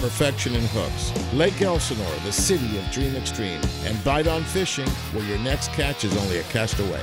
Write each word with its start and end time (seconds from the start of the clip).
perfection 0.00 0.54
in 0.54 0.62
hooks. 0.68 1.12
Lake 1.34 1.60
Elsinore, 1.60 2.06
the 2.24 2.32
city 2.32 2.78
of 2.78 2.90
Dream 2.90 3.14
Extreme. 3.16 3.60
And 3.84 4.02
Bite 4.02 4.26
on 4.26 4.42
Fishing, 4.42 4.88
where 5.12 5.24
your 5.24 5.38
next 5.40 5.70
catch 5.72 6.04
is 6.04 6.16
only 6.16 6.38
a 6.38 6.42
cast 6.44 6.78
away. 6.78 7.02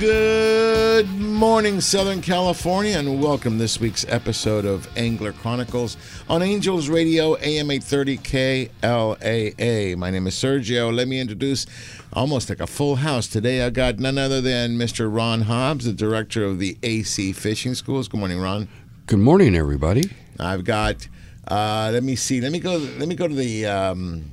Good 0.00 1.08
morning, 1.08 1.80
Southern 1.80 2.20
California, 2.20 2.98
and 2.98 3.22
welcome 3.22 3.58
this 3.58 3.78
week's 3.78 4.04
episode 4.08 4.64
of 4.64 4.88
Angler 4.96 5.32
Chronicles 5.32 5.96
on 6.28 6.42
Angels 6.42 6.88
Radio 6.88 7.36
AM 7.36 7.70
830 7.70 8.18
KLAA. 8.18 9.96
My 9.96 10.10
name 10.10 10.26
is 10.26 10.34
Sergio. 10.34 10.92
Let 10.92 11.06
me 11.06 11.20
introduce 11.20 11.66
almost 12.12 12.48
like 12.48 12.58
a 12.58 12.66
full 12.66 12.96
house. 12.96 13.28
Today 13.28 13.62
I 13.62 13.70
got 13.70 14.00
none 14.00 14.18
other 14.18 14.40
than 14.40 14.76
Mr. 14.76 15.08
Ron 15.14 15.42
Hobbs, 15.42 15.84
the 15.84 15.92
director 15.92 16.42
of 16.42 16.58
the 16.58 16.76
AC 16.82 17.32
Fishing 17.32 17.74
Schools. 17.74 18.08
Good 18.08 18.18
morning, 18.18 18.40
Ron. 18.40 18.66
Good 19.06 19.20
morning, 19.20 19.54
everybody. 19.54 20.10
I've 20.40 20.64
got. 20.64 21.06
Uh, 21.48 21.90
let 21.92 22.04
me 22.04 22.14
see. 22.14 22.40
Let 22.40 22.52
me 22.52 22.60
go. 22.60 22.76
Let 22.76 23.08
me 23.08 23.14
go 23.14 23.26
to 23.26 23.34
the. 23.34 23.66
Um, 23.66 24.30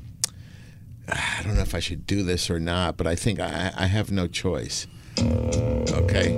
I 1.07 1.41
don't 1.43 1.55
know 1.55 1.61
if 1.61 1.73
I 1.75 1.79
should 1.79 2.05
do 2.05 2.23
this 2.23 2.49
or 2.49 2.59
not, 2.59 2.97
but 2.97 3.07
I 3.07 3.15
think 3.15 3.39
I, 3.39 3.71
I 3.75 3.85
have 3.85 4.11
no 4.11 4.27
choice. 4.27 4.87
Okay. 5.19 6.35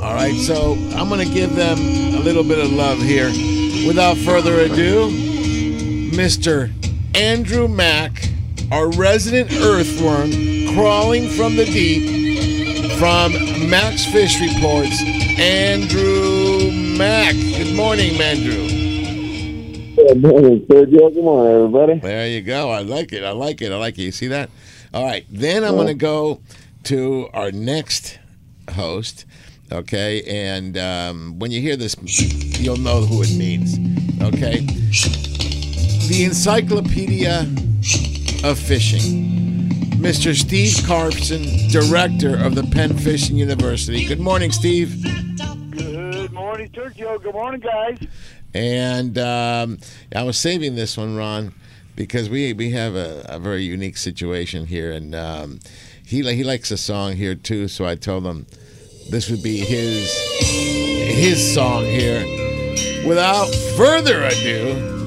All 0.00 0.14
right, 0.14 0.34
so 0.36 0.74
I'm 0.94 1.08
going 1.08 1.26
to 1.26 1.34
give 1.34 1.56
them 1.56 1.78
a 1.78 2.20
little 2.20 2.44
bit 2.44 2.58
of 2.58 2.70
love 2.70 2.98
here. 2.98 3.28
Without 3.86 4.16
further 4.18 4.60
ado, 4.60 5.10
Mr. 6.12 6.70
Andrew 7.16 7.68
Mack, 7.68 8.28
our 8.70 8.90
resident 8.92 9.52
earthworm, 9.52 10.30
crawling 10.74 11.28
from 11.30 11.56
the 11.56 11.64
deep 11.64 12.98
from 12.98 13.32
Max 13.68 14.04
Fish 14.06 14.40
Reports, 14.40 15.02
Andrew 15.38 16.70
Mack. 16.96 17.34
Good 17.34 17.74
morning, 17.74 18.20
Andrew. 18.20 18.73
Good 20.06 20.20
morning, 20.20 20.60
Sergio. 20.66 21.14
Good 21.14 21.24
morning, 21.24 21.54
everybody. 21.54 21.98
There 22.00 22.28
you 22.28 22.42
go. 22.42 22.70
I 22.70 22.80
like 22.80 23.14
it. 23.14 23.24
I 23.24 23.30
like 23.30 23.62
it. 23.62 23.72
I 23.72 23.76
like 23.76 23.98
it. 23.98 24.02
You 24.02 24.12
see 24.12 24.26
that? 24.26 24.50
All 24.92 25.02
right. 25.02 25.24
Then 25.30 25.64
I'm 25.64 25.76
going 25.76 25.86
to 25.86 25.94
go 25.94 26.42
to 26.84 27.30
our 27.32 27.50
next 27.50 28.18
host. 28.74 29.24
Okay, 29.72 30.22
and 30.24 30.76
um, 30.76 31.38
when 31.38 31.50
you 31.50 31.62
hear 31.62 31.76
this, 31.76 31.96
you'll 32.60 32.76
know 32.76 33.00
who 33.00 33.22
it 33.22 33.34
means. 33.34 33.78
Okay, 34.20 34.60
the 36.08 36.24
Encyclopedia 36.24 37.40
of 38.46 38.58
Fishing, 38.58 39.70
Mr. 40.02 40.34
Steve 40.34 40.86
Carson, 40.86 41.44
director 41.70 42.36
of 42.36 42.54
the 42.54 42.64
Penn 42.64 42.94
Fishing 42.94 43.36
University. 43.36 44.04
Good 44.04 44.20
morning, 44.20 44.52
Steve. 44.52 45.02
Good 45.70 46.30
morning, 46.30 46.68
Sergio. 46.68 47.22
Good 47.22 47.34
morning, 47.34 47.60
guys. 47.62 47.98
And 48.54 49.18
um, 49.18 49.78
I 50.14 50.22
was 50.22 50.38
saving 50.38 50.76
this 50.76 50.96
one, 50.96 51.16
Ron, 51.16 51.52
because 51.96 52.30
we 52.30 52.52
we 52.52 52.70
have 52.70 52.94
a, 52.94 53.26
a 53.28 53.38
very 53.38 53.64
unique 53.64 53.96
situation 53.96 54.66
here, 54.66 54.92
and 54.92 55.14
um, 55.14 55.60
he 56.06 56.22
he 56.34 56.44
likes 56.44 56.70
a 56.70 56.76
song 56.76 57.14
here 57.14 57.34
too. 57.34 57.66
So 57.66 57.84
I 57.84 57.96
told 57.96 58.24
him 58.24 58.46
this 59.10 59.28
would 59.28 59.42
be 59.42 59.58
his 59.58 60.12
his 60.40 61.54
song 61.54 61.84
here. 61.84 62.24
Without 63.06 63.52
further 63.76 64.22
ado, 64.24 65.04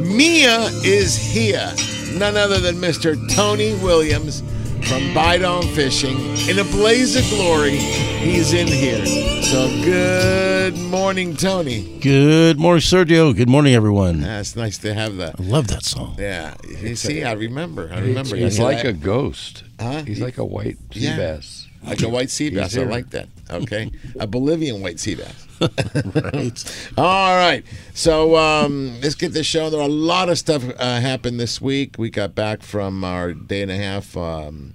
Mia 0.00 0.60
is 0.84 1.16
here. 1.16 1.72
None 2.12 2.36
other 2.36 2.60
than 2.60 2.76
Mr. 2.76 3.16
Tony 3.34 3.74
Williams 3.74 4.42
from 4.86 5.14
Bite 5.14 5.42
On 5.42 5.62
Fishing. 5.74 6.16
In 6.48 6.58
a 6.58 6.64
blaze 6.64 7.16
of 7.16 7.24
glory, 7.36 7.76
he's 7.76 8.52
in 8.52 8.66
here. 8.66 9.04
So 9.42 9.68
good 9.84 10.76
morning, 10.78 11.36
Tony. 11.36 11.98
Good 12.00 12.58
morning, 12.58 12.80
Sergio. 12.80 13.34
Good 13.36 13.48
morning, 13.48 13.74
everyone. 13.74 14.20
Yeah, 14.20 14.40
it's 14.40 14.56
nice 14.56 14.78
to 14.78 14.92
have 14.94 15.16
that. 15.16 15.38
I 15.38 15.42
love 15.42 15.68
that 15.68 15.84
song. 15.84 16.16
Yeah, 16.18 16.54
you 16.80 16.96
see, 16.96 17.24
I 17.24 17.32
remember. 17.32 17.90
I 17.92 17.98
remember. 18.00 18.36
He's 18.36 18.58
Yeah, 18.58 18.64
like 18.64 18.84
a 18.84 18.92
ghost. 18.92 19.64
Huh? 19.80 20.02
He's 20.04 20.20
like 20.20 20.38
a 20.38 20.44
white 20.44 20.76
sea 20.92 21.00
Yeah. 21.00 21.16
bass. 21.16 21.63
Like 21.84 22.02
a 22.02 22.08
white 22.08 22.30
sea 22.30 22.50
bass. 22.50 22.76
I 22.76 22.82
like 22.84 23.10
that. 23.10 23.28
Okay, 23.50 23.92
a 24.18 24.26
Bolivian 24.26 24.80
white 24.80 24.98
sea 24.98 25.16
bass. 25.16 25.46
Right. 25.60 26.90
All 26.98 27.36
right, 27.36 27.62
so 27.92 28.36
um, 28.36 28.98
let's 29.02 29.14
get 29.14 29.32
this 29.34 29.46
show. 29.46 29.68
There 29.68 29.80
are 29.80 29.86
a 29.86 29.92
lot 29.92 30.30
of 30.30 30.38
stuff 30.38 30.64
uh, 30.78 31.00
happened 31.00 31.38
this 31.38 31.60
week. 31.60 31.96
We 31.98 32.08
got 32.08 32.34
back 32.34 32.62
from 32.62 33.04
our 33.04 33.34
day 33.34 33.60
and 33.60 33.70
a 33.70 33.76
half 33.76 34.16
um, 34.16 34.72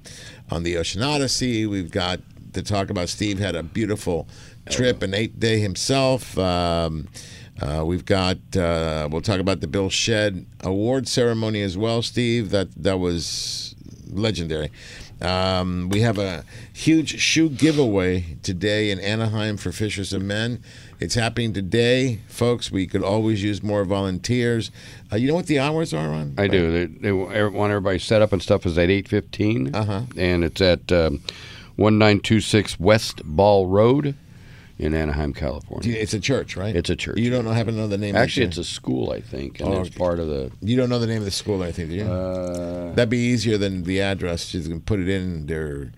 on 0.52 0.62
the 0.62 0.78
Ocean 0.78 1.02
Odyssey. 1.02 1.66
We've 1.66 1.90
got 1.90 2.20
to 2.54 2.62
talk 2.62 2.92
about 2.92 3.10
Steve 3.10 3.40
had 3.40 3.56
a 3.56 3.64
beautiful 3.64 4.28
trip, 4.70 5.02
an 5.02 5.16
eight 5.16 5.40
day 5.40 5.60
himself. 5.60 6.38
Um, 6.38 7.08
uh, 7.62 7.84
we've 7.86 8.06
got. 8.06 8.38
Uh, 8.56 9.10
we'll 9.12 9.22
talk 9.22 9.40
about 9.40 9.62
the 9.62 9.68
Bill 9.68 9.90
Shedd 9.90 10.46
award 10.62 11.08
ceremony 11.08 11.62
as 11.62 11.78
well, 11.78 12.02
Steve. 12.02 12.52
That 12.52 12.70
that 12.82 13.00
was 13.00 13.76
legendary. 14.12 14.72
Um, 15.22 15.90
we 15.90 16.02
have 16.02 16.18
a 16.18 16.46
huge 16.74 17.20
shoe 17.20 17.50
giveaway 17.50 18.38
today 18.42 18.90
in 18.90 19.00
Anaheim 19.00 19.58
for 19.58 19.72
Fishers 19.72 20.14
and 20.14 20.28
Men. 20.28 20.64
It's 21.00 21.16
happening 21.16 21.54
today, 21.54 22.20
folks. 22.28 22.72
We 22.72 22.88
could 22.88 23.04
always 23.04 23.44
use 23.44 23.62
more 23.62 23.84
volunteers. 23.86 24.72
Uh, 25.12 25.18
you 25.18 25.28
know 25.28 25.36
what 25.36 25.48
the 25.48 25.60
hours 25.60 25.94
are 25.94 26.14
on? 26.14 26.36
I 26.38 26.48
do. 26.48 26.72
They, 26.72 26.86
they 26.86 27.12
want 27.12 27.72
everybody 27.72 28.00
set 28.00 28.22
up 28.22 28.32
and 28.32 28.42
stuff 28.42 28.66
is 28.66 28.78
at 28.78 28.90
eight 28.90 29.08
fifteen, 29.08 29.76
Uh-huh. 29.76 30.04
and 30.18 30.44
it's 30.44 30.62
at 30.62 30.92
um, 30.92 31.22
one 31.76 31.98
nine 31.98 32.20
two 32.22 32.40
six 32.42 32.80
West 32.80 33.22
Ball 33.26 33.68
Road 33.68 34.16
in 34.80 34.96
Anaheim, 34.96 35.34
California. 35.34 35.94
It's 35.94 36.14
a 36.14 36.20
church, 36.20 36.56
right? 36.56 36.76
It's 36.76 36.90
a 36.90 36.96
church. 36.96 37.18
You 37.20 37.30
don't 37.30 37.44
know, 37.44 37.52
happen 37.52 37.76
to 37.76 37.82
know 37.82 37.88
the 37.88 37.98
name. 37.98 38.16
Actually, 38.16 38.46
of 38.46 38.50
it's 38.52 38.58
a 38.58 38.64
school, 38.64 39.12
I 39.12 39.20
think, 39.20 39.60
and 39.60 39.70
Oh, 39.70 39.82
it's 39.82 39.96
part 39.96 40.20
of 40.20 40.28
the. 40.28 40.52
You 40.62 40.78
don't 40.78 40.90
know 40.90 41.00
the 41.00 41.08
name 41.08 41.20
of 41.20 41.26
the 41.26 41.32
school 41.32 41.62
or 41.62 41.66
anything, 41.66 41.90
do 41.90 41.96
you? 41.96 42.06
Uh, 42.06 42.94
That'd 42.94 43.10
be 43.10 43.18
easier 43.18 43.58
than 43.58 43.84
the 43.84 44.02
address. 44.02 44.46
She's 44.46 44.68
gonna 44.68 44.80
put 44.80 45.00
it 45.00 45.10
in 45.10 45.46
their 45.48 45.92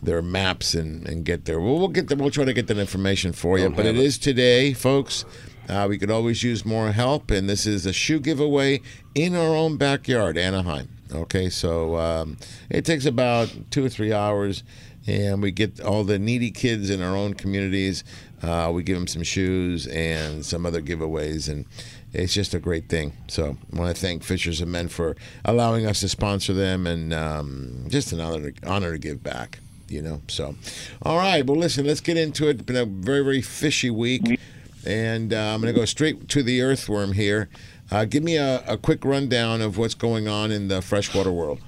their 0.00 0.22
maps 0.22 0.74
and, 0.74 1.06
and 1.06 1.24
get 1.24 1.44
there. 1.44 1.60
Well, 1.60 1.78
we'll 1.78 1.88
get 1.88 2.08
the, 2.08 2.16
we'll 2.16 2.30
try 2.30 2.44
to 2.44 2.52
get 2.54 2.66
that 2.68 2.78
information 2.78 3.32
for 3.32 3.58
you. 3.58 3.68
But 3.68 3.86
it 3.86 3.96
it. 3.96 4.02
is 4.02 4.18
today, 4.18 4.72
folks. 4.72 5.24
Uh, 5.68 5.86
we 5.88 5.96
could 5.96 6.10
always 6.10 6.42
use 6.42 6.64
more 6.64 6.90
help, 6.90 7.30
and 7.30 7.48
this 7.48 7.66
is 7.66 7.86
a 7.86 7.92
shoe 7.92 8.18
giveaway 8.18 8.80
in 9.14 9.36
our 9.36 9.54
own 9.54 9.76
backyard, 9.76 10.36
Anaheim. 10.36 10.88
Okay, 11.12 11.48
so 11.50 11.96
um, 11.96 12.36
it 12.70 12.84
takes 12.84 13.04
about 13.04 13.52
two 13.70 13.84
or 13.84 13.88
three 13.88 14.12
hours, 14.12 14.64
and 15.06 15.42
we 15.42 15.50
get 15.50 15.80
all 15.80 16.04
the 16.04 16.18
needy 16.18 16.50
kids 16.50 16.90
in 16.90 17.02
our 17.02 17.16
own 17.16 17.34
communities. 17.34 18.04
Uh, 18.42 18.70
we 18.72 18.82
give 18.82 18.96
them 18.96 19.06
some 19.06 19.22
shoes 19.22 19.86
and 19.86 20.44
some 20.44 20.66
other 20.66 20.82
giveaways, 20.82 21.48
and 21.48 21.64
it's 22.12 22.34
just 22.34 22.54
a 22.54 22.58
great 22.58 22.88
thing. 22.88 23.12
So 23.28 23.56
I 23.72 23.78
want 23.78 23.94
to 23.94 24.00
thank 24.00 24.22
Fishers 24.22 24.60
of 24.60 24.68
Men 24.68 24.88
for 24.88 25.16
allowing 25.44 25.86
us 25.86 26.00
to 26.00 26.08
sponsor 26.08 26.52
them, 26.52 26.86
and 26.86 27.12
um, 27.12 27.84
just 27.88 28.12
an 28.12 28.20
honor 28.20 28.50
to, 28.50 28.68
honor 28.68 28.92
to 28.92 28.98
give 28.98 29.22
back. 29.22 29.58
You 29.88 30.00
know, 30.00 30.22
so 30.26 30.56
all 31.02 31.18
right. 31.18 31.44
Well, 31.44 31.58
listen, 31.58 31.86
let's 31.86 32.00
get 32.00 32.16
into 32.16 32.48
it. 32.48 32.56
It's 32.56 32.62
been 32.62 32.76
a 32.76 32.86
very 32.86 33.22
very 33.22 33.42
fishy 33.42 33.90
week, 33.90 34.40
and 34.86 35.32
uh, 35.32 35.54
I'm 35.54 35.60
going 35.60 35.72
to 35.72 35.78
go 35.78 35.84
straight 35.84 36.28
to 36.30 36.42
the 36.42 36.62
earthworm 36.62 37.12
here. 37.12 37.48
Uh, 37.90 38.06
give 38.06 38.22
me 38.22 38.36
a, 38.36 38.64
a 38.66 38.78
quick 38.78 39.04
rundown 39.04 39.60
of 39.60 39.76
what's 39.76 39.94
going 39.94 40.26
on 40.26 40.50
in 40.50 40.68
the 40.68 40.80
freshwater 40.80 41.30
world. 41.30 41.60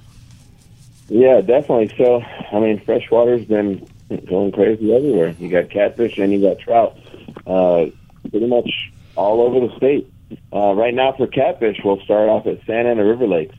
Yeah, 1.07 1.41
definitely. 1.41 1.93
So, 1.97 2.21
I 2.51 2.59
mean, 2.59 2.81
freshwater's 2.83 3.45
been 3.45 3.87
going 4.27 4.51
crazy 4.51 4.93
everywhere. 4.93 5.35
You 5.39 5.49
got 5.49 5.69
catfish 5.69 6.17
and 6.17 6.31
you 6.33 6.41
got 6.41 6.59
trout, 6.59 6.97
uh, 7.45 7.85
pretty 8.29 8.47
much 8.47 8.69
all 9.15 9.41
over 9.41 9.67
the 9.67 9.75
state. 9.77 10.11
Uh, 10.51 10.73
right 10.73 10.93
now, 10.93 11.13
for 11.13 11.27
catfish, 11.27 11.77
we'll 11.83 12.01
start 12.01 12.29
off 12.29 12.47
at 12.47 12.65
Santa 12.65 12.89
Ana 12.89 13.05
River 13.05 13.27
Lakes. 13.27 13.55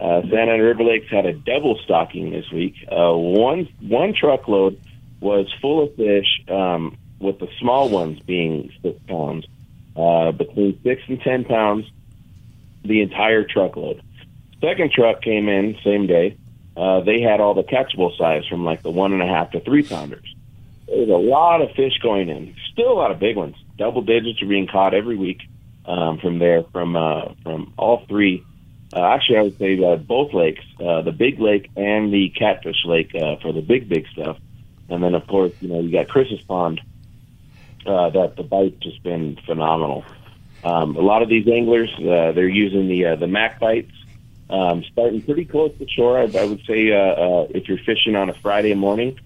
Uh, 0.00 0.22
Santa 0.22 0.52
Ana 0.52 0.62
River 0.62 0.84
Lakes 0.84 1.10
had 1.10 1.26
a 1.26 1.32
double 1.32 1.78
stocking 1.84 2.30
this 2.30 2.50
week. 2.50 2.74
Uh, 2.90 3.12
one 3.14 3.68
one 3.80 4.14
truckload 4.14 4.80
was 5.20 5.52
full 5.60 5.84
of 5.84 5.94
fish, 5.96 6.26
um, 6.48 6.96
with 7.18 7.38
the 7.38 7.48
small 7.58 7.88
ones 7.88 8.18
being 8.20 8.70
six 8.82 8.98
pounds, 9.06 9.46
uh, 9.96 10.32
between 10.32 10.78
six 10.82 11.02
and 11.08 11.20
ten 11.20 11.44
pounds, 11.44 11.86
the 12.84 13.02
entire 13.02 13.44
truckload. 13.44 14.02
Second 14.60 14.92
truck 14.92 15.22
came 15.22 15.48
in 15.48 15.76
same 15.84 16.06
day. 16.06 16.36
Uh, 16.76 17.00
they 17.00 17.20
had 17.20 17.40
all 17.40 17.54
the 17.54 17.62
catchable 17.62 18.16
size 18.18 18.46
from 18.46 18.64
like 18.64 18.82
the 18.82 18.90
one 18.90 19.12
and 19.12 19.22
a 19.22 19.26
half 19.26 19.50
to 19.52 19.60
three 19.60 19.82
pounders. 19.82 20.34
There's 20.86 21.08
a 21.08 21.12
lot 21.12 21.62
of 21.62 21.70
fish 21.72 21.98
going 22.02 22.28
in. 22.28 22.54
Still 22.72 22.92
a 22.92 22.94
lot 22.94 23.10
of 23.10 23.18
big 23.18 23.36
ones. 23.36 23.56
Double 23.78 24.02
digits 24.02 24.42
are 24.42 24.46
being 24.46 24.66
caught 24.66 24.94
every 24.94 25.16
week 25.16 25.40
um, 25.86 26.18
from 26.18 26.38
there, 26.38 26.62
from 26.72 26.96
uh, 26.96 27.34
from 27.42 27.72
all 27.76 28.04
three. 28.06 28.44
Uh, 28.92 29.02
actually, 29.02 29.38
I 29.38 29.42
would 29.42 29.58
say 29.58 29.82
uh, 29.82 29.96
both 29.96 30.32
lakes, 30.32 30.64
uh, 30.80 31.02
the 31.02 31.12
Big 31.12 31.40
Lake 31.40 31.70
and 31.76 32.12
the 32.12 32.28
Catfish 32.30 32.84
Lake 32.84 33.14
uh, 33.14 33.36
for 33.42 33.52
the 33.52 33.60
big, 33.60 33.88
big 33.88 34.06
stuff. 34.08 34.38
And 34.88 35.02
then, 35.02 35.14
of 35.14 35.26
course, 35.26 35.52
you 35.60 35.68
know, 35.68 35.80
you 35.80 35.90
got 35.90 36.08
Chris's 36.08 36.40
Pond. 36.42 36.80
Uh, 37.84 38.10
that 38.10 38.36
the 38.36 38.42
bite's 38.42 38.76
just 38.82 39.02
been 39.02 39.38
phenomenal. 39.46 40.04
Um, 40.64 40.96
a 40.96 41.00
lot 41.00 41.22
of 41.22 41.28
these 41.28 41.46
anglers, 41.46 41.92
uh, 41.98 42.32
they're 42.32 42.48
using 42.48 42.88
the 42.88 43.06
uh, 43.06 43.16
the 43.16 43.28
Mac 43.28 43.60
bites, 43.60 43.92
um, 44.48 44.84
starting 44.92 45.22
pretty 45.22 45.44
close 45.44 45.76
to 45.78 45.88
shore. 45.88 46.18
I, 46.18 46.22
I 46.22 46.44
would 46.44 46.64
say 46.66 46.92
uh, 46.92 46.96
uh, 46.96 47.46
if 47.50 47.68
you're 47.68 47.78
fishing 47.78 48.16
on 48.16 48.30
a 48.30 48.34
Friday 48.34 48.74
morning, 48.74 49.18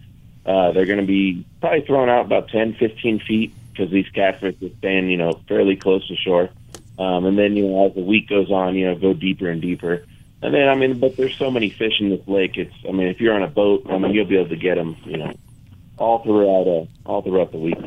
uh, 0.46 0.72
they're 0.72 0.86
going 0.86 1.00
to 1.00 1.06
be 1.06 1.44
probably 1.60 1.82
thrown 1.82 2.08
out 2.08 2.24
about 2.24 2.48
10, 2.48 2.74
15 2.74 3.20
feet 3.20 3.54
because 3.72 3.90
these 3.90 4.08
catfish 4.08 4.56
are 4.62 4.76
staying, 4.78 5.10
you 5.10 5.16
know, 5.16 5.40
fairly 5.46 5.76
close 5.76 6.06
to 6.08 6.16
shore. 6.16 6.50
Um, 6.98 7.24
and 7.24 7.38
then, 7.38 7.56
you 7.56 7.66
know, 7.66 7.86
as 7.86 7.94
the 7.94 8.02
week 8.02 8.28
goes 8.28 8.50
on, 8.50 8.74
you 8.74 8.86
know, 8.86 8.94
go 8.94 9.14
deeper 9.14 9.48
and 9.48 9.60
deeper. 9.60 10.04
And 10.42 10.54
then, 10.54 10.68
I 10.68 10.74
mean, 10.74 10.98
but 10.98 11.16
there's 11.16 11.36
so 11.36 11.50
many 11.50 11.70
fish 11.70 12.00
in 12.00 12.10
this 12.10 12.26
lake. 12.26 12.56
It's, 12.56 12.74
I 12.88 12.92
mean, 12.92 13.08
if 13.08 13.20
you're 13.20 13.34
on 13.34 13.42
a 13.42 13.48
boat, 13.48 13.86
I 13.88 13.98
mean, 13.98 14.12
you'll 14.12 14.26
be 14.26 14.36
able 14.36 14.48
to 14.48 14.56
get 14.56 14.76
them, 14.76 14.96
you 15.04 15.18
know, 15.18 15.32
all 15.98 16.22
throughout, 16.22 16.66
uh, 16.66 16.86
all 17.08 17.22
throughout 17.22 17.52
the 17.52 17.58
week. 17.58 17.78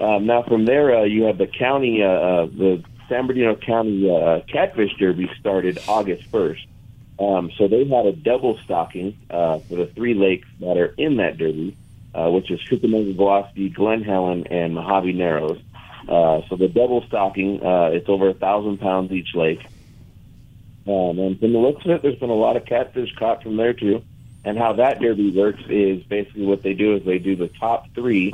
Um, 0.00 0.26
now, 0.26 0.42
from 0.42 0.64
there, 0.64 0.96
uh, 0.96 1.04
you 1.04 1.24
have 1.24 1.38
the 1.38 1.46
county, 1.46 2.02
uh, 2.02 2.08
uh, 2.08 2.46
the 2.46 2.84
San 3.08 3.26
Bernardino 3.26 3.56
County 3.56 4.10
uh, 4.10 4.40
Catfish 4.48 4.94
Derby 4.98 5.30
started 5.38 5.78
August 5.86 6.30
1st. 6.30 6.66
Um, 7.18 7.50
so 7.56 7.68
they 7.68 7.84
had 7.84 8.06
a 8.06 8.12
double 8.12 8.58
stocking 8.64 9.16
uh, 9.30 9.58
for 9.60 9.76
the 9.76 9.86
three 9.86 10.14
lakes 10.14 10.48
that 10.60 10.76
are 10.76 10.94
in 10.98 11.16
that 11.16 11.38
derby, 11.38 11.76
uh, 12.14 12.30
which 12.30 12.50
is 12.50 12.60
Cucamonga, 12.68 13.16
Guasti, 13.16 13.72
Glen 13.72 14.02
Helen, 14.02 14.46
and 14.48 14.74
Mojave 14.74 15.12
Narrows. 15.12 15.58
Uh, 16.08 16.42
so 16.48 16.56
the 16.56 16.68
double 16.68 17.02
stocking, 17.06 17.64
uh, 17.64 17.90
it's 17.92 18.08
over 18.08 18.28
a 18.28 18.34
thousand 18.34 18.78
pounds 18.78 19.12
each 19.12 19.34
lake. 19.34 19.64
Um, 20.86 21.18
and 21.18 21.40
from 21.40 21.52
the 21.52 21.58
looks 21.58 21.84
of 21.84 21.92
it, 21.92 22.02
there's 22.02 22.18
been 22.18 22.30
a 22.30 22.34
lot 22.34 22.56
of 22.56 22.64
catfish 22.66 23.14
caught 23.16 23.42
from 23.42 23.56
there 23.56 23.72
too. 23.72 24.02
And 24.44 24.56
how 24.56 24.74
that 24.74 25.00
derby 25.00 25.30
works 25.30 25.62
is 25.68 26.04
basically 26.04 26.46
what 26.46 26.62
they 26.62 26.74
do 26.74 26.94
is 26.94 27.04
they 27.04 27.18
do 27.18 27.34
the 27.34 27.48
top 27.48 27.92
three, 27.94 28.32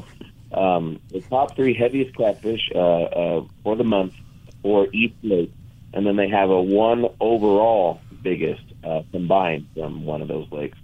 um, 0.53 1.01
the 1.11 1.23
top 1.23 1.57
three 1.57 1.73
heaviest 1.73 2.15
catfish 2.15 2.69
uh, 2.75 2.79
uh, 2.79 3.45
for 3.63 3.77
the 3.77 3.85
month 3.85 4.13
for 4.63 4.87
each 4.93 5.15
lake, 5.23 5.53
and 5.93 6.07
then 6.07 6.17
they 6.17 6.29
have 6.29 6.51
a 6.51 6.61
one 6.63 7.07
overall 7.21 8.01
biggest 8.23 8.63
uh, 8.85 9.03
combined 9.11 9.67
from 9.75 10.05
one 10.05 10.23
of 10.23 10.29
those 10.29 10.47
lakes. 10.53 10.79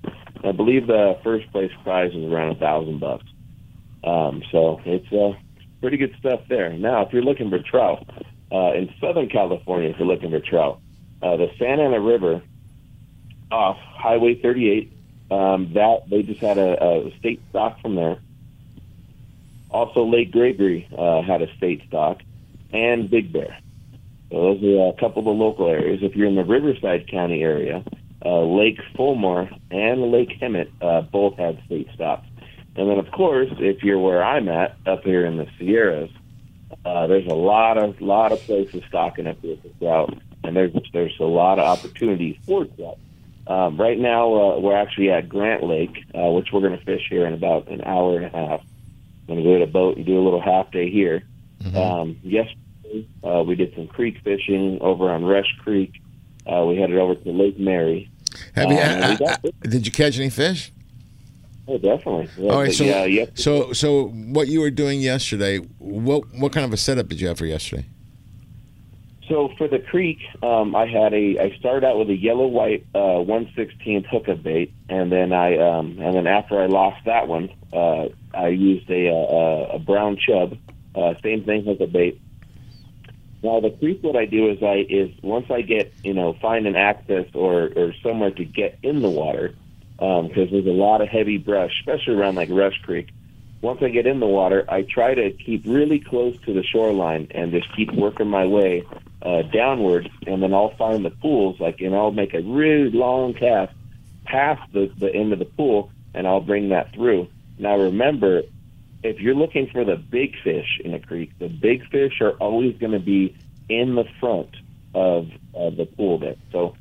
I 0.45 0.53
believe 0.53 0.87
the 0.87 1.19
first 1.25 1.51
place 1.53 1.71
prize 1.83 2.13
is 2.13 2.25
around 2.25 2.57
a 2.57 2.59
thousand 2.59 3.01
bucks. 3.01 3.25
Um, 4.05 4.43
so 4.53 4.81
it's 4.85 5.13
uh, 5.13 5.39
pretty 5.81 5.97
good 5.97 6.15
stuff 6.19 6.41
there. 6.49 6.73
Now, 6.73 7.03
if 7.03 7.13
you're 7.13 7.23
looking 7.23 7.51
for 7.51 7.59
trout 7.59 8.07
uh, 8.53 8.73
in 8.75 8.93
Southern 9.01 9.29
California, 9.29 9.91
if 9.91 9.99
you're 9.99 10.09
looking 10.09 10.31
for 10.31 10.41
trout, 10.41 10.81
uh, 11.23 11.37
the 11.37 11.51
Santa 11.59 11.85
Ana 11.85 12.01
River 12.01 12.43
off 13.51 13.79
Highway 13.79 14.41
38, 14.41 14.93
um, 15.31 15.73
that 15.75 16.09
they 16.09 16.23
just 16.23 16.41
had 16.41 16.59
a, 16.59 16.83
a 16.83 17.19
state 17.19 17.41
stock 17.51 17.81
from 17.81 17.97
there. 17.97 18.19
Also, 19.71 20.05
Lake 20.05 20.33
Gregory 20.33 20.89
uh, 20.97 21.23
had 21.23 21.43
a 21.43 21.55
state 21.57 21.83
stock, 21.89 22.21
and 22.73 23.11
Big 23.11 23.33
Bear. 23.33 23.59
Those 24.31 24.63
are 24.63 24.89
a 24.89 25.01
couple 25.01 25.21
of 25.21 25.25
the 25.25 25.31
local 25.31 25.69
areas. 25.69 26.01
If 26.03 26.15
you're 26.15 26.27
in 26.27 26.37
the 26.37 26.45
Riverside 26.45 27.09
County 27.11 27.43
area, 27.43 27.83
uh, 28.25 28.43
Lake 28.43 28.79
Fulmor 28.95 29.49
and 29.71 30.13
Lake 30.13 30.39
Hemet 30.41 30.71
uh, 30.83 31.03
both 31.03 31.37
had 31.37 31.63
state 31.67 31.89
stops. 31.95 32.29
And 32.77 32.89
then, 32.89 32.99
of 32.99 33.11
course, 33.11 33.49
if 33.59 33.83
you're 33.83 33.99
where 33.99 34.23
I'm 34.23 34.49
at, 34.49 34.77
up 34.87 35.03
here 35.03 35.25
in 35.25 35.37
the 35.37 35.47
Sierras, 35.59 36.11
uh, 36.85 37.07
there's 37.07 37.27
a 37.27 37.35
lot 37.35 37.79
of 37.79 38.01
lot 38.01 38.33
of 38.33 38.41
places 38.43 38.83
stocking 38.89 39.27
up 39.27 39.41
here 39.41 39.57
for 39.63 39.69
trout, 39.79 40.17
and 40.45 40.55
there's 40.55 40.73
there's 40.93 41.19
a 41.19 41.25
lot 41.25 41.59
of 41.59 41.65
opportunities 41.65 42.37
for 42.47 42.67
trout. 42.67 42.99
Um, 43.47 43.81
right 43.81 43.99
now, 43.99 44.33
uh, 44.35 44.61
we're 44.61 44.77
actually 44.77 45.11
at 45.11 45.29
Grant 45.29 45.65
Lake, 45.65 46.05
uh, 46.15 46.31
which 46.31 46.49
we're 46.53 46.61
going 46.61 46.79
to 46.79 46.85
fish 46.85 47.07
here 47.09 47.27
in 47.27 47.33
about 47.33 47.69
an 47.69 47.83
hour 47.83 48.17
and 48.17 48.27
a 48.27 48.29
half. 48.29 48.61
I'm 48.61 49.35
going 49.35 49.39
to 49.39 49.45
go 49.45 49.59
to 49.59 49.65
a 49.65 49.67
boat 49.67 49.97
and 49.97 50.07
do 50.07 50.19
a 50.19 50.23
little 50.23 50.41
half 50.41 50.71
day 50.71 50.91
here. 50.91 51.23
Mm-hmm. 51.63 51.77
Um, 51.77 52.21
yesterday, 52.23 52.61
uh, 53.25 53.43
we 53.43 53.55
did 53.55 53.75
some 53.75 53.87
creek 53.87 54.19
fishing 54.23 54.79
over 54.81 55.11
on 55.11 55.25
Rush 55.25 55.57
Creek. 55.63 56.01
Uh, 56.47 56.65
we 56.65 56.77
headed 56.77 56.99
over 56.99 57.15
to 57.15 57.31
Lake 57.31 57.59
Mary. 57.59 58.11
Have 58.55 58.71
you, 58.71 58.79
uh, 58.79 59.17
uh, 59.27 59.37
did 59.63 59.87
you 59.87 59.93
catch 59.93 60.19
any 60.19 60.31
fish? 60.31 60.73
Oh, 61.67 61.77
definitely. 61.77 62.29
Yeah, 62.39 62.53
All 62.53 62.61
right. 62.61 62.73
So, 62.73 62.85
yeah, 62.85 63.27
so, 63.35 63.73
so 63.73 64.09
what 64.09 64.49
you 64.49 64.61
were 64.61 64.71
doing 64.71 65.01
yesterday? 65.01 65.59
What 65.79 66.23
what 66.35 66.53
kind 66.53 66.65
of 66.65 66.73
a 66.73 66.79
setup 66.79 67.09
did 67.09 67.21
you 67.21 67.29
have 67.29 67.39
for 67.39 67.45
yesterday? 67.45 67.85
So 69.29 69.53
for 69.59 69.69
the 69.69 69.79
creek, 69.79 70.19
um, 70.43 70.75
I 70.75 70.87
had 70.87 71.13
a. 71.13 71.39
I 71.39 71.55
started 71.59 71.87
out 71.87 71.99
with 71.99 72.09
a 72.09 72.17
yellow 72.17 72.47
white 72.47 72.87
uh, 72.95 73.21
one 73.21 73.51
sixteenth 73.55 74.07
hook 74.07 74.27
of 74.29 74.43
bait, 74.43 74.73
and 74.89 75.13
then 75.13 75.35
I 75.35 75.59
um, 75.59 75.99
and 76.01 76.17
then 76.17 76.27
after 76.27 76.59
I 76.59 76.67
lost 76.67 77.05
that 77.05 77.29
one, 77.29 77.51
uh, 77.73 78.09
I 78.33 78.49
used 78.49 78.89
a 78.91 79.09
a, 79.09 79.75
a 79.75 79.79
brown 79.79 80.17
chub, 80.17 80.57
uh, 80.95 81.13
same 81.23 81.45
thing 81.45 81.65
hook 81.65 81.81
bait. 81.93 82.19
Now 83.43 83.61
the 83.61 83.71
creek, 83.71 84.03
what 84.03 84.17
I 84.17 84.25
do 84.25 84.51
is 84.51 84.63
I 84.63 84.87
is 84.89 85.11
once 85.23 85.51
I 85.51 85.63
get 85.63 85.93
you 86.03 86.15
know 86.15 86.35
find 86.35 86.67
an 86.67 86.77
access 86.77 87.27
or 87.35 87.71
or 87.77 87.95
somewhere 88.03 88.33
to 88.33 88.45
get 88.45 88.79
in 88.83 89.01
the 89.03 89.11
water, 89.11 89.55
because 89.93 90.21
um, 90.27 90.51
there's 90.51 90.67
a 90.67 90.71
lot 90.71 91.01
of 91.01 91.09
heavy 91.09 91.39
brush, 91.39 91.73
especially 91.81 92.15
around 92.15 92.35
like 92.35 92.49
Rush 92.51 92.81
Creek. 92.83 93.11
Once 93.61 93.83
I 93.83 93.89
get 93.89 94.07
in 94.07 94.21
the 94.21 94.27
water, 94.27 94.65
I 94.69 94.83
try 94.83 95.15
to 95.15 95.31
keep 95.33 95.65
really 95.67 95.99
close 95.99 96.37
to 96.47 96.55
the 96.55 96.63
shoreline 96.63 97.27
and 97.33 97.51
just 97.51 97.75
keep 97.75 97.93
working 97.93 98.29
my 98.29 98.47
way 98.47 98.85
uh, 99.23 99.43
downward, 99.43 100.09
and 100.27 100.43
then 100.43 100.55
I'll 100.55 100.77
find 100.77 101.05
the 101.05 101.11
pools, 101.11 101.59
like, 101.59 101.81
and 101.81 101.95
I'll 101.95 102.13
make 102.13 102.35
a 102.35 102.41
really 102.41 102.91
long 102.91 103.35
cast 103.35 103.73
past 104.25 104.73
the, 104.73 104.93
the 104.99 105.13
end 105.13 105.33
of 105.33 105.41
the 105.41 105.45
pool, 105.45 105.91
and 106.15 106.27
I'll 106.27 106.41
bring 106.41 106.69
that 106.69 106.93
through. 106.93 107.29
Now, 107.59 107.77
remember, 107.77 108.43
if 109.03 109.21
you're 109.21 109.35
looking 109.35 109.69
for 109.73 109.85
the 109.85 109.97
big 109.97 110.35
fish 110.43 110.81
in 110.85 110.95
a 110.95 111.01
creek, 111.01 111.39
the 111.39 111.49
big 111.49 111.89
fish 111.91 112.21
are 112.21 112.33
always 112.33 112.77
going 112.79 112.93
to 112.93 112.99
be 112.99 113.37
in 113.69 113.95
the 113.95 114.05
front 114.21 114.57
of, 114.95 115.29
of 115.55 115.77
the 115.77 115.87
pool 115.87 116.19
bed. 116.19 116.39
So, 116.53 116.75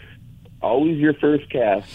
always 0.62 0.98
your 0.98 1.14
first 1.14 1.50
cast, 1.50 1.88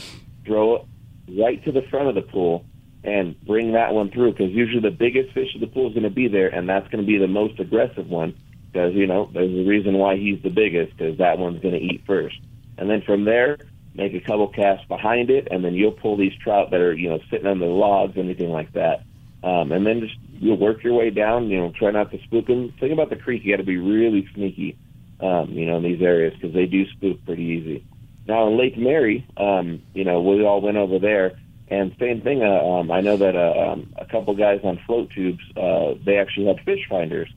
throw 0.44 0.76
it 0.76 0.82
right 1.28 1.62
to 1.64 1.72
the 1.72 1.82
front 1.82 2.08
of 2.08 2.14
the 2.14 2.22
pool 2.22 2.64
and 3.04 3.40
bring 3.44 3.72
that 3.72 3.92
one 3.94 4.10
through 4.10 4.32
because 4.32 4.50
usually 4.50 4.80
the 4.80 4.90
biggest 4.90 5.32
fish 5.32 5.54
of 5.54 5.60
the 5.60 5.66
pool 5.66 5.88
is 5.88 5.94
going 5.94 6.04
to 6.04 6.10
be 6.10 6.28
there, 6.28 6.48
and 6.48 6.68
that's 6.68 6.88
going 6.88 7.04
to 7.04 7.06
be 7.06 7.18
the 7.18 7.26
most 7.26 7.58
aggressive 7.58 8.08
one 8.08 8.34
because 8.72 8.94
you 8.94 9.06
know 9.06 9.30
there's 9.32 9.50
a 9.50 9.68
reason 9.68 9.94
why 9.94 10.16
he's 10.16 10.40
the 10.42 10.50
biggest 10.50 10.96
because 10.96 11.18
that 11.18 11.38
one's 11.38 11.60
going 11.60 11.74
to 11.74 11.80
eat 11.80 12.02
first, 12.06 12.36
and 12.78 12.88
then 12.88 13.02
from 13.02 13.24
there 13.24 13.58
make 13.94 14.14
a 14.14 14.20
couple 14.20 14.48
casts 14.48 14.86
behind 14.86 15.30
it, 15.30 15.48
and 15.50 15.64
then 15.64 15.74
you'll 15.74 15.92
pull 15.92 16.16
these 16.16 16.32
trout 16.42 16.70
that 16.70 16.80
are 16.80 16.94
you 16.94 17.08
know 17.08 17.18
sitting 17.30 17.46
on 17.46 17.58
the 17.58 17.66
logs, 17.66 18.16
anything 18.16 18.50
like 18.50 18.72
that, 18.72 19.02
um, 19.42 19.72
and 19.72 19.86
then 19.86 20.00
just 20.00 20.14
you'll 20.32 20.58
work 20.58 20.82
your 20.82 20.94
way 20.94 21.10
down. 21.10 21.48
You 21.48 21.58
know, 21.58 21.72
try 21.78 21.90
not 21.90 22.10
to 22.10 22.22
spook 22.24 22.46
them. 22.46 22.72
Think 22.80 22.92
about 22.92 23.10
the 23.10 23.16
creek; 23.16 23.44
you 23.44 23.52
got 23.52 23.58
to 23.58 23.66
be 23.66 23.78
really 23.78 24.28
sneaky, 24.34 24.76
um, 25.20 25.50
you 25.50 25.66
know, 25.66 25.76
in 25.76 25.82
these 25.82 26.02
areas 26.02 26.34
because 26.34 26.54
they 26.54 26.66
do 26.66 26.88
spook 26.90 27.24
pretty 27.24 27.44
easy. 27.44 27.84
Now 28.26 28.48
in 28.48 28.58
Lake 28.58 28.76
Mary, 28.76 29.26
um, 29.36 29.82
you 29.94 30.04
know, 30.04 30.22
we 30.22 30.44
all 30.44 30.60
went 30.60 30.76
over 30.76 30.98
there, 30.98 31.38
and 31.68 31.94
same 31.98 32.20
thing. 32.20 32.42
Uh, 32.42 32.64
um, 32.64 32.90
I 32.90 33.00
know 33.00 33.16
that 33.16 33.34
uh, 33.34 33.72
um, 33.72 33.92
a 33.96 34.06
couple 34.06 34.34
guys 34.36 34.60
on 34.62 34.78
float 34.86 35.10
tubes, 35.10 35.42
uh, 35.56 35.94
they 36.04 36.18
actually 36.18 36.46
had 36.46 36.60
fish 36.64 36.86
finders 36.88 37.28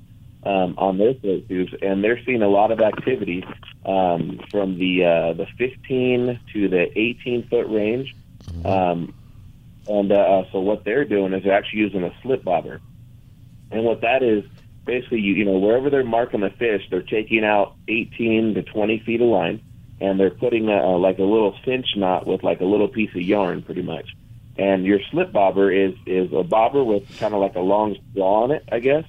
um, 0.43 0.75
on 0.77 0.97
their 0.97 1.15
float 1.15 1.47
tubes, 1.47 1.73
and 1.81 2.03
they're 2.03 2.23
seeing 2.25 2.43
a 2.43 2.47
lot 2.47 2.71
of 2.71 2.79
activity 2.79 3.43
um, 3.85 4.39
from 4.51 4.77
the 4.77 5.03
uh, 5.03 5.33
the 5.33 5.47
15 5.57 6.39
to 6.53 6.69
the 6.69 6.85
18 6.97 7.47
foot 7.49 7.67
range. 7.67 8.15
Um, 8.63 9.13
and 9.87 10.11
uh, 10.11 10.43
so 10.51 10.59
what 10.59 10.83
they're 10.83 11.05
doing 11.05 11.33
is 11.33 11.43
they're 11.43 11.53
actually 11.53 11.79
using 11.79 12.03
a 12.03 12.13
slip 12.21 12.43
bobber, 12.43 12.81
and 13.71 13.83
what 13.83 14.01
that 14.01 14.23
is 14.23 14.43
basically, 14.85 15.19
you, 15.19 15.33
you 15.33 15.45
know, 15.45 15.57
wherever 15.57 15.89
they're 15.89 16.03
marking 16.03 16.41
the 16.41 16.51
fish, 16.51 16.83
they're 16.89 17.01
taking 17.01 17.43
out 17.43 17.75
18 17.87 18.53
to 18.53 18.63
20 18.63 18.99
feet 18.99 19.21
of 19.21 19.27
line 19.27 19.61
and 19.99 20.19
they're 20.19 20.29
putting 20.29 20.69
a, 20.69 20.97
like 20.97 21.19
a 21.19 21.23
little 21.23 21.55
cinch 21.65 21.95
knot 21.95 22.27
with 22.27 22.43
like 22.43 22.61
a 22.61 22.65
little 22.65 22.87
piece 22.87 23.09
of 23.15 23.21
yarn, 23.21 23.61
pretty 23.61 23.81
much. 23.81 24.15
And 24.57 24.85
your 24.85 24.99
slip 25.11 25.31
bobber 25.33 25.71
is 25.71 25.93
is 26.05 26.31
a 26.31 26.43
bobber 26.43 26.83
with 26.83 27.03
kind 27.19 27.33
of 27.33 27.41
like 27.41 27.55
a 27.55 27.61
long 27.61 27.97
straw 28.11 28.43
on 28.43 28.51
it, 28.51 28.63
I 28.71 28.79
guess. 28.79 29.03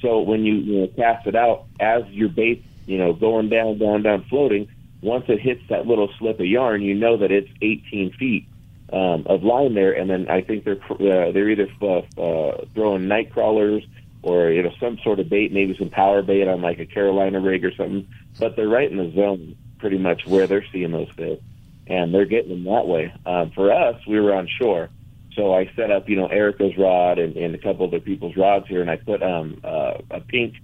So 0.00 0.20
when 0.20 0.44
you 0.44 0.54
you 0.54 0.80
know 0.80 0.86
cast 0.88 1.26
it 1.26 1.34
out, 1.34 1.66
as 1.78 2.06
your 2.06 2.30
bait 2.30 2.64
you 2.86 2.96
know 2.96 3.12
going 3.12 3.50
down, 3.50 3.78
down, 3.78 4.02
down, 4.02 4.24
floating, 4.30 4.68
once 5.02 5.26
it 5.28 5.40
hits 5.40 5.62
that 5.68 5.86
little 5.86 6.10
slip 6.18 6.40
of 6.40 6.46
yarn, 6.46 6.80
you 6.80 6.94
know 6.94 7.18
that 7.18 7.30
it's 7.30 7.50
18 7.60 8.12
feet 8.12 8.46
um, 8.92 9.26
of 9.26 9.42
line 9.42 9.74
there. 9.74 9.92
And 9.92 10.08
then 10.08 10.28
I 10.28 10.40
think 10.42 10.64
they're 10.64 10.82
uh, 10.90 11.32
they're 11.32 11.50
either 11.50 11.68
uh, 11.82 12.20
uh, 12.20 12.64
throwing 12.74 13.08
night 13.08 13.32
crawlers 13.32 13.84
or 14.22 14.50
you 14.50 14.62
know 14.62 14.72
some 14.80 14.98
sort 15.04 15.20
of 15.20 15.28
bait, 15.28 15.52
maybe 15.52 15.76
some 15.78 15.90
power 15.90 16.22
bait 16.22 16.48
on 16.48 16.60
like 16.62 16.78
a 16.78 16.86
Carolina 16.86 17.40
rig 17.40 17.64
or 17.64 17.74
something. 17.74 18.08
But 18.38 18.56
they're 18.56 18.68
right 18.68 18.90
in 18.90 18.96
the 18.96 19.12
zone 19.14 19.56
pretty 19.78 19.98
much 19.98 20.26
where 20.26 20.46
they're 20.46 20.64
seeing 20.72 20.92
those 20.92 21.10
fish. 21.16 21.40
and 21.86 22.12
they're 22.12 22.26
getting 22.26 22.50
them 22.50 22.64
that 22.64 22.86
way. 22.86 23.12
Um, 23.26 23.50
for 23.52 23.72
us, 23.72 23.96
we 24.06 24.20
were 24.20 24.34
on 24.34 24.48
shore, 24.60 24.90
so 25.34 25.54
I 25.54 25.70
set 25.76 25.90
up, 25.92 26.08
you 26.08 26.16
know, 26.16 26.26
Erica's 26.26 26.76
rod 26.76 27.18
and, 27.18 27.36
and 27.36 27.54
a 27.54 27.58
couple 27.58 27.86
other 27.86 28.00
people's 28.00 28.36
rods 28.36 28.66
here, 28.66 28.80
and 28.80 28.90
I 28.90 28.96
put 28.96 29.22
um, 29.22 29.60
uh, 29.62 29.98
a 30.10 30.20
pink, 30.20 30.54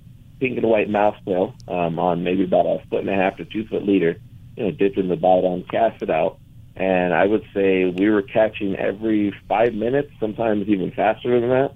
pink 0.41 0.59
and 0.59 0.69
white 0.69 0.91
mouse 0.91 1.17
tail 1.25 1.55
um, 1.69 1.99
on 2.01 2.25
maybe 2.25 2.43
about 2.43 2.67
a 2.67 2.83
foot 2.91 3.01
and 3.01 3.09
a 3.09 3.15
half 3.15 3.37
to 3.37 3.45
two 3.45 3.67
foot 3.69 3.87
leader, 3.87 4.17
you 4.57 4.65
know, 4.65 4.71
dipped 4.73 4.99
in 4.99 5.09
the 5.09 5.17
bite 5.17 5.45
on, 5.45 5.65
cast 5.71 6.03
it 6.03 6.11
out, 6.11 6.39
and 6.77 7.15
I 7.15 7.27
would 7.27 7.45
say 7.55 7.85
we 7.87 8.11
were 8.11 8.23
catching 8.23 8.75
every 8.77 9.33
five 9.49 9.75
minutes, 9.75 10.11
sometimes 10.21 10.69
even 10.69 10.91
faster 10.93 11.41
than 11.41 11.49
that. 11.51 11.73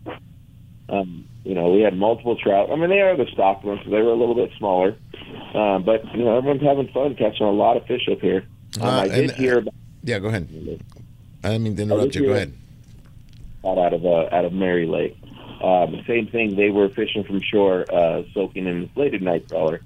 Um, 0.88 1.24
you 1.44 1.54
know, 1.54 1.70
we 1.70 1.82
had 1.82 1.96
multiple 1.96 2.36
trout. 2.36 2.70
I 2.70 2.76
mean, 2.76 2.90
they 2.90 3.00
are 3.00 3.16
the 3.16 3.26
stock 3.32 3.62
ones, 3.62 3.80
so 3.84 3.90
they 3.90 4.02
were 4.02 4.10
a 4.10 4.16
little 4.16 4.34
bit 4.34 4.50
smaller. 4.58 4.96
Um, 5.54 5.82
but 5.84 6.04
you 6.16 6.24
know, 6.24 6.36
everyone's 6.36 6.62
having 6.62 6.88
fun 6.88 7.14
catching 7.14 7.46
a 7.46 7.50
lot 7.50 7.76
of 7.76 7.86
fish 7.86 8.08
up 8.10 8.20
here. 8.20 8.44
Um, 8.80 8.86
Uh, 8.88 9.00
I 9.02 9.08
did 9.08 9.30
and- 9.30 9.38
hear 9.38 9.58
about, 9.58 9.74
Yeah, 10.02 10.18
go 10.18 10.28
ahead. 10.28 10.48
I 11.44 11.48
didn't 11.50 11.62
mean 11.62 11.76
to 11.76 11.82
interrupt 11.82 12.14
you. 12.14 12.26
Go 12.26 12.32
ahead. 12.32 12.52
out 13.64 13.92
of 13.92 14.04
uh, 14.04 14.28
out 14.32 14.44
of 14.44 14.52
Mary 14.52 14.86
Lake. 14.86 15.16
Um, 15.62 16.02
same 16.06 16.26
thing. 16.28 16.56
They 16.56 16.70
were 16.70 16.88
fishing 16.88 17.24
from 17.24 17.40
shore, 17.40 17.84
uh, 17.92 18.22
soaking 18.32 18.66
in 18.66 18.82
inflated 18.82 19.22
night 19.22 19.48
crawler. 19.48 19.80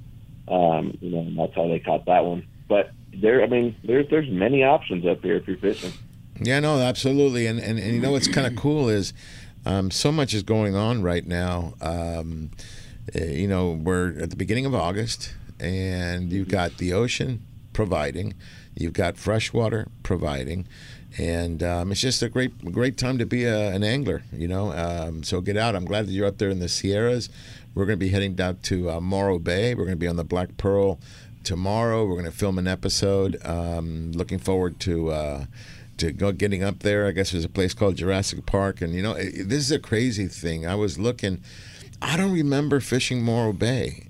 Um, 0.48 0.96
you 1.00 1.10
know, 1.10 1.20
and 1.20 1.38
that's 1.38 1.54
how 1.54 1.66
they 1.68 1.78
caught 1.78 2.04
that 2.06 2.24
one. 2.24 2.44
But 2.68 2.90
there, 3.14 3.42
I 3.42 3.46
mean, 3.46 3.76
there's 3.84 4.08
there's 4.08 4.28
many 4.30 4.62
options 4.62 5.06
up 5.06 5.22
here 5.22 5.36
if 5.36 5.46
you're 5.46 5.58
fishing. 5.58 5.92
Yeah, 6.40 6.60
no, 6.60 6.78
absolutely. 6.78 7.46
And 7.46 7.58
and, 7.58 7.78
and 7.78 7.94
you 7.94 8.00
know 8.00 8.12
what's 8.12 8.28
kind 8.28 8.46
of 8.46 8.56
cool 8.56 8.88
is 8.88 9.12
um, 9.64 9.90
so 9.90 10.10
much 10.10 10.34
is 10.34 10.42
going 10.42 10.74
on 10.74 11.02
right 11.02 11.26
now. 11.26 11.74
Um, 11.80 12.50
uh, 13.14 13.24
you 13.24 13.48
know, 13.48 13.72
we're 13.72 14.18
at 14.20 14.30
the 14.30 14.36
beginning 14.36 14.66
of 14.66 14.74
August, 14.74 15.34
and 15.60 16.32
you've 16.32 16.48
got 16.48 16.78
the 16.78 16.92
ocean 16.92 17.44
providing, 17.72 18.34
you've 18.74 18.92
got 18.92 19.16
freshwater 19.16 19.88
providing, 20.02 20.66
and 21.18 21.62
um, 21.62 21.92
it's 21.92 22.00
just 22.00 22.22
a 22.22 22.28
great 22.28 22.72
great 22.72 22.96
time 22.96 23.18
to 23.18 23.26
be 23.26 23.44
a, 23.44 23.68
an 23.70 23.84
angler. 23.84 24.22
You 24.32 24.48
know, 24.48 24.72
um, 24.72 25.22
so 25.22 25.40
get 25.40 25.56
out. 25.56 25.76
I'm 25.76 25.84
glad 25.84 26.06
that 26.06 26.12
you're 26.12 26.26
up 26.26 26.38
there 26.38 26.50
in 26.50 26.58
the 26.58 26.68
Sierras. 26.68 27.28
We're 27.74 27.86
going 27.86 27.98
to 27.98 28.04
be 28.04 28.10
heading 28.10 28.34
down 28.34 28.58
to 28.64 28.90
uh, 28.90 29.00
Morro 29.00 29.38
Bay. 29.38 29.74
We're 29.74 29.84
going 29.84 29.96
to 29.96 30.00
be 30.00 30.08
on 30.08 30.16
the 30.16 30.24
Black 30.24 30.56
Pearl 30.58 30.98
tomorrow. 31.44 32.04
We're 32.04 32.14
going 32.14 32.24
to 32.24 32.36
film 32.36 32.58
an 32.58 32.68
episode. 32.68 33.38
Um, 33.44 34.12
looking 34.12 34.38
forward 34.38 34.80
to. 34.80 35.10
Uh, 35.10 35.44
to 35.98 36.10
go 36.10 36.32
getting 36.32 36.64
up 36.64 36.80
there, 36.80 37.06
I 37.06 37.12
guess 37.12 37.30
there's 37.30 37.44
a 37.44 37.50
place 37.50 37.74
called 37.74 37.96
Jurassic 37.96 38.44
Park, 38.46 38.80
and 38.80 38.94
you 38.94 39.02
know 39.02 39.12
it, 39.12 39.48
this 39.48 39.58
is 39.58 39.70
a 39.70 39.78
crazy 39.78 40.26
thing. 40.26 40.66
I 40.66 40.74
was 40.74 40.98
looking, 40.98 41.42
I 42.00 42.16
don't 42.16 42.32
remember 42.32 42.80
fishing 42.80 43.22
Morro 43.22 43.52
Bay. 43.52 44.08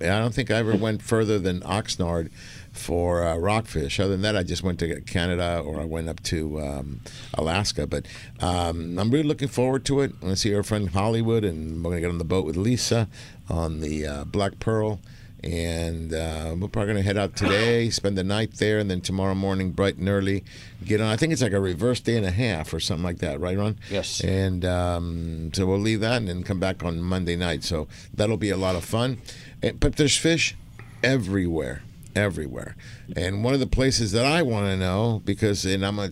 I 0.00 0.18
don't 0.18 0.34
think 0.34 0.50
I 0.50 0.56
ever 0.56 0.76
went 0.76 1.02
further 1.02 1.38
than 1.38 1.60
Oxnard 1.60 2.30
for 2.72 3.24
uh, 3.24 3.36
rockfish. 3.36 4.00
Other 4.00 4.10
than 4.10 4.22
that, 4.22 4.36
I 4.36 4.42
just 4.42 4.62
went 4.62 4.80
to 4.80 5.00
Canada 5.02 5.62
or 5.64 5.80
I 5.80 5.84
went 5.84 6.08
up 6.08 6.22
to 6.24 6.60
um, 6.60 7.00
Alaska. 7.34 7.86
But 7.86 8.06
um, 8.40 8.98
I'm 8.98 9.10
really 9.10 9.26
looking 9.26 9.48
forward 9.48 9.84
to 9.86 10.00
it. 10.00 10.10
I'm 10.14 10.20
going 10.20 10.32
to 10.32 10.36
see 10.36 10.54
our 10.54 10.64
friend 10.64 10.90
Hollywood, 10.90 11.44
and 11.44 11.76
we're 11.76 11.90
going 11.90 11.96
to 11.96 12.00
get 12.00 12.10
on 12.10 12.18
the 12.18 12.24
boat 12.24 12.44
with 12.44 12.56
Lisa 12.56 13.08
on 13.48 13.80
the 13.80 14.06
uh, 14.06 14.24
Black 14.24 14.58
Pearl. 14.58 15.00
And 15.44 16.14
uh, 16.14 16.56
we're 16.58 16.68
probably 16.68 16.94
going 16.94 16.96
to 16.96 17.02
head 17.02 17.18
out 17.18 17.36
today, 17.36 17.90
spend 17.90 18.16
the 18.16 18.24
night 18.24 18.54
there, 18.54 18.78
and 18.78 18.90
then 18.90 19.02
tomorrow 19.02 19.34
morning, 19.34 19.72
bright 19.72 19.96
and 19.96 20.08
early, 20.08 20.42
get 20.84 21.00
on. 21.00 21.08
I 21.08 21.16
think 21.16 21.32
it's 21.32 21.42
like 21.42 21.52
a 21.52 21.60
reverse 21.60 22.00
day 22.00 22.16
and 22.16 22.24
a 22.24 22.30
half 22.30 22.72
or 22.72 22.80
something 22.80 23.04
like 23.04 23.18
that, 23.18 23.40
right, 23.40 23.56
Ron? 23.56 23.78
Yes. 23.90 24.20
And 24.22 24.64
um, 24.64 25.52
so 25.52 25.66
we'll 25.66 25.78
leave 25.78 26.00
that 26.00 26.16
and 26.16 26.28
then 26.28 26.42
come 26.44 26.58
back 26.58 26.82
on 26.82 27.02
Monday 27.02 27.36
night. 27.36 27.62
So 27.62 27.88
that'll 28.14 28.38
be 28.38 28.50
a 28.50 28.56
lot 28.56 28.74
of 28.74 28.84
fun. 28.84 29.20
And, 29.62 29.78
but 29.78 29.96
there's 29.96 30.16
fish 30.16 30.56
everywhere, 31.02 31.82
everywhere. 32.16 32.74
And 33.14 33.44
one 33.44 33.52
of 33.52 33.60
the 33.60 33.66
places 33.66 34.12
that 34.12 34.24
I 34.24 34.40
want 34.40 34.66
to 34.66 34.76
know, 34.76 35.20
because 35.24 35.66
and 35.66 35.84
I'm 35.84 35.98
a 35.98 36.10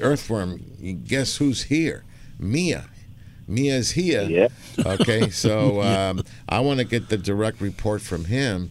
earthworm, 0.00 0.60
guess 1.04 1.36
who's 1.36 1.64
here? 1.64 2.04
Mia. 2.38 2.86
Mia's 3.48 3.92
here. 3.92 4.22
Yeah. 4.22 4.48
Okay, 4.78 5.30
so 5.30 5.82
um, 5.82 6.22
I 6.48 6.60
want 6.60 6.78
to 6.78 6.84
get 6.84 7.08
the 7.08 7.16
direct 7.16 7.60
report 7.60 8.02
from 8.02 8.26
him, 8.26 8.70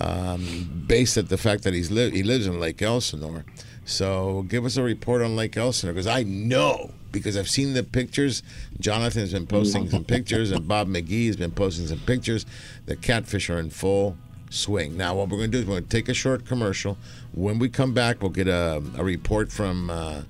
um, 0.00 0.84
based 0.86 1.16
at 1.16 1.28
the 1.28 1.38
fact 1.38 1.62
that 1.64 1.74
he's 1.74 1.90
li- 1.90 2.10
he 2.10 2.22
lives 2.22 2.46
in 2.46 2.58
Lake 2.58 2.82
Elsinore. 2.82 3.44
So 3.84 4.46
give 4.48 4.64
us 4.64 4.76
a 4.76 4.82
report 4.82 5.20
on 5.22 5.36
Lake 5.36 5.56
Elsinore 5.56 5.92
because 5.92 6.06
I 6.06 6.22
know 6.22 6.90
because 7.12 7.36
I've 7.36 7.48
seen 7.48 7.74
the 7.74 7.84
pictures. 7.84 8.42
Jonathan's 8.80 9.32
been 9.32 9.46
posting 9.46 9.88
some 9.88 10.04
pictures, 10.04 10.50
and 10.50 10.66
Bob 10.66 10.88
McGee 10.88 11.26
has 11.26 11.36
been 11.36 11.52
posting 11.52 11.86
some 11.86 12.00
pictures. 12.00 12.44
The 12.86 12.96
catfish 12.96 13.48
are 13.50 13.58
in 13.58 13.70
full 13.70 14.16
swing. 14.50 14.96
Now, 14.96 15.14
what 15.14 15.28
we're 15.28 15.38
going 15.38 15.50
to 15.50 15.56
do 15.56 15.62
is 15.62 15.66
we're 15.66 15.74
going 15.74 15.84
to 15.84 15.88
take 15.88 16.08
a 16.08 16.14
short 16.14 16.44
commercial. 16.46 16.96
When 17.32 17.58
we 17.58 17.68
come 17.68 17.92
back, 17.94 18.20
we'll 18.20 18.30
get 18.30 18.48
a, 18.48 18.82
a 18.96 19.04
report 19.04 19.52
from 19.52 19.90
uh, 19.90 20.22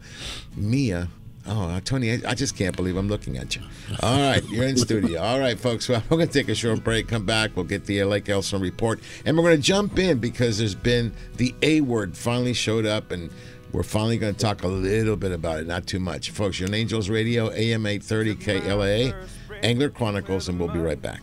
Mia. 0.57 1.09
Oh, 1.47 1.69
uh, 1.69 1.81
Tony, 1.81 2.13
I, 2.13 2.31
I 2.31 2.35
just 2.35 2.57
can't 2.57 2.75
believe 2.75 2.97
I'm 2.97 3.09
looking 3.09 3.37
at 3.37 3.55
you. 3.55 3.63
All 4.03 4.19
right, 4.19 4.43
you're 4.49 4.65
in 4.65 4.79
studio. 4.79 5.21
All 5.21 5.39
right, 5.39 5.59
folks, 5.59 5.89
well, 5.89 6.03
we're 6.11 6.17
going 6.17 6.29
to 6.29 6.33
take 6.33 6.49
a 6.49 6.55
short 6.55 6.83
break, 6.83 7.07
come 7.09 7.27
back, 7.27 7.51
we'll 7.55 7.67
get 7.67 7.85
the 7.85 8.01
uh, 8.01 8.07
Lake 8.07 8.29
Elsinore 8.29 8.63
report, 8.63 9.01
and 9.27 9.37
we're 9.37 9.43
going 9.43 9.57
to 9.57 9.63
jump 9.63 9.99
in 9.99 10.19
because 10.19 10.59
there's 10.59 10.75
been 10.75 11.13
the 11.37 11.55
A 11.63 11.83
word 11.83 12.17
finally 12.17 12.55
showed 12.55 12.87
up, 12.87 13.11
and 13.11 13.31
we're 13.73 13.83
finally 13.83 14.17
going 14.17 14.35
to 14.35 14.41
talk 14.41 14.63
a 14.63 14.69
little 14.69 15.17
bit 15.17 15.33
about 15.33 15.61
it, 15.61 15.67
not 15.67 15.87
too 15.87 16.01
much. 16.01 16.31
Folks, 16.31 16.59
you're 16.59 16.69
on 16.69 16.75
Angels 16.75 17.11
Radio, 17.11 17.51
AM 17.51 17.85
830 17.85 18.37
KLAA, 18.37 19.15
Angler 19.63 19.91
Chronicles, 19.91 20.49
and 20.49 20.59
we'll 20.59 20.69
be 20.69 20.79
right 20.79 21.01
back. 21.01 21.21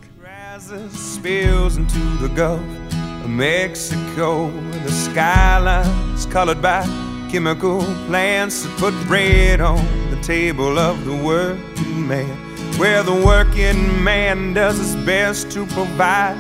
spills 0.91 1.77
into 1.77 1.99
the 2.19 2.27
Gulf 2.27 2.61
of 3.23 3.29
Mexico. 3.29 4.51
The 4.51 4.91
skyline's 4.91 6.27
colored 6.27 6.61
by 6.61 6.85
chemical 7.31 7.81
plants 8.07 8.67
put 8.77 8.93
bread 9.07 9.61
on 9.61 10.10
table 10.21 10.77
of 10.77 11.05
the 11.05 11.15
working 11.15 12.07
man. 12.07 12.37
Where 12.77 13.03
the 13.03 13.13
working 13.13 14.03
man 14.03 14.53
does 14.53 14.77
his 14.77 14.95
best 15.05 15.51
to 15.51 15.65
provide 15.67 16.37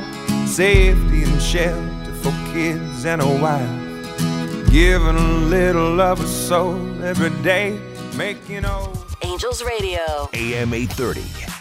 safety 0.47 1.23
and 1.23 1.41
shelter 1.41 2.13
for 2.21 2.31
kids 2.53 3.05
and 3.05 3.21
a 3.21 3.27
wife. 3.27 4.69
Giving 4.71 5.15
a 5.15 5.33
little 5.49 5.99
of 5.99 6.19
a 6.21 6.27
soul 6.27 7.03
every 7.03 7.31
day, 7.41 7.79
making 8.15 8.65
old. 8.65 8.97
Angels 9.23 9.63
Radio. 9.63 10.29
AM 10.33 10.73
830. 10.73 11.60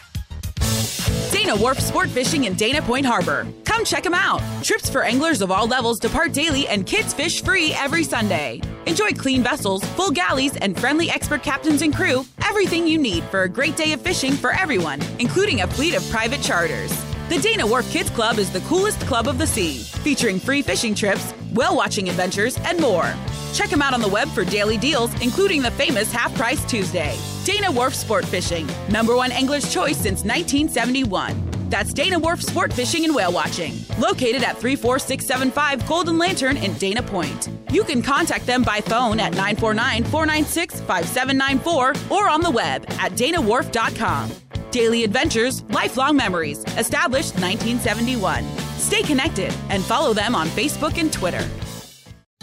Dana 1.50 1.56
Wharf 1.56 1.80
Sport 1.80 2.10
Fishing 2.10 2.44
in 2.44 2.54
Dana 2.54 2.80
Point 2.80 3.04
Harbor. 3.04 3.46
Come 3.64 3.84
check 3.84 4.04
them 4.04 4.14
out. 4.14 4.40
Trips 4.62 4.88
for 4.88 5.02
anglers 5.02 5.42
of 5.42 5.50
all 5.50 5.66
levels 5.66 5.98
depart 5.98 6.32
daily 6.32 6.68
and 6.68 6.86
kids 6.86 7.12
fish 7.12 7.42
free 7.42 7.72
every 7.74 8.04
Sunday. 8.04 8.60
Enjoy 8.86 9.10
clean 9.10 9.42
vessels, 9.42 9.84
full 9.96 10.10
galleys, 10.10 10.56
and 10.58 10.78
friendly 10.78 11.10
expert 11.10 11.42
captains 11.42 11.82
and 11.82 11.94
crew. 11.94 12.24
Everything 12.44 12.86
you 12.86 12.98
need 12.98 13.24
for 13.24 13.42
a 13.42 13.48
great 13.48 13.76
day 13.76 13.92
of 13.92 14.00
fishing 14.00 14.32
for 14.32 14.52
everyone, 14.52 15.00
including 15.18 15.62
a 15.62 15.66
fleet 15.66 15.96
of 15.96 16.08
private 16.10 16.40
charters. 16.40 16.90
The 17.28 17.38
Dana 17.38 17.66
Wharf 17.66 17.90
Kids 17.90 18.10
Club 18.10 18.38
is 18.38 18.52
the 18.52 18.60
coolest 18.60 19.00
club 19.00 19.26
of 19.26 19.38
the 19.38 19.46
sea, 19.46 19.78
featuring 20.02 20.38
free 20.38 20.62
fishing 20.62 20.94
trips, 20.94 21.32
whale 21.52 21.76
watching 21.76 22.09
adventures, 22.09 22.59
and 22.64 22.80
more. 22.80 23.12
Check 23.52 23.71
them 23.71 23.83
out 23.83 23.95
on 23.95 24.00
the 24.00 24.09
web 24.09 24.28
for 24.28 24.45
daily 24.45 24.76
deals, 24.76 25.12
including 25.23 25.62
the 25.62 25.71
famous 25.73 26.12
Half 26.12 26.35
Price 26.35 26.64
Tuesday. 26.64 27.16
Dana 27.45 27.71
Wharf 27.71 27.95
Sport 27.95 28.25
Fishing, 28.25 28.69
number 28.88 29.16
one 29.16 29.33
angler's 29.33 29.73
choice 29.73 29.97
since 29.97 30.25
1971. 30.25 31.50
That's 31.71 31.92
Dana 31.92 32.19
Wharf 32.19 32.42
Sport 32.42 32.73
Fishing 32.73 33.04
and 33.04 33.14
Whale 33.14 33.33
Watching, 33.33 33.75
located 33.99 34.42
at 34.42 34.59
34675 34.59 35.87
Golden 35.88 36.19
Lantern 36.19 36.57
in 36.57 36.75
Dana 36.75 37.02
Point. 37.02 37.49
You 37.71 37.85
can 37.85 38.02
contact 38.02 38.45
them 38.47 38.64
by 38.64 38.80
phone 38.80 39.21
at 39.21 39.30
949 39.33 40.04
496 40.04 40.80
5794 40.80 41.95
or 42.11 42.28
on 42.28 42.40
the 42.40 42.50
web 42.50 42.85
at 42.99 43.12
danawharf.com. 43.12 44.30
Daily 44.73 45.04
adventures, 45.04 45.62
lifelong 45.71 46.16
memories, 46.16 46.64
established 46.76 47.35
1971. 47.35 48.69
Stay 48.80 49.02
connected 49.02 49.52
and 49.68 49.84
follow 49.84 50.14
them 50.14 50.34
on 50.34 50.49
Facebook 50.49 50.96
and 50.99 51.12
Twitter. 51.12 51.46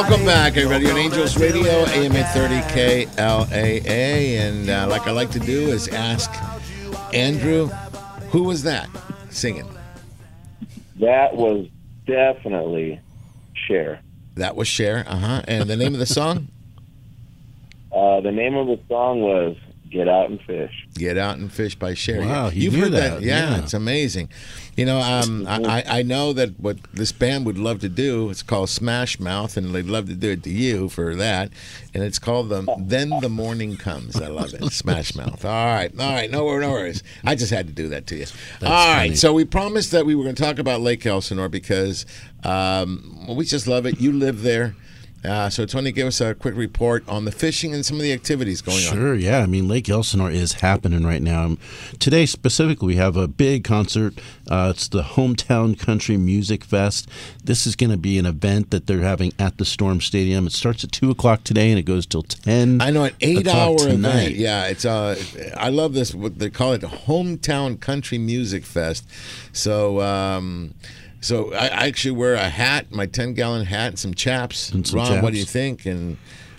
Welcome 0.00 0.24
back, 0.24 0.56
everybody, 0.56 0.90
on 0.90 0.96
Angels 0.96 1.36
Radio, 1.36 1.84
AM 1.88 2.16
830 2.16 3.06
KLAA. 3.06 3.86
And 3.86 4.70
uh, 4.70 4.86
like 4.88 5.06
I 5.06 5.10
like 5.10 5.30
to 5.32 5.38
do 5.38 5.68
is 5.68 5.88
ask 5.88 6.30
Andrew, 7.12 7.66
who 8.30 8.44
was 8.44 8.62
that 8.62 8.88
singing? 9.28 9.68
That 11.00 11.36
was 11.36 11.66
definitely 12.06 12.98
Cher. 13.52 14.00
That 14.36 14.56
was 14.56 14.68
Cher, 14.68 15.04
uh 15.06 15.16
huh. 15.16 15.42
And 15.46 15.68
the 15.68 15.76
name 15.76 15.92
of 15.92 16.00
the 16.00 16.06
song? 16.06 16.48
Uh, 17.92 18.22
the 18.22 18.32
name 18.32 18.56
of 18.56 18.68
the 18.68 18.80
song 18.88 19.20
was 19.20 19.54
"Get 19.90 20.08
Out 20.08 20.30
and 20.30 20.40
Fish." 20.42 20.86
Get 20.94 21.18
Out 21.18 21.38
and 21.38 21.52
Fish 21.52 21.74
by 21.74 21.94
Cher. 21.94 22.20
Wow, 22.20 22.48
you 22.48 22.62
you've 22.62 22.74
knew 22.74 22.80
heard 22.82 22.92
that. 22.92 23.10
that, 23.20 23.22
Yeah, 23.22 23.50
yeah. 23.50 23.58
it's 23.62 23.74
amazing. 23.74 24.28
You 24.76 24.86
know, 24.86 25.00
um, 25.00 25.46
I, 25.46 25.60
I 25.80 25.98
I 25.98 26.02
know 26.02 26.32
that 26.32 26.58
what 26.58 26.78
this 26.94 27.12
band 27.12 27.44
would 27.46 27.58
love 27.58 27.80
to 27.80 27.88
do. 27.88 28.30
It's 28.30 28.42
called 28.42 28.70
Smash 28.70 29.18
Mouth, 29.20 29.56
and 29.56 29.74
they'd 29.74 29.84
love 29.86 30.06
to 30.08 30.14
do 30.14 30.30
it 30.30 30.42
to 30.44 30.50
you 30.50 30.88
for 30.88 31.14
that. 31.16 31.50
And 31.92 32.02
it's 32.04 32.18
called 32.18 32.48
the 32.48 32.62
Then 32.78 33.10
the 33.20 33.28
Morning 33.28 33.76
Comes. 33.76 34.16
I 34.20 34.28
love 34.28 34.54
it. 34.54 34.72
Smash 34.72 35.14
Mouth. 35.14 35.44
All 35.44 35.50
right, 35.66 35.92
all 35.98 36.12
right. 36.12 36.30
No, 36.30 36.44
wor- 36.44 36.60
no 36.60 36.70
worries. 36.70 37.02
I 37.24 37.34
just 37.34 37.50
had 37.52 37.66
to 37.66 37.72
do 37.72 37.88
that 37.90 38.06
to 38.08 38.16
you. 38.16 38.26
all 38.62 38.68
right. 38.70 38.96
funny. 39.06 39.16
So 39.16 39.32
we 39.32 39.44
promised 39.44 39.90
that 39.90 40.06
we 40.06 40.14
were 40.14 40.22
going 40.22 40.36
to 40.36 40.42
talk 40.42 40.58
about 40.58 40.80
Lake 40.80 41.04
Elsinore 41.04 41.48
because 41.48 42.06
um, 42.44 43.24
well, 43.26 43.36
we 43.36 43.44
just 43.44 43.66
love 43.66 43.86
it. 43.86 44.00
You 44.00 44.12
live 44.12 44.42
there. 44.42 44.76
Uh, 45.22 45.50
so 45.50 45.66
Tony, 45.66 45.92
give 45.92 46.06
us 46.06 46.20
a 46.20 46.34
quick 46.34 46.54
report 46.56 47.06
on 47.08 47.26
the 47.26 47.32
fishing 47.32 47.74
and 47.74 47.84
some 47.84 47.96
of 47.98 48.02
the 48.02 48.12
activities 48.12 48.62
going 48.62 48.78
on. 48.78 48.92
Sure, 48.94 49.14
yeah. 49.14 49.40
I 49.40 49.46
mean, 49.46 49.68
Lake 49.68 49.88
Elsinore 49.88 50.30
is 50.30 50.54
happening 50.54 51.04
right 51.04 51.20
now. 51.20 51.44
Um, 51.44 51.58
Today, 51.98 52.24
specifically, 52.24 52.86
we 52.88 52.96
have 52.96 53.16
a 53.16 53.28
big 53.28 53.62
concert. 53.62 54.14
Uh, 54.50 54.72
it's 54.74 54.88
the 54.88 55.02
Hometown 55.02 55.78
Country 55.78 56.16
Music 56.16 56.64
Fest. 56.64 57.08
This 57.44 57.66
is 57.66 57.76
going 57.76 57.90
to 57.90 57.98
be 57.98 58.18
an 58.18 58.24
event 58.24 58.70
that 58.70 58.86
they're 58.86 59.00
having 59.00 59.32
at 59.38 59.58
the 59.58 59.64
Storm 59.66 60.00
Stadium. 60.00 60.46
It 60.46 60.52
starts 60.52 60.84
at 60.84 60.92
2 60.92 61.10
o'clock 61.10 61.44
today 61.44 61.70
and 61.70 61.78
it 61.78 61.82
goes 61.82 62.06
till 62.06 62.22
10 62.22 62.80
I 62.80 62.90
know 62.90 63.04
an 63.04 63.12
eight 63.20 63.46
hour 63.46 63.76
tonight. 63.78 64.22
event. 64.28 64.34
Yeah, 64.36 64.66
it's 64.68 64.84
uh 64.84 65.16
I 65.56 65.68
love 65.68 65.92
this 65.92 66.14
what 66.14 66.38
they 66.38 66.48
call 66.50 66.72
it 66.72 66.80
hometown 66.82 67.78
country 67.78 68.18
music 68.18 68.64
fest. 68.64 69.06
So 69.52 70.00
um 70.00 70.74
so 71.20 71.52
I, 71.54 71.66
I 71.66 71.86
actually 71.86 72.12
wear 72.12 72.34
a 72.34 72.48
hat, 72.48 72.90
my 72.92 73.06
ten 73.06 73.34
gallon 73.34 73.66
hat 73.66 73.88
and 73.88 73.98
some 73.98 74.14
chaps. 74.14 74.70
And 74.70 74.86
some 74.86 74.98
Ron, 74.98 75.22
what 75.22 75.32
do 75.32 75.38
you 75.38 75.44
think? 75.44 75.86
And 75.86 76.16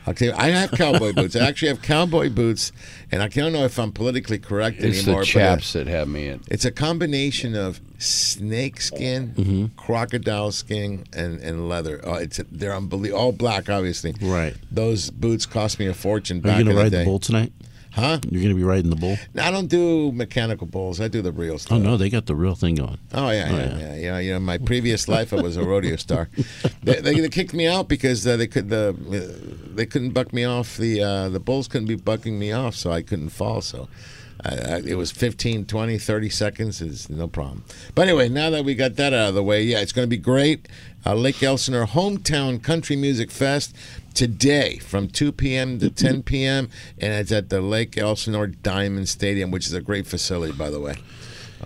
I'll 0.08 0.16
tell 0.16 0.30
you, 0.30 0.34
I 0.36 0.48
have 0.50 0.72
cowboy 0.72 1.14
boots. 1.14 1.36
I 1.36 1.48
actually 1.48 1.68
have 1.68 1.82
cowboy 1.84 2.30
boots, 2.32 2.72
and 3.12 3.22
I 3.22 3.28
don't 3.28 3.54
know 3.54 3.66
if 3.66 3.78
I'm 3.78 3.92
politically 3.92 4.40
correct 4.40 4.78
It's 4.80 5.04
anymore. 5.06 5.22
the 5.22 5.28
chaps 5.28 5.74
that 5.74 5.86
have 5.86 6.08
me 6.08 6.28
in. 6.28 6.40
Uh, 6.40 6.44
it's 6.50 6.66
a 6.66 6.72
combination 6.72 7.56
of 7.56 7.80
snake 8.00 8.82
skin, 8.82 9.34
Mm-hmm. 9.38 9.66
crocodile 9.78 10.52
skin, 10.52 11.04
and, 11.14 11.40
and 11.42 11.70
leather. 11.70 12.02
Oh, 12.04 12.16
it's 12.16 12.40
they're 12.52 12.76
unbelievable. 12.76 13.22
All 13.22 13.32
black, 13.32 13.70
obviously. 13.70 14.16
Right. 14.22 14.56
Those 14.72 15.12
boots 15.12 15.46
cost 15.46 15.78
me 15.80 15.86
a 15.86 15.94
fortune 15.94 16.40
Are 16.40 16.42
back 16.42 16.58
you 16.60 16.66
to 16.66 16.74
ride 16.76 16.92
the 16.92 16.98
the 17.00 17.06
bull 17.06 17.20
tonight? 17.20 17.54
Huh? 17.92 18.20
You're 18.30 18.42
going 18.42 18.54
to 18.54 18.56
be 18.56 18.64
riding 18.64 18.90
the 18.90 18.96
bull? 18.96 19.18
No, 19.34 19.44
I 19.44 19.52
don't 19.52 19.68
do 19.68 20.12
mechanical 20.14 20.66
bulls. 20.66 21.02
I 21.02 21.08
do 21.10 21.22
the 21.22 21.32
real 21.34 21.58
stuff. 21.60 21.78
Oh, 21.78 21.82
no, 21.82 21.98
they 21.98 22.10
got 22.10 22.26
the 22.26 22.36
real 22.36 22.56
thing 22.56 22.76
going. 22.76 22.98
Oh 23.14 23.30
yeah, 23.32 23.50
Oh, 23.52 23.58
yeah, 23.58 23.66
yeah. 23.66 23.78
yeah, 23.78 23.96
yeah. 23.96 24.20
You 24.20 24.34
know, 24.34 24.40
my 24.40 24.58
previous 24.58 25.08
life, 25.10 25.34
I 25.34 25.42
was 25.42 25.58
a 25.58 25.64
rodeo 25.64 25.96
star. 25.98 26.30
They, 26.84 27.00
they, 27.00 27.20
they 27.20 27.30
kicked 27.30 27.54
me 27.54 27.68
out 27.68 27.88
because 27.88 28.26
uh, 28.26 28.38
they 28.38 28.48
could 28.48 28.70
the 28.70 28.90
uh, 28.90 29.76
they 29.76 29.86
couldn't 29.86 30.12
buck 30.12 30.34
me 30.34 30.46
off. 30.46 30.78
The 30.78 31.04
uh, 31.04 31.30
the 31.30 31.40
bulls 31.40 31.68
couldn't 31.68 31.88
be 31.88 31.96
bucking 31.96 32.40
me 32.40 32.52
off, 32.52 32.74
so 32.76 32.92
I 32.92 33.02
couldn't 33.04 33.30
fall. 33.30 33.62
So. 33.62 33.88
I, 34.44 34.56
I, 34.56 34.78
it 34.88 34.96
was 34.98 35.12
15, 35.12 35.66
20, 35.66 36.00
30 36.00 36.30
seconds 36.30 36.82
is 36.82 37.12
no 37.12 37.28
problem. 37.28 37.64
But 37.94 38.08
anyway, 38.08 38.28
now 38.28 38.50
that 38.50 38.66
we 38.66 38.74
got 38.74 38.96
that 38.96 39.14
out 39.14 39.30
of 39.30 39.36
the 39.36 39.44
way, 39.44 39.62
yeah, 39.62 39.82
it's 39.82 39.92
going 39.92 40.06
to 40.08 40.10
be 40.10 40.18
great. 40.18 40.68
Uh, 41.06 41.16
Lake 41.16 41.42
Elsinore 41.42 41.86
Hometown 41.88 42.62
Country 42.62 42.96
Music 42.96 43.32
Fest 43.32 43.76
today 44.14 44.78
from 44.78 45.08
2 45.08 45.32
p.m. 45.32 45.80
to 45.80 45.90
10 45.90 46.24
p.m. 46.24 46.70
and 47.00 47.14
it's 47.14 47.32
at 47.32 47.50
the 47.50 47.60
Lake 47.62 47.98
Elsinore 47.98 48.48
Diamond 48.48 49.10
Stadium, 49.10 49.50
which 49.52 49.66
is 49.66 49.74
a 49.74 49.82
great 49.82 50.06
facility, 50.06 50.54
by 50.54 50.70
the 50.70 50.80
way. 50.80 50.96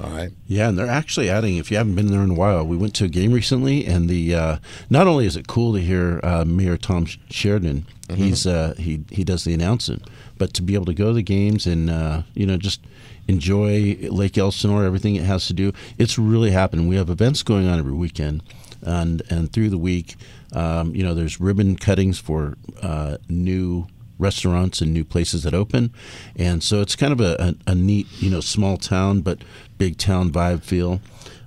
All 0.01 0.09
right. 0.09 0.31
Yeah, 0.47 0.67
and 0.69 0.77
they're 0.77 0.87
actually 0.87 1.29
adding. 1.29 1.55
If 1.57 1.71
you 1.71 1.77
haven't 1.77 1.95
been 1.95 2.07
there 2.07 2.21
in 2.21 2.31
a 2.31 2.33
while, 2.33 2.65
we 2.65 2.75
went 2.75 2.93
to 2.95 3.05
a 3.05 3.07
game 3.07 3.31
recently, 3.31 3.85
and 3.85 4.09
the 4.09 4.35
uh, 4.35 4.57
not 4.89 5.07
only 5.07 5.25
is 5.25 5.37
it 5.37 5.47
cool 5.47 5.71
to 5.73 5.79
hear 5.79 6.19
uh, 6.23 6.43
Mayor 6.45 6.77
Tom 6.77 7.05
Sheridan, 7.29 7.85
Mm-hmm. 8.07 8.21
he's 8.23 8.45
uh, 8.45 8.75
he 8.77 9.03
he 9.09 9.23
does 9.23 9.45
the 9.45 9.53
announcing, 9.55 9.99
but 10.37 10.53
to 10.53 10.61
be 10.61 10.75
able 10.75 10.85
to 10.85 10.93
go 10.93 11.07
to 11.07 11.13
the 11.13 11.23
games 11.23 11.65
and 11.65 11.89
uh, 11.89 12.21
you 12.35 12.45
know 12.45 12.55
just 12.55 12.81
enjoy 13.27 13.97
Lake 14.11 14.37
Elsinore, 14.37 14.83
everything 14.85 15.15
it 15.15 15.23
has 15.23 15.47
to 15.47 15.53
do, 15.53 15.73
it's 15.97 16.19
really 16.19 16.51
happening. 16.51 16.87
We 16.87 16.97
have 16.97 17.09
events 17.09 17.41
going 17.41 17.67
on 17.67 17.79
every 17.79 17.93
weekend, 17.93 18.43
and 18.85 19.21
and 19.29 19.51
through 19.51 19.69
the 19.69 19.77
week, 19.77 20.15
um, 20.53 20.95
you 20.95 21.03
know, 21.03 21.13
there's 21.13 21.39
ribbon 21.39 21.75
cuttings 21.75 22.19
for 22.19 22.55
uh, 22.81 23.17
new 23.27 23.87
restaurants 24.17 24.79
and 24.79 24.93
new 24.93 25.03
places 25.03 25.43
that 25.43 25.53
open, 25.53 25.93
and 26.35 26.63
so 26.63 26.81
it's 26.81 26.95
kind 26.95 27.11
of 27.11 27.19
a, 27.19 27.35
a, 27.67 27.71
a 27.71 27.75
neat, 27.75 28.07
you 28.19 28.29
know, 28.29 28.39
small 28.39 28.77
town 28.77 29.21
but 29.21 29.39
big 29.77 29.97
town 29.97 30.31
vibe 30.31 30.63
feel. 30.63 31.01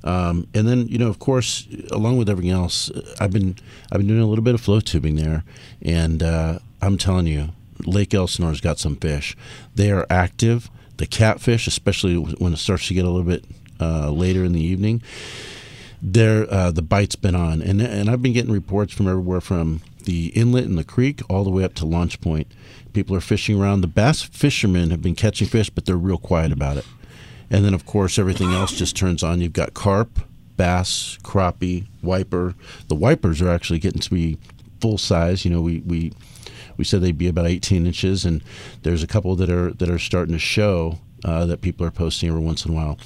Um, 0.04 0.46
and 0.54 0.66
then, 0.68 0.86
you 0.88 0.96
know, 0.98 1.08
of 1.08 1.18
course, 1.18 1.66
along 1.90 2.18
with 2.18 2.28
everything 2.28 2.50
else, 2.50 2.90
I've 3.20 3.32
been 3.32 3.56
I've 3.90 3.98
been 3.98 4.06
doing 4.06 4.20
a 4.20 4.26
little 4.26 4.44
bit 4.44 4.54
of 4.54 4.60
float 4.60 4.86
tubing 4.86 5.16
there, 5.16 5.44
and 5.82 6.22
uh, 6.22 6.58
I'm 6.80 6.98
telling 6.98 7.26
you, 7.26 7.50
Lake 7.84 8.10
Elsinore's 8.10 8.60
got 8.60 8.78
some 8.78 8.96
fish. 8.96 9.36
They 9.74 9.90
are 9.90 10.06
active. 10.10 10.70
The 10.96 11.06
catfish, 11.06 11.66
especially 11.68 12.16
when 12.16 12.52
it 12.52 12.58
starts 12.58 12.88
to 12.88 12.94
get 12.94 13.04
a 13.04 13.10
little 13.10 13.26
bit 13.26 13.44
uh, 13.80 14.10
later 14.10 14.44
in 14.44 14.52
the 14.52 14.60
evening, 14.60 15.00
there 16.00 16.46
uh, 16.52 16.70
the 16.70 16.82
bite's 16.82 17.16
been 17.16 17.34
on, 17.34 17.60
and 17.62 17.80
and 17.80 18.08
I've 18.08 18.22
been 18.22 18.32
getting 18.32 18.52
reports 18.52 18.92
from 18.92 19.08
everywhere 19.08 19.40
from 19.40 19.80
the 20.04 20.28
inlet 20.28 20.64
and 20.64 20.78
the 20.78 20.84
creek 20.84 21.20
all 21.28 21.44
the 21.44 21.50
way 21.50 21.64
up 21.64 21.74
to 21.74 21.86
launch 21.86 22.20
point. 22.20 22.46
People 22.92 23.14
are 23.16 23.20
fishing 23.20 23.60
around. 23.60 23.80
The 23.80 23.88
bass 23.88 24.22
fishermen 24.22 24.90
have 24.90 25.02
been 25.02 25.14
catching 25.14 25.48
fish, 25.48 25.70
but 25.70 25.84
they're 25.84 25.96
real 25.96 26.18
quiet 26.18 26.52
about 26.52 26.78
it. 26.78 26.86
And 27.50 27.64
then, 27.64 27.74
of 27.74 27.86
course, 27.86 28.18
everything 28.18 28.52
else 28.52 28.72
just 28.72 28.96
turns 28.96 29.22
on. 29.22 29.40
You've 29.40 29.52
got 29.52 29.74
carp, 29.74 30.20
bass, 30.56 31.18
crappie, 31.22 31.86
wiper. 32.02 32.54
The 32.88 32.94
wipers 32.94 33.42
are 33.42 33.48
actually 33.48 33.78
getting 33.78 34.00
to 34.00 34.10
be 34.10 34.38
full 34.80 34.98
size. 34.98 35.44
You 35.44 35.50
know, 35.50 35.60
we 35.60 35.80
we 35.80 36.12
we 36.76 36.84
said 36.84 37.02
they'd 37.02 37.18
be 37.18 37.28
about 37.28 37.46
18 37.46 37.86
inches, 37.86 38.24
and 38.24 38.42
there's 38.82 39.02
a 39.02 39.06
couple 39.06 39.34
that 39.36 39.50
are 39.50 39.72
that 39.72 39.90
are 39.90 39.98
starting 39.98 40.34
to 40.34 40.38
show 40.38 40.98
uh, 41.24 41.44
that 41.46 41.60
people 41.60 41.84
are 41.86 41.90
posting 41.90 42.28
every 42.28 42.40
once 42.40 42.64
in 42.64 42.72
a 42.72 42.74
while. 42.74 42.98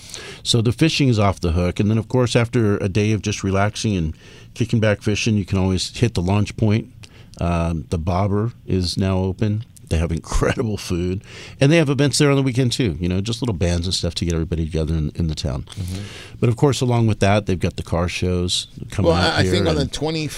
So 0.43 0.61
the 0.63 0.73
fishing 0.73 1.09
is 1.09 1.19
off 1.19 1.41
the 1.41 1.53
hook, 1.53 1.81
and 1.81 1.91
then 1.91 1.99
of 1.99 2.09
course 2.09 2.37
after 2.37 2.77
a 2.79 2.89
day 2.89 3.13
of 3.13 3.23
just 3.23 3.43
relaxing 3.45 3.97
and 3.97 4.17
kicking 4.55 4.81
back 4.81 5.03
fishing, 5.03 5.37
you 5.37 5.45
can 5.45 5.59
always 5.59 5.97
hit 5.97 6.15
the 6.15 6.23
launch 6.23 6.57
point. 6.57 6.89
Um, 7.41 7.87
the 7.91 7.99
bobber 7.99 8.53
is 8.67 8.97
now 8.99 9.19
open. 9.19 9.65
They 9.89 9.97
have 9.99 10.13
incredible 10.21 10.77
food, 10.77 11.23
and 11.61 11.71
they 11.73 11.77
have 11.77 11.89
events 11.91 12.19
there 12.19 12.31
on 12.31 12.37
the 12.37 12.43
weekend 12.43 12.73
too. 12.73 12.97
You 13.01 13.09
know, 13.09 13.21
just 13.21 13.43
little 13.43 13.55
bands 13.55 13.87
and 13.87 13.95
stuff 13.95 14.15
to 14.17 14.25
get 14.25 14.35
everybody 14.35 14.65
together 14.65 14.95
in, 14.95 15.11
in 15.15 15.27
the 15.29 15.35
town. 15.35 15.67
But 16.41 16.49
of 16.49 16.57
course, 16.57 16.81
along 16.81 17.07
with 17.09 17.21
that, 17.21 17.47
they've 17.47 17.59
got 17.59 17.77
the 17.77 17.83
car 17.83 18.09
shows 18.09 18.69
coming 18.91 19.11
Well, 19.11 19.21
I, 19.21 19.41
I 19.41 19.45
think 19.45 19.67
on 19.67 19.75
the 19.75 19.83
and- 19.83 19.93
twenty 19.93 20.29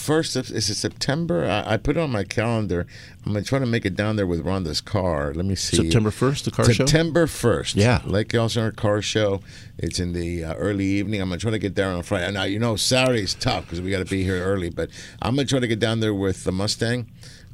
first 0.00 0.34
of 0.36 0.50
is 0.50 0.68
it 0.70 0.74
September? 0.76 1.44
I, 1.46 1.74
I 1.74 1.76
put 1.76 1.96
it 1.96 2.00
on 2.00 2.10
my 2.10 2.24
calendar. 2.24 2.86
I'm 3.24 3.32
gonna 3.32 3.44
try 3.44 3.58
to 3.58 3.66
make 3.66 3.84
it 3.84 3.94
down 3.94 4.16
there 4.16 4.26
with 4.26 4.44
Rhonda's 4.44 4.80
car. 4.80 5.32
Let 5.34 5.44
me 5.44 5.54
see. 5.54 5.76
September 5.76 6.10
1st, 6.10 6.44
the 6.44 6.50
car 6.50 6.64
show? 6.66 6.72
September 6.72 7.26
first. 7.26 7.76
Yeah. 7.76 8.00
Lake 8.04 8.32
Elsinore 8.34 8.72
Car 8.72 9.02
Show. 9.02 9.40
It's 9.78 10.00
in 10.00 10.12
the 10.12 10.44
uh, 10.44 10.54
early 10.54 10.86
evening. 10.86 11.20
I'm 11.20 11.28
gonna 11.28 11.38
try 11.38 11.50
to 11.50 11.58
get 11.58 11.74
there 11.74 11.88
on 11.90 12.02
Friday. 12.02 12.30
Now 12.32 12.44
you 12.44 12.58
know 12.58 12.76
Saturday's 12.76 13.34
tough 13.34 13.64
because 13.64 13.80
we 13.80 13.90
got 13.90 13.98
to 13.98 14.04
be 14.10 14.22
here 14.24 14.42
early, 14.42 14.70
but 14.70 14.90
I'm 15.22 15.36
gonna 15.36 15.46
try 15.46 15.58
to 15.60 15.66
get 15.68 15.78
down 15.78 16.00
there 16.00 16.14
with 16.14 16.44
the 16.44 16.52
Mustang. 16.52 17.06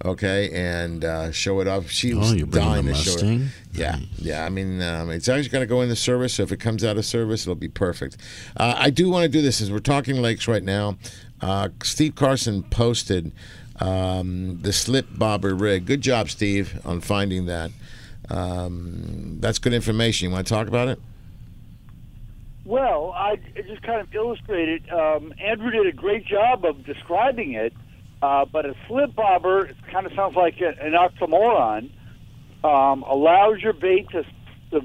Okay, 0.05 0.51
and 0.53 1.07
uh, 1.07 1.33
show 1.33 1.59
it 1.61 1.67
off. 1.67 1.89
She 1.89 2.13
Oh, 2.13 2.19
was 2.19 2.35
you're 2.35 2.47
bringing 2.47 2.71
dying 2.71 2.87
to 2.87 2.95
show 2.95 3.13
it. 3.13 3.15
Mustang? 3.15 3.49
Yeah, 3.73 3.99
yeah. 4.19 4.45
I 4.45 4.51
mean, 4.51 4.83
um, 4.83 5.09
it's 5.11 5.27
actually 5.27 5.49
going 5.49 5.63
to 5.63 5.67
go 5.67 5.81
in 5.81 5.89
the 5.89 5.97
service. 5.97 6.35
So 6.35 6.43
if 6.43 6.53
it 6.53 6.61
comes 6.61 6.85
out 6.85 6.99
of 6.99 7.07
service, 7.07 7.45
it'll 7.45 7.55
be 7.55 7.69
perfect. 7.69 8.19
Uh, 8.59 8.75
I 8.77 8.91
do 8.91 9.09
want 9.09 9.23
to 9.23 9.29
do 9.31 9.41
this 9.41 9.63
as 9.63 9.71
we're 9.73 9.79
talking 9.79 10.17
lakes 10.21 10.47
right 10.49 10.63
now. 10.63 10.99
Uh, 11.41 11.69
Steve 11.83 12.15
Carson 12.15 12.63
posted 12.63 13.33
um, 13.81 14.59
the 14.63 14.73
slip 14.73 15.07
bobber 15.11 15.55
rig. 15.55 15.87
Good 15.87 16.01
job, 16.01 16.31
Steve, 16.31 16.81
on 16.85 17.01
finding 17.01 17.47
that. 17.47 17.71
Um, 18.29 19.39
that's 19.41 19.59
good 19.59 19.73
information. 19.73 20.29
You 20.29 20.35
want 20.35 20.47
to 20.47 20.53
talk 20.53 20.69
about 20.69 20.89
it? 20.89 20.99
Well, 22.65 23.13
I 23.15 23.37
just 23.55 23.83
kind 23.83 24.01
of 24.01 24.13
illustrated. 24.13 24.91
Um, 24.91 25.33
Andrew 25.39 25.71
did 25.71 25.87
a 25.87 25.93
great 25.93 26.27
job 26.27 26.65
of 26.65 26.85
describing 26.85 27.53
it, 27.53 27.73
uh, 28.23 28.45
but 28.45 28.67
a 28.67 28.75
slip 28.89 29.15
bobber 29.15 29.67
it 29.67 29.77
kind 29.93 30.05
of 30.05 30.13
sounds 30.15 30.35
like 30.35 30.61
an 30.61 30.93
oxymoron. 30.93 31.91
Um, 32.65 33.05
allows 33.05 33.63
your 33.63 33.73
bait 33.73 34.09
to, 34.11 34.25
to 34.73 34.81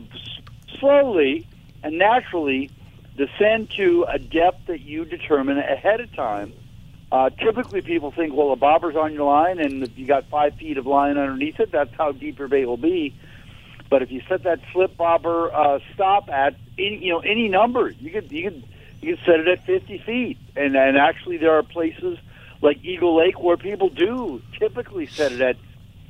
slowly 0.79 1.47
and 1.81 1.97
naturally 1.97 2.69
descend 3.25 3.69
to 3.77 4.05
a 4.09 4.17
depth 4.17 4.67
that 4.67 4.81
you 4.81 5.05
determine 5.05 5.57
ahead 5.57 6.01
of 6.01 6.13
time. 6.15 6.53
Uh, 7.11 7.29
typically, 7.29 7.81
people 7.81 8.11
think, 8.11 8.33
well, 8.33 8.51
a 8.51 8.55
bobber's 8.55 8.95
on 8.95 9.13
your 9.13 9.25
line, 9.25 9.59
and 9.59 9.83
if 9.83 9.97
you 9.97 10.07
got 10.07 10.25
five 10.29 10.55
feet 10.55 10.77
of 10.77 10.85
line 10.87 11.17
underneath 11.17 11.59
it, 11.59 11.71
that's 11.71 11.93
how 11.95 12.11
deep 12.13 12.39
your 12.39 12.47
bait 12.47 12.65
will 12.65 12.77
be. 12.77 13.13
But 13.89 14.01
if 14.01 14.11
you 14.11 14.21
set 14.29 14.43
that 14.43 14.59
slip 14.71 14.95
bobber 14.95 15.53
uh, 15.53 15.79
stop 15.93 16.29
at 16.29 16.55
any, 16.79 17.03
you 17.03 17.11
know 17.11 17.19
any 17.19 17.49
number, 17.49 17.89
you 17.89 18.09
could 18.11 18.31
you 18.31 18.49
could 18.49 18.63
you 19.01 19.15
could 19.15 19.25
set 19.25 19.39
it 19.41 19.47
at 19.49 19.65
50 19.65 19.97
feet, 20.05 20.37
and 20.55 20.75
and 20.77 20.97
actually 20.97 21.37
there 21.37 21.51
are 21.57 21.63
places 21.63 22.17
like 22.61 22.81
Eagle 22.83 23.17
Lake 23.17 23.41
where 23.41 23.57
people 23.57 23.89
do 23.89 24.41
typically 24.57 25.07
set 25.07 25.33
it 25.33 25.41
at 25.41 25.57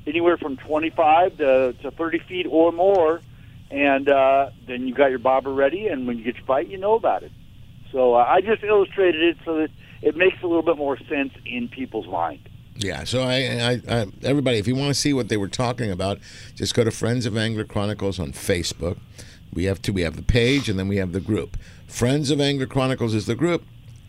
anywhere 0.06 0.38
from 0.38 0.58
25 0.58 1.38
to, 1.38 1.74
to 1.82 1.92
30 1.92 2.20
feet 2.20 2.48
or 2.50 2.72
more, 2.72 3.22
and 3.72 4.10
uh, 4.10 4.50
then 4.68 4.88
you 4.88 4.94
got 4.94 5.10
your 5.10 5.20
bobber 5.20 5.54
ready, 5.54 5.88
and 5.88 6.08
when 6.08 6.18
you 6.18 6.24
get 6.24 6.36
your 6.36 6.46
bite, 6.46 6.68
you 6.68 6.78
know 6.78 6.96
about 6.96 7.24
it. 7.24 7.32
So 7.92 8.16
uh, 8.16 8.26
I 8.28 8.42
just 8.42 8.64
illustrated 8.64 9.22
it 9.22 9.38
so 9.46 9.58
that 9.58 9.70
it 10.02 10.16
makes 10.16 10.42
a 10.44 10.48
little 10.48 10.64
bit 10.64 10.78
more 10.78 10.98
sense 11.10 11.34
in 11.46 11.68
people's 11.68 12.08
mind. 12.08 12.48
Yeah, 12.76 13.04
so 13.04 13.22
I, 13.22 13.36
I, 13.36 13.82
I, 13.88 14.06
everybody, 14.24 14.58
if 14.58 14.68
you 14.68 14.76
want 14.76 14.94
to 14.94 15.00
see 15.00 15.14
what 15.14 15.30
they 15.30 15.38
were 15.38 15.50
talking 15.50 15.92
about, 15.92 16.20
just 16.56 16.74
go 16.74 16.84
to 16.84 16.92
Friends 16.92 17.26
of 17.26 17.38
Angler 17.38 17.66
Chronicles 17.66 18.20
on 18.20 18.32
Facebook. 18.32 18.98
We 19.54 19.66
have 19.66 19.82
two. 19.82 19.94
We 19.94 20.02
have 20.02 20.16
the 20.16 20.24
page, 20.24 20.70
and 20.70 20.80
then 20.80 20.88
we 20.88 20.98
have 20.98 21.12
the 21.12 21.20
group. 21.20 21.58
Friends 21.88 22.32
of 22.32 22.40
Angler 22.40 22.66
Chronicles 22.66 23.14
is 23.14 23.26
the 23.26 23.36
group. 23.36 23.64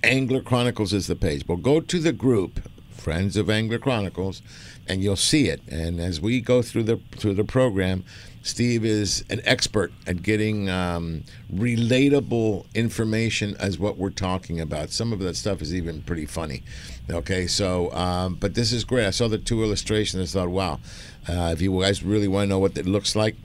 Angler 0.05 0.41
Chronicles 0.41 0.93
is 0.93 1.07
the 1.07 1.17
page. 1.17 1.47
Well, 1.47 1.59
go 1.59 1.81
to 1.81 1.99
the 1.99 2.13
group, 2.13 2.61
Friends 2.93 3.37
of 3.37 3.51
Angler 3.51 3.79
Chronicles, 3.79 4.41
and 4.87 5.03
you'll 5.03 5.17
see 5.17 5.49
it. 5.49 5.61
And 5.69 6.01
as 6.01 6.21
we 6.21 6.41
go 6.41 6.63
through 6.63 6.85
the 6.85 7.01
through 7.17 7.35
the 7.35 7.45
program, 7.45 8.05
Steve 8.43 8.85
is 8.85 9.25
an 9.31 9.41
expert 9.45 9.93
at 10.07 10.23
getting 10.23 10.69
um, 10.69 11.23
relatable 11.53 12.67
information 12.75 13.57
as 13.59 13.79
what 13.79 13.97
we're 13.97 14.11
talking 14.11 14.61
about. 14.61 14.91
Some 14.91 15.13
of 15.13 15.21
that 15.21 15.37
stuff 15.37 15.63
is 15.63 15.75
even 15.75 16.03
pretty 16.03 16.27
funny. 16.27 16.63
Okay, 17.09 17.47
so 17.47 17.93
um, 17.93 18.35
but 18.35 18.55
this 18.55 18.73
is 18.73 18.85
great. 18.85 19.07
I 19.07 19.11
saw 19.11 19.29
the 19.29 19.39
two 19.39 19.63
illustrations. 19.63 20.35
I 20.35 20.41
thought, 20.41 20.49
wow, 20.49 20.81
uh, 21.29 21.51
if 21.53 21.63
you 21.63 21.81
guys 21.81 22.03
really 22.03 22.29
want 22.29 22.45
to 22.45 22.49
know 22.49 22.59
what 22.59 22.77
it 22.77 22.87
looks 22.87 23.15
like, 23.15 23.37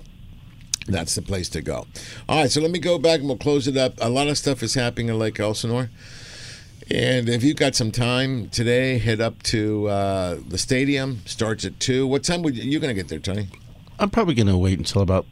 that's 0.88 1.16
the 1.16 1.22
place 1.22 1.50
to 1.50 1.62
go. 1.62 1.86
All 2.28 2.42
right, 2.42 2.50
so 2.50 2.62
let 2.62 2.72
me 2.72 2.80
go 2.80 2.98
back 2.98 3.20
and 3.20 3.28
we'll 3.28 3.38
close 3.38 3.68
it 3.68 3.78
up. 3.78 3.94
A 4.02 4.10
lot 4.10 4.28
of 4.28 4.38
stuff 4.38 4.64
is 4.64 4.74
happening 4.74 5.10
in 5.10 5.20
Lake 5.20 5.40
Elsinore. 5.40 5.90
And 6.90 7.28
if 7.28 7.44
you've 7.44 7.58
got 7.58 7.76
some 7.76 7.92
time 7.92 8.50
today, 8.50 8.98
head 8.98 9.20
up 9.20 9.44
to 9.44 9.90
uh, 9.90 10.38
the 10.48 10.58
stadium. 10.58 11.20
Starts 11.26 11.66
at 11.66 11.80
two. 11.82 12.08
What 12.08 12.24
time 12.24 12.42
would 12.44 12.56
you, 12.56 12.64
you 12.64 12.80
going 12.80 12.96
to 12.96 13.00
get 13.00 13.10
there, 13.10 13.20
Tony? 13.20 13.50
I'm 14.00 14.10
probably 14.10 14.36
going 14.36 14.48
to 14.48 14.58
wait 14.58 14.78
until 14.78 15.02
about 15.02 15.26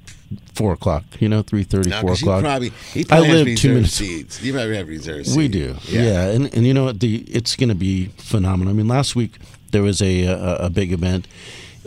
four 0.53 0.73
o'clock. 0.73 1.03
You 1.19 1.29
know, 1.29 1.41
three 1.41 1.63
thirty, 1.63 1.89
No, 1.89 2.01
four 2.01 2.13
o'clock. 2.13 2.41
Probably, 2.41 2.69
he 2.93 3.01
I 3.01 3.03
probably 3.03 3.27
has 3.29 3.43
live 3.45 3.57
two 3.57 3.73
minutes. 3.75 3.93
seats. 3.93 4.41
You 4.41 4.53
probably 4.53 4.77
have 4.77 4.87
reserved 4.87 5.25
seats. 5.27 5.37
We 5.37 5.47
do, 5.47 5.75
yeah. 5.87 6.29
And 6.29 6.53
and 6.53 6.65
you 6.65 6.73
know 6.73 6.85
what? 6.85 6.99
The 6.99 7.17
it's 7.27 7.55
going 7.55 7.69
to 7.69 7.75
be 7.75 8.07
phenomenal. 8.17 8.73
I 8.73 8.75
mean, 8.75 8.87
last 8.87 9.15
week 9.15 9.37
there 9.71 9.81
was 9.83 10.01
a 10.01 10.23
a, 10.23 10.55
a 10.65 10.69
big 10.69 10.91
event, 10.91 11.27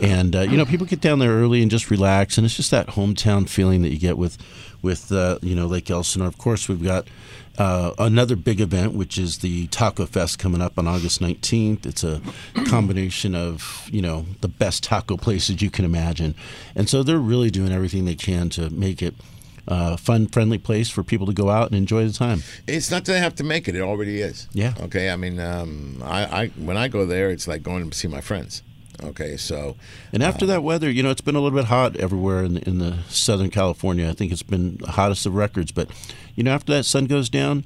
and 0.01 0.35
uh, 0.35 0.41
you 0.41 0.57
know 0.57 0.65
people 0.65 0.85
get 0.87 1.01
down 1.01 1.19
there 1.19 1.31
early 1.31 1.61
and 1.61 1.69
just 1.69 1.89
relax, 1.91 2.37
and 2.37 2.45
it's 2.45 2.55
just 2.55 2.71
that 2.71 2.87
hometown 2.87 3.47
feeling 3.49 3.81
that 3.81 3.89
you 3.89 3.99
get 3.99 4.17
with 4.17 4.37
with 4.81 5.11
uh, 5.11 5.39
you 5.41 5.55
know 5.55 5.65
Lake 5.67 5.89
Elsinore. 5.91 6.27
Of 6.27 6.37
course, 6.37 6.67
we've 6.69 6.83
got. 6.83 7.07
Uh, 7.59 7.93
another 7.99 8.37
big 8.37 8.61
event, 8.61 8.93
which 8.93 9.17
is 9.17 9.39
the 9.39 9.67
Taco 9.67 10.05
Fest 10.05 10.39
coming 10.39 10.61
up 10.61 10.79
on 10.79 10.87
August 10.87 11.19
19th. 11.19 11.85
It's 11.85 12.05
a 12.05 12.21
combination 12.67 13.35
of, 13.35 13.89
you 13.91 14.01
know, 14.01 14.25
the 14.39 14.47
best 14.47 14.81
taco 14.81 15.17
places 15.17 15.61
you 15.61 15.69
can 15.69 15.83
imagine. 15.83 16.35
And 16.73 16.87
so 16.89 17.03
they're 17.03 17.19
really 17.19 17.51
doing 17.51 17.73
everything 17.73 18.05
they 18.05 18.15
can 18.15 18.49
to 18.51 18.69
make 18.69 19.01
it 19.01 19.13
a 19.67 19.97
fun, 19.97 20.27
friendly 20.27 20.57
place 20.57 20.89
for 20.89 21.03
people 21.03 21.27
to 21.27 21.33
go 21.33 21.49
out 21.49 21.67
and 21.67 21.75
enjoy 21.75 22.07
the 22.07 22.13
time. 22.13 22.43
It's 22.65 22.89
not 22.89 23.03
that 23.05 23.17
I 23.17 23.19
have 23.19 23.35
to 23.35 23.43
make 23.43 23.67
it; 23.67 23.75
it 23.75 23.81
already 23.81 24.21
is. 24.21 24.47
Yeah. 24.53 24.73
Okay. 24.79 25.09
I 25.09 25.15
mean, 25.15 25.39
um, 25.39 26.01
I, 26.03 26.43
I 26.43 26.47
when 26.55 26.77
I 26.77 26.87
go 26.87 27.05
there, 27.05 27.29
it's 27.29 27.47
like 27.47 27.61
going 27.61 27.87
to 27.89 27.95
see 27.95 28.07
my 28.07 28.21
friends. 28.21 28.63
Okay. 29.03 29.37
So. 29.37 29.75
And 30.13 30.21
after 30.23 30.45
that 30.47 30.63
weather, 30.63 30.89
you 30.89 31.03
know, 31.03 31.09
it's 31.09 31.21
been 31.21 31.35
a 31.35 31.39
little 31.41 31.57
bit 31.57 31.65
hot 31.67 31.95
everywhere 31.97 32.43
in, 32.43 32.57
in 32.57 32.79
the 32.79 32.97
Southern 33.07 33.49
California. 33.49 34.09
I 34.09 34.13
think 34.13 34.31
it's 34.31 34.43
been 34.43 34.77
the 34.77 34.91
hottest 34.91 35.25
of 35.25 35.35
records. 35.35 35.71
But, 35.71 35.89
you 36.35 36.43
know, 36.43 36.51
after 36.51 36.73
that 36.73 36.83
sun 36.85 37.05
goes 37.05 37.29
down, 37.29 37.63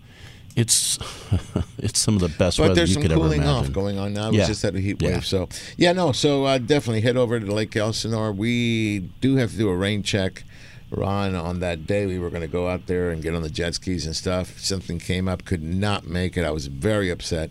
it's 0.55 0.99
it's 1.79 1.99
some 1.99 2.13
of 2.15 2.21
the 2.21 2.29
best 2.29 2.57
But 2.59 2.69
weather 2.69 2.83
you 2.85 2.95
could 2.97 3.11
ever 3.11 3.21
cooling 3.21 3.41
imagine. 3.41 3.65
off 3.67 3.71
going 3.73 3.97
on 3.97 4.13
now. 4.13 4.29
It 4.29 4.33
Yeah. 4.35 4.39
was 4.41 4.47
just 4.49 4.61
that 4.61 4.75
heat 4.75 5.01
Yeah. 5.01 5.13
wave. 5.15 5.25
So 5.25 5.49
yeah, 5.77 5.93
no. 5.93 6.11
So 6.11 6.45
uh, 6.45 6.59
definitely 6.59 7.01
head 7.01 7.17
over 7.17 7.39
to 7.39 7.45
Lake 7.53 7.75
Elsinore. 7.75 8.31
We 8.31 8.99
do 9.21 9.35
have 9.37 9.51
to 9.51 9.57
do 9.57 9.69
a 9.69 9.75
rain 9.75 10.03
check. 10.03 10.43
Ron, 10.91 11.33
on 11.33 11.59
that 11.61 11.87
day, 11.87 12.05
we 12.05 12.19
were 12.19 12.29
going 12.29 12.43
to 12.43 12.47
go 12.47 12.67
out 12.67 12.85
there 12.85 13.09
and 13.09 13.23
get 13.23 13.33
on 13.33 13.41
the 13.41 13.49
jet 13.49 13.73
skis 13.73 14.05
and 14.05 14.15
stuff. 14.15 14.59
Something 14.59 14.99
came 14.99 15.27
up, 15.27 15.43
could 15.43 15.63
not 15.63 16.05
make 16.05 16.37
it. 16.37 16.45
I 16.45 16.51
was 16.51 16.67
very 16.67 17.09
upset. 17.09 17.49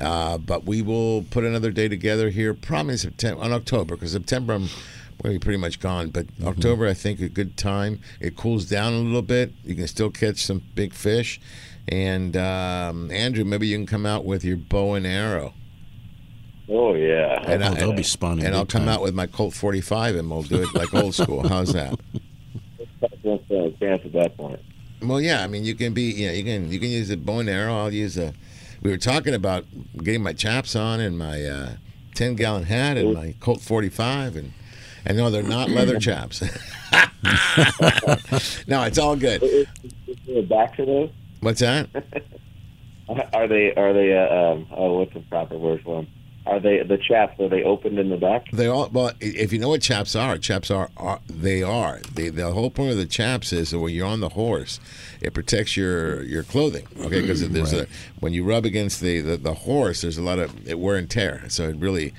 Uh, 0.00 0.38
but 0.38 0.64
we 0.64 0.82
will 0.82 1.22
put 1.30 1.44
another 1.44 1.70
day 1.70 1.88
together 1.88 2.30
here, 2.30 2.52
probably 2.54 2.92
in 2.92 2.98
September, 2.98 3.42
on 3.42 3.52
October, 3.52 3.94
because 3.94 4.12
September 4.12 4.54
I'm 4.54 4.62
going 5.22 5.22
to 5.22 5.28
be 5.30 5.38
pretty 5.38 5.58
much 5.58 5.78
gone. 5.80 6.10
But 6.10 6.26
Mm-hmm. 6.26 6.48
October, 6.48 6.88
I 6.88 6.94
think, 6.94 7.20
a 7.20 7.28
good 7.28 7.56
time. 7.56 8.00
It 8.20 8.36
cools 8.36 8.64
down 8.68 8.92
a 8.92 8.98
little 8.98 9.22
bit. 9.22 9.52
You 9.64 9.74
can 9.76 9.86
still 9.86 10.10
catch 10.10 10.44
some 10.44 10.62
big 10.74 10.92
fish. 10.94 11.40
And 11.86 12.36
um, 12.36 13.10
Andrew, 13.10 13.44
maybe 13.44 13.68
you 13.68 13.76
can 13.76 13.86
come 13.86 14.04
out 14.06 14.24
with 14.24 14.44
your 14.44 14.56
bow 14.56 14.94
and 14.94 15.06
arrow. 15.06 15.54
Oh 16.68 16.94
yeah. 16.94 17.42
And 17.46 17.62
Oh, 17.62 17.66
I- 17.66 17.74
they'll 17.74 17.92
be 17.92 18.02
spawning 18.02 18.46
And 18.46 18.54
I'll 18.56 18.64
come 18.66 18.82
time. 18.86 18.88
out 18.88 19.02
with 19.02 19.14
my 19.14 19.26
Colt 19.26 19.52
45 19.54 20.16
and 20.16 20.30
we'll 20.30 20.42
do 20.42 20.62
it 20.62 20.74
like 20.74 20.94
old 20.94 21.14
school. 21.14 21.46
How's 21.46 21.72
that? 21.74 21.98
What's 23.22 23.46
the 23.48 23.74
chance 23.78 24.02
at 24.04 24.12
that 24.14 24.36
point? 24.38 24.60
Well, 25.02 25.20
yeah. 25.20 25.44
I 25.44 25.46
mean, 25.46 25.64
you 25.64 25.74
can 25.74 25.92
be, 25.92 26.04
you 26.04 26.26
know, 26.28 26.32
you 26.32 26.42
can 26.42 26.72
you 26.72 26.80
can 26.80 26.88
use 26.88 27.10
a 27.10 27.16
bow 27.18 27.40
and 27.40 27.48
arrow. 27.50 27.76
I'll 27.76 27.92
use 27.92 28.16
a. 28.16 28.32
We 28.84 28.90
were 28.90 28.98
talking 28.98 29.32
about 29.34 29.64
getting 29.96 30.22
my 30.22 30.34
chaps 30.34 30.76
on 30.76 31.00
and 31.00 31.18
my 31.18 31.42
uh, 31.42 31.70
10 32.14 32.36
gallon 32.36 32.64
hat 32.64 32.98
and 32.98 33.14
my 33.14 33.34
Colt 33.40 33.62
45 33.62 34.36
and. 34.36 34.52
And 35.06 35.18
no, 35.18 35.30
they're 35.30 35.42
not 35.42 35.68
leather 35.68 35.98
chaps. 36.00 36.40
no, 38.66 38.84
it's 38.84 38.98
all 38.98 39.16
good. 39.16 39.42
Is 39.42 39.66
there 40.26 40.38
a 40.38 40.42
back 40.42 40.76
to 40.76 40.86
those? 40.86 41.10
What's 41.40 41.60
that? 41.60 41.90
Are 43.34 43.46
they? 43.46 43.74
Are 43.74 43.92
they? 43.92 44.16
Uh, 44.16 44.34
um, 44.34 44.66
oh, 44.70 44.98
what's 45.00 45.12
the 45.12 45.20
proper 45.20 45.58
word 45.58 45.82
for 45.82 45.96
them? 45.96 46.10
Are 46.46 46.60
they 46.60 46.82
the 46.82 46.98
chaps? 46.98 47.40
Are 47.40 47.48
they 47.48 47.62
opened 47.62 47.98
in 47.98 48.10
the 48.10 48.18
back? 48.18 48.50
They 48.50 48.66
all 48.66 48.90
well. 48.92 49.12
If 49.20 49.52
you 49.52 49.58
know 49.58 49.70
what 49.70 49.80
chaps 49.80 50.14
are, 50.14 50.36
chaps 50.36 50.70
are, 50.70 50.90
are 50.96 51.20
they 51.26 51.62
are. 51.62 52.00
They, 52.12 52.28
the 52.28 52.52
whole 52.52 52.70
point 52.70 52.90
of 52.90 52.98
the 52.98 53.06
chaps 53.06 53.52
is 53.52 53.70
that 53.70 53.78
when 53.78 53.94
you're 53.94 54.06
on 54.06 54.20
the 54.20 54.28
horse, 54.30 54.78
it 55.22 55.32
protects 55.32 55.74
your 55.74 56.22
your 56.24 56.42
clothing. 56.42 56.86
Okay, 57.00 57.22
because 57.22 57.48
there's 57.48 57.72
a 57.72 57.86
when 58.20 58.34
you 58.34 58.44
rub 58.44 58.66
against 58.66 59.00
the, 59.00 59.20
the 59.20 59.38
the 59.38 59.54
horse, 59.54 60.02
there's 60.02 60.18
a 60.18 60.22
lot 60.22 60.38
of 60.38 60.68
it 60.68 60.78
wear 60.78 60.96
and 60.96 61.10
tear. 61.10 61.48
So 61.48 61.68
it 61.70 61.76
really 61.76 62.12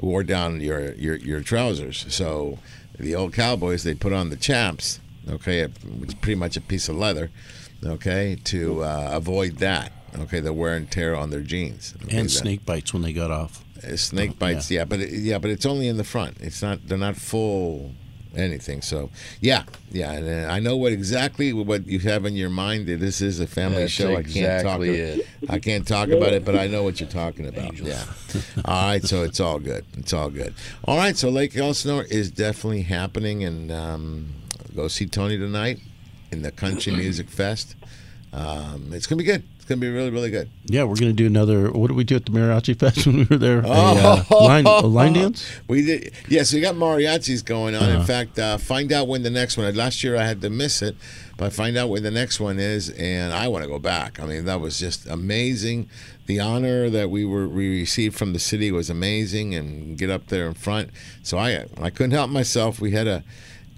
wore 0.00 0.22
down 0.22 0.60
your 0.60 0.92
your 0.94 1.16
your 1.16 1.40
trousers. 1.40 2.06
So 2.08 2.58
the 3.00 3.16
old 3.16 3.32
cowboys 3.32 3.82
they 3.82 3.94
put 3.94 4.12
on 4.12 4.30
the 4.30 4.36
chaps. 4.36 5.00
Okay, 5.28 5.64
which 5.64 6.10
is 6.10 6.14
pretty 6.14 6.36
much 6.36 6.56
a 6.56 6.60
piece 6.60 6.88
of 6.88 6.96
leather. 6.96 7.30
Okay, 7.84 8.36
to 8.44 8.84
uh, 8.84 9.10
avoid 9.12 9.56
that. 9.58 9.92
Okay, 10.18 10.40
the 10.40 10.52
wear 10.52 10.74
and 10.74 10.90
tear 10.90 11.16
on 11.16 11.30
their 11.30 11.40
jeans. 11.40 11.94
Okay, 12.04 12.18
and 12.18 12.30
snake 12.30 12.64
bites 12.64 12.92
when 12.92 13.02
they 13.02 13.12
got 13.12 13.30
off. 13.30 13.61
Uh, 13.84 13.96
snake 13.96 14.38
bites, 14.38 14.70
yeah. 14.70 14.84
but 14.84 15.00
it, 15.00 15.12
yeah, 15.12 15.38
but 15.38 15.50
it's 15.50 15.66
only 15.66 15.88
in 15.88 15.96
the 15.96 16.04
front. 16.04 16.36
It's 16.40 16.62
not. 16.62 16.86
They're 16.86 16.98
not 16.98 17.16
full 17.16 17.92
anything. 18.36 18.82
So 18.82 19.10
yeah, 19.40 19.64
yeah. 19.90 20.12
And 20.12 20.46
uh, 20.46 20.52
I 20.52 20.60
know 20.60 20.76
what 20.76 20.92
exactly 20.92 21.52
what 21.52 21.86
you 21.86 21.98
have 22.00 22.24
in 22.24 22.36
your 22.36 22.50
mind. 22.50 22.86
That 22.86 23.00
This 23.00 23.20
is 23.20 23.40
a 23.40 23.46
family 23.46 23.82
That's 23.82 23.92
show. 23.92 24.16
I 24.16 24.22
can't 24.22 24.62
talk. 24.62 24.80
it. 24.82 25.26
I 25.48 25.58
can't 25.58 25.86
talk 25.86 26.08
about 26.08 26.32
it, 26.32 26.44
but 26.44 26.56
I 26.56 26.66
know 26.66 26.82
what 26.82 27.00
you're 27.00 27.08
talking 27.08 27.46
about. 27.46 27.76
Yeah. 27.78 28.04
all 28.64 28.88
right. 28.88 29.02
So 29.02 29.22
it's 29.22 29.40
all 29.40 29.58
good. 29.58 29.84
It's 29.96 30.12
all 30.12 30.30
good. 30.30 30.54
All 30.84 30.96
right. 30.96 31.16
So 31.16 31.28
Lake 31.28 31.56
Elsinore 31.56 32.04
is 32.04 32.30
definitely 32.30 32.82
happening, 32.82 33.44
and 33.44 33.70
um, 33.70 34.34
go 34.74 34.88
see 34.88 35.06
Tony 35.06 35.38
tonight 35.38 35.80
in 36.30 36.42
the 36.42 36.52
Country 36.52 36.92
Music 36.94 37.28
Fest. 37.28 37.76
Um, 38.32 38.90
it's 38.92 39.06
gonna 39.06 39.18
be 39.18 39.24
good. 39.24 39.42
It's 39.56 39.66
gonna 39.66 39.80
be 39.80 39.90
really, 39.90 40.10
really 40.10 40.30
good. 40.30 40.48
Yeah, 40.64 40.84
we're 40.84 40.96
going 40.96 41.10
to 41.10 41.12
do 41.12 41.26
another. 41.26 41.70
What 41.70 41.86
did 41.88 41.96
we 41.96 42.02
do 42.02 42.16
at 42.16 42.24
the 42.24 42.32
Mariachi 42.32 42.76
Fest 42.80 43.06
when 43.06 43.16
we 43.18 43.24
were 43.24 43.36
there? 43.36 43.60
A, 43.60 43.68
uh, 43.68 44.24
line, 44.30 44.66
a 44.66 44.80
line 44.80 45.12
dance? 45.12 45.48
We 45.68 45.84
did. 45.84 46.12
Yeah, 46.28 46.42
so 46.42 46.56
we 46.56 46.62
got 46.62 46.74
mariachis 46.74 47.44
going 47.44 47.76
on. 47.76 47.84
In 47.88 47.96
Uh-huh. 47.96 48.04
fact, 48.04 48.38
uh, 48.40 48.58
find 48.58 48.90
out 48.90 49.06
when 49.06 49.22
the 49.22 49.30
next 49.30 49.56
one. 49.56 49.72
Last 49.76 50.02
year 50.02 50.16
I 50.16 50.24
had 50.24 50.40
to 50.40 50.50
miss 50.50 50.82
it, 50.82 50.96
but 51.36 51.52
find 51.52 51.76
out 51.76 51.90
when 51.90 52.02
the 52.02 52.10
next 52.10 52.40
one 52.40 52.58
is, 52.58 52.90
and 52.90 53.32
I 53.32 53.46
want 53.48 53.62
to 53.62 53.68
go 53.68 53.78
back. 53.78 54.18
I 54.18 54.26
mean, 54.26 54.46
that 54.46 54.60
was 54.60 54.80
just 54.80 55.06
amazing. 55.06 55.88
The 56.26 56.40
honor 56.40 56.90
that 56.90 57.10
we 57.10 57.24
were 57.24 57.46
we 57.46 57.68
received 57.68 58.16
from 58.16 58.32
the 58.32 58.38
city 58.40 58.72
was 58.72 58.90
amazing, 58.90 59.54
and 59.54 59.96
get 59.96 60.10
up 60.10 60.26
there 60.28 60.46
in 60.48 60.54
front. 60.54 60.90
So 61.22 61.38
I 61.38 61.66
I 61.80 61.90
couldn't 61.90 62.12
help 62.12 62.30
myself. 62.30 62.80
We 62.80 62.92
had 62.92 63.06
a 63.06 63.22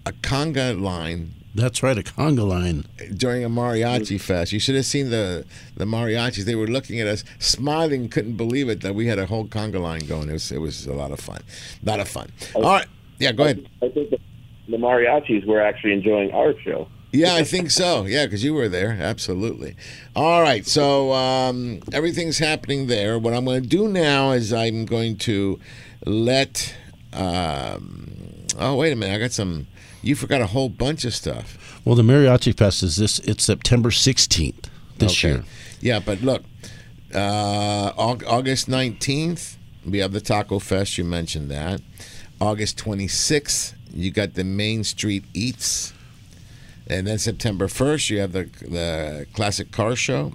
a 0.06 0.12
conga 0.12 0.80
line 0.80 1.32
That's 1.54 1.82
right, 1.82 1.96
a 1.96 2.02
conga 2.02 2.46
line. 2.46 2.84
during 3.16 3.44
a 3.44 3.48
mariachi 3.48 4.20
fest. 4.20 4.52
You 4.52 4.58
should 4.58 4.74
have 4.74 4.86
seen 4.86 5.10
the 5.10 5.44
the 5.76 5.84
mariachis. 5.84 6.44
They 6.44 6.56
were 6.56 6.66
looking 6.66 7.00
at 7.00 7.06
us, 7.06 7.24
smiling, 7.38 8.08
couldn't 8.08 8.36
believe 8.36 8.68
it 8.68 8.80
that 8.80 8.94
we 8.94 9.06
had 9.06 9.18
a 9.18 9.26
whole 9.26 9.46
conga 9.46 9.80
line 9.80 10.06
going. 10.06 10.28
It 10.28 10.32
was 10.32 10.50
it 10.50 10.60
was 10.60 10.86
a 10.86 10.94
lot 10.94 11.12
of 11.12 11.20
fun, 11.20 11.42
a 11.82 11.88
lot 11.88 12.00
of 12.00 12.08
fun. 12.08 12.30
All 12.54 12.62
right, 12.62 12.86
yeah, 13.18 13.32
go 13.32 13.44
ahead. 13.44 13.68
I 13.82 13.88
think 13.88 14.10
the, 14.10 14.18
the 14.68 14.76
mariachis 14.76 15.46
were 15.46 15.60
actually 15.60 15.92
enjoying 15.92 16.32
our 16.32 16.58
show. 16.60 16.88
Yeah, 17.14 17.36
I 17.36 17.44
think 17.44 17.70
so. 17.70 18.06
Yeah, 18.06 18.26
because 18.26 18.42
you 18.42 18.54
were 18.54 18.68
there. 18.68 18.98
Absolutely. 19.00 19.76
All 20.16 20.42
right. 20.42 20.66
So 20.66 21.12
um, 21.12 21.80
everything's 21.92 22.38
happening 22.38 22.88
there. 22.88 23.20
What 23.20 23.34
I'm 23.34 23.44
going 23.44 23.62
to 23.62 23.68
do 23.68 23.86
now 23.86 24.32
is 24.32 24.52
I'm 24.52 24.84
going 24.84 25.18
to 25.18 25.60
let. 26.04 26.74
Um, 27.12 28.46
oh, 28.58 28.74
wait 28.74 28.92
a 28.92 28.96
minute. 28.96 29.14
I 29.14 29.18
got 29.20 29.30
some. 29.30 29.68
You 30.04 30.14
forgot 30.14 30.42
a 30.42 30.46
whole 30.46 30.68
bunch 30.68 31.04
of 31.06 31.14
stuff. 31.14 31.80
Well, 31.84 31.94
the 31.94 32.02
Mariachi 32.02 32.54
Fest 32.56 32.82
is 32.82 32.96
this. 32.96 33.20
It's 33.20 33.42
September 33.44 33.90
16th 33.90 34.66
this 34.98 35.12
Okay. 35.12 35.28
year. 35.28 35.44
Yeah, 35.80 35.98
but 36.00 36.20
look, 36.22 36.44
uh, 37.14 37.92
August 37.96 38.68
19th, 38.68 39.56
we 39.86 39.98
have 39.98 40.12
the 40.12 40.20
Taco 40.20 40.58
Fest. 40.58 40.98
You 40.98 41.04
mentioned 41.04 41.50
that. 41.50 41.80
August 42.38 42.76
26th, 42.76 43.72
you 43.94 44.10
got 44.10 44.34
the 44.34 44.44
Main 44.44 44.84
Street 44.84 45.24
Eats. 45.32 45.94
And 46.86 47.06
then 47.06 47.18
September 47.18 47.66
1st, 47.66 48.10
you 48.10 48.18
have 48.20 48.32
the, 48.32 48.44
the 48.60 49.26
Classic 49.32 49.70
Car 49.72 49.96
Show. 49.96 50.34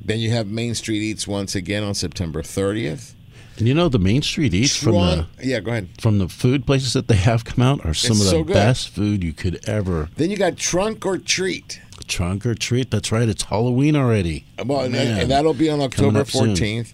Then 0.00 0.20
you 0.20 0.30
have 0.30 0.46
Main 0.46 0.76
Street 0.76 1.02
Eats 1.02 1.26
once 1.26 1.56
again 1.56 1.82
on 1.82 1.94
September 1.94 2.40
30th. 2.42 3.14
And 3.58 3.66
you 3.66 3.72
know 3.74 3.88
the 3.88 3.98
Main 3.98 4.20
Street 4.22 4.52
Eats 4.52 4.76
from 4.76 4.92
the 4.94 5.26
yeah, 5.42 5.60
go 5.60 5.70
ahead. 5.70 5.88
from 5.98 6.18
the 6.18 6.28
food 6.28 6.66
places 6.66 6.92
that 6.92 7.08
they 7.08 7.16
have 7.16 7.44
come 7.44 7.64
out 7.64 7.84
are 7.86 7.94
some 7.94 8.12
It's 8.12 8.20
of 8.20 8.24
the 8.26 8.30
so 8.30 8.44
good. 8.44 8.52
best 8.54 8.88
food 8.90 9.24
you 9.24 9.32
could 9.32 9.66
ever 9.68 10.08
Then 10.16 10.30
you 10.30 10.36
got 10.36 10.56
Trunk 10.58 11.06
or 11.06 11.16
Treat. 11.18 11.80
trunk 12.06 12.44
or 12.46 12.54
treat. 12.54 12.90
That's 12.90 13.10
right. 13.10 13.28
It's 13.28 13.44
Halloween 13.44 13.96
already. 13.96 14.44
Well, 14.64 14.82
and, 14.82 14.92
Man. 14.92 15.20
and 15.22 15.30
that'll 15.30 15.54
be 15.54 15.68
on 15.70 15.78
Coming 15.90 16.16
October 16.16 16.20
up 16.20 16.28
soon. 16.30 16.48
fourteenth, 16.48 16.92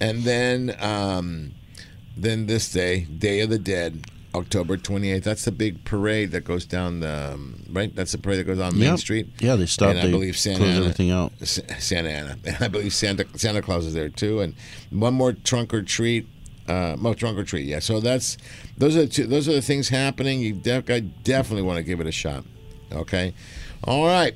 and 0.00 0.22
then 0.22 0.74
um, 0.80 1.52
then 2.16 2.46
this 2.46 2.72
day, 2.72 3.00
Day 3.04 3.40
of 3.40 3.50
the 3.50 3.58
Dead, 3.58 4.06
October 4.36 4.76
twenty 4.76 5.10
eighth. 5.10 5.24
That's 5.24 5.44
the 5.44 5.52
big 5.52 5.84
parade 5.84 6.30
that 6.32 6.42
goes 6.44 6.64
down 6.64 7.00
the 7.00 7.32
um, 7.34 7.62
right. 7.70 7.94
That's 7.94 8.12
the 8.12 8.18
parade 8.18 8.38
that 8.40 8.44
goes 8.44 8.58
on 8.60 8.74
Main 8.78 8.90
Yep. 8.90 8.98
Street. 8.98 9.26
Yeah, 9.40 9.56
they 9.56 9.66
stop, 9.66 9.90
And 9.90 9.98
I 10.00 10.10
believe 10.10 10.36
Santa 10.36 10.58
close 10.58 10.70
Ana, 10.70 10.80
everything 10.80 11.10
out. 11.10 11.32
Santa 11.42 12.10
Ana, 12.10 12.36
and 12.44 12.56
I 12.60 12.68
believe 12.68 12.92
Santa 12.94 13.26
Santa 13.36 13.62
Claus 13.62 13.86
is 13.86 13.94
there 13.94 14.08
too. 14.08 14.40
And 14.40 14.54
one 14.90 15.14
more 15.14 15.32
trunk 15.32 15.72
or 15.74 15.82
treat. 15.82 16.28
Uh, 16.68 16.96
more 16.98 17.14
trunk 17.14 17.38
or 17.38 17.44
treat, 17.44 17.64
yeah. 17.64 17.78
So 17.78 18.00
that's 18.00 18.36
those 18.76 18.96
are 18.96 19.02
the 19.02 19.06
two, 19.06 19.26
those 19.28 19.48
are 19.48 19.52
the 19.52 19.62
things 19.62 19.88
happening. 19.88 20.40
You 20.40 20.52
def- 20.52 20.90
I 20.90 20.98
definitely 21.00 21.62
want 21.62 21.76
to 21.76 21.84
give 21.84 22.00
it 22.00 22.08
a 22.08 22.12
shot. 22.12 22.44
Okay, 22.92 23.34
all 23.84 24.04
right. 24.04 24.34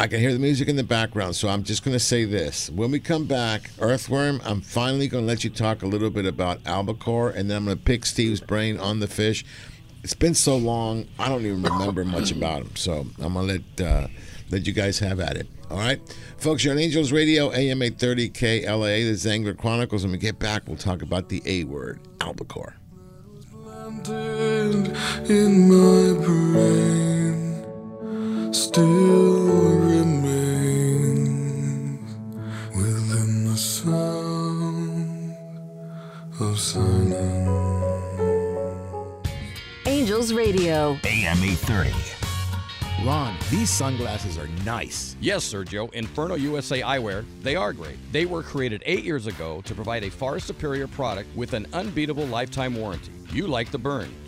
I 0.00 0.06
can 0.06 0.20
hear 0.20 0.32
the 0.32 0.38
music 0.38 0.68
in 0.68 0.76
the 0.76 0.84
background, 0.84 1.34
so 1.34 1.48
I'm 1.48 1.64
just 1.64 1.82
going 1.84 1.92
to 1.94 1.98
say 1.98 2.24
this. 2.24 2.70
When 2.70 2.92
we 2.92 3.00
come 3.00 3.24
back, 3.24 3.68
Earthworm, 3.80 4.40
I'm 4.44 4.60
finally 4.60 5.08
going 5.08 5.24
to 5.24 5.28
let 5.28 5.42
you 5.42 5.50
talk 5.50 5.82
a 5.82 5.86
little 5.86 6.10
bit 6.10 6.24
about 6.24 6.60
albacore, 6.66 7.30
and 7.30 7.50
then 7.50 7.56
I'm 7.56 7.64
going 7.64 7.78
to 7.78 7.82
pick 7.82 8.06
Steve's 8.06 8.40
brain 8.40 8.78
on 8.78 9.00
the 9.00 9.08
fish. 9.08 9.44
It's 10.04 10.14
been 10.14 10.34
so 10.34 10.56
long, 10.56 11.08
I 11.18 11.28
don't 11.28 11.44
even 11.44 11.64
remember 11.64 12.04
much 12.04 12.30
about 12.30 12.62
him, 12.62 12.76
so 12.76 13.06
I'm 13.20 13.32
going 13.34 13.48
to 13.48 13.62
let 13.76 13.88
uh, 13.90 14.06
let 14.50 14.68
you 14.68 14.72
guys 14.72 15.00
have 15.00 15.18
at 15.18 15.36
it. 15.36 15.48
All 15.68 15.78
right, 15.78 16.00
folks, 16.36 16.62
you're 16.62 16.72
on 16.72 16.78
Angels 16.78 17.10
Radio, 17.10 17.52
AM 17.52 17.82
830 17.82 18.30
KLAA. 18.30 19.02
This 19.02 19.24
is 19.24 19.26
Angler 19.26 19.54
Chronicles. 19.54 20.04
When 20.04 20.12
we 20.12 20.18
get 20.18 20.38
back, 20.38 20.62
we'll 20.68 20.76
talk 20.76 21.02
about 21.02 21.28
the 21.28 21.42
A 21.44 21.64
word, 21.64 21.98
albacore. 22.20 22.76
In 28.48 28.54
my 28.54 28.54
brain 28.54 28.54
still 28.54 29.48
remains 29.78 30.40
within 32.76 33.44
the 33.44 33.56
sound 33.56 35.36
of 36.40 36.58
silence. 36.58 37.14
Angels 39.86 40.32
Radio. 40.32 40.98
AM 41.04 41.42
830. 41.42 41.92
Ron, 43.04 43.36
these 43.50 43.70
sunglasses 43.70 44.36
are 44.38 44.48
nice. 44.64 45.14
Yes, 45.20 45.44
Sergio, 45.52 45.92
Inferno 45.94 46.34
USA 46.34 46.80
Eyewear, 46.80 47.24
they 47.42 47.54
are 47.54 47.72
great. 47.72 47.96
They 48.10 48.26
were 48.26 48.42
created 48.42 48.82
eight 48.86 49.04
years 49.04 49.28
ago 49.28 49.60
to 49.62 49.74
provide 49.74 50.02
a 50.02 50.10
far 50.10 50.40
superior 50.40 50.88
product 50.88 51.28
with 51.36 51.52
an 51.52 51.66
unbeatable 51.72 52.26
lifetime 52.26 52.74
warranty. 52.74 53.12
You 53.30 53.46
like 53.46 53.70
the 53.70 53.78
burns. 53.78 54.27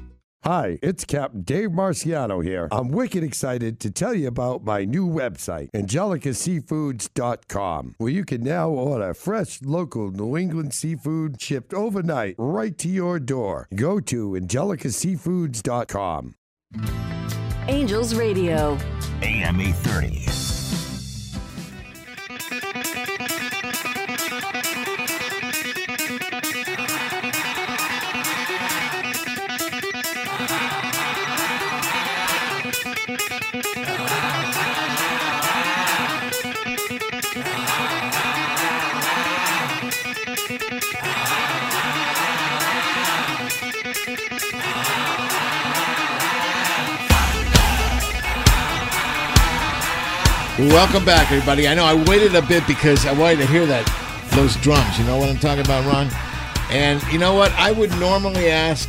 Hi, 0.43 0.79
it's 0.81 1.05
Captain 1.05 1.43
Dave 1.43 1.69
Marciano 1.69 2.43
here. 2.43 2.67
I'm 2.71 2.87
wicked 2.87 3.23
excited 3.23 3.79
to 3.81 3.91
tell 3.91 4.15
you 4.15 4.27
about 4.27 4.63
my 4.63 4.85
new 4.85 5.07
website, 5.07 5.69
angelicaseafoods.com, 5.75 7.93
where 7.99 8.11
you 8.11 8.25
can 8.25 8.41
now 8.41 8.69
order 8.69 9.13
fresh, 9.13 9.61
local 9.61 10.09
New 10.09 10.35
England 10.35 10.73
seafood 10.73 11.39
shipped 11.39 11.75
overnight 11.75 12.33
right 12.39 12.75
to 12.79 12.89
your 12.89 13.19
door. 13.19 13.67
Go 13.75 13.99
to 13.99 14.31
angelicaseafoods.com. 14.31 16.33
Angels 17.67 18.15
Radio. 18.15 18.79
AM 19.21 19.61
830. 19.61 20.50
Welcome 50.69 51.03
back, 51.05 51.31
everybody. 51.31 51.67
I 51.67 51.73
know 51.73 51.83
I 51.85 51.95
waited 52.07 52.35
a 52.35 52.41
bit 52.43 52.65
because 52.67 53.07
I 53.07 53.13
wanted 53.13 53.37
to 53.39 53.47
hear 53.47 53.65
that 53.65 53.83
those 54.35 54.55
drums. 54.57 54.99
You 54.99 55.05
know 55.05 55.17
what 55.17 55.27
I'm 55.27 55.39
talking 55.39 55.65
about, 55.65 55.83
Ron? 55.91 56.07
And 56.69 57.01
you 57.11 57.17
know 57.17 57.33
what? 57.33 57.51
I 57.53 57.71
would 57.71 57.89
normally 57.99 58.47
ask 58.47 58.87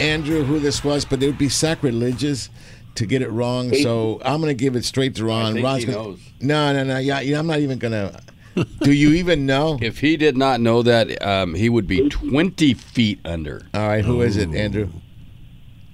Andrew 0.00 0.42
who 0.44 0.58
this 0.58 0.82
was, 0.82 1.04
but 1.04 1.22
it 1.22 1.26
would 1.26 1.36
be 1.36 1.50
sacrilegious 1.50 2.48
to 2.94 3.04
get 3.04 3.20
it 3.20 3.28
wrong. 3.30 3.74
So 3.74 4.18
I'm 4.24 4.40
going 4.40 4.48
to 4.56 4.58
give 4.58 4.76
it 4.76 4.84
straight 4.86 5.14
to 5.16 5.26
Ron. 5.26 5.52
think 5.52 5.64
Ron's 5.64 5.82
he 5.84 5.92
gonna- 5.92 6.08
knows. 6.08 6.20
No, 6.40 6.72
no, 6.72 6.84
no. 6.84 6.96
Yeah, 6.96 7.20
yeah, 7.20 7.38
I'm 7.38 7.46
not 7.46 7.58
even 7.58 7.78
going 7.78 7.92
to. 8.56 8.64
Do 8.80 8.92
you 8.92 9.10
even 9.12 9.44
know? 9.44 9.78
If 9.82 9.98
he 9.98 10.16
did 10.16 10.38
not 10.38 10.62
know 10.62 10.80
that, 10.82 11.20
um, 11.22 11.52
he 11.54 11.68
would 11.68 11.86
be 11.86 12.08
20 12.08 12.72
feet 12.72 13.20
under. 13.26 13.66
All 13.74 13.86
right, 13.86 14.02
who 14.04 14.22
is 14.22 14.38
it, 14.38 14.54
Andrew? 14.54 14.88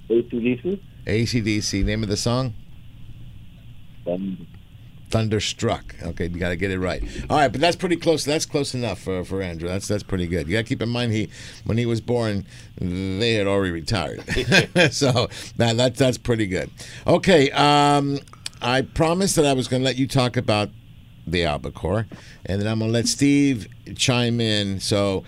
ACDC. 0.09 0.79
ACDC. 1.05 1.83
Name 1.83 2.01
of 2.03 2.07
the 2.07 2.15
song? 2.17 2.53
Um, 4.09 4.47
Thunderstruck. 5.09 5.95
Okay, 6.03 6.25
you 6.27 6.37
got 6.37 6.49
to 6.49 6.55
get 6.55 6.71
it 6.71 6.79
right. 6.79 7.01
All 7.29 7.37
right, 7.37 7.51
but 7.51 7.61
that's 7.61 7.75
pretty 7.75 7.95
close. 7.95 8.25
That's 8.25 8.45
close 8.45 8.73
enough 8.73 8.99
for, 8.99 9.23
for 9.23 9.41
Andrew. 9.41 9.67
That's 9.67 9.87
that's 9.87 10.03
pretty 10.03 10.27
good. 10.27 10.47
You 10.47 10.53
got 10.53 10.59
to 10.59 10.63
keep 10.67 10.81
in 10.81 10.89
mind 10.89 11.13
he 11.13 11.29
when 11.63 11.77
he 11.77 11.85
was 11.85 12.01
born, 12.01 12.45
they 12.79 13.33
had 13.33 13.47
already 13.47 13.71
retired. 13.71 14.21
so 14.91 15.27
that, 15.57 15.77
that 15.77 15.95
that's 15.95 16.17
pretty 16.17 16.47
good. 16.47 16.69
Okay, 17.05 17.51
um, 17.51 18.19
I 18.61 18.81
promised 18.81 19.35
that 19.37 19.45
I 19.45 19.53
was 19.53 19.67
going 19.67 19.81
to 19.81 19.85
let 19.85 19.97
you 19.97 20.07
talk 20.07 20.35
about 20.35 20.69
the 21.25 21.45
albacore, 21.45 22.07
and 22.45 22.61
then 22.61 22.67
I'm 22.67 22.79
going 22.79 22.89
to 22.89 22.93
let 22.93 23.07
Steve 23.07 23.67
chime 23.95 24.39
in. 24.41 24.79
So, 24.79 25.23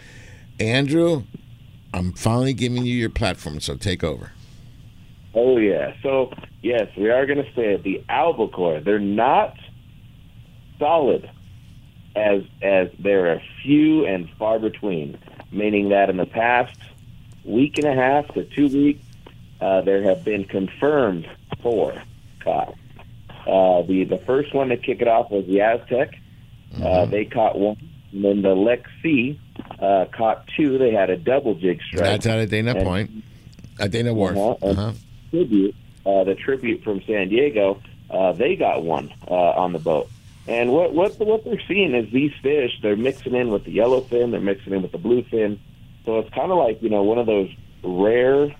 Andrew, 0.60 1.24
I'm 1.94 2.14
finally 2.14 2.54
giving 2.54 2.86
you 2.86 2.94
your 2.94 3.10
platform. 3.10 3.60
So 3.60 3.76
take 3.76 4.04
over. 4.04 4.32
Oh 5.34 5.58
yeah. 5.58 5.94
So 6.02 6.34
yes, 6.62 6.88
we 6.98 7.10
are 7.10 7.26
going 7.26 7.44
to 7.44 7.54
say 7.54 7.74
it. 7.76 7.84
The 7.84 8.04
albacore. 8.10 8.80
They're 8.80 9.00
not 9.00 9.56
solid 10.80 11.30
as 12.16 12.44
as 12.62 12.90
there 12.98 13.32
are 13.32 13.42
few 13.62 14.06
and 14.06 14.30
far 14.32 14.58
between. 14.60 15.18
Meaning 15.52 15.90
that 15.90 16.10
in 16.10 16.18
the 16.18 16.26
past 16.26 16.78
week 17.44 17.78
and 17.78 17.88
a 17.88 17.94
half 17.94 18.28
to 18.36 18.44
two 18.46 18.68
weeks, 18.68 19.04
uh, 19.62 19.82
there 19.82 20.04
have 20.04 20.24
been 20.24 20.46
confirmed 20.46 21.28
four 21.62 21.94
caught. 22.44 22.76
Uh, 23.48 23.82
the 23.84 24.04
the 24.06 24.18
first 24.26 24.54
one 24.54 24.70
to 24.70 24.78
kick 24.78 25.02
it 25.02 25.08
off 25.08 25.32
was 25.32 25.46
the 25.48 25.62
Aztec. 25.62 26.16
Uh, 26.82 27.06
they 27.06 27.26
caught 27.26 27.58
one. 27.58 27.78
And 28.12 28.24
then 28.24 28.42
the 28.42 28.56
Lex 28.56 28.90
C 29.02 29.40
uh, 29.80 30.06
caught 30.12 30.48
two. 30.56 30.78
They 30.78 30.92
had 30.92 31.10
a 31.10 31.18
double 31.18 31.56
jig 31.56 31.82
strike. 31.82 32.04
That's 32.04 32.28
out 32.28 32.40
of 32.40 32.50
Dana 32.50 32.74
And- 32.76 32.84
Point. 32.84 33.12
At 33.80 33.92
Dana 33.92 34.14
Wharf. 34.14 34.36
Uh-huh. 34.38 34.68
Uh-huh. 34.70 34.92
Tribute, 35.32 35.74
uh, 36.06 36.24
the 36.26 36.36
tribute 36.36 36.84
from 36.84 37.02
San 37.04 37.30
Diego, 37.30 37.80
uh, 38.10 38.34
they 38.34 38.56
got 38.58 38.84
one 38.84 39.10
uh, 39.30 39.34
on 39.34 39.72
the 39.74 39.80
boat. 39.80 40.10
And 40.50 40.72
what 40.72 40.96
what 40.96 41.20
what 41.20 41.46
they're 41.46 41.62
seeing 41.68 41.94
is 41.94 42.12
these 42.12 42.32
fish. 42.42 42.72
They're 42.82 42.96
mixing 42.96 43.36
in 43.36 43.50
with 43.50 43.66
the 43.66 43.78
yellowfin. 43.78 44.32
They're 44.32 44.40
mixing 44.42 44.74
in 44.74 44.82
with 44.82 44.92
the 44.92 44.98
bluefin. 44.98 45.60
So 46.06 46.18
it's 46.18 46.34
kind 46.34 46.52
of 46.52 46.58
like 46.58 46.82
you 46.82 46.90
know 46.90 47.04
one 47.04 47.20
of 47.20 47.28
those 47.28 47.52
rare 47.84 48.56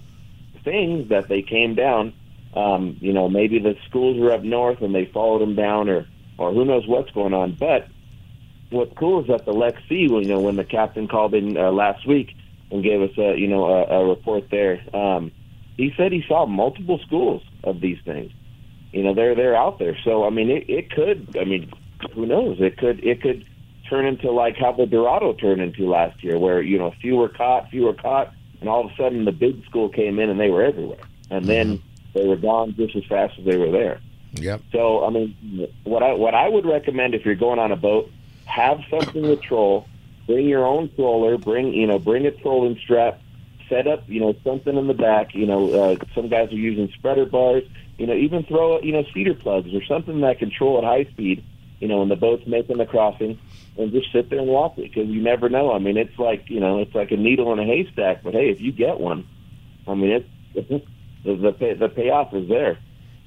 things 0.64 1.10
that 1.10 1.30
they 1.30 1.42
came 1.42 1.74
down. 1.74 2.14
Um, 2.54 2.98
you 3.02 3.12
know, 3.12 3.28
maybe 3.28 3.58
the 3.58 3.76
schools 3.88 4.20
were 4.20 4.32
up 4.32 4.44
north 4.44 4.82
and 4.82 4.94
they 4.94 5.06
followed 5.06 5.40
them 5.40 5.56
down, 5.56 5.90
or 5.90 6.06
or 6.38 6.54
who 6.54 6.64
knows 6.64 6.86
what's 6.86 7.10
going 7.10 7.34
on. 7.34 7.54
But 7.60 7.88
what's 8.70 8.94
cool 8.96 9.22
is 9.22 9.28
that 9.30 9.46
the 9.46 9.54
Lex 9.54 9.82
C, 9.90 9.96
you 9.96 10.26
know, 10.26 10.42
when 10.42 10.58
the 10.58 10.66
captain 10.66 11.08
called 11.08 11.34
in 11.34 11.58
uh, 11.58 11.72
last 11.72 12.08
week 12.08 12.36
and 12.70 12.84
gave 12.84 13.02
us 13.02 13.18
a 13.18 13.36
you 13.36 13.48
know 13.48 13.66
a, 13.66 14.00
a 14.00 14.06
report 14.08 14.44
there, 14.52 14.80
um, 14.96 15.32
he 15.76 15.92
said 15.98 16.12
he 16.12 16.24
saw 16.28 16.46
multiple 16.46 17.00
schools 17.04 17.42
of 17.64 17.82
these 17.82 17.98
things. 18.06 18.32
You 18.92 19.04
know, 19.04 19.14
they're 19.14 19.36
they're 19.36 19.56
out 19.56 19.80
there. 19.80 19.98
So 20.04 20.26
I 20.26 20.30
mean, 20.30 20.50
it, 20.50 20.70
it 20.70 20.92
could. 20.92 21.38
I 21.40 21.44
mean, 21.44 21.72
who 22.14 22.26
knows? 22.26 22.58
It 22.60 22.78
could 22.78 23.04
it 23.04 23.22
could 23.22 23.46
turn 23.90 24.06
into 24.06 24.32
like 24.32 24.56
how 24.58 24.72
the 24.72 24.86
Dorado 24.86 25.34
turned 25.34 25.62
into 25.62 25.90
last 25.90 26.24
year, 26.24 26.38
where 26.38 26.62
you 26.62 26.78
know 26.78 26.94
few 27.02 27.16
were 27.16 27.30
caught, 27.30 27.70
few 27.70 27.84
were 27.84 27.94
caught, 27.94 28.34
and 28.60 28.70
all 28.70 28.86
of 28.86 28.92
a 28.92 28.96
sudden 28.96 29.26
the 29.26 29.32
big 29.32 29.64
school 29.66 29.90
came 29.90 30.20
in 30.20 30.30
and 30.30 30.40
they 30.40 30.50
were 30.50 30.64
everywhere, 30.64 31.04
and 31.30 31.46
then 31.46 31.82
they 32.14 32.26
were 32.26 32.36
gone 32.36 32.76
just 32.76 32.96
as 32.96 33.04
fast 33.06 33.38
as 33.40 33.46
they 33.46 33.58
were 33.58 33.72
there. 33.72 34.00
Yep. 34.34 34.62
So 34.72 35.06
I 35.06 35.10
mean, 35.10 35.68
what 35.84 36.04
I 36.04 36.14
what 36.14 36.36
I 36.36 36.48
would 36.48 36.66
recommend 36.66 37.16
if 37.16 37.26
you're 37.26 37.36
going 37.36 37.60
on 37.60 37.72
a 37.72 37.76
boat, 37.76 38.12
have 38.46 38.80
something 38.90 39.24
to 39.24 39.36
troll. 39.36 39.88
Bring 40.28 40.48
your 40.48 40.66
own 40.66 40.94
troller. 40.96 41.38
Bring 41.38 41.74
you 41.74 41.88
know 41.88 42.00
bring 42.00 42.26
a 42.26 42.32
trolling 42.32 42.78
strap. 42.84 43.22
Set 43.68 43.88
up 43.88 44.04
you 44.08 44.20
know 44.20 44.36
something 44.44 44.78
in 44.78 44.88
the 44.88 44.94
back. 44.94 45.34
You 45.34 45.48
know 45.48 45.72
uh, 45.74 45.96
some 46.14 46.30
guys 46.30 46.52
are 46.52 46.56
using 46.56 46.92
spreader 46.94 47.26
bars. 47.26 47.64
You 48.00 48.08
know 48.08 48.14
even 48.16 48.44
throw 48.44 48.80
you 48.82 48.94
know 48.94 49.04
cedar 49.14 49.34
plugs 49.36 49.74
or 49.74 49.84
something 49.84 50.22
that 50.22 50.40
control 50.40 50.78
at 50.78 50.84
high 50.86 51.04
speed. 51.12 51.44
You 51.80 51.88
know 51.88 52.00
when 52.00 52.10
the 52.10 52.16
boat's 52.16 52.48
making 52.48 52.78
the 52.78 52.86
crossing, 52.86 53.38
and 53.78 53.92
just 53.92 54.12
sit 54.12 54.30
there 54.30 54.40
and 54.40 54.48
watch 54.48 54.78
it 54.78 54.92
because 54.94 55.08
you 55.10 55.22
never 55.22 55.50
know. 55.50 55.74
I 55.74 55.80
mean 55.80 55.98
it's 55.98 56.18
like 56.18 56.50
you 56.50 56.60
know 56.60 56.80
it's 56.80 56.96
like 56.96 57.12
a 57.12 57.18
needle 57.18 57.52
in 57.54 57.60
a 57.60 57.66
haystack. 57.66 58.24
But 58.24 58.34
hey, 58.34 58.50
if 58.50 58.62
you 58.62 58.72
get 58.72 59.00
one, 59.00 59.28
I 59.88 59.94
mean 59.96 60.12
it's 60.12 60.28
the 60.56 60.82
the, 61.36 61.52
pay, 61.52 61.74
the 61.74 61.90
payoff 61.90 62.34
is 62.34 62.48
there. 62.48 62.78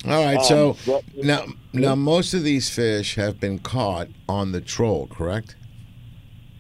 All 0.07 0.25
right. 0.25 0.39
Um, 0.39 0.45
So 0.45 0.73
what- 0.87 1.05
now, 1.17 1.45
now 1.73 1.95
most 1.95 2.35
of 2.35 2.43
these 2.43 2.69
fish 2.71 3.15
have 3.17 3.39
been 3.39 3.59
caught 3.59 4.09
on 4.29 4.53
the 4.53 4.61
troll, 4.61 5.07
correct? 5.07 5.55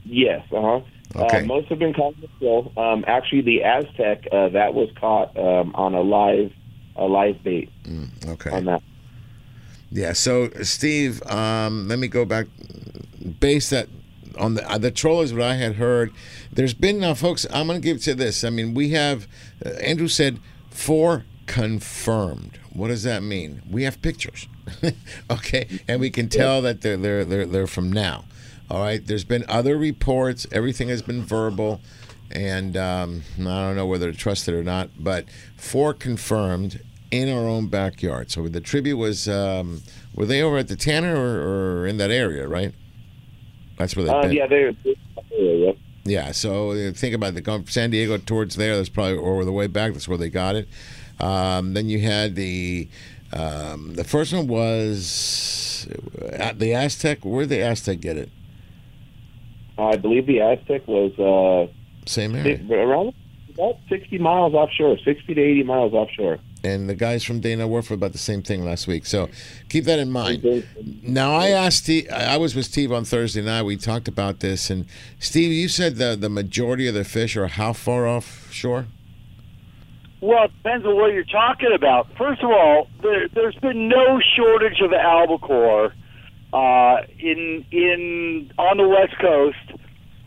Yes, 0.04 0.44
uh-huh. 0.52 0.80
Okay. 1.16 1.42
Uh, 1.42 1.44
most 1.46 1.68
have 1.68 1.78
been 1.78 1.94
caught 1.94 2.14
on 2.14 2.20
the 2.20 2.28
troll. 2.38 2.72
Um, 2.76 3.04
actually, 3.06 3.42
the 3.42 3.62
Aztec 3.64 4.26
uh, 4.32 4.48
that 4.50 4.74
was 4.74 4.90
caught 4.98 5.36
um, 5.36 5.74
on 5.74 5.94
a 5.94 6.00
live 6.00 6.52
a 6.96 7.04
live 7.04 7.42
bait. 7.42 7.70
okay. 8.26 8.50
On 8.50 8.64
that. 8.66 8.82
Yeah. 9.90 10.12
So, 10.12 10.50
Steve, 10.62 11.22
um, 11.26 11.88
let 11.88 11.98
me 11.98 12.08
go 12.08 12.24
back. 12.24 12.46
Base 13.40 13.70
that 13.70 13.88
on 14.38 14.54
the 14.54 14.70
uh, 14.70 14.78
the 14.78 14.90
troll 14.90 15.20
is 15.20 15.32
what 15.32 15.42
I 15.42 15.54
had 15.54 15.76
heard. 15.76 16.12
There's 16.52 16.74
been 16.74 17.00
now, 17.00 17.14
folks. 17.14 17.46
I'm 17.52 17.66
going 17.66 17.80
to 17.80 17.84
give 17.84 18.02
to 18.02 18.14
this. 18.14 18.44
I 18.44 18.50
mean, 18.50 18.74
we 18.74 18.90
have. 18.90 19.26
Uh, 19.64 19.70
Andrew 19.70 20.08
said 20.08 20.38
four 20.70 21.24
confirmed. 21.46 22.58
What 22.72 22.88
does 22.88 23.02
that 23.02 23.22
mean? 23.22 23.62
We 23.70 23.82
have 23.82 24.00
pictures, 24.00 24.48
okay, 25.30 25.80
and 25.86 26.00
we 26.00 26.10
can 26.10 26.28
tell 26.28 26.62
that 26.62 26.80
they're 26.80 26.96
they're 26.96 27.24
they're 27.24 27.46
they're 27.46 27.66
from 27.66 27.92
now. 27.92 28.24
All 28.70 28.80
right. 28.80 29.06
There's 29.06 29.24
been 29.24 29.44
other 29.48 29.76
reports. 29.76 30.46
Everything 30.50 30.88
has 30.88 31.02
been 31.02 31.22
verbal, 31.22 31.80
and 32.32 32.76
um, 32.76 33.22
I 33.38 33.42
don't 33.42 33.76
know 33.76 33.86
whether 33.86 34.10
to 34.10 34.16
trust 34.16 34.48
it 34.48 34.54
or 34.54 34.62
not. 34.64 34.90
But 34.98 35.26
four 35.56 35.94
confirmed 35.94 36.80
in 37.10 37.28
our 37.30 37.46
own 37.46 37.68
backyard. 37.68 38.30
So 38.30 38.48
the 38.48 38.60
tribute 38.60 38.96
was. 38.96 39.28
Um, 39.28 39.82
were 40.14 40.26
they 40.26 40.42
over 40.42 40.58
at 40.58 40.68
the 40.68 40.76
Tanner 40.76 41.16
or, 41.16 41.82
or 41.82 41.86
in 41.86 41.96
that 41.96 42.10
area? 42.10 42.46
Right. 42.46 42.74
That's 43.78 43.96
where 43.96 44.04
they've 44.04 44.14
Uh, 44.14 44.22
been. 44.22 44.32
yeah, 44.32 44.46
they're. 44.46 44.74
Yeah. 45.30 45.72
Yeah, 46.04 46.32
so 46.32 46.92
think 46.92 47.14
about 47.14 47.36
it. 47.36 47.42
Going 47.42 47.62
from 47.62 47.70
San 47.70 47.90
Diego 47.90 48.18
towards 48.18 48.56
there, 48.56 48.76
that's 48.76 48.88
probably 48.88 49.16
or 49.16 49.44
the 49.44 49.52
way 49.52 49.68
back. 49.68 49.92
That's 49.92 50.08
where 50.08 50.18
they 50.18 50.30
got 50.30 50.56
it. 50.56 50.68
Um, 51.20 51.74
then 51.74 51.88
you 51.88 52.00
had 52.00 52.34
the 52.34 52.88
um, 53.32 53.94
the 53.94 54.02
first 54.04 54.32
one 54.34 54.48
was 54.48 55.86
uh, 56.38 56.52
the 56.56 56.74
Aztec. 56.74 57.24
Where 57.24 57.44
did 57.44 57.50
the 57.50 57.62
Aztec 57.62 58.00
get 58.00 58.16
it? 58.16 58.30
I 59.78 59.96
believe 59.96 60.26
the 60.26 60.40
Aztec 60.40 60.86
was 60.88 61.12
uh, 61.18 61.72
Same 62.06 62.34
area. 62.34 62.60
around 62.70 63.14
about 63.54 63.76
sixty 63.88 64.18
miles 64.18 64.54
offshore, 64.54 64.98
sixty 65.04 65.34
to 65.34 65.40
eighty 65.40 65.62
miles 65.62 65.92
offshore. 65.92 66.38
And 66.64 66.88
the 66.88 66.94
guys 66.94 67.24
from 67.24 67.40
Dana 67.40 67.66
Wharf 67.66 67.90
were 67.90 67.94
about 67.94 68.12
the 68.12 68.18
same 68.18 68.40
thing 68.42 68.64
last 68.64 68.86
week. 68.86 69.04
So 69.04 69.28
keep 69.68 69.84
that 69.86 69.98
in 69.98 70.12
mind. 70.12 70.64
Now 71.02 71.34
I 71.34 71.48
asked 71.48 71.78
Steve. 71.78 72.08
I 72.10 72.36
was 72.36 72.54
with 72.54 72.66
Steve 72.66 72.92
on 72.92 73.04
Thursday 73.04 73.42
night. 73.42 73.62
We 73.62 73.76
talked 73.76 74.06
about 74.06 74.40
this, 74.40 74.70
and 74.70 74.86
Steve, 75.18 75.52
you 75.52 75.68
said 75.68 75.96
the 75.96 76.16
the 76.16 76.28
majority 76.28 76.86
of 76.86 76.94
the 76.94 77.04
fish 77.04 77.36
are 77.36 77.48
how 77.48 77.72
far 77.72 78.06
offshore? 78.06 78.86
Well, 80.20 80.44
it 80.44 80.52
depends 80.62 80.86
on 80.86 80.94
what 80.94 81.12
you're 81.12 81.24
talking 81.24 81.72
about. 81.74 82.06
First 82.16 82.42
of 82.44 82.50
all, 82.50 82.86
there, 83.02 83.26
there's 83.34 83.56
been 83.56 83.88
no 83.88 84.20
shortage 84.36 84.80
of 84.80 84.92
albacore 84.92 85.92
uh, 86.52 86.98
in 87.18 87.64
in 87.72 88.52
on 88.56 88.76
the 88.76 88.86
West 88.86 89.18
Coast, 89.18 89.81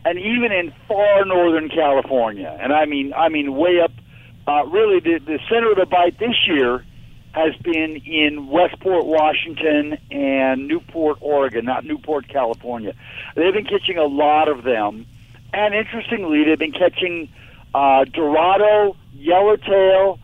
and 0.06 0.20
even 0.20 0.52
in 0.52 0.72
far 0.86 1.24
northern 1.24 1.68
California. 1.68 2.56
And 2.62 2.72
I 2.72 2.84
mean, 2.86 3.12
I 3.12 3.28
mean, 3.28 3.56
way 3.56 3.80
up. 3.80 3.90
Uh, 4.46 4.64
really, 4.66 5.00
the 5.00 5.18
the 5.18 5.40
center 5.50 5.72
of 5.72 5.76
the 5.76 5.86
bite 5.86 6.18
this 6.20 6.36
year 6.46 6.84
has 7.32 7.54
been 7.56 7.96
in 8.06 8.46
Westport, 8.48 9.04
Washington, 9.04 9.98
and 10.12 10.68
Newport, 10.68 11.18
Oregon, 11.20 11.64
not 11.64 11.84
Newport, 11.84 12.28
California. 12.28 12.94
They've 13.34 13.52
been 13.52 13.66
catching 13.66 13.98
a 13.98 14.04
lot 14.06 14.48
of 14.48 14.62
them, 14.62 15.06
and 15.52 15.74
interestingly, 15.74 16.44
they've 16.44 16.58
been 16.58 16.72
catching 16.72 17.28
uh, 17.74 18.04
Dorado, 18.04 18.96
Yellowtail, 19.12 20.20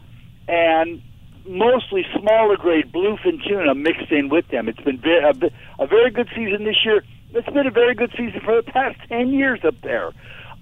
and 0.47 1.03
mostly 1.45 2.07
smaller 2.17 2.57
grade 2.57 2.93
bluefin 2.93 3.43
tuna 3.47 3.75
mixed 3.75 4.13
in 4.13 4.29
with 4.29 4.47
them. 4.49 4.69
It's 4.69 4.81
been 4.81 5.03
a, 5.05 5.83
a 5.83 5.87
very 5.89 6.13
good 6.13 6.29
season 6.37 6.65
this 6.65 6.77
year. 6.85 7.03
It's 7.35 7.49
been 7.49 7.67
a 7.67 7.71
very 7.71 7.95
good 7.95 8.11
season 8.11 8.41
for 8.45 8.61
the 8.61 8.71
past 8.71 8.99
10 9.09 9.29
years 9.33 9.61
up 9.65 9.81
there. 9.83 10.13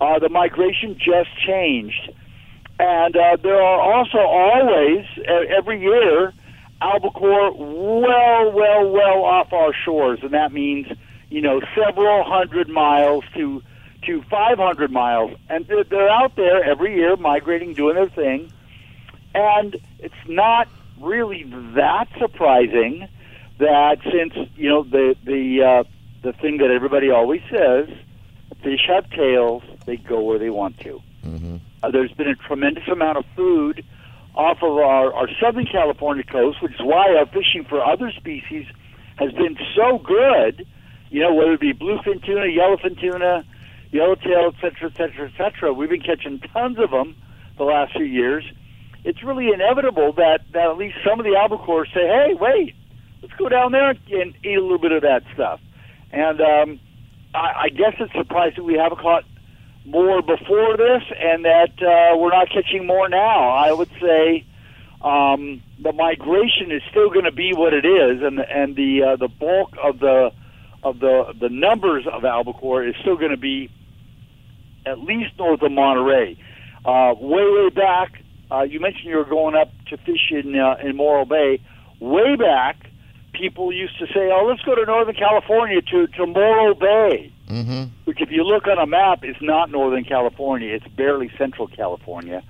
Uh, 0.01 0.19
the 0.19 0.29
migration 0.29 0.97
just 0.97 1.29
changed. 1.45 2.13
And 2.79 3.17
uh, 3.17 3.37
there 3.43 3.61
are 3.61 3.81
also 3.81 4.19
always, 4.19 5.05
every 5.27 5.81
year, 5.81 6.33
albacore 6.81 7.53
well, 7.53 8.53
well, 8.53 8.91
well 8.91 9.25
off 9.25 9.53
our 9.53 9.75
shores. 9.85 10.21
And 10.23 10.31
that 10.31 10.53
means, 10.53 10.87
you 11.29 11.43
know, 11.43 11.61
several 11.75 12.25
hundred 12.25 12.69
miles 12.69 13.25
to 13.35 13.63
to 14.07 14.23
500 14.31 14.91
miles, 14.91 15.37
and 15.51 15.67
they're, 15.67 15.85
they're 15.85 16.09
out 16.09 16.35
there 16.35 16.65
every 16.65 16.95
year 16.95 17.17
migrating, 17.17 17.75
doing 17.75 17.97
their 17.97 18.09
thing, 18.09 18.51
and 19.35 19.77
it's 19.99 20.15
not 20.27 20.69
really 20.99 21.43
that 21.75 22.09
surprising 22.19 23.07
that 23.59 23.99
since 24.11 24.33
you 24.57 24.71
know 24.71 24.83
the 24.85 25.15
the 25.25 25.63
uh, 25.63 25.85
the 26.23 26.33
thing 26.35 26.59
that 26.59 26.71
everybody 26.71 27.11
always 27.11 27.41
says, 27.51 27.89
fish 28.63 28.81
have 28.89 29.09
tails, 29.11 29.63
they 29.87 29.97
go 29.97 30.21
where 30.21 30.39
they 30.39 30.51
want 30.51 30.79
to. 30.81 31.01
Uh, 31.83 31.91
there's 31.91 32.13
been 32.13 32.29
a 32.29 32.35
tremendous 32.35 32.87
amount 32.89 33.17
of 33.19 33.25
food 33.35 33.85
off 34.35 34.59
of 34.63 34.77
our, 34.77 35.13
our 35.15 35.29
Southern 35.41 35.67
California 35.67 36.23
coast, 36.25 36.63
which 36.63 36.73
is 36.73 36.81
why 36.81 37.15
our 37.17 37.27
fishing 37.27 37.65
for 37.69 37.83
other 37.85 38.13
species 38.13 38.67
has 39.17 39.33
been 39.33 39.57
so 39.75 39.99
good. 39.99 40.67
You 41.11 41.21
know, 41.21 41.35
whether 41.35 41.55
it 41.55 41.61
be 41.61 41.73
bluefin 41.73 42.25
tuna, 42.25 42.47
yellowfin 42.47 43.01
tuna, 43.01 43.45
yellowtail, 43.91 44.53
et 44.55 44.61
cetera, 44.61 44.91
et 44.91 44.97
cetera, 44.97 45.29
et 45.29 45.33
cetera. 45.37 45.73
We've 45.73 45.91
been 45.91 46.03
catching 46.03 46.39
tons 46.53 46.79
of 46.79 46.91
them 46.91 47.17
the 47.59 47.65
last 47.65 47.93
few 47.93 48.05
years. 48.05 48.45
It's 49.03 49.23
really 49.25 49.49
inevitable 49.53 50.13
that, 50.15 50.41
that 50.53 50.69
at 50.71 50.77
least 50.77 50.97
some 51.05 51.19
of 51.19 51.25
the 51.25 51.35
albacore 51.37 51.87
say, 51.87 52.07
hey, 52.07 52.35
wait, 52.39 52.75
let's 53.23 53.35
go 53.35 53.49
down 53.49 53.73
there 53.73 53.91
and 53.91 54.35
eat 54.45 54.57
a 54.57 54.61
little 54.61 54.79
bit 54.79 54.93
of 54.93 55.03
that 55.03 55.25
stuff. 55.35 55.61
And 56.13 56.41
um, 56.41 56.81
I, 57.35 57.65
I 57.65 57.69
guess 57.69 57.95
it's 57.99 58.13
surprising 58.13 58.65
we 58.65 58.75
haven't 58.75 59.01
caught 59.01 59.25
more 59.85 60.23
before 60.23 60.77
this 60.77 61.03
and 61.19 61.45
that 61.45 61.73
uh, 61.83 62.17
we're 62.17 62.31
not 62.31 62.49
catching 62.51 62.87
more 62.87 63.09
now. 63.09 63.51
I 63.51 63.73
would 63.73 63.91
say 64.01 64.45
um, 65.03 65.63
the 65.83 65.93
migration 65.93 66.71
is 66.71 66.83
still 66.91 67.09
going 67.09 67.25
to 67.25 67.33
be 67.33 67.53
what 67.55 67.73
it 67.73 67.87
is, 67.87 68.23
and 68.23 68.39
the, 68.39 68.51
and 68.51 68.77
the 68.77 69.03
uh, 69.03 69.17
the 69.17 69.29
bulk 69.29 69.75
of 69.83 69.99
the 69.99 70.31
of 70.83 70.99
the 71.01 71.35
the 71.41 71.49
numbers 71.49 72.07
of 72.11 72.25
albacore 72.25 72.87
is 72.87 72.95
still 73.01 73.17
going 73.17 73.31
to 73.31 73.39
be 73.39 73.71
at 74.85 74.99
least 74.99 75.31
north 75.39 75.63
of 75.63 75.73
Monterey. 75.73 76.37
Uh, 76.85 77.15
way 77.19 77.45
way 77.45 77.69
back, 77.71 78.23
uh, 78.51 78.63
you 78.63 78.81
mentioned 78.81 79.05
you 79.05 79.17
were 79.17 79.25
going 79.25 79.55
up 79.55 79.71
to 79.89 79.97
fish 79.99 80.31
in 80.31 80.55
uh, 80.59 80.77
in 80.83 80.97
Morro 80.97 81.25
Bay. 81.25 81.61
Way 81.99 82.37
back, 82.37 82.90
people 83.41 83.73
used 83.73 83.99
to 83.99 84.07
say, 84.07 84.31
"Oh, 84.31 84.45
let's 84.47 84.63
go 84.63 84.75
to 84.75 84.85
Northern 84.85 85.15
California 85.15 85.81
to 85.83 86.07
to 86.07 86.27
Morro 86.27 86.75
Bay." 86.75 87.33
Mm-hmm. 87.49 87.85
which 88.05 88.21
if 88.21 88.31
you 88.31 88.45
look 88.45 88.69
on 88.69 88.79
a 88.79 88.87
map 88.87 89.25
is 89.25 89.35
not 89.41 89.73
Northern 89.73 90.05
California, 90.05 90.73
it's 90.73 90.87
barely 90.87 91.33
Central 91.37 91.67
California. 91.67 92.45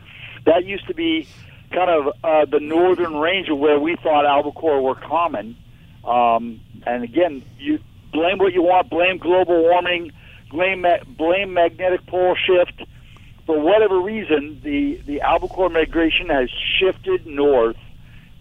That 0.44 0.66
used 0.66 0.86
to 0.88 0.94
be 0.94 1.26
kind 1.72 1.88
of 1.88 2.12
uh, 2.22 2.44
the 2.44 2.60
northern 2.60 3.16
range 3.16 3.48
of 3.48 3.58
where 3.58 3.80
we 3.80 3.96
thought 3.96 4.26
albacore 4.26 4.82
were 4.82 4.94
common. 4.94 5.56
Um, 6.04 6.60
and 6.86 7.02
again, 7.02 7.42
you 7.58 7.78
blame 8.12 8.36
what 8.36 8.52
you 8.52 8.62
want, 8.62 8.90
blame 8.90 9.16
global 9.16 9.62
warming, 9.62 10.12
blame 10.50 10.82
ma- 10.82 11.04
blame 11.06 11.54
magnetic 11.54 12.06
pole 12.06 12.36
shift. 12.36 12.82
For 13.46 13.58
whatever 13.58 13.98
reason, 14.00 14.60
the 14.62 15.00
the 15.06 15.22
albacore 15.22 15.70
migration 15.70 16.28
has 16.28 16.50
shifted 16.78 17.26
north, 17.26 17.78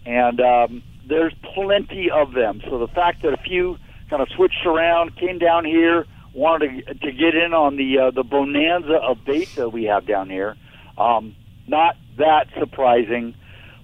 and 0.04 0.40
um, 0.42 0.82
there's 1.10 1.34
plenty 1.54 2.10
of 2.10 2.32
them. 2.32 2.62
So 2.70 2.78
the 2.78 2.88
fact 2.88 3.22
that 3.22 3.34
a 3.34 3.36
few 3.36 3.76
kind 4.08 4.22
of 4.22 4.28
switched 4.30 4.64
around, 4.64 5.16
came 5.16 5.38
down 5.38 5.64
here, 5.64 6.06
wanted 6.32 6.86
to, 6.86 6.94
to 6.94 7.12
get 7.12 7.34
in 7.34 7.52
on 7.52 7.76
the 7.76 7.98
uh, 7.98 8.10
the 8.12 8.22
bonanza 8.22 8.94
of 8.94 9.24
bait 9.24 9.48
that 9.56 9.70
we 9.70 9.84
have 9.84 10.06
down 10.06 10.30
here. 10.30 10.56
Um, 10.96 11.34
not 11.66 11.96
that 12.16 12.46
surprising, 12.58 13.34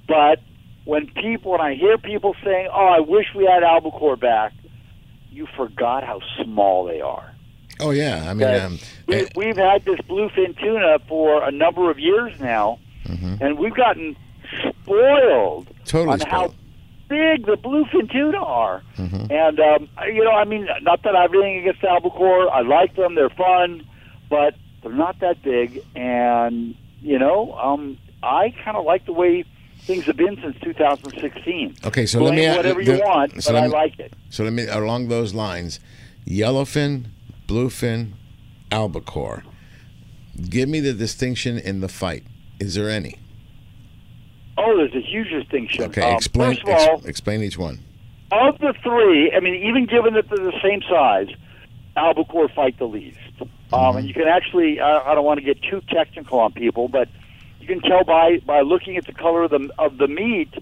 but 0.09 0.41
when 0.85 1.09
people 1.09 1.53
when 1.53 1.61
I 1.61 1.75
hear 1.75 1.99
people 1.99 2.35
saying, 2.45 2.69
"Oh, 2.73 2.87
I 2.87 3.01
wish 3.01 3.27
we 3.35 3.45
had 3.45 3.63
albacore 3.63 4.17
back," 4.17 4.53
you 5.31 5.47
forgot 5.57 6.05
how 6.05 6.21
small 6.43 6.85
they 6.87 7.01
are. 7.01 7.33
Oh 7.81 7.91
yeah, 7.91 8.25
I 8.31 8.35
mean, 8.35 8.49
um, 8.49 8.79
We, 9.07 9.29
we've 9.37 9.57
had 9.57 9.85
this 9.85 9.99
bluefin 10.09 10.59
tuna 10.59 10.99
for 11.09 11.43
a 11.43 11.51
number 11.51 11.91
of 11.91 11.99
years 11.99 12.39
now, 12.41 12.79
and 13.41 13.59
we've 13.59 13.75
gotten 13.75 14.17
spoiled 14.83 15.67
Mm-hmm. 15.67 15.85
Totally 15.85 16.13
on 16.13 16.21
how 16.21 16.55
big 17.09 17.47
the 17.47 17.57
bluefin 17.57 18.11
tuna 18.11 18.39
are. 18.39 18.83
And 18.97 19.61
um, 19.61 19.89
you 20.13 20.25
know, 20.25 20.33
I 20.33 20.45
mean, 20.45 20.67
not 20.83 21.03
that 21.03 21.15
I 21.17 21.23
have 21.23 21.33
anything 21.35 21.59
against 21.59 21.83
albacore. 21.85 22.51
I 22.53 22.61
like 22.63 22.97
them; 22.97 23.15
they're 23.15 23.31
fun, 23.31 23.87
but 24.31 24.55
they're 24.83 24.93
not 24.93 25.19
that 25.21 25.43
big. 25.43 25.81
And 25.95 26.75
you 27.01 27.19
know, 27.19 27.53
um, 27.55 27.99
I 28.23 28.55
kind 28.65 28.77
of 28.77 28.85
like 28.85 29.07
the 29.07 29.13
way 29.13 29.45
things 29.81 30.05
have 30.07 30.17
been 30.17 30.37
since 30.43 30.57
2016. 30.63 31.77
Okay, 31.85 32.07
so 32.07 32.19
Blame 32.19 32.35
let 32.35 32.39
me 32.51 32.57
whatever 32.57 32.85
the- 32.85 32.97
you 32.97 33.03
want, 33.05 33.43
so 33.43 33.53
but 33.53 33.61
let 33.61 33.65
I 33.65 33.67
like 33.67 33.99
it. 33.99 34.13
So 34.31 34.45
let 34.45 34.53
me 34.53 34.67
along 34.67 35.09
those 35.09 35.35
lines, 35.35 35.79
yellowfin, 36.27 37.07
bluefin, 37.47 38.13
albacore. 38.73 39.45
Give 40.51 40.69
me 40.69 40.81
the 40.81 40.93
distinction 40.93 41.59
in 41.59 41.81
the 41.81 41.89
fight. 41.89 42.25
Is 42.61 42.75
there 42.75 42.91
any? 42.91 43.17
Oh, 44.59 44.77
there's 44.77 44.95
a 44.95 45.01
huge 45.07 45.29
distinction. 45.31 45.85
Okay, 45.85 46.03
Um, 46.03 46.17
explain. 46.17 46.57
First 46.57 46.63
of 46.63 46.69
all, 46.69 46.97
ex- 46.99 47.07
explain 47.07 47.43
each 47.43 47.59
one. 47.59 47.79
of 48.33 48.59
the 48.59 48.75
three, 48.83 49.33
I 49.37 49.41
mean, 49.41 49.55
even 49.69 49.87
given 49.87 50.15
that 50.15 50.29
they're 50.29 50.45
the 50.45 50.59
same 50.63 50.83
size, 50.89 51.29
albacore 51.97 52.49
fight 52.49 52.79
the 52.79 52.87
least. 52.87 53.19
Um, 53.73 53.97
and 53.97 54.07
you 54.09 54.15
can 54.15 54.29
actually, 54.29 54.81
I, 54.81 55.11
I 55.11 55.15
don't 55.15 55.25
want 55.25 55.39
to 55.41 55.45
get 55.45 55.61
too 55.63 55.81
technical 55.89 56.39
on 56.41 56.53
people, 56.53 56.89
but 56.89 57.09
you 57.61 57.67
can 57.67 57.81
tell 57.81 58.05
by 58.05 58.39
by 58.47 58.61
looking 58.61 58.97
at 58.97 59.07
the 59.07 59.13
color 59.13 59.43
of 59.45 59.51
the 59.51 59.71
of 59.79 59.99
the 59.99 60.07
meat. 60.09 60.53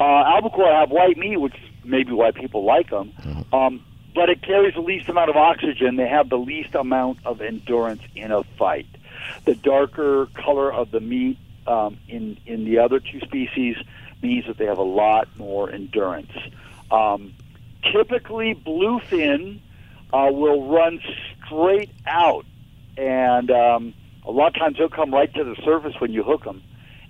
Uh, 0.00 0.04
albacore 0.04 0.72
have 0.72 0.90
white 0.90 1.16
meat, 1.18 1.36
which 1.38 1.54
is 1.54 1.60
maybe 1.84 2.12
why 2.12 2.30
people 2.30 2.64
like 2.64 2.90
them. 2.90 3.12
Um, 3.52 3.84
but 4.14 4.28
it 4.30 4.42
carries 4.42 4.74
the 4.74 4.80
least 4.80 5.08
amount 5.08 5.30
of 5.30 5.36
oxygen. 5.36 5.96
They 5.96 6.08
have 6.08 6.28
the 6.28 6.38
least 6.38 6.74
amount 6.74 7.18
of 7.24 7.40
endurance 7.40 8.02
in 8.14 8.30
a 8.30 8.42
fight. 8.58 8.86
The 9.44 9.54
darker 9.54 10.26
color 10.34 10.72
of 10.72 10.90
the 10.90 11.00
meat 11.00 11.38
um, 11.66 11.98
in 12.08 12.38
in 12.46 12.64
the 12.64 12.78
other 12.78 13.00
two 13.00 13.20
species 13.20 13.76
means 14.22 14.46
that 14.46 14.58
they 14.58 14.66
have 14.66 14.78
a 14.78 14.82
lot 14.82 15.28
more 15.36 15.70
endurance. 15.70 16.32
Um, 16.90 17.34
typically, 17.92 18.54
bluefin 18.54 19.60
uh, 20.12 20.28
will 20.30 20.68
run 20.68 21.00
straight 21.46 21.90
out, 22.06 22.44
and 22.96 23.50
um, 23.50 23.94
a 24.24 24.30
lot 24.30 24.48
of 24.48 24.54
times 24.54 24.78
they'll 24.78 24.88
come 24.88 25.12
right 25.12 25.32
to 25.34 25.44
the 25.44 25.56
surface 25.64 25.94
when 25.98 26.12
you 26.12 26.22
hook 26.22 26.44
them 26.44 26.62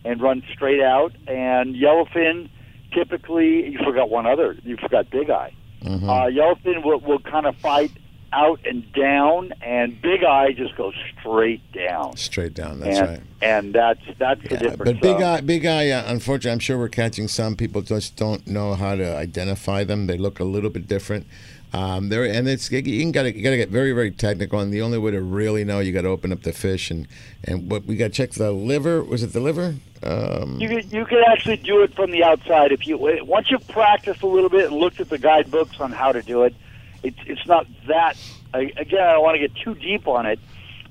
and 0.05 0.21
run 0.21 0.43
straight 0.53 0.81
out. 0.81 1.13
And 1.27 1.75
yellowfin, 1.75 2.49
typically, 2.93 3.71
you 3.71 3.79
forgot 3.85 4.11
one 4.11 4.27
other. 4.27 4.57
You 4.63 4.77
forgot 4.77 5.11
big 5.11 5.31
eye. 5.31 5.55
Mm-hmm. 5.83 6.09
Uh, 6.09 6.25
yellowfin 6.27 6.85
will, 6.85 7.01
will 7.01 7.19
kind 7.19 7.47
of 7.47 7.57
fight 7.57 7.93
out 8.33 8.61
and 8.65 8.91
down, 8.93 9.53
and 9.63 10.01
big 10.01 10.25
eye 10.25 10.53
just 10.53 10.77
goes 10.77 10.95
straight 11.19 11.61
down. 11.73 12.17
Straight 12.17 12.55
down. 12.55 12.81
That's 12.81 12.99
and, 12.99 13.09
right. 13.09 13.23
and 13.43 13.75
that's 13.75 14.01
that's 14.19 14.43
the 14.43 14.57
difference. 14.57 14.77
But 14.77 15.01
big 15.01 15.23
eye, 15.23 15.41
big 15.41 15.67
eye. 15.67 15.91
Uh, 15.91 16.05
unfortunately, 16.07 16.53
I'm 16.53 16.59
sure 16.59 16.79
we're 16.79 16.89
catching 16.89 17.29
some 17.29 17.57
people 17.57 17.83
just 17.83 18.17
don't 18.17 18.47
know 18.47 18.75
how 18.75 18.97
to 18.97 19.17
identify 19.17 19.85
them. 19.85 20.07
They 20.07 20.19
look 20.19 20.41
a 20.41 20.45
little 20.45 20.71
bit 20.71 20.87
different. 20.87 21.27
Um, 21.75 22.11
there 22.11 22.25
and 22.25 22.47
it's 22.49 22.71
you 22.71 22.83
can 22.83 23.13
gotta 23.13 23.35
you 23.35 23.43
gotta 23.43 23.57
get 23.57 23.71
very 23.71 23.93
very 23.93 24.11
technical. 24.11 24.61
And 24.61 24.73
the 24.73 24.83
only 24.83 24.99
way 24.99 25.11
to 25.13 25.23
really 25.23 25.65
know, 25.65 25.81
you 25.81 25.93
got 25.93 26.03
to 26.03 26.09
open 26.09 26.31
up 26.31 26.43
the 26.43 26.53
fish 26.53 26.91
and 26.91 27.09
and 27.45 27.71
what 27.71 27.87
we 27.87 27.97
got 27.97 28.09
to 28.09 28.11
check 28.11 28.33
the 28.33 28.53
liver. 28.53 29.03
Was 29.03 29.23
it 29.23 29.33
the 29.33 29.41
liver? 29.41 29.77
Um, 30.03 30.61
You 30.61 30.69
can 30.69 30.91
you 30.91 31.07
can 31.07 31.23
actually 31.29 31.57
do 31.57 31.83
it 31.83 31.95
from 31.95 32.11
the 32.11 32.25
outside 32.25 32.73
if 32.73 32.87
you 32.87 32.99
once 32.99 33.51
you've 33.51 33.67
practiced 33.69 34.23
a 34.23 34.27
little 34.27 34.51
bit 34.51 34.67
and 34.67 34.77
looked 34.77 35.01
at 35.01 35.09
the 35.09 35.19
guidebooks 35.19 35.81
on 35.81 35.93
how 35.93 36.13
to 36.13 36.21
do 36.21 36.43
it. 36.43 36.55
It's 37.03 37.19
it's 37.27 37.47
not 37.47 37.67
that 37.89 38.17
I, 38.55 38.73
again. 38.77 39.01
I 39.01 39.13
don't 39.13 39.23
want 39.23 39.41
to 39.41 39.49
get 39.49 39.57
too 39.57 39.75
deep 39.75 40.07
on 40.07 40.27
it, 40.27 40.39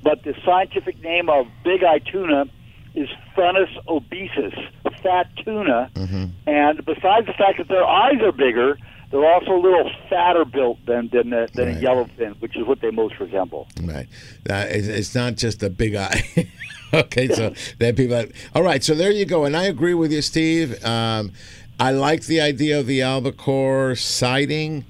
but 0.03 0.24
the 0.24 0.36
scientific 0.45 1.01
name 1.01 1.30
of 1.30 1.47
big 1.64 1.84
eye 1.84 1.99
tuna 1.99 2.45
is 2.95 3.09
Thunnus 3.36 3.70
obesus, 3.88 4.53
fat 5.01 5.30
tuna. 5.43 5.89
And 6.47 6.86
besides 6.86 7.28
the 7.28 7.34
fact 7.34 7.57
that 7.57 7.68
their 7.68 7.86
eyes 7.86 8.22
are 8.22 8.32
bigger, 8.32 8.78
they're 9.12 9.26
also 9.26 9.51
a 9.51 9.62
little 9.62 9.89
fatter 10.09 10.45
built 10.45 10.86
than 10.86 11.09
than, 11.09 11.34
a, 11.34 11.47
than 11.53 11.70
a 11.70 11.82
yellowfin, 11.82 12.39
which 12.41 12.57
is 12.57 12.66
what 12.66 12.82
they 12.82 12.91
most 12.91 13.20
resemble. 13.20 13.68
Right. 13.82 14.07
Uh, 14.49 14.66
it's, 14.70 14.88
it's 14.88 15.16
not 15.16 15.36
just 15.36 15.64
a 15.64 15.70
big 15.70 15.95
eye. 15.95 16.24
okay, 16.93 17.28
so 17.28 17.53
that 17.80 17.95
people. 17.95 18.18
Have, 18.18 18.32
all 18.55 18.64
right, 18.64 18.84
so 18.84 18.95
there 18.95 19.12
you 19.12 19.26
go, 19.26 19.45
and 19.45 19.55
I 19.55 19.66
agree 19.66 19.93
with 19.93 20.12
you, 20.12 20.22
Steve. 20.22 20.84
Um, 20.84 21.32
I 21.80 21.91
like 21.91 22.26
the 22.26 22.41
idea 22.41 22.80
of 22.80 22.88
the 22.88 23.01
albacore 23.01 23.95
sighting, 23.95 24.86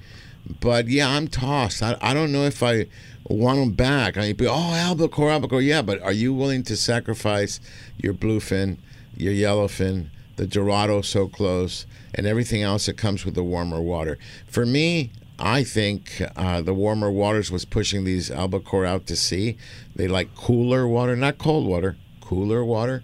but 0.60 0.88
yeah, 0.88 1.08
I'm 1.08 1.28
tossed. 1.28 1.82
I, 1.82 1.96
I 2.00 2.14
don't 2.14 2.32
know 2.32 2.44
if 2.44 2.62
I 2.62 2.86
want 3.28 3.58
them 3.58 3.72
back. 3.72 4.16
I 4.16 4.32
people, 4.32 4.48
oh, 4.50 4.74
albacore, 4.74 5.30
albacore, 5.30 5.62
yeah, 5.62 5.82
but 5.82 6.00
are 6.02 6.12
you 6.12 6.32
willing 6.32 6.62
to 6.64 6.76
sacrifice 6.76 7.60
your 7.98 8.14
bluefin, 8.14 8.78
your 9.16 9.32
yellowfin, 9.32 10.08
the 10.36 10.46
Dorado 10.46 11.02
so 11.02 11.28
close, 11.28 11.86
and 12.14 12.26
everything 12.26 12.62
else 12.62 12.86
that 12.86 12.96
comes 12.96 13.24
with 13.24 13.34
the 13.34 13.44
warmer 13.44 13.80
water? 13.80 14.18
For 14.46 14.66
me, 14.66 15.10
I 15.38 15.64
think 15.64 16.22
uh, 16.36 16.62
the 16.62 16.74
warmer 16.74 17.10
waters 17.10 17.50
was 17.50 17.64
pushing 17.64 18.04
these 18.04 18.30
albacore 18.30 18.86
out 18.86 19.06
to 19.06 19.16
sea. 19.16 19.56
They 19.96 20.08
like 20.08 20.34
cooler 20.34 20.86
water, 20.86 21.16
not 21.16 21.38
cold 21.38 21.66
water, 21.66 21.96
cooler 22.20 22.64
water. 22.64 23.02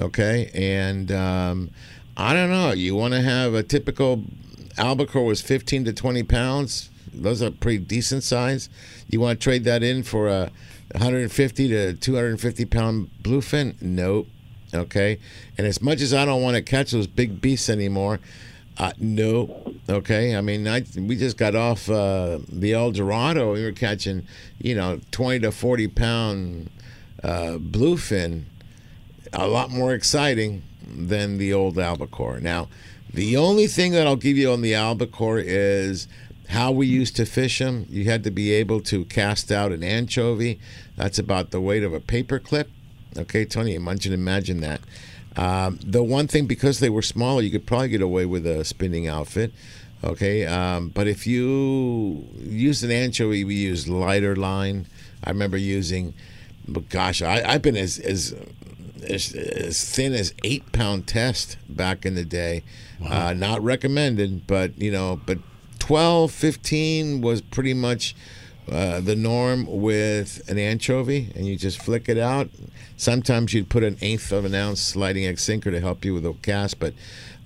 Okay, 0.00 0.50
and 0.54 1.10
um, 1.10 1.70
I 2.16 2.32
don't 2.32 2.50
know. 2.50 2.72
You 2.72 2.94
want 2.94 3.14
to 3.14 3.20
have 3.20 3.54
a 3.54 3.62
typical 3.62 4.22
albacore 4.78 5.24
was 5.24 5.40
15 5.40 5.84
to 5.86 5.92
20 5.92 6.22
pounds. 6.22 6.90
Those 7.12 7.42
are 7.42 7.50
pretty 7.50 7.78
decent 7.78 8.22
size. 8.22 8.68
You 9.08 9.20
want 9.20 9.40
to 9.40 9.42
trade 9.42 9.64
that 9.64 9.82
in 9.82 10.02
for 10.02 10.28
a 10.28 10.50
150 10.92 11.68
to 11.68 11.94
250 11.94 12.64
pound 12.66 13.10
bluefin? 13.22 13.80
Nope. 13.80 14.28
Okay. 14.74 15.18
And 15.56 15.66
as 15.66 15.80
much 15.80 16.00
as 16.00 16.12
I 16.12 16.24
don't 16.24 16.42
want 16.42 16.56
to 16.56 16.62
catch 16.62 16.90
those 16.90 17.06
big 17.06 17.40
beasts 17.40 17.68
anymore, 17.68 18.20
uh, 18.76 18.92
no. 18.98 19.74
Okay. 19.88 20.36
I 20.36 20.40
mean, 20.40 20.68
I, 20.68 20.84
we 20.96 21.16
just 21.16 21.36
got 21.36 21.54
off 21.54 21.88
uh, 21.90 22.38
the 22.48 22.74
El 22.74 22.92
Dorado. 22.92 23.54
We 23.54 23.64
were 23.64 23.72
catching, 23.72 24.26
you 24.58 24.74
know, 24.74 25.00
20 25.10 25.40
to 25.40 25.52
40 25.52 25.88
pound 25.88 26.70
uh, 27.22 27.58
bluefin. 27.58 28.44
A 29.32 29.46
lot 29.46 29.70
more 29.70 29.92
exciting 29.92 30.62
than 30.86 31.38
the 31.38 31.52
old 31.52 31.78
albacore. 31.78 32.40
Now, 32.40 32.68
the 33.12 33.36
only 33.36 33.66
thing 33.66 33.92
that 33.92 34.06
I'll 34.06 34.16
give 34.16 34.36
you 34.36 34.52
on 34.52 34.60
the 34.60 34.74
albacore 34.74 35.38
is 35.38 36.08
how 36.48 36.70
we 36.70 36.86
used 36.86 37.16
to 37.16 37.26
fish 37.26 37.58
them. 37.58 37.86
You 37.88 38.04
had 38.04 38.24
to 38.24 38.30
be 38.30 38.52
able 38.52 38.80
to 38.82 39.04
cast 39.04 39.52
out 39.52 39.72
an 39.72 39.82
anchovy. 39.82 40.58
That's 40.96 41.18
about 41.18 41.50
the 41.50 41.60
weight 41.60 41.82
of 41.82 41.92
a 41.92 42.00
paper 42.00 42.38
clip. 42.38 42.70
Okay, 43.16 43.44
Tony, 43.44 43.74
imagine 43.74 44.12
imagine 44.12 44.60
that. 44.60 44.80
Um, 45.36 45.78
the 45.84 46.02
one 46.02 46.26
thing 46.26 46.46
because 46.46 46.80
they 46.80 46.90
were 46.90 47.02
smaller, 47.02 47.42
you 47.42 47.50
could 47.50 47.66
probably 47.66 47.88
get 47.88 48.02
away 48.02 48.26
with 48.26 48.46
a 48.46 48.64
spinning 48.64 49.06
outfit. 49.06 49.52
Okay, 50.02 50.46
um, 50.46 50.88
but 50.90 51.06
if 51.06 51.26
you 51.26 52.26
use 52.38 52.82
an 52.82 52.90
anchovy, 52.90 53.44
we 53.44 53.54
use 53.54 53.88
lighter 53.88 54.36
line. 54.36 54.86
I 55.24 55.30
remember 55.30 55.56
using, 55.56 56.14
but 56.66 56.88
gosh, 56.88 57.20
I, 57.20 57.42
I've 57.42 57.62
been 57.62 57.76
as 57.76 57.98
as 57.98 58.34
as, 59.04 59.34
as 59.34 59.88
thin 59.88 60.12
as 60.12 60.34
eight 60.44 60.72
pound 60.72 61.06
test 61.06 61.56
back 61.68 62.04
in 62.04 62.14
the 62.14 62.24
day. 62.24 62.62
Uh, 63.04 63.32
not 63.32 63.62
recommended, 63.62 64.46
but 64.46 64.76
you 64.80 64.90
know, 64.90 65.20
but 65.24 65.38
12, 65.78 66.30
15 66.30 67.20
was 67.20 67.40
pretty 67.40 67.74
much 67.74 68.14
uh, 68.70 69.00
the 69.00 69.16
norm 69.16 69.64
with 69.66 70.46
an 70.50 70.58
anchovy, 70.58 71.32
and 71.34 71.46
you 71.46 71.56
just 71.56 71.80
flick 71.80 72.08
it 72.08 72.18
out. 72.18 72.50
Sometimes 72.96 73.54
you'd 73.54 73.70
put 73.70 73.82
an 73.82 73.96
eighth 74.02 74.30
of 74.32 74.44
an 74.44 74.54
ounce 74.54 74.80
sliding 74.80 75.24
egg 75.24 75.38
sinker 75.38 75.70
to 75.70 75.80
help 75.80 76.04
you 76.04 76.12
with 76.14 76.24
the 76.24 76.34
cast, 76.34 76.78
but 76.78 76.92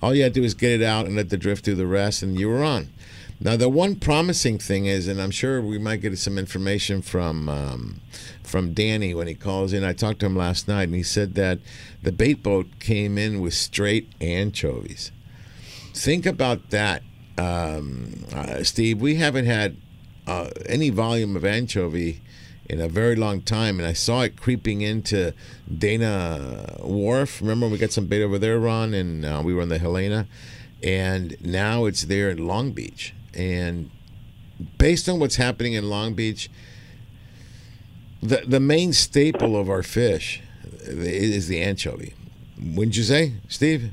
all 0.01 0.13
you 0.13 0.23
had 0.23 0.33
to 0.33 0.41
do 0.41 0.45
is 0.45 0.53
get 0.53 0.81
it 0.81 0.83
out 0.83 1.05
and 1.05 1.15
let 1.15 1.29
the 1.29 1.37
drift 1.37 1.63
do 1.63 1.75
the 1.75 1.87
rest, 1.87 2.23
and 2.23 2.37
you 2.37 2.49
were 2.49 2.63
on. 2.63 2.89
Now, 3.39 3.57
the 3.57 3.69
one 3.69 3.95
promising 3.95 4.57
thing 4.57 4.85
is, 4.85 5.07
and 5.07 5.21
I'm 5.21 5.31
sure 5.31 5.61
we 5.61 5.77
might 5.77 6.01
get 6.01 6.17
some 6.17 6.37
information 6.37 7.01
from 7.01 7.49
um, 7.49 8.01
from 8.43 8.73
Danny 8.73 9.13
when 9.13 9.27
he 9.27 9.33
calls 9.33 9.73
in. 9.73 9.83
I 9.83 9.93
talked 9.93 10.19
to 10.19 10.27
him 10.27 10.35
last 10.35 10.67
night, 10.67 10.83
and 10.83 10.95
he 10.95 11.03
said 11.03 11.35
that 11.35 11.59
the 12.01 12.11
bait 12.11 12.43
boat 12.43 12.67
came 12.79 13.17
in 13.17 13.41
with 13.41 13.53
straight 13.53 14.09
anchovies. 14.21 15.11
Think 15.93 16.25
about 16.25 16.69
that, 16.69 17.03
um, 17.37 18.25
uh, 18.33 18.63
Steve. 18.63 19.01
We 19.01 19.15
haven't 19.15 19.45
had 19.45 19.77
uh, 20.25 20.49
any 20.65 20.89
volume 20.89 21.35
of 21.35 21.43
anchovy 21.43 22.21
in 22.69 22.79
a 22.79 22.87
very 22.87 23.15
long 23.15 23.41
time, 23.41 23.79
and 23.79 23.87
I 23.87 23.93
saw 23.93 24.21
it 24.21 24.39
creeping 24.39 24.81
into 24.81 25.33
Dana 25.75 26.77
Wharf. 26.79 27.41
Remember, 27.41 27.67
we 27.67 27.77
got 27.77 27.91
some 27.91 28.05
bait 28.05 28.23
over 28.23 28.39
there, 28.39 28.59
Ron, 28.59 28.93
and 28.93 29.25
uh, 29.25 29.41
we 29.43 29.53
were 29.53 29.61
on 29.61 29.69
the 29.69 29.79
Helena, 29.79 30.27
and 30.81 31.35
now 31.43 31.85
it's 31.85 32.03
there 32.03 32.29
in 32.29 32.47
Long 32.47 32.71
Beach. 32.71 33.13
And 33.33 33.89
based 34.77 35.09
on 35.09 35.19
what's 35.19 35.35
happening 35.35 35.73
in 35.73 35.89
Long 35.89 36.13
Beach, 36.13 36.49
the 38.21 38.43
the 38.47 38.59
main 38.59 38.93
staple 38.93 39.59
of 39.59 39.69
our 39.69 39.83
fish 39.83 40.41
is 40.85 41.47
the 41.47 41.61
anchovy. 41.61 42.13
Wouldn't 42.61 42.95
you 42.95 43.03
say, 43.03 43.33
Steve? 43.49 43.91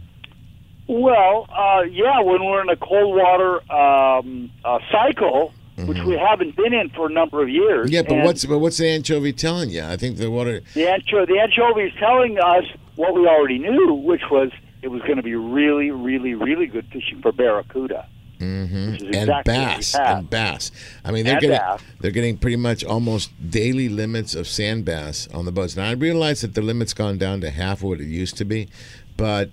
Well, 0.87 1.47
uh, 1.51 1.83
yeah, 1.83 2.21
when 2.21 2.45
we're 2.45 2.63
in 2.63 2.69
a 2.69 2.77
cold 2.77 3.17
water 3.17 3.73
um, 3.73 4.51
uh, 4.65 4.79
cycle, 4.91 5.53
which 5.77 6.03
we 6.03 6.17
haven't 6.17 6.57
been 6.57 6.73
in 6.73 6.91
for 6.91 7.07
a 7.07 7.11
number 7.13 7.43
of 7.43 7.49
years. 7.49 7.87
Mm-hmm. 7.87 7.95
Yeah, 7.95 8.03
but 8.03 8.25
what's 8.25 8.45
but 8.45 8.59
what's 8.59 8.79
the 8.79 8.89
anchovy 8.89 9.33
telling 9.33 9.71
you? 9.71 9.83
I 9.83 9.97
think 9.97 10.19
the 10.19 10.31
water. 10.31 10.61
the 10.75 10.83
ancho- 10.83 11.27
the 11.27 11.39
anchovy 11.39 11.83
is 11.83 11.93
telling 11.99 12.39
us 12.39 12.65
what 12.97 13.15
we 13.15 13.27
already 13.27 13.59
knew, 13.59 13.95
which 13.95 14.23
was 14.31 14.51
it 14.83 14.89
was 14.89 15.03
going 15.03 15.17
to 15.17 15.23
be 15.23 15.35
really, 15.35 15.91
really, 15.91 16.35
really 16.35 16.67
good 16.67 16.87
fishing 16.93 17.21
for 17.23 17.33
barracuda. 17.33 18.07
Hmm 18.41 18.95
is 18.95 19.03
And 19.03 19.15
exactly 19.15 19.33
what 19.33 19.47
we 19.47 19.53
bass 19.77 19.95
and 19.95 20.31
bass. 20.31 20.73
I 21.05 21.11
mean, 21.13 21.25
they're 21.25 21.35
And 21.35 21.41
getting 21.43 21.59
bass. 21.59 21.81
they're 22.01 22.11
getting 22.11 22.37
pretty 22.39 22.57
much 22.57 22.83
almost 22.85 23.31
daily 23.51 23.89
limits 23.89 24.35
of 24.35 24.49
sand 24.49 24.85
bass 24.85 25.29
on 25.35 25.45
the 25.45 25.53
boats. 25.53 25.77
Now 25.77 25.89
I 25.89 25.93
realize 25.93 26.41
that 26.41 26.55
the 26.55 26.63
limit's 26.63 26.95
gone 26.95 27.19
down 27.19 27.41
to 27.43 27.51
half 27.51 27.79
of 27.79 27.85
what 27.85 28.01
it 28.01 28.07
used 28.09 28.37
to 28.39 28.45
be, 28.45 28.69
but 29.17 29.51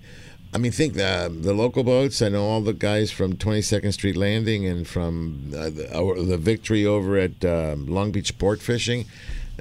I 0.54 0.56
mean, 0.56 0.72
think 0.72 0.94
the 0.94 1.30
the 1.42 1.52
local 1.52 1.84
boats. 1.84 2.22
I 2.22 2.30
know 2.30 2.44
all 2.44 2.62
the 2.62 2.72
guys 2.72 3.10
from 3.10 3.34
22nd 3.36 3.92
Street 3.92 4.16
Landing 4.16 4.66
and 4.66 4.88
from 4.88 5.52
uh, 5.54 5.68
the, 5.68 5.94
our- 5.94 6.22
the 6.22 6.38
Victory 6.38 6.86
over 6.86 7.18
at 7.18 7.44
um, 7.44 7.86
Long 7.86 8.10
Beach 8.12 8.28
Sport 8.28 8.62
Fishing. 8.62 9.04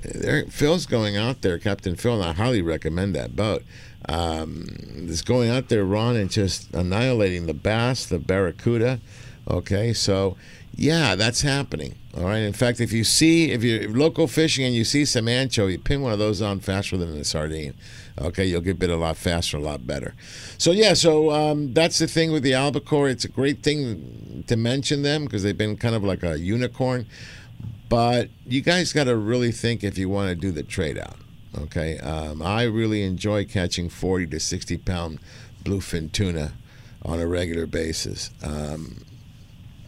There, 0.04 0.46
Phil's 0.46 0.86
going 0.86 1.18
out 1.18 1.42
there, 1.42 1.58
Captain 1.58 1.96
Phil, 1.98 2.14
and 2.14 2.24
I 2.24 2.32
highly 2.32 2.62
recommend 2.62 3.14
that 3.16 3.36
boat. 3.36 3.64
Um, 4.08 4.68
is 5.10 5.22
going 5.22 5.50
out 5.50 5.68
there, 5.70 5.84
Ron, 5.84 6.16
and 6.16 6.30
just 6.32 6.74
annihilating 6.74 7.48
the 7.48 7.54
bass, 7.54 8.06
the 8.06 8.20
barracuda. 8.20 9.00
Okay, 9.50 9.94
so 9.94 10.36
yeah, 10.76 11.16
that's 11.16 11.42
happening. 11.42 11.96
All 12.16 12.24
right. 12.24 12.38
In 12.38 12.54
fact, 12.54 12.80
if 12.80 12.92
you 12.92 13.04
see 13.04 13.52
if 13.52 13.64
you're 13.64 13.90
local 13.90 14.28
fishing 14.28 14.66
and 14.66 14.76
you 14.76 14.84
see 14.84 15.06
some 15.06 15.28
anchovy, 15.28 15.74
you 15.74 15.80
pin 15.80 16.02
one 16.02 16.12
of 16.14 16.20
those 16.20 16.42
on 16.42 16.60
faster 16.60 16.98
than 16.98 17.16
a 17.18 17.24
sardine. 17.24 17.74
Okay, 18.20 18.46
you'll 18.46 18.62
get 18.62 18.80
bit 18.80 18.90
a 18.90 18.96
lot 18.96 19.18
faster, 19.18 19.58
a 19.58 19.60
lot 19.60 19.88
better. 19.88 20.14
So 20.58 20.72
yeah, 20.72 20.94
so 20.94 21.32
um, 21.32 21.74
that's 21.74 22.00
the 22.00 22.08
thing 22.08 22.32
with 22.32 22.44
the 22.44 22.54
albacore. 22.54 23.08
It's 23.08 23.26
a 23.26 23.30
great 23.30 23.64
thing 23.64 24.44
to 24.48 24.56
mention 24.56 25.04
them 25.04 25.26
because 25.26 25.44
they've 25.44 25.58
been 25.58 25.78
kind 25.78 25.96
of 25.96 26.04
like 26.04 26.24
a 26.24 26.38
unicorn. 26.40 27.06
But 27.90 28.30
you 28.46 28.62
guys 28.62 28.92
got 28.92 29.06
to 29.06 29.16
really 29.16 29.52
think 29.52 29.84
if 29.84 29.98
you 29.98 30.10
want 30.10 30.30
to 30.30 30.36
do 30.36 30.52
the 30.52 30.64
trade 30.64 30.98
out. 30.98 31.16
Okay, 31.58 31.98
um, 32.00 32.42
I 32.42 32.64
really 32.64 33.04
enjoy 33.04 33.46
catching 33.46 33.90
40 33.90 34.28
to 34.28 34.40
60 34.40 34.78
pound 34.80 35.20
bluefin 35.64 36.12
tuna 36.12 36.54
on 37.04 37.20
a 37.20 37.28
regular 37.28 37.66
basis 37.66 38.32
um, 38.44 39.06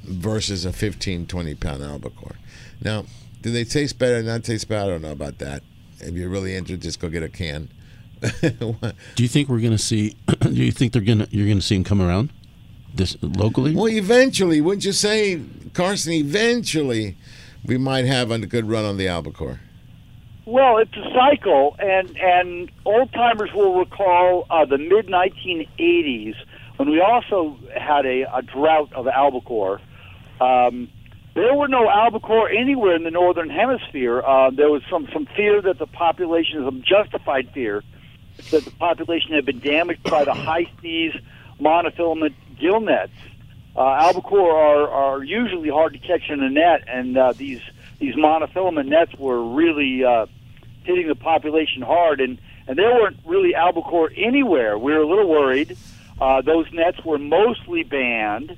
versus 0.10 0.66
a 0.66 0.74
15, 0.74 1.28
20 1.28 1.56
pound 1.56 1.84
albacore. 1.84 2.36
Now, 2.82 3.06
do 3.42 3.52
they 3.52 3.64
taste 3.64 4.00
better? 4.00 4.22
Not 4.22 4.44
taste 4.44 4.68
better? 4.68 4.84
I 4.84 4.88
don't 4.88 5.02
know 5.02 5.12
about 5.12 5.38
that. 5.40 5.64
If 6.00 6.16
you're 6.16 6.30
really 6.30 6.56
interested, 6.56 6.82
just 6.82 7.00
go 7.00 7.10
get 7.10 7.24
a 7.24 7.30
can. 7.30 7.70
Do 8.42 9.24
you 9.24 9.30
think 9.30 9.48
we're 9.48 9.60
going 9.60 9.72
to 9.72 9.78
see? 9.78 10.18
do 10.42 10.52
you 10.52 10.72
think 10.72 10.92
they're 10.92 11.02
going 11.02 11.20
to 11.20 11.28
you're 11.32 11.46
going 11.46 11.60
to 11.60 11.66
see 11.66 11.76
them 11.76 11.86
come 11.86 12.02
around 12.02 12.34
this 12.94 13.16
locally? 13.22 13.74
Well, 13.74 13.88
eventually, 13.88 14.60
wouldn't 14.60 14.84
you 14.84 14.92
say, 14.92 15.42
Carson? 15.74 16.12
Eventually, 16.12 17.16
we 17.66 17.78
might 17.78 18.04
have 18.06 18.32
a 18.32 18.40
good 18.40 18.68
run 18.68 18.84
on 18.84 18.98
the 18.98 19.08
albacore. 19.08 19.62
Well, 20.46 20.80
it's 20.80 20.92
a 20.98 21.14
cycle, 21.14 21.78
and 21.80 22.18
and 22.18 22.72
old 22.84 23.14
timers 23.14 23.52
will 23.54 23.80
recall 23.80 24.48
uh, 24.50 24.66
the 24.66 24.78
mid 24.78 25.08
1980s 25.08 26.36
when 26.78 26.90
we 26.90 27.00
also 27.00 27.58
had 27.78 28.06
a, 28.06 28.24
a 28.36 28.42
drought 28.42 28.92
of 28.94 29.08
albacore. 29.08 29.80
Um, 30.40 30.90
there 31.36 31.54
were 31.54 31.68
no 31.68 31.90
albacore 31.90 32.50
anywhere 32.50 32.96
in 32.96 33.04
the 33.04 33.12
northern 33.12 33.50
hemisphere. 33.50 34.22
Uh, 34.22 34.50
there 34.50 34.70
was 34.70 34.82
some 34.90 35.08
some 35.14 35.26
fear 35.36 35.62
that 35.62 35.78
the 35.78 35.88
population, 35.88 36.64
some 36.66 36.84
justified 36.84 37.50
fear, 37.54 37.84
that 38.52 38.66
the 38.66 38.72
population 38.72 39.34
had 39.34 39.46
been 39.46 39.60
damaged 39.60 40.04
by 40.04 40.26
the 40.26 40.34
high 40.34 40.70
seas 40.82 41.14
monofilament 41.60 42.34
gill 42.60 42.80
nets. 42.82 43.12
Uh, 43.76 43.82
albacore 43.82 44.52
are, 44.52 44.90
are 44.90 45.24
usually 45.24 45.70
hard 45.70 45.94
to 45.94 46.00
catch 46.00 46.30
in 46.30 46.42
a 46.42 46.50
net, 46.50 46.84
and 46.88 47.18
uh, 47.18 47.34
these 47.34 47.62
these 48.00 48.16
monofilament 48.16 48.88
nets 48.88 49.14
were 49.18 49.42
really 49.44 50.04
uh, 50.04 50.26
hitting 50.84 51.08
the 51.08 51.16
population 51.16 51.82
hard, 51.82 52.20
and 52.20 52.40
and 52.68 52.78
there 52.78 52.94
weren't 52.94 53.18
really 53.26 53.56
albacore 53.56 54.12
anywhere. 54.16 54.78
We 54.78 54.94
were 54.94 55.02
a 55.02 55.08
little 55.08 55.30
worried. 55.30 55.78
Uh, 56.20 56.42
those 56.42 56.66
nets 56.74 57.04
were 57.06 57.18
mostly 57.18 57.84
banned, 57.84 58.58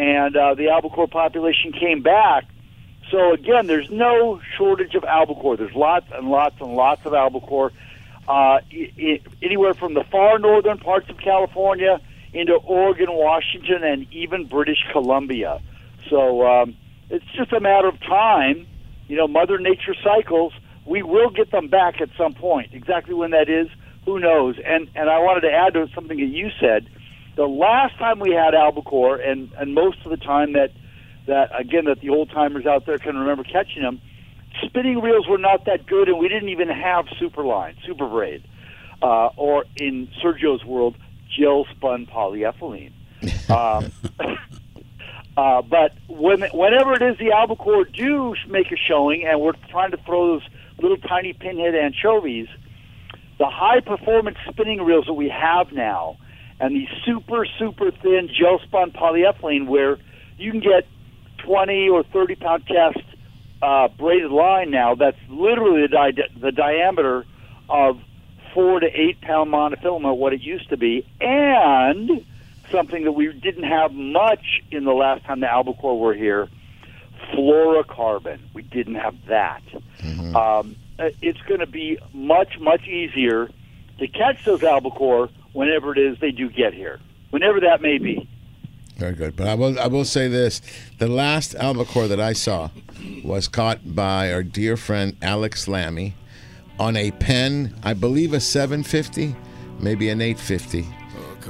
and 0.00 0.34
uh, 0.34 0.54
the 0.54 0.70
albacore 0.70 1.08
population 1.08 1.72
came 1.72 2.00
back. 2.00 2.44
So 3.10 3.34
again, 3.34 3.66
there's 3.66 3.90
no 3.90 4.40
shortage 4.56 4.94
of 4.94 5.04
albacore. 5.04 5.58
There's 5.58 5.74
lots 5.74 6.06
and 6.10 6.30
lots 6.30 6.58
and 6.58 6.74
lots 6.74 7.04
of 7.04 7.12
albacore, 7.12 7.70
uh, 8.26 8.30
i 8.32 8.62
i 8.72 9.20
anywhere 9.42 9.74
from 9.74 9.92
the 9.92 10.04
far 10.04 10.38
northern 10.38 10.78
parts 10.78 11.10
of 11.10 11.18
California 11.18 12.00
into 12.32 12.54
Oregon, 12.54 13.08
Washington, 13.10 13.84
and 13.84 14.10
even 14.10 14.46
British 14.46 14.78
Columbia. 14.90 15.60
So 16.08 16.46
um, 16.46 16.76
it's 17.10 17.26
just 17.36 17.52
a 17.52 17.60
matter 17.60 17.88
of 17.88 18.00
time. 18.00 18.66
You 19.06 19.16
know, 19.16 19.28
Mother 19.28 19.58
Nature 19.58 19.94
cycles. 20.02 20.54
We 20.86 21.02
will 21.02 21.28
get 21.28 21.50
them 21.50 21.68
back 21.68 22.00
at 22.00 22.08
some 22.16 22.32
point. 22.32 22.70
Exactly 22.72 23.12
when 23.12 23.32
that 23.32 23.50
is, 23.50 23.68
who 24.06 24.18
knows? 24.18 24.56
And 24.64 24.88
and 24.94 25.10
I 25.10 25.18
wanted 25.18 25.42
to 25.42 25.52
add 25.52 25.74
to 25.74 25.88
something 25.94 26.16
that 26.16 26.24
you 26.24 26.48
said. 26.58 26.88
The 27.40 27.48
last 27.48 27.96
time 27.96 28.18
we 28.20 28.32
had 28.32 28.54
albacore, 28.54 29.16
and 29.16 29.50
and 29.56 29.72
most 29.72 30.04
of 30.04 30.10
the 30.10 30.18
time 30.18 30.52
that 30.52 30.72
that 31.26 31.50
again 31.58 31.86
that 31.86 32.02
the 32.02 32.10
old 32.10 32.28
timers 32.28 32.66
out 32.66 32.84
there 32.84 32.98
can 32.98 33.16
remember 33.16 33.44
catching 33.44 33.80
them, 33.80 33.98
spinning 34.62 35.00
reels 35.00 35.26
were 35.26 35.38
not 35.38 35.64
that 35.64 35.86
good, 35.86 36.10
and 36.10 36.18
we 36.18 36.28
didn't 36.28 36.50
even 36.50 36.68
have 36.68 37.06
Superline, 37.18 37.76
Super 37.86 38.06
Braid, 38.06 38.44
uh, 39.00 39.28
or 39.38 39.64
in 39.76 40.10
Sergio's 40.22 40.66
world, 40.66 40.96
gel 41.34 41.64
spun 41.70 42.04
polyethylene. 42.04 42.92
Um, 43.50 43.90
Uh, 45.36 45.62
but 45.62 45.92
when, 46.08 46.42
whenever 46.52 46.92
it 46.92 47.00
is 47.00 47.16
the 47.18 47.32
albacore 47.32 47.84
do 47.84 48.34
make 48.48 48.70
a 48.72 48.76
showing, 48.76 49.24
and 49.24 49.40
we're 49.40 49.54
trying 49.70 49.90
to 49.90 49.96
throw 49.98 50.34
those 50.34 50.42
little 50.82 50.98
tiny 50.98 51.32
pinhead 51.32 51.74
anchovies, 51.74 52.48
the 53.38 53.46
high 53.46 53.80
performance 53.80 54.36
spinning 54.50 54.82
reels 54.82 55.06
that 55.06 55.14
we 55.14 55.30
have 55.30 55.72
now, 55.72 56.18
and 56.60 56.76
the 56.76 56.86
super 57.04 57.46
super 57.58 57.90
thin 57.90 58.28
gel 58.28 58.60
spun 58.60 58.92
polyethylene, 58.92 59.66
where 59.66 59.98
you 60.36 60.50
can 60.50 60.60
get 60.60 60.86
20 61.38 61.88
or 61.88 62.02
30 62.04 62.34
pound 62.36 62.66
cast 62.66 62.98
uh, 63.62 63.88
braided 63.88 64.30
line 64.30 64.70
now. 64.70 64.94
That's 64.94 65.18
literally 65.28 65.82
the, 65.82 65.88
di- 65.88 66.40
the 66.40 66.52
diameter 66.52 67.24
of 67.68 68.00
four 68.54 68.80
to 68.80 68.86
eight 68.86 69.20
pound 69.20 69.52
monofilament, 69.52 70.16
what 70.16 70.32
it 70.32 70.42
used 70.42 70.68
to 70.70 70.76
be, 70.76 71.06
and 71.20 72.24
something 72.70 73.04
that 73.04 73.12
we 73.12 73.32
didn't 73.32 73.64
have 73.64 73.92
much 73.92 74.62
in 74.70 74.84
the 74.84 74.92
last 74.92 75.24
time 75.24 75.40
the 75.40 75.50
albacore 75.50 75.98
were 75.98 76.14
here 76.14 76.48
fluorocarbon. 77.34 78.38
We 78.54 78.62
didn't 78.62 78.96
have 78.96 79.14
that. 79.28 79.62
Um, 80.36 80.76
uh, 80.98 81.10
it's 81.22 81.40
going 81.42 81.60
to 81.60 81.66
be 81.66 81.98
much, 82.12 82.58
much 82.58 82.86
easier 82.86 83.48
to 83.98 84.08
catch 84.08 84.44
those 84.44 84.62
albacore 84.62 85.28
whenever 85.52 85.92
it 85.92 85.98
is 85.98 86.18
they 86.20 86.30
do 86.30 86.48
get 86.48 86.74
here, 86.74 87.00
whenever 87.30 87.60
that 87.60 87.80
may 87.82 87.98
be. 87.98 88.28
Very 88.96 89.14
good. 89.14 89.34
But 89.34 89.48
I 89.48 89.54
will 89.54 89.78
I 89.78 89.86
will 89.86 90.04
say 90.04 90.28
this: 90.28 90.60
the 90.98 91.08
last 91.08 91.54
albacore 91.54 92.08
that 92.08 92.20
I 92.20 92.34
saw 92.34 92.70
was 93.24 93.48
caught 93.48 93.94
by 93.94 94.32
our 94.32 94.42
dear 94.42 94.76
friend 94.76 95.16
Alex 95.22 95.66
Lammy 95.66 96.14
on 96.78 96.96
a 96.96 97.10
Penn, 97.12 97.74
I 97.82 97.94
believe 97.94 98.32
a 98.32 98.40
750, 98.40 99.34
maybe 99.80 100.08
an 100.08 100.20
850, 100.20 100.86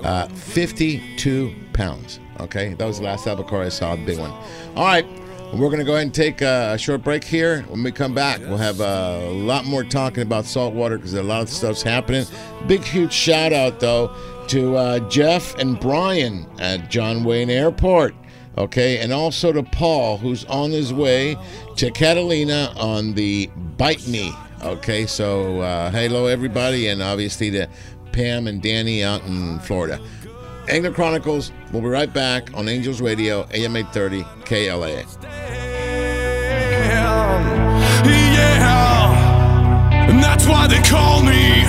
uh, 0.03 0.29
52 0.29 1.55
pounds. 1.73 2.21
Okay, 2.41 2.75
that 2.75 2.85
was 2.85 2.99
the 2.99 3.05
last 3.05 3.27
albacore 3.27 3.63
I 3.63 3.69
saw, 3.69 3.95
a 3.95 3.97
big 3.97 4.19
one. 4.19 4.33
All 4.77 4.87
right. 4.87 5.07
We're 5.53 5.69
going 5.69 5.81
to 5.81 5.85
go 5.85 5.95
ahead 5.95 6.05
and 6.05 6.15
take 6.15 6.43
a 6.43 6.79
short 6.79 7.03
break 7.03 7.25
here. 7.25 7.63
When 7.63 7.83
we 7.83 7.91
come 7.91 8.15
back, 8.15 8.39
we'll 8.39 8.57
have 8.57 8.81
a 8.81 9.31
lot 9.31 9.65
more 9.65 9.83
talking 9.83 10.23
about 10.23 10.45
saltwater 10.45 10.97
because 10.97 11.15
a 11.15 11.25
lot 11.25 11.43
of 11.43 11.49
stuff's 11.49 11.83
happening. 11.83 12.25
Big, 12.69 12.85
huge 12.85 13.13
shout 13.13 13.53
out, 13.53 13.81
though, 13.81 14.15
to 14.47 14.77
uh, 14.77 15.01
Jeff 15.11 15.57
and 15.59 15.79
Brian 15.81 16.47
at 16.61 16.89
John 16.89 17.25
Wayne 17.25 17.51
Airport. 17.51 18.15
Okay, 18.59 18.99
and 18.99 19.13
also 19.13 19.53
to 19.53 19.63
Paul, 19.65 20.19
who's 20.19 20.45
on 20.45 20.71
his 20.71 20.95
way 20.95 21.37
to 21.77 21.91
Catalina 21.91 22.73
on 22.77 23.15
the 23.15 23.49
Bite 23.77 24.07
Me. 24.07 24.33
Okay, 24.63 25.05
so 25.05 25.61
uh, 25.61 25.91
hello, 25.91 26.27
everybody, 26.27 26.89
and 26.89 27.03
obviously 27.03 27.51
to 27.51 27.69
Pam 28.13 28.47
and 28.47 28.63
Danny 28.63 29.03
out 29.03 29.25
in 29.25 29.59
Florida. 29.61 30.01
Angler 30.71 30.93
Chronicles, 30.93 31.51
we'll 31.73 31.83
be 31.83 31.89
right 31.89 32.13
back 32.13 32.55
on 32.55 32.69
Angels 32.69 33.01
Radio, 33.01 33.45
AM 33.51 33.75
830, 33.75 34.23
KLAA. 34.45 35.05
Yeah, 38.07 40.07
and 40.09 40.23
that's 40.23 40.47
why 40.47 40.69
they 40.69 40.81
call 40.83 41.23
me. 41.23 41.65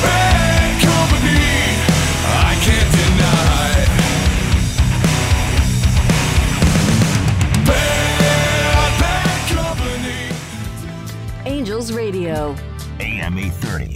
Bad 0.00 0.80
company, 0.80 1.76
I 2.24 2.56
can't 2.62 2.92
deny. 2.94 3.84
Bad, 7.66 9.00
bad 9.00 9.48
company. 9.50 10.30
Angels 11.50 11.90
Radio. 11.92 12.54
AM 13.00 13.36
830. 13.36 13.95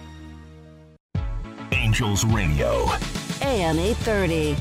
Angels 1.91 2.23
Radio. 2.23 2.85
AM 3.41 3.77
830. 3.77 4.55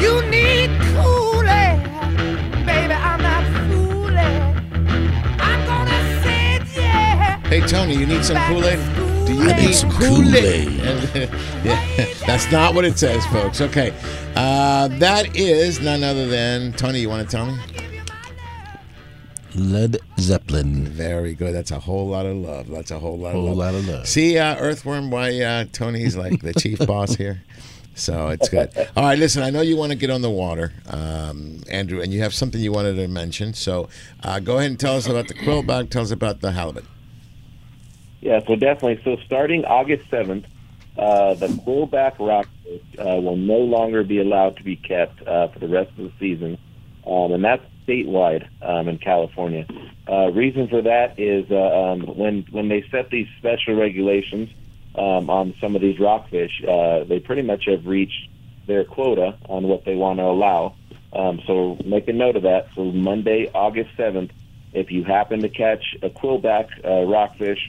You 0.00 0.22
need 0.30 0.70
cooling, 0.94 1.82
baby. 2.64 2.94
I'm 2.94 3.20
not 3.20 3.44
fooling. 3.68 4.16
I'm 5.38 5.66
gonna 5.66 6.22
say 6.22 6.54
it, 6.54 6.62
yeah. 6.74 7.40
Hey, 7.40 7.60
Tony, 7.60 7.96
you 7.96 8.06
need 8.06 8.24
some 8.24 8.38
Kool 8.46 8.64
Aid? 8.64 8.78
Do 9.26 9.34
you 9.34 9.50
I 9.50 9.66
need 9.66 9.74
some 9.74 9.90
Kool-Aid? 9.90 10.72
yeah, 11.62 12.06
that's 12.26 12.50
not 12.50 12.74
what 12.74 12.86
it 12.86 12.98
says, 12.98 13.26
folks. 13.26 13.60
Okay. 13.60 13.92
Uh, 14.34 14.88
that 14.88 15.36
is 15.36 15.78
none 15.78 16.02
other 16.02 16.26
than, 16.26 16.72
Tony, 16.72 17.00
you 17.00 17.10
want 17.10 17.28
to 17.28 17.36
tell 17.36 17.44
me? 17.44 17.58
Led 19.54 19.98
Zeppelin. 20.18 20.84
Very 20.86 21.34
good. 21.34 21.54
That's 21.54 21.70
a 21.70 21.80
whole 21.80 22.08
lot 22.08 22.26
of 22.26 22.36
love. 22.36 22.68
That's 22.68 22.90
a 22.90 22.98
whole 22.98 23.18
lot 23.18 23.32
Whole 23.32 23.50
of 23.50 23.56
love. 23.56 23.74
lot 23.74 23.74
of 23.74 23.88
love. 23.88 24.06
See, 24.06 24.38
uh, 24.38 24.56
Earthworm, 24.56 25.10
why 25.10 25.40
uh, 25.40 25.64
Tony's 25.72 26.16
like 26.16 26.40
the 26.42 26.54
chief 26.54 26.78
boss 26.86 27.14
here. 27.16 27.42
So 27.94 28.28
it's 28.28 28.48
good. 28.48 28.70
All 28.96 29.04
right, 29.04 29.18
listen. 29.18 29.42
I 29.42 29.50
know 29.50 29.60
you 29.60 29.76
want 29.76 29.92
to 29.92 29.98
get 29.98 30.08
on 30.10 30.22
the 30.22 30.30
water, 30.30 30.72
um, 30.88 31.60
Andrew, 31.68 32.00
and 32.00 32.12
you 32.12 32.20
have 32.22 32.32
something 32.32 32.60
you 32.60 32.72
wanted 32.72 32.94
to 32.94 33.08
mention. 33.08 33.52
So 33.52 33.88
uh, 34.22 34.38
go 34.40 34.58
ahead 34.58 34.70
and 34.70 34.80
tell 34.80 34.96
us 34.96 35.06
about 35.06 35.28
the 35.28 35.34
quillback. 35.34 35.90
Tell 35.90 36.02
us 36.02 36.10
about 36.12 36.40
the 36.40 36.52
halibut. 36.52 36.84
Yeah, 38.20 38.40
so 38.46 38.54
definitely. 38.56 39.00
So 39.04 39.16
starting 39.24 39.64
August 39.64 40.08
7th, 40.10 40.44
uh, 40.96 41.34
the 41.34 41.48
quillback 41.48 42.18
rockfish 42.18 42.82
uh, 42.98 43.20
will 43.20 43.36
no 43.36 43.58
longer 43.58 44.02
be 44.04 44.18
allowed 44.20 44.56
to 44.58 44.62
be 44.62 44.76
kept 44.76 45.26
uh, 45.26 45.48
for 45.48 45.58
the 45.58 45.68
rest 45.68 45.90
of 45.90 46.04
the 46.04 46.12
season, 46.18 46.56
um, 47.06 47.32
and 47.32 47.44
that's 47.44 47.64
statewide 47.90 48.48
um, 48.62 48.88
in 48.88 48.98
California. 48.98 49.66
Uh, 50.08 50.30
reason 50.32 50.68
for 50.68 50.82
that 50.82 51.18
is 51.18 51.50
uh, 51.50 51.56
um, 51.56 52.00
when 52.16 52.44
when 52.50 52.68
they 52.68 52.84
set 52.90 53.10
these 53.10 53.28
special 53.38 53.74
regulations 53.74 54.50
um, 54.94 55.30
on 55.30 55.54
some 55.60 55.74
of 55.76 55.82
these 55.82 55.98
rockfish, 55.98 56.62
uh, 56.66 57.04
they 57.04 57.20
pretty 57.20 57.42
much 57.42 57.66
have 57.66 57.86
reached 57.86 58.28
their 58.66 58.84
quota 58.84 59.36
on 59.48 59.64
what 59.64 59.84
they 59.84 59.94
want 59.96 60.18
to 60.18 60.24
allow. 60.24 60.74
Um, 61.12 61.40
so 61.46 61.76
make 61.84 62.08
a 62.08 62.12
note 62.12 62.36
of 62.36 62.42
that. 62.42 62.68
So 62.74 62.84
Monday, 62.84 63.50
August 63.52 63.90
7th, 63.96 64.30
if 64.72 64.92
you 64.92 65.02
happen 65.02 65.40
to 65.40 65.48
catch 65.48 65.96
a 66.02 66.08
quillback 66.10 66.68
uh, 66.84 67.04
rockfish, 67.04 67.66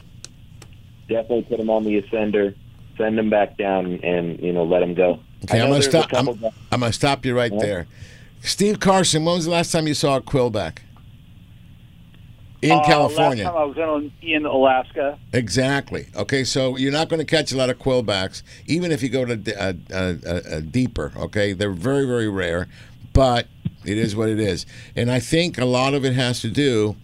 definitely 1.09 1.43
put 1.43 1.57
them 1.57 1.69
on 1.69 1.83
the 1.83 2.01
ascender, 2.01 2.55
send 2.97 3.17
them 3.17 3.29
back 3.29 3.57
down, 3.57 3.99
and 4.03 4.39
you 4.39 4.53
know 4.53 4.63
let 4.63 4.79
them 4.79 4.93
go. 4.93 5.19
Okay, 5.43 5.59
I'm 5.59 5.69
gonna 5.69 5.81
stop. 5.81 6.13
I'm, 6.13 6.27
I'm 6.71 6.79
gonna 6.81 6.93
stop 6.93 7.25
you 7.25 7.35
right 7.35 7.51
Yeah. 7.51 7.59
there. 7.59 7.87
Steve 8.41 8.79
Carson, 8.79 9.23
when 9.25 9.35
was 9.35 9.45
the 9.45 9.51
last 9.51 9.71
time 9.71 9.87
you 9.87 9.93
saw 9.93 10.17
a 10.17 10.21
quillback? 10.21 10.79
In 12.61 12.71
Uh, 12.71 12.83
California. 12.83 13.45
Last 13.45 13.53
time 13.53 13.61
I 13.61 13.65
was 13.95 14.11
in, 14.21 14.29
in 14.29 14.45
Alaska. 14.45 15.17
Exactly. 15.33 16.07
Okay, 16.15 16.43
so 16.43 16.77
you're 16.77 16.91
not 16.91 17.09
going 17.09 17.19
to 17.19 17.25
catch 17.25 17.51
a 17.51 17.57
lot 17.57 17.69
of 17.71 17.79
quillbacks, 17.79 18.43
even 18.67 18.91
if 18.91 19.01
you 19.01 19.09
go 19.09 19.25
to 19.25 19.33
uh, 19.59 19.73
uh, 19.91 20.13
uh, 20.25 20.29
uh, 20.29 20.59
deeper. 20.59 21.11
Okay, 21.17 21.53
they're 21.53 21.71
very, 21.71 22.05
very 22.05 22.29
rare, 22.29 22.67
but 23.13 23.47
it 23.83 23.97
is 23.97 24.15
what 24.15 24.29
it 24.29 24.39
is. 24.39 24.67
And 24.95 25.09
I 25.09 25.19
think 25.19 25.57
a 25.57 25.65
lot 25.65 25.95
of 25.95 26.05
it 26.05 26.13
has 26.13 26.39
to 26.41 26.49
do 26.49 26.95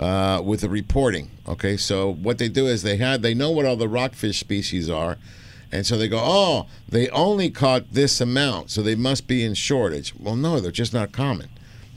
uh, 0.00 0.42
with 0.44 0.62
the 0.62 0.68
reporting. 0.68 1.30
Okay, 1.46 1.76
so 1.76 2.12
what 2.12 2.38
they 2.38 2.48
do 2.48 2.66
is 2.66 2.82
they 2.82 2.96
had 2.96 3.22
they 3.22 3.34
know 3.34 3.50
what 3.52 3.66
all 3.66 3.76
the 3.76 3.88
rockfish 3.88 4.40
species 4.40 4.90
are. 4.90 5.16
And 5.74 5.84
so 5.86 5.96
they 5.98 6.08
go, 6.08 6.20
oh, 6.22 6.66
they 6.88 7.08
only 7.10 7.50
caught 7.50 7.92
this 7.92 8.20
amount, 8.20 8.70
so 8.70 8.80
they 8.82 8.94
must 8.94 9.26
be 9.26 9.42
in 9.44 9.54
shortage. 9.54 10.14
Well, 10.18 10.36
no, 10.36 10.60
they're 10.60 10.70
just 10.70 10.92
not 10.94 11.10
common. 11.12 11.48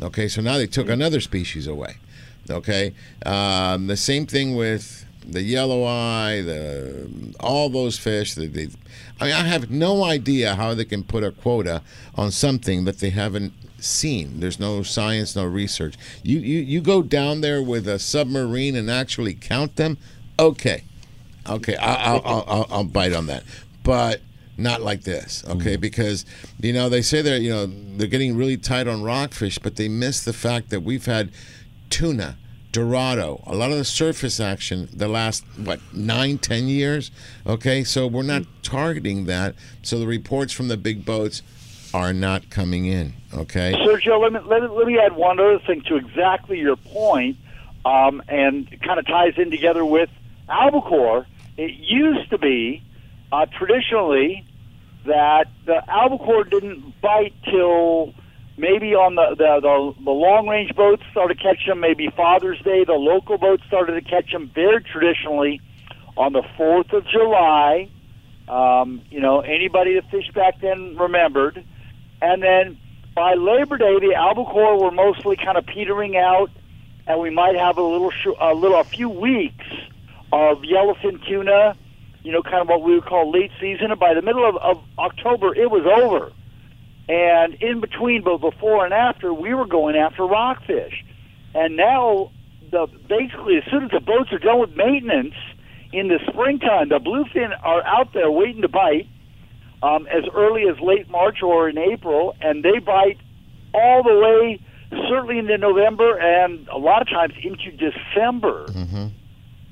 Okay, 0.01 0.27
so 0.27 0.41
now 0.41 0.57
they 0.57 0.67
took 0.67 0.89
another 0.89 1.19
species 1.21 1.67
away. 1.67 1.97
Okay, 2.49 2.93
um, 3.25 3.87
the 3.87 3.97
same 3.97 4.25
thing 4.25 4.55
with 4.55 5.05
the 5.25 5.41
yellow 5.41 5.83
eye, 5.83 6.41
the 6.41 7.09
all 7.39 7.69
those 7.69 7.97
fish. 7.97 8.35
They, 8.35 8.45
I 9.19 9.25
mean, 9.25 9.33
I 9.33 9.43
have 9.47 9.69
no 9.69 10.03
idea 10.03 10.55
how 10.55 10.73
they 10.73 10.85
can 10.85 11.03
put 11.03 11.23
a 11.23 11.31
quota 11.31 11.81
on 12.15 12.31
something 12.31 12.85
that 12.85 12.99
they 12.99 13.09
haven't 13.09 13.53
seen. 13.79 14.39
There's 14.39 14.59
no 14.59 14.81
science, 14.81 15.35
no 15.35 15.45
research. 15.45 15.95
You 16.23 16.39
you 16.39 16.59
you 16.59 16.79
go 16.81 17.01
down 17.03 17.41
there 17.41 17.61
with 17.61 17.87
a 17.87 17.99
submarine 17.99 18.75
and 18.75 18.89
actually 18.89 19.33
count 19.33 19.75
them. 19.75 19.97
Okay, 20.39 20.83
okay, 21.49 21.75
I- 21.75 22.05
I'll, 22.13 22.21
I'll, 22.25 22.67
I'll 22.69 22.83
bite 22.85 23.13
on 23.13 23.25
that, 23.27 23.43
but 23.87 24.19
not 24.57 24.81
like 24.81 25.03
this. 25.03 25.45
Okay, 25.47 25.77
because 25.77 26.25
you 26.59 26.73
know 26.73 26.89
they 26.89 27.01
say 27.01 27.21
they're 27.21 27.37
you 27.37 27.51
know 27.51 27.65
they're 27.65 28.07
getting 28.07 28.35
really 28.35 28.57
tight 28.57 28.85
on 28.87 29.01
rockfish, 29.01 29.57
but 29.59 29.77
they 29.77 29.87
miss 29.87 30.23
the 30.23 30.33
fact 30.33 30.69
that 30.69 30.81
we've 30.81 31.05
had 31.05 31.31
tuna. 31.89 32.37
Dorado, 32.73 33.41
a 33.47 33.55
lot 33.55 33.71
of 33.71 33.77
the 33.77 33.85
surface 33.85 34.39
action 34.39 34.89
the 34.93 35.07
last 35.07 35.43
what 35.55 35.79
nine, 35.93 36.37
ten 36.37 36.67
years. 36.67 37.09
Okay, 37.47 37.83
so 37.83 38.05
we're 38.05 38.23
not 38.23 38.43
targeting 38.61 39.25
that. 39.25 39.55
So 39.81 39.97
the 39.97 40.05
reports 40.05 40.51
from 40.51 40.67
the 40.67 40.77
big 40.77 41.05
boats 41.05 41.41
are 41.93 42.11
not 42.11 42.49
coming 42.49 42.85
in. 42.85 43.13
Okay, 43.33 43.73
Sergio, 43.73 44.21
let 44.21 44.33
me, 44.33 44.39
let, 44.45 44.61
me- 44.61 44.67
let 44.67 44.85
me 44.85 44.99
add 44.99 45.15
one 45.15 45.39
other 45.39 45.59
thing 45.59 45.81
to 45.87 45.95
exactly 45.95 46.59
your 46.59 46.75
point, 46.75 47.37
um, 47.85 48.21
and 48.27 48.69
kind 48.81 48.99
of 48.99 49.07
ties 49.07 49.37
in 49.37 49.49
together 49.49 49.85
with 49.85 50.09
albacore. 50.49 51.25
It 51.55 51.71
used 51.71 52.29
to 52.31 52.37
be 52.37 52.83
uh, 53.31 53.45
traditionally 53.57 54.45
that 55.05 55.45
the 55.65 55.81
albacore 55.89 56.43
didn't 56.43 56.99
bite 57.01 57.33
till 57.45 58.13
maybe 58.57 58.95
on 58.95 59.15
the, 59.15 59.35
the, 59.37 59.61
the, 59.61 60.03
the 60.03 60.11
long 60.11 60.47
range 60.47 60.75
boats 60.75 61.03
started 61.11 61.37
to 61.37 61.43
catch 61.43 61.65
them, 61.65 61.79
maybe 61.79 62.09
Father's 62.15 62.59
Day. 62.61 62.83
The 62.83 62.93
local 62.93 63.37
boats 63.37 63.63
started 63.67 63.93
to 63.93 64.01
catch 64.01 64.31
them 64.31 64.51
very 64.53 64.83
traditionally 64.83 65.61
on 66.17 66.33
the 66.33 66.41
4th 66.57 66.91
of 66.93 67.07
July. 67.07 67.89
Um, 68.47 69.01
you 69.11 69.19
know, 69.19 69.41
anybody 69.41 69.95
that 69.95 70.09
fished 70.09 70.33
back 70.33 70.59
then 70.61 70.97
remembered. 70.97 71.63
And 72.21 72.41
then 72.41 72.77
by 73.13 73.35
Labor 73.35 73.77
Day, 73.77 73.99
the 73.99 74.15
albacore 74.15 74.79
were 74.79 74.91
mostly 74.91 75.35
kind 75.35 75.57
of 75.57 75.65
petering 75.65 76.17
out, 76.17 76.49
and 77.05 77.19
we 77.19 77.29
might 77.29 77.55
have 77.55 77.77
a 77.77 77.83
little, 77.83 78.11
sh- 78.11 78.37
a 78.39 78.53
little, 78.53 78.79
a 78.79 78.83
few 78.83 79.09
weeks 79.09 79.65
of 80.31 80.59
yellowfin 80.59 81.25
tuna. 81.27 81.75
You 82.27 82.33
know, 82.33 82.43
kind 82.43 82.55
of 82.55 82.67
what 82.67 82.81
we 82.81 82.93
would 82.93 83.05
call 83.05 83.31
late 83.31 83.51
season. 83.57 83.89
And 83.89 83.97
by 83.97 84.13
the 84.13 84.21
middle 84.21 84.45
of, 84.45 84.57
of 84.57 84.83
October, 84.99 85.55
it 85.55 85.71
was 85.71 85.85
over. 85.85 86.33
And 87.07 87.53
in 87.63 87.79
between, 87.79 88.21
both 88.21 88.41
before 88.41 88.83
and 88.83 88.93
after, 88.93 89.33
we 89.33 89.53
were 89.53 89.65
going 89.65 89.95
after 89.95 90.25
rockfish. 90.25 91.05
And 91.55 91.77
now, 91.77 92.31
the 92.69 92.87
basically, 93.07 93.55
as 93.55 93.63
soon 93.71 93.85
as 93.85 93.91
the 93.91 94.01
boats 94.01 94.33
are 94.33 94.39
done 94.39 94.59
with 94.59 94.75
maintenance 94.75 95.35
in 95.93 96.09
the 96.09 96.19
springtime, 96.29 96.89
the 96.89 96.99
bluefin 96.99 97.57
are 97.63 97.81
out 97.85 98.11
there 98.11 98.29
waiting 98.29 98.61
to 98.63 98.67
bite 98.67 99.07
um, 99.81 100.05
as 100.07 100.25
early 100.35 100.63
as 100.67 100.77
late 100.81 101.09
March 101.09 101.41
or 101.41 101.69
in 101.69 101.77
April, 101.77 102.35
and 102.41 102.61
they 102.61 102.79
bite 102.79 103.19
all 103.73 104.03
the 104.03 104.19
way, 104.19 104.59
certainly 105.07 105.39
into 105.39 105.57
November, 105.57 106.19
and 106.19 106.67
a 106.67 106.77
lot 106.77 107.01
of 107.01 107.07
times 107.07 107.35
into 107.41 107.71
December. 107.71 108.65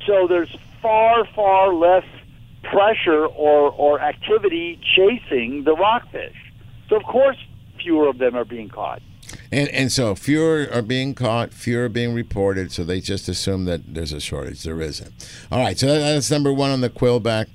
So 0.07 0.27
there's 0.29 0.55
far, 0.81 1.25
far 1.35 1.73
less 1.73 2.05
pressure 2.71 3.25
or, 3.25 3.71
or 3.71 3.99
activity 4.01 4.79
chasing 4.95 5.63
the 5.63 5.73
rockfish. 5.75 6.35
So, 6.89 6.95
of 6.97 7.03
course, 7.03 7.37
fewer 7.81 8.07
of 8.07 8.17
them 8.17 8.35
are 8.35 8.45
being 8.45 8.69
caught. 8.69 9.01
and 9.51 9.69
and 9.69 9.91
so 9.91 10.13
fewer 10.15 10.67
are 10.71 10.81
being 10.81 11.13
caught, 11.15 11.53
fewer 11.53 11.85
are 11.85 11.89
being 11.89 12.13
reported. 12.13 12.71
So 12.71 12.83
they 12.83 13.01
just 13.01 13.27
assume 13.27 13.65
that 13.65 13.81
there's 13.93 14.13
a 14.13 14.19
shortage. 14.19 14.63
There 14.63 14.79
isn't. 14.81 15.11
All 15.51 15.59
right, 15.59 15.77
so 15.77 15.87
that's 15.87 16.29
number 16.29 16.53
one 16.53 16.71
on 16.71 16.81
the 16.81 16.89
quillback. 16.89 17.47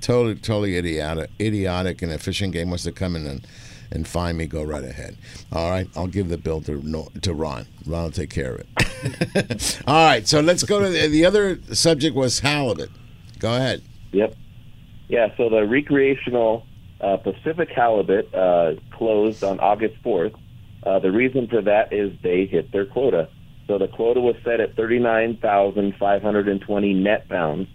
Totally, 0.00 0.34
totally 0.36 0.76
idiotic. 0.78 1.30
Idiotic, 1.38 2.00
and 2.02 2.10
a 2.12 2.18
fishing 2.18 2.50
game 2.50 2.68
wants 2.70 2.84
to 2.84 2.92
come 2.92 3.16
in 3.16 3.26
and. 3.26 3.46
And 3.92 4.06
find 4.06 4.38
me, 4.38 4.46
go 4.46 4.62
right 4.62 4.84
ahead. 4.84 5.16
All 5.50 5.68
right, 5.68 5.88
I'll 5.96 6.06
give 6.06 6.28
the 6.28 6.38
bill 6.38 6.60
to 6.60 6.80
to 7.22 7.34
Ron. 7.34 7.66
Ron 7.84 8.04
will 8.04 8.10
take 8.12 8.30
care 8.30 8.54
of 8.54 8.60
it. 8.60 9.82
All 9.88 10.06
right, 10.06 10.28
so 10.28 10.38
let's 10.38 10.62
go 10.62 10.78
to 10.78 10.88
the, 10.88 11.08
the 11.08 11.24
other 11.24 11.58
subject 11.72 12.14
was 12.14 12.38
halibut. 12.38 12.88
Go 13.40 13.52
ahead. 13.52 13.82
Yep. 14.12 14.36
Yeah, 15.10 15.28
so 15.36 15.50
the 15.50 15.66
recreational 15.66 16.64
uh, 17.00 17.16
Pacific 17.16 17.70
halibut 17.74 18.32
uh, 18.32 18.74
closed 18.92 19.42
on 19.42 19.58
August 19.58 19.96
4th. 20.04 20.36
Uh, 20.84 21.00
the 21.00 21.10
reason 21.10 21.48
for 21.48 21.60
that 21.62 21.92
is 21.92 22.12
they 22.22 22.46
hit 22.46 22.70
their 22.70 22.86
quota. 22.86 23.28
So 23.66 23.76
the 23.76 23.88
quota 23.88 24.20
was 24.20 24.36
set 24.44 24.60
at 24.60 24.76
39,520 24.76 26.94
net 26.94 27.28
pounds, 27.28 27.66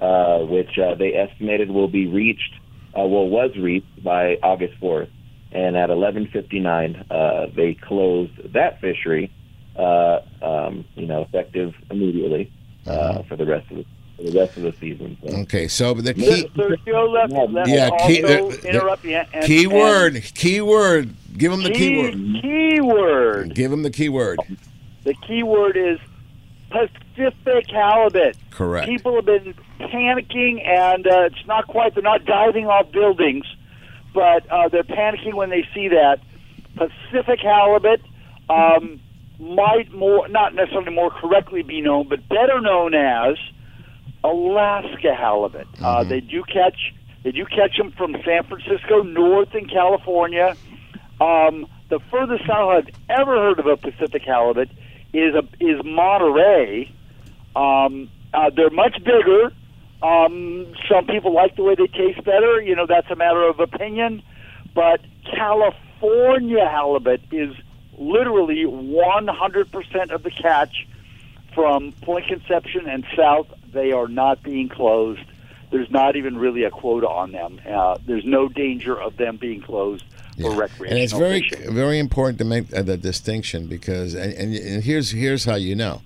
uh, 0.00 0.38
which 0.38 0.78
uh, 0.78 0.94
they 0.94 1.12
estimated 1.12 1.70
will 1.70 1.88
be 1.88 2.06
reached, 2.06 2.54
uh, 2.98 3.02
well, 3.02 3.28
was 3.28 3.54
reached 3.58 4.02
by 4.02 4.38
August 4.42 4.80
4th. 4.80 5.10
And 5.52 5.76
at 5.76 5.90
11:59, 5.90 7.04
uh, 7.10 7.48
they 7.54 7.74
closed 7.74 8.32
that 8.54 8.80
fishery, 8.80 9.30
uh, 9.76 10.20
um, 10.40 10.86
you 10.94 11.06
know, 11.06 11.20
effective 11.20 11.74
immediately 11.90 12.50
uh, 12.86 13.24
for 13.24 13.36
the 13.36 13.44
rest 13.44 13.70
of 13.70 13.76
the 13.76 13.84
for 14.18 14.24
the 14.24 14.38
rest 14.38 14.56
of 14.56 14.64
the 14.64 14.72
season. 14.80 15.16
So. 15.24 15.36
Okay, 15.42 15.68
so 15.68 15.94
the 15.94 16.12
key. 16.12 16.50
Sergio 16.56 17.08
left, 17.12 17.32
left 17.52 17.68
Yeah, 17.70 17.88
also 17.88 18.06
key, 18.06 18.20
the, 18.20 18.58
the- 18.62 18.68
interrupt 18.68 19.04
you. 19.04 19.16
And, 19.32 19.44
key 19.44 19.64
and- 19.64 19.72
word, 19.72 20.22
key 20.34 20.60
word. 20.60 21.14
Give 21.36 21.52
him 21.52 21.62
the 21.62 21.70
key, 21.70 21.78
Key- 21.88 22.00
word. 22.02 22.42
Key 22.42 22.80
word. 22.80 23.54
Give 23.54 23.72
him 23.72 23.82
the 23.84 23.90
key 23.90 24.08
word. 24.08 24.40
The 25.04 25.14
key 25.14 25.42
word 25.44 25.76
is 25.76 25.98
Pacific 26.70 27.70
halibut. 27.70 28.36
Correct. 28.50 28.88
People 28.88 29.14
have 29.16 29.24
been 29.24 29.54
panicking, 29.80 30.66
and 30.66 31.06
uh, 31.06 31.28
it's 31.30 31.46
not 31.46 31.66
quite. 31.68 31.94
They're 31.94 32.02
not 32.02 32.24
diving 32.24 32.66
off 32.66 32.90
buildings, 32.92 33.46
but 34.12 34.50
uh, 34.50 34.68
they're 34.68 34.82
panicking 34.82 35.34
when 35.34 35.48
they 35.50 35.66
see 35.72 35.88
that 35.88 36.18
Pacific 36.76 37.38
halibut 37.40 38.00
um, 38.50 39.00
might 39.38 39.92
more, 39.92 40.26
not 40.28 40.54
necessarily 40.54 40.92
more 40.92 41.10
correctly 41.10 41.62
be 41.62 41.80
known, 41.80 42.08
but 42.08 42.28
better 42.28 42.60
known 42.60 42.94
as 42.94 43.36
Alaska 44.24 45.14
halibut. 45.14 45.66
Uh, 45.82 46.04
they 46.04 46.20
do 46.20 46.42
catch. 46.44 46.94
They 47.24 47.32
do 47.32 47.44
catch 47.46 47.76
them 47.76 47.92
from 47.92 48.16
San 48.24 48.44
Francisco 48.44 49.02
north 49.02 49.54
in 49.54 49.68
California. 49.68 50.56
Um, 51.20 51.66
the 51.88 52.00
furthest 52.10 52.46
south 52.46 52.70
I've 52.86 52.94
ever 53.08 53.34
heard 53.34 53.58
of 53.58 53.66
a 53.66 53.76
Pacific 53.76 54.22
halibut 54.22 54.70
is 55.12 55.34
a, 55.34 55.42
is 55.60 55.84
Monterey. 55.84 56.92
Um, 57.56 58.10
uh, 58.32 58.50
they're 58.54 58.70
much 58.70 58.96
bigger. 59.04 59.52
Um, 60.02 60.72
some 60.88 61.06
people 61.06 61.34
like 61.34 61.56
the 61.56 61.62
way 61.64 61.74
they 61.74 61.86
taste 61.86 62.22
better. 62.24 62.60
You 62.60 62.76
know, 62.76 62.86
that's 62.86 63.10
a 63.10 63.16
matter 63.16 63.42
of 63.42 63.58
opinion. 63.58 64.22
But 64.74 65.00
California 65.34 66.68
halibut 66.68 67.22
is 67.32 67.54
literally 67.98 68.64
100% 68.64 70.10
of 70.10 70.22
the 70.22 70.30
catch 70.30 70.86
from 71.54 71.92
Point 72.02 72.26
Conception 72.28 72.86
and 72.86 73.04
south. 73.16 73.48
They 73.78 73.92
are 73.92 74.08
not 74.08 74.42
being 74.42 74.68
closed. 74.68 75.22
There's 75.70 75.90
not 75.90 76.16
even 76.16 76.36
really 76.36 76.64
a 76.64 76.70
quota 76.70 77.08
on 77.08 77.30
them. 77.30 77.60
Uh, 77.64 77.98
there's 78.04 78.24
no 78.24 78.48
danger 78.48 79.00
of 79.00 79.16
them 79.16 79.36
being 79.36 79.60
closed 79.60 80.04
for 80.40 80.50
recreational 80.50 80.92
and 80.92 80.98
it's 80.98 81.12
very 81.12 81.42
fishing. 81.42 81.74
very 81.74 81.98
important 82.00 82.38
to 82.38 82.44
make 82.44 82.72
uh, 82.74 82.82
the 82.82 82.96
distinction 82.96 83.68
because 83.68 84.14
and, 84.14 84.32
and, 84.32 84.54
and 84.54 84.82
here's 84.82 85.10
here's 85.10 85.44
how 85.44 85.54
you 85.54 85.76
know 85.76 86.02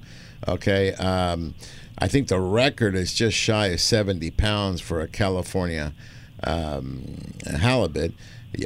okay? 0.49 0.93
Um, 0.95 1.55
i 1.99 2.09
think 2.09 2.29
the 2.29 2.41
record 2.41 2.95
is 2.95 3.13
just 3.15 3.37
shy 3.37 3.67
of 3.69 3.81
70 3.81 4.31
pounds 4.33 4.81
for 4.81 5.01
a 5.01 5.09
california 5.09 5.93
um, 6.45 7.17
halibut. 7.47 8.13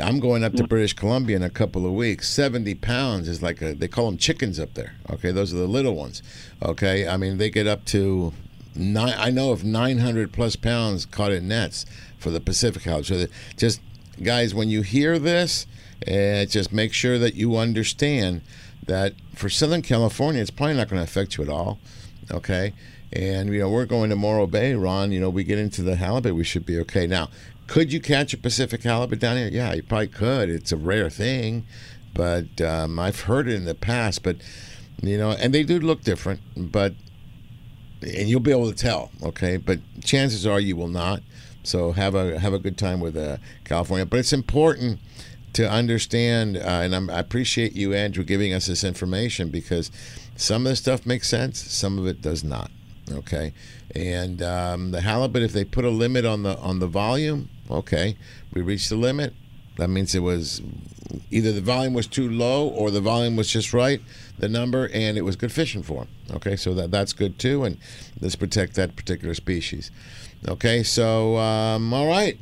I'm 0.02 0.20
going 0.20 0.42
up 0.42 0.54
to 0.54 0.66
british 0.66 0.94
columbia 0.94 1.36
in 1.36 1.42
a 1.42 1.50
couple 1.50 1.86
of 1.86 1.92
weeks. 1.92 2.28
70 2.28 2.74
pounds 2.76 3.28
is 3.28 3.42
like 3.42 3.60
a 3.62 3.74
they 3.74 3.88
call 3.88 4.06
them 4.06 4.16
chickens 4.16 4.58
up 4.58 4.74
there 4.74 4.94
okay? 5.10 5.30
Those 5.30 5.52
are 5.52 5.58
the 5.58 5.68
little 5.68 5.94
ones 5.94 6.22
okay? 6.62 7.08
I 7.08 7.16
mean 7.16 7.38
they 7.38 7.50
get 7.50 7.66
up 7.66 7.84
to 7.86 8.32
nine, 8.76 9.14
I 9.16 9.30
know 9.30 9.52
of 9.52 9.64
900 9.64 10.32
plus 10.32 10.56
pounds 10.56 11.06
caught 11.06 11.32
in 11.32 11.48
nets 11.48 11.86
for 12.18 12.30
the 12.30 12.40
Pacific 12.40 12.82
halibut. 12.82 13.06
So 13.06 13.26
just 13.56 13.80
guys, 14.22 14.54
when 14.54 14.68
you 14.68 14.82
hear 14.82 15.18
this, 15.18 15.66
uh, 16.06 16.44
just 16.44 16.72
make 16.72 16.92
sure 16.92 17.18
that 17.18 17.34
you 17.34 17.56
understand 17.56 18.42
that 18.86 19.14
for 19.34 19.48
Southern 19.48 19.82
California, 19.82 20.40
it's 20.40 20.50
probably 20.50 20.76
not 20.76 20.88
going 20.88 21.00
to 21.00 21.04
affect 21.04 21.36
you 21.36 21.44
at 21.44 21.50
all. 21.50 21.78
Okay, 22.30 22.72
and 23.12 23.52
you 23.52 23.60
know 23.60 23.70
we're 23.70 23.86
going 23.86 24.10
to 24.10 24.16
Morro 24.16 24.46
Bay, 24.46 24.74
Ron. 24.74 25.12
You 25.12 25.20
know 25.20 25.30
we 25.30 25.44
get 25.44 25.58
into 25.58 25.82
the 25.82 25.96
halibut, 25.96 26.34
we 26.34 26.44
should 26.44 26.66
be 26.66 26.78
okay. 26.80 27.06
Now, 27.06 27.28
could 27.66 27.92
you 27.92 28.00
catch 28.00 28.34
a 28.34 28.38
Pacific 28.38 28.82
halibut 28.82 29.20
down 29.20 29.36
here? 29.36 29.48
Yeah, 29.48 29.74
you 29.74 29.82
probably 29.82 30.08
could. 30.08 30.48
It's 30.48 30.72
a 30.72 30.76
rare 30.76 31.10
thing, 31.10 31.66
but 32.14 32.60
um, 32.60 32.98
I've 32.98 33.20
heard 33.20 33.48
it 33.48 33.54
in 33.54 33.64
the 33.64 33.74
past. 33.74 34.22
But 34.22 34.36
you 35.02 35.18
know, 35.18 35.30
and 35.30 35.54
they 35.54 35.62
do 35.62 35.78
look 35.78 36.02
different, 36.02 36.40
but 36.56 36.94
and 38.06 38.28
you'll 38.28 38.40
be 38.40 38.50
able 38.50 38.70
to 38.70 38.76
tell. 38.76 39.10
Okay, 39.22 39.56
but 39.56 39.78
chances 40.04 40.46
are 40.46 40.60
you 40.60 40.76
will 40.76 40.88
not. 40.88 41.22
So 41.62 41.92
have 41.92 42.14
a 42.14 42.38
have 42.38 42.52
a 42.52 42.58
good 42.58 42.78
time 42.78 43.00
with 43.00 43.16
uh, 43.16 43.38
California. 43.64 44.06
But 44.06 44.20
it's 44.20 44.32
important 44.32 45.00
to 45.54 45.68
understand, 45.68 46.56
uh, 46.58 46.60
and 46.60 46.94
I'm, 46.94 47.08
I 47.10 47.18
appreciate 47.18 47.72
you, 47.72 47.94
Andrew, 47.94 48.22
giving 48.22 48.52
us 48.52 48.66
this 48.66 48.84
information 48.84 49.48
because 49.48 49.90
some 50.36 50.66
of 50.66 50.70
the 50.70 50.76
stuff 50.76 51.06
makes 51.06 51.28
sense, 51.28 51.58
some 51.58 51.98
of 51.98 52.06
it 52.06 52.20
does 52.20 52.44
not. 52.44 52.70
Okay, 53.10 53.52
and 53.94 54.42
um, 54.42 54.90
the 54.90 55.00
halibut, 55.00 55.42
if 55.42 55.52
they 55.52 55.64
put 55.64 55.84
a 55.84 55.90
limit 55.90 56.24
on 56.24 56.42
the 56.42 56.56
on 56.58 56.78
the 56.78 56.86
volume, 56.86 57.48
okay, 57.70 58.16
we 58.52 58.60
reach 58.62 58.88
the 58.88 58.96
limit. 58.96 59.34
That 59.76 59.88
means 59.88 60.14
it 60.14 60.20
was 60.20 60.62
either 61.30 61.52
the 61.52 61.60
volume 61.60 61.94
was 61.94 62.06
too 62.06 62.30
low 62.30 62.68
or 62.68 62.90
the 62.90 63.00
volume 63.00 63.36
was 63.36 63.48
just 63.48 63.72
right, 63.72 64.00
the 64.38 64.48
number, 64.48 64.88
and 64.92 65.16
it 65.18 65.22
was 65.22 65.36
good 65.36 65.52
fishing 65.52 65.82
for 65.82 66.04
them. 66.04 66.08
Okay, 66.36 66.56
so 66.56 66.74
that 66.74 66.90
that's 66.90 67.12
good 67.12 67.38
too, 67.38 67.64
and 67.64 67.78
let's 68.20 68.36
protect 68.36 68.74
that 68.74 68.96
particular 68.96 69.34
species. 69.34 69.90
Okay, 70.48 70.82
so 70.82 71.36
um, 71.36 71.92
all 71.92 72.08
right. 72.08 72.38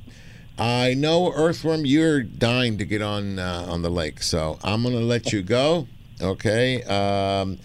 I 0.56 0.94
know 0.94 1.32
Earthworm, 1.32 1.84
you're 1.84 2.22
dying 2.22 2.78
to 2.78 2.84
get 2.84 3.02
on 3.02 3.40
uh, 3.40 3.66
on 3.68 3.82
the 3.82 3.90
lake, 3.90 4.22
so 4.22 4.58
I'm 4.62 4.84
gonna 4.84 5.00
let 5.00 5.32
you 5.32 5.42
go. 5.42 5.88
Okay. 6.20 6.82
Um, 6.84 7.58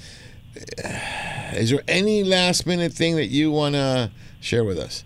is 1.53 1.69
there 1.69 1.81
any 1.87 2.23
last 2.23 2.65
minute 2.65 2.93
thing 2.93 3.15
that 3.15 3.27
you 3.27 3.51
want 3.51 3.75
to 3.75 4.11
share 4.39 4.63
with 4.63 4.77
us? 4.77 5.03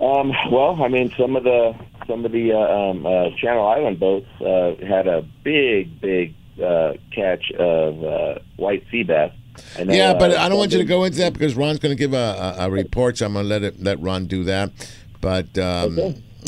Um, 0.00 0.32
well, 0.50 0.82
I 0.82 0.88
mean, 0.88 1.12
some 1.18 1.36
of 1.36 1.44
the 1.44 1.74
some 2.08 2.24
of 2.24 2.32
the 2.32 2.52
uh, 2.52 2.58
um, 2.58 3.06
uh, 3.06 3.30
Channel 3.36 3.66
Island 3.66 4.00
boats 4.00 4.26
uh, 4.40 4.74
had 4.84 5.06
a 5.06 5.22
big, 5.44 6.00
big 6.00 6.34
uh, 6.60 6.94
catch 7.14 7.52
of 7.52 8.02
uh, 8.02 8.38
white 8.56 8.84
sea 8.90 9.04
bass. 9.04 9.32
Know, 9.78 9.92
yeah, 9.92 10.14
but 10.14 10.32
uh, 10.32 10.40
I 10.40 10.48
don't 10.48 10.58
want 10.58 10.72
you 10.72 10.78
to 10.78 10.84
go 10.84 11.04
into 11.04 11.18
that 11.18 11.32
because 11.32 11.54
Ron's 11.54 11.78
going 11.78 11.94
to 11.94 11.98
give 11.98 12.14
a, 12.14 12.56
a, 12.58 12.66
a 12.66 12.70
report, 12.70 13.18
so 13.18 13.26
I'm 13.26 13.34
going 13.34 13.44
to 13.44 13.48
let 13.48 13.62
it 13.62 13.82
let 13.82 14.00
Ron 14.00 14.26
do 14.26 14.44
that. 14.44 14.70
But 15.20 15.58
um, 15.58 15.98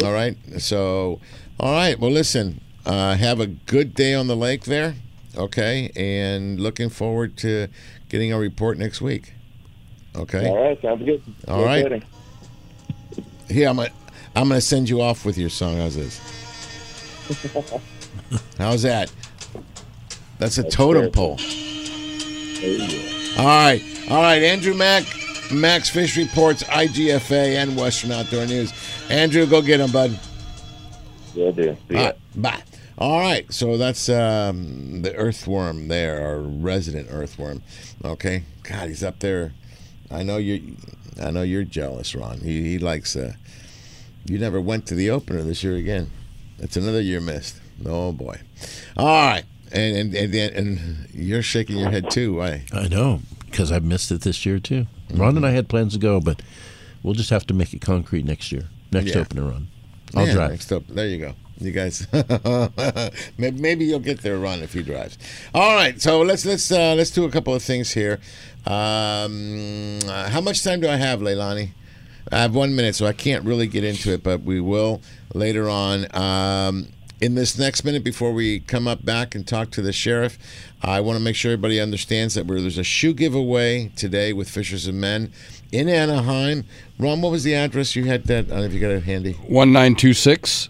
all 0.03 0.13
right, 0.13 0.37
so 0.59 1.21
all 1.59 1.73
right. 1.73 1.99
Well, 1.99 2.11
listen, 2.11 2.61
uh, 2.87 3.17
have 3.17 3.41
a 3.41 3.47
good 3.47 3.95
day 3.95 4.15
on 4.15 4.29
the 4.29 4.37
lake 4.37 4.65
there. 4.65 4.95
Okay, 5.37 5.91
and 5.97 6.61
looking 6.61 6.89
forward 6.89 7.37
to 7.39 7.69
getting 8.09 8.33
a 8.33 8.39
report 8.39 8.79
next 8.79 9.01
week. 9.01 9.35
Okay. 10.17 10.49
All 10.49 10.63
right, 10.63 10.81
sounds 10.83 11.05
good. 11.05 11.23
All 11.47 11.59
Good 11.59 11.93
right. 11.93 12.03
Here, 13.49 13.69
I'm 13.69 13.77
gonna 13.77 13.91
I'm 14.35 14.49
gonna 14.49 14.61
send 14.61 14.89
you 14.89 15.01
off 15.01 15.25
with 15.25 15.37
your 15.37 15.51
song. 15.51 15.77
How's 15.77 15.97
this? 15.97 16.21
How's 18.59 18.83
that? 18.83 19.13
That's 20.39 20.59
a 20.59 20.65
totem 20.65 21.11
pole. 21.11 21.39
All 23.39 23.47
right, 23.47 23.83
all 24.11 24.23
right. 24.23 24.43
Andrew 24.43 24.75
Mack, 24.75 25.05
Max 25.53 25.91
Fish 25.91 26.17
Reports, 26.17 26.63
IGFA, 26.65 27.57
and 27.57 27.77
Western 27.77 28.13
Outdoor 28.13 28.47
News. 28.47 28.73
Andrew, 29.09 29.47
go 29.47 29.61
get 29.61 29.81
him, 29.81 29.91
bud. 29.91 30.19
Will 31.35 31.53
do. 31.53 31.77
See 31.89 31.97
All 31.97 32.05
right, 32.05 32.17
bye. 32.37 32.63
All 32.99 33.19
right, 33.19 33.51
so 33.53 33.77
that's 33.77 34.09
um, 34.09 35.03
the 35.03 35.15
earthworm 35.15 35.89
there, 35.89 36.21
our 36.21 36.39
resident 36.41 37.09
earthworm. 37.11 37.63
Okay, 38.05 38.43
God, 38.63 38.89
he's 38.89 39.03
up 39.03 39.19
there. 39.21 39.53
I 40.11 40.23
know 40.23 40.37
you. 40.37 40.77
I 41.21 41.31
know 41.31 41.43
you're 41.43 41.65
jealous, 41.65 42.15
Ron. 42.15 42.39
He, 42.41 42.63
he 42.63 42.79
likes. 42.79 43.17
Uh, 43.17 43.35
you 44.27 44.39
never 44.39 44.61
went 44.61 44.87
to 44.87 44.95
the 44.95 45.11
opener 45.11 45.43
this 45.43 45.63
year 45.65 45.77
again. 45.77 46.11
That's 46.59 46.77
another 46.77 47.01
year 47.01 47.21
missed. 47.21 47.57
Oh 47.87 48.13
boy. 48.13 48.39
All 48.97 49.07
right, 49.07 49.45
and 49.73 50.15
and 50.15 50.35
and, 50.35 50.35
and 50.57 51.09
you're 51.15 51.43
shaking 51.43 51.79
your 51.79 51.91
head 51.91 52.11
too. 52.11 52.35
Why? 52.35 52.63
I 52.73 52.89
know 52.89 53.21
because 53.47 53.73
I've 53.73 53.85
missed 53.85 54.11
it 54.13 54.21
this 54.23 54.45
year 54.47 54.59
too. 54.59 54.87
Ron 55.15 55.37
and 55.37 55.47
I 55.47 55.51
had 55.51 55.69
plans 55.69 55.95
to 55.95 55.99
go, 55.99 56.21
but 56.21 56.43
we'll 57.03 57.15
just 57.15 57.31
have 57.31 57.47
to 57.49 57.55
make 57.55 57.73
it 57.75 57.81
concrete 57.81 58.25
next 58.25 58.53
year. 58.53 58.69
Next 58.93 59.15
Yeah. 59.15 59.21
opener 59.23 59.43
run. 59.45 59.69
I'll 60.15 60.27
Yeah, 60.27 60.35
drive. 60.35 60.51
Next 60.51 60.73
up, 60.73 60.87
there 60.89 61.07
you 61.09 61.19
go. 61.19 61.35
You 61.63 61.73
guys, 61.73 62.07
maybe, 63.39 63.61
maybe 63.61 63.85
you'll 63.85 63.99
get 63.99 64.23
there, 64.23 64.39
Ron, 64.39 64.63
if 64.63 64.73
he 64.73 64.83
drives. 64.83 65.19
All 65.55 65.75
right, 65.77 66.01
so 66.01 66.23
let's 66.23 66.45
let's 66.47 66.71
uh, 66.73 66.95
let's 66.95 67.11
do 67.11 67.25
a 67.25 67.31
couple 67.31 67.55
of 67.55 67.63
things 67.63 67.93
here. 67.93 68.19
Um, 68.67 69.99
uh, 70.07 70.29
how 70.31 70.41
much 70.41 70.63
time 70.65 70.81
do 70.81 70.89
I 70.89 70.97
have, 70.97 71.21
Leilani? 71.21 71.71
I 72.33 72.39
have 72.39 72.55
one 72.55 72.75
minute, 72.77 72.95
so 72.95 73.07
I 73.07 73.13
can't 73.13 73.45
really 73.45 73.67
get 73.67 73.85
into 73.85 74.13
it, 74.13 74.23
but 74.23 74.43
we 74.43 74.61
will 74.61 75.03
later 75.35 75.69
on. 75.69 76.07
Um, 76.15 76.89
in 77.21 77.35
this 77.35 77.59
next 77.59 77.85
minute, 77.85 78.03
before 78.03 78.33
we 78.33 78.61
come 78.61 78.89
up 78.89 79.05
back 79.05 79.35
and 79.35 79.47
talk 79.47 79.71
to 79.73 79.83
the 79.83 79.93
sheriff, 79.93 80.39
I 80.83 81.01
want 81.01 81.19
to 81.19 81.23
make 81.23 81.37
sure 81.37 81.53
everybody 81.53 81.79
understands 81.79 82.35
that 82.35 82.47
there's 82.47 82.79
a 82.79 82.85
shoe 82.85 83.13
giveaway 83.13 83.89
today 83.95 84.33
with 84.33 84.49
Fishers 84.49 84.87
and 84.87 85.01
Men 85.01 85.33
in 85.71 85.89
Anaheim. 85.89 86.65
Ron, 86.99 87.21
what 87.21 87.31
was 87.31 87.45
the 87.45 87.55
address 87.55 87.95
you 87.95 88.05
had? 88.05 88.25
That 88.25 88.47
I 88.47 88.49
don't 88.49 88.59
know 88.61 88.65
if 88.65 88.73
you 88.73 88.81
got 88.81 88.93
it 88.93 89.03
handy. 89.03 89.33
1926. 89.33 90.70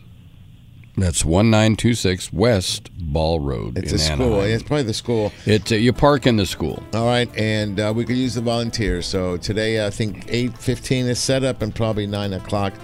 That's 0.96 1.24
1926 1.24 2.32
West 2.32 2.90
Ball 2.98 3.40
Road. 3.40 3.78
It's 3.78 3.92
a 3.92 3.98
school. 3.98 4.34
Anaheim. 4.34 4.50
It's 4.50 4.62
probably 4.62 4.82
the 4.82 4.94
school. 4.94 5.32
It, 5.46 5.70
uh, 5.70 5.76
you 5.76 5.92
park 5.92 6.26
in 6.26 6.36
the 6.36 6.46
school. 6.46 6.82
All 6.92 7.06
right, 7.06 7.28
and 7.36 7.78
uh, 7.78 7.92
we 7.94 8.04
could 8.04 8.16
use 8.16 8.34
the 8.34 8.40
volunteers. 8.40 9.06
So 9.06 9.36
today, 9.36 9.86
I 9.86 9.90
think 9.90 10.26
eight 10.28 10.56
fifteen 10.58 11.06
is 11.06 11.18
set 11.18 11.44
up, 11.44 11.62
and 11.62 11.74
probably 11.74 12.06
nine 12.06 12.32
o'clock 12.32 12.74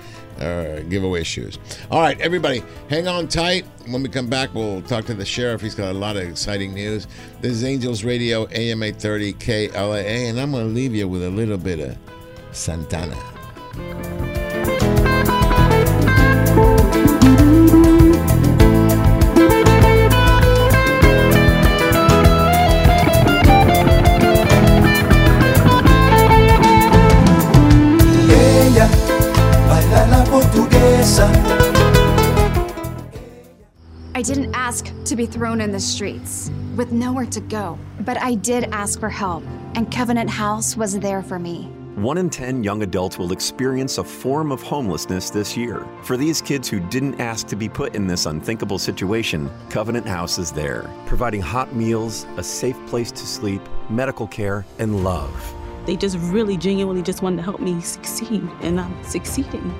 uh, 0.40 0.80
giveaway 0.88 1.24
shoes. 1.24 1.58
All 1.90 2.00
right, 2.00 2.20
everybody, 2.20 2.62
hang 2.88 3.08
on 3.08 3.28
tight. 3.28 3.66
When 3.88 4.02
we 4.02 4.08
come 4.08 4.28
back, 4.28 4.54
we'll 4.54 4.82
talk 4.82 5.04
to 5.06 5.14
the 5.14 5.24
sheriff. 5.24 5.60
He's 5.60 5.74
got 5.74 5.90
a 5.90 5.98
lot 5.98 6.16
of 6.16 6.22
exciting 6.22 6.74
news. 6.74 7.06
This 7.40 7.52
is 7.52 7.64
Angels 7.64 8.04
Radio, 8.04 8.46
AM 8.52 8.82
eight 8.82 8.96
thirty 8.96 9.32
KLAA, 9.32 10.30
and 10.30 10.40
I'm 10.40 10.52
going 10.52 10.68
to 10.68 10.72
leave 10.72 10.94
you 10.94 11.08
with 11.08 11.24
a 11.24 11.30
little 11.30 11.58
bit 11.58 11.80
of 11.80 11.96
Santana. 12.52 13.16
Portuguesa. 31.06 31.28
I 34.14 34.22
didn't 34.22 34.54
ask 34.54 34.92
to 35.04 35.16
be 35.16 35.26
thrown 35.26 35.60
in 35.60 35.70
the 35.70 35.80
streets 35.80 36.50
with 36.74 36.92
nowhere 36.92 37.26
to 37.26 37.40
go, 37.40 37.78
but 38.00 38.20
I 38.20 38.34
did 38.34 38.64
ask 38.64 38.98
for 38.98 39.10
help, 39.10 39.44
and 39.74 39.92
Covenant 39.92 40.30
House 40.30 40.76
was 40.76 40.98
there 40.98 41.22
for 41.22 41.38
me. 41.38 41.70
One 41.96 42.18
in 42.18 42.28
10 42.28 42.62
young 42.62 42.82
adults 42.82 43.18
will 43.18 43.32
experience 43.32 43.96
a 43.96 44.04
form 44.04 44.52
of 44.52 44.60
homelessness 44.62 45.30
this 45.30 45.56
year. 45.56 45.86
For 46.02 46.18
these 46.18 46.42
kids 46.42 46.68
who 46.68 46.78
didn't 46.78 47.20
ask 47.20 47.46
to 47.46 47.56
be 47.56 47.70
put 47.70 47.94
in 47.94 48.06
this 48.06 48.26
unthinkable 48.26 48.78
situation, 48.78 49.50
Covenant 49.70 50.06
House 50.06 50.38
is 50.38 50.52
there, 50.52 50.90
providing 51.06 51.40
hot 51.40 51.74
meals, 51.74 52.26
a 52.36 52.42
safe 52.42 52.76
place 52.86 53.10
to 53.12 53.26
sleep, 53.26 53.62
medical 53.88 54.26
care, 54.26 54.66
and 54.78 55.04
love. 55.04 55.54
They 55.86 55.96
just 55.96 56.18
really 56.18 56.58
genuinely 56.58 57.02
just 57.02 57.22
wanted 57.22 57.36
to 57.36 57.42
help 57.42 57.60
me 57.60 57.80
succeed, 57.80 58.46
and 58.60 58.78
I'm 58.78 59.02
succeeding. 59.04 59.74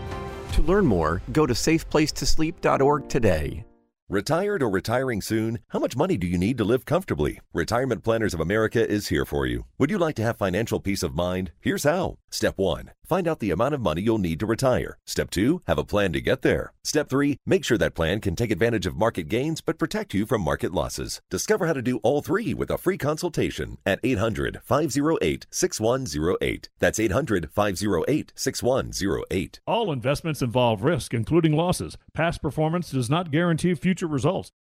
To 0.57 0.63
learn 0.63 0.87
more, 0.87 1.21
go 1.33 1.45
to 1.45 1.53
safeplacetosleep.org 1.53 3.11
today. 3.11 3.67
Retired 4.09 4.63
or 4.63 4.71
retiring 4.71 5.21
soon? 5.21 5.59
How 5.69 5.79
much 5.79 5.99
money 5.99 6.17
do 6.17 6.27
you 6.27 6.39
need 6.39 6.57
to 6.57 6.65
live 6.65 6.87
comfortably? 6.87 7.41
Retirement 7.53 8.03
Planners 8.03 8.33
of 8.33 8.41
America 8.41 8.89
is 8.89 9.09
here 9.09 9.27
for 9.27 9.45
you. 9.45 9.67
Would 9.77 9.91
you 9.91 9.99
like 9.99 10.15
to 10.15 10.23
have 10.23 10.39
financial 10.39 10.81
peace 10.81 11.03
of 11.03 11.15
mind? 11.15 11.51
Here's 11.61 11.85
how. 11.85 12.17
Step 12.31 12.59
1. 12.59 12.91
Find 13.05 13.29
out 13.29 13.39
the 13.39 13.51
amount 13.51 13.75
of 13.75 13.81
money 13.81 14.03
you'll 14.03 14.19
need 14.19 14.41
to 14.41 14.47
retire. 14.47 14.99
Step 15.07 15.31
2. 15.31 15.63
Have 15.67 15.79
a 15.79 15.85
plan 15.85 16.13
to 16.13 16.21
get 16.21 16.43
there. 16.43 16.73
Step 16.83 17.09
3. 17.09 17.39
Make 17.47 17.65
sure 17.65 17.79
that 17.79 17.95
plan 17.95 18.21
can 18.21 18.37
take 18.37 18.51
advantage 18.51 18.87
of 18.87 18.97
market 18.97 19.29
gains 19.29 19.61
but 19.61 19.79
protect 19.79 20.13
you 20.13 20.27
from 20.27 20.43
market 20.43 20.73
losses. 20.73 21.21
Discover 21.31 21.67
how 21.67 21.73
to 21.73 21.83
do 21.83 21.99
all 22.03 22.23
three 22.23 22.53
with 22.53 22.71
a 22.71 22.79
free 22.79 22.99
consultation 22.99 23.79
at 23.87 24.01
800 24.03 24.61
508 24.65 25.47
6108. 25.51 26.69
That's 26.79 26.99
800 27.01 27.51
508 27.53 28.33
6108. 28.35 29.61
All 29.67 29.93
investments 29.93 30.43
involve 30.43 30.83
risk, 30.83 31.15
including 31.15 31.53
losses. 31.53 31.97
Past 32.13 32.43
performance 32.43 32.91
does 32.91 33.09
not 33.09 33.31
guarantee 33.31 33.75
future 33.75 34.07
results. 34.07 34.53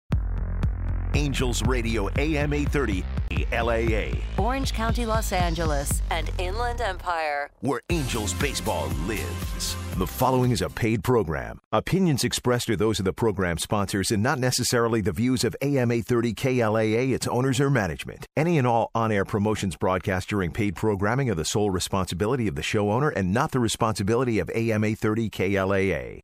Angels 1.16 1.62
Radio 1.62 2.10
AM 2.18 2.52
830 2.52 3.02
LAA, 3.50 4.20
Orange 4.36 4.74
County, 4.74 5.06
Los 5.06 5.32
Angeles, 5.32 6.02
and 6.10 6.30
Inland 6.38 6.82
Empire. 6.82 7.48
where 7.60 7.80
Angels 7.88 8.34
baseball 8.34 8.88
lives. 9.06 9.76
The 9.96 10.06
following 10.06 10.50
is 10.50 10.60
a 10.60 10.68
paid 10.68 11.02
program. 11.02 11.58
Opinions 11.72 12.22
expressed 12.22 12.68
are 12.68 12.76
those 12.76 12.98
of 12.98 13.06
the 13.06 13.14
program 13.14 13.56
sponsors 13.56 14.10
and 14.10 14.22
not 14.22 14.38
necessarily 14.38 15.00
the 15.00 15.10
views 15.10 15.42
of 15.42 15.56
AM 15.62 15.90
830 15.90 16.34
KLAA, 16.34 17.12
its 17.14 17.26
owners, 17.26 17.60
or 17.60 17.70
management. 17.70 18.26
Any 18.36 18.58
and 18.58 18.66
all 18.66 18.90
on 18.94 19.10
air 19.10 19.24
promotions 19.24 19.74
broadcast 19.74 20.28
during 20.28 20.50
paid 20.50 20.76
programming 20.76 21.30
are 21.30 21.34
the 21.34 21.46
sole 21.46 21.70
responsibility 21.70 22.46
of 22.46 22.56
the 22.56 22.62
show 22.62 22.92
owner 22.92 23.08
and 23.08 23.32
not 23.32 23.52
the 23.52 23.60
responsibility 23.60 24.38
of 24.38 24.50
AM 24.50 24.84
830 24.84 25.30
KLAA. 25.30 26.20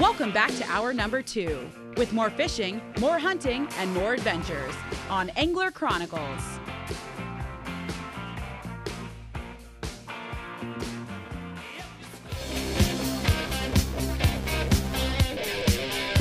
Welcome 0.00 0.32
back 0.32 0.50
to 0.56 0.64
hour 0.70 0.94
number 0.94 1.20
two 1.20 1.68
with 1.98 2.14
more 2.14 2.30
fishing, 2.30 2.80
more 2.98 3.18
hunting, 3.18 3.68
and 3.76 3.92
more 3.92 4.14
adventures 4.14 4.72
on 5.10 5.28
Angler 5.30 5.70
Chronicles. 5.70 6.40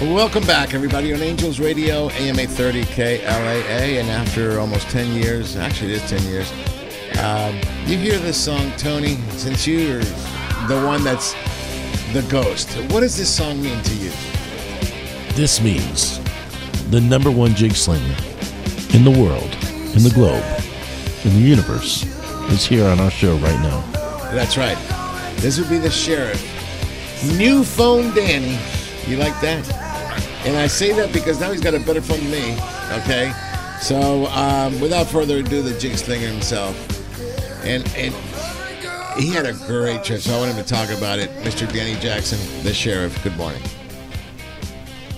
Welcome 0.02 0.46
back, 0.46 0.74
everybody, 0.74 1.14
on 1.14 1.22
Angels 1.22 1.62
Radio, 1.62 2.10
AM 2.10 2.40
830 2.40 2.84
KLAA. 2.84 4.02
And 4.02 4.10
after 4.10 4.60
almost 4.60 4.90
10 4.90 5.14
years, 5.14 5.56
actually, 5.56 5.94
it 5.94 6.04
is 6.04 6.10
10 6.10 6.24
years, 6.30 6.52
um, 7.24 7.56
you 7.90 7.98
hear 7.98 8.20
this 8.20 8.44
song, 8.44 8.70
Tony, 8.78 9.16
since 9.38 9.66
you're 9.66 10.04
the 10.68 10.84
one 10.86 11.06
that's 11.06 11.34
the 12.14 12.22
ghost. 12.24 12.70
What 12.92 13.02
does 13.02 13.18
this 13.18 13.34
song 13.34 13.62
mean 13.62 13.82
to 13.84 13.96
you? 13.96 14.12
This 15.34 15.62
means 15.62 16.20
the 16.90 17.00
number 17.00 17.32
one 17.32 17.56
jig 17.56 17.74
slinger 17.74 18.16
in 18.94 19.06
the 19.06 19.12
world, 19.12 19.56
in 19.96 20.04
the 20.04 20.12
globe, 20.14 20.44
in 21.24 21.42
the 21.42 21.48
universe 21.48 22.04
is 22.52 22.66
here 22.66 22.86
on 22.86 23.00
our 23.00 23.10
show 23.10 23.36
right 23.38 23.60
now. 23.62 23.80
That's 24.34 24.58
right. 24.58 24.78
This 25.38 25.58
would 25.58 25.70
be 25.70 25.78
the 25.78 25.90
sheriff. 25.90 26.42
New 27.38 27.64
phone 27.64 28.14
Danny. 28.14 28.60
You 29.08 29.18
like 29.18 29.40
that? 29.42 29.66
And 30.46 30.58
I 30.58 30.68
say 30.68 30.92
that 30.94 31.14
because 31.14 31.40
now 31.40 31.52
he's 31.52 31.62
got 31.62 31.76
a 31.76 31.80
better 31.80 32.02
phone 32.02 32.20
than 32.20 32.32
me. 32.32 32.58
Okay? 33.04 33.32
So, 33.80 34.26
um, 34.28 34.80
without 34.82 35.08
further 35.08 35.38
ado, 35.38 35.62
the 35.62 35.78
jig 35.80 35.98
slinger 35.98 36.28
himself. 36.28 36.76
And, 37.64 37.88
and 37.96 38.14
he 39.18 39.30
had 39.30 39.46
a 39.46 39.54
great 39.54 40.04
trip, 40.04 40.22
so 40.22 40.34
I 40.36 40.40
want 40.40 40.52
him 40.52 40.64
to 40.64 40.70
talk 40.70 40.90
about 40.90 41.20
it. 41.20 41.30
Mr. 41.44 41.72
Danny 41.72 42.00
Jackson, 42.00 42.40
the 42.64 42.74
sheriff. 42.74 43.22
Good 43.24 43.36
morning. 43.38 43.62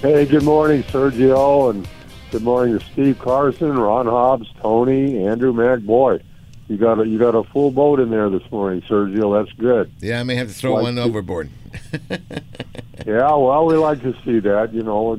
Hey, 0.01 0.25
good 0.25 0.43
morning, 0.43 0.83
Sergio, 0.83 1.69
and 1.69 1.87
good 2.31 2.43
morning 2.43 2.77
to 2.79 2.85
Steve 2.91 3.19
Carson, 3.19 3.77
Ron 3.77 4.05
Hobbs, 4.05 4.49
Tony, 4.61 5.25
Andrew 5.25 5.53
McBoy. 5.53 6.21
You 6.67 6.77
got 6.77 6.99
a 6.99 7.07
you 7.07 7.19
got 7.19 7.35
a 7.35 7.43
full 7.43 7.71
boat 7.71 7.99
in 7.99 8.09
there 8.09 8.29
this 8.29 8.49
morning, 8.51 8.81
Sergio. 8.83 9.43
That's 9.43 9.55
good. 9.57 9.91
Yeah, 9.99 10.19
I 10.19 10.23
may 10.23 10.35
have 10.35 10.47
to 10.47 10.53
throw 10.53 10.73
Like 10.75 10.83
one 10.83 10.95
to- 10.95 11.03
overboard. 11.03 11.49
Yeah, 13.05 13.35
well, 13.35 13.65
we 13.65 13.75
like 13.75 14.01
to 14.03 14.13
see 14.23 14.39
that, 14.39 14.71
you 14.73 14.81
know, 14.81 15.15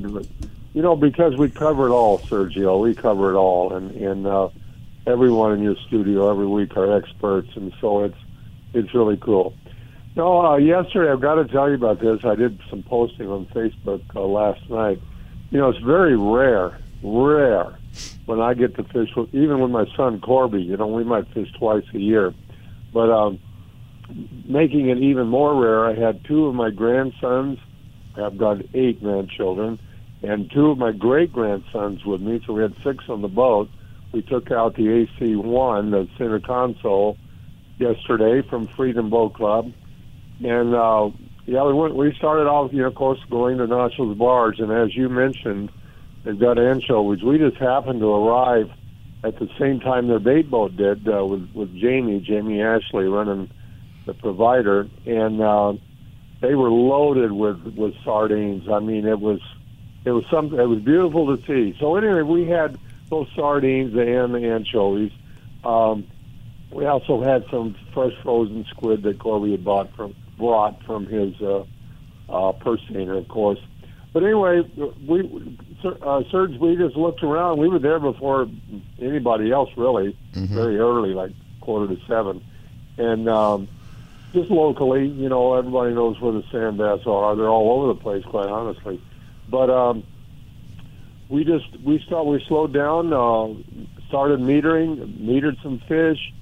you 0.73 0.81
know, 0.81 0.95
because 0.95 1.35
we 1.35 1.49
cover 1.51 1.85
it 1.87 1.91
all, 1.91 2.17
Sergio. 2.19 2.81
We 2.81 2.95
cover 2.95 3.31
it 3.31 3.35
all, 3.35 3.73
and 3.73 3.91
and 3.91 4.25
uh, 4.25 4.49
everyone 5.05 5.51
in 5.53 5.61
your 5.61 5.75
studio 5.87 6.31
every 6.31 6.47
week 6.47 6.75
are 6.77 6.97
experts, 6.97 7.49
and 7.55 7.71
so 7.79 8.05
it's 8.05 8.17
it's 8.75 8.93
really 8.93 9.17
cool. 9.17 9.55
No, 10.15 10.45
uh, 10.45 10.57
yesterday 10.57 11.11
I've 11.11 11.21
got 11.21 11.35
to 11.35 11.45
tell 11.45 11.67
you 11.67 11.75
about 11.75 11.99
this. 11.99 12.19
I 12.23 12.35
did 12.35 12.59
some 12.69 12.83
posting 12.83 13.27
on 13.27 13.45
Facebook 13.47 14.03
uh, 14.15 14.21
last 14.21 14.69
night. 14.69 15.01
You 15.49 15.59
know, 15.59 15.69
it's 15.69 15.79
very 15.79 16.17
rare, 16.17 16.79
rare 17.03 17.77
when 18.25 18.39
I 18.39 18.53
get 18.53 18.75
to 18.75 18.83
fish 18.83 19.09
with 19.15 19.33
even 19.33 19.59
with 19.59 19.71
my 19.71 19.85
son 19.95 20.21
Corby. 20.21 20.61
You 20.61 20.77
know, 20.77 20.87
we 20.87 21.03
might 21.03 21.27
fish 21.33 21.49
twice 21.57 21.83
a 21.93 21.99
year, 21.99 22.33
but 22.93 23.11
um, 23.11 23.39
making 24.47 24.89
it 24.89 24.99
even 24.99 25.27
more 25.27 25.53
rare, 25.59 25.85
I 25.85 25.95
had 25.95 26.23
two 26.25 26.45
of 26.45 26.55
my 26.55 26.69
grandsons. 26.69 27.59
I've 28.15 28.37
got 28.37 28.57
eight 28.73 29.01
grandchildren, 29.01 29.79
and 30.23 30.49
two 30.49 30.71
of 30.71 30.77
my 30.77 30.93
great 30.93 31.33
grandsons 31.33 32.05
with 32.05 32.21
me. 32.21 32.41
So 32.45 32.53
we 32.53 32.61
had 32.61 32.75
six 32.83 33.03
on 33.09 33.21
the 33.21 33.27
boat. 33.27 33.69
We 34.13 34.21
took 34.21 34.49
out 34.49 34.75
the 34.75 34.89
AC 34.89 35.35
one, 35.35 35.91
the 35.91 36.07
center 36.17 36.39
console, 36.39 37.17
yesterday 37.77 38.41
from 38.47 38.67
Freedom 38.67 39.09
Boat 39.09 39.33
Club, 39.33 39.71
and 40.43 40.75
uh, 40.75 41.09
yeah, 41.45 41.63
we 41.63 41.73
went. 41.73 41.95
We 41.95 42.13
started 42.15 42.47
off, 42.47 42.71
you 42.73 42.81
know, 42.81 42.87
of 42.87 42.95
course, 42.95 43.19
going 43.29 43.57
to 43.57 43.67
Nachos 43.67 44.17
bars, 44.17 44.59
and 44.59 44.71
as 44.71 44.95
you 44.95 45.09
mentioned, 45.09 45.71
they've 46.23 46.39
got 46.39 46.57
anchovies. 46.57 47.23
We 47.23 47.37
just 47.37 47.57
happened 47.57 47.99
to 47.99 48.07
arrive 48.07 48.71
at 49.23 49.39
the 49.39 49.49
same 49.59 49.79
time 49.79 50.07
their 50.07 50.19
bait 50.19 50.49
boat 50.49 50.75
did 50.75 51.07
uh, 51.07 51.25
with 51.25 51.49
with 51.53 51.75
Jamie, 51.75 52.19
Jamie 52.19 52.61
Ashley 52.61 53.05
running 53.05 53.49
the 54.05 54.13
provider, 54.13 54.87
and 55.05 55.41
uh, 55.41 55.73
they 56.41 56.55
were 56.55 56.69
loaded 56.69 57.31
with 57.31 57.61
with 57.75 57.93
sardines. 58.03 58.67
I 58.69 58.79
mean, 58.79 59.05
it 59.05 59.19
was 59.19 59.39
it 60.05 60.11
was 60.11 60.23
something. 60.31 60.59
It 60.59 60.67
was 60.67 60.79
beautiful 60.79 61.35
to 61.35 61.43
see. 61.45 61.75
So 61.79 61.95
anyway, 61.95 62.21
we 62.21 62.45
had 62.47 62.77
both 63.09 63.27
sardines 63.35 63.93
and 63.95 64.33
the 64.33 64.51
anchovies. 64.51 65.11
Um, 65.63 66.07
we 66.75 66.85
also 66.85 67.23
had 67.23 67.45
some 67.49 67.73
fresh 67.93 68.11
frozen 68.21 68.65
squid 68.69 69.03
that 69.03 69.17
Corby 69.17 69.51
had 69.51 69.63
bought 69.63 69.95
from 69.95 70.13
brought 70.37 70.83
from 70.83 71.05
his 71.05 71.33
uh, 71.41 71.63
uh, 72.27 72.51
purse 72.51 72.81
of 72.89 73.27
course. 73.29 73.59
But 74.11 74.23
anyway, 74.23 74.61
we 75.07 75.57
uh, 76.01 76.23
Serge, 76.29 76.57
we 76.57 76.75
just 76.75 76.97
looked 76.97 77.23
around. 77.23 77.59
We 77.59 77.69
were 77.69 77.79
there 77.79 77.99
before 77.99 78.47
anybody 78.99 79.51
else, 79.51 79.69
really, 79.77 80.17
very 80.33 80.77
early, 80.77 81.13
like 81.13 81.31
quarter 81.61 81.95
to 81.95 82.01
seven, 82.07 82.43
and 82.97 83.29
um, 83.29 83.69
just 84.33 84.49
locally, 84.49 85.07
you 85.07 85.29
know, 85.29 85.53
everybody 85.55 85.93
knows 85.93 86.19
where 86.19 86.33
the 86.33 86.43
sand 86.51 86.77
bass 86.77 87.05
are. 87.05 87.35
They're 87.37 87.47
all 87.47 87.79
over 87.79 87.93
the 87.93 87.99
place, 87.99 88.23
quite 88.25 88.49
honestly. 88.49 89.01
But 89.49 89.69
um, 89.69 90.03
we 91.29 91.45
just 91.45 91.65
we 91.85 91.99
start 91.99 92.25
we 92.25 92.43
slowed 92.47 92.73
down, 92.73 93.13
uh, 93.13 93.53
started 94.09 94.41
metering, 94.41 95.19
metered 95.19 95.61
some 95.63 95.79
fish. 95.87 96.33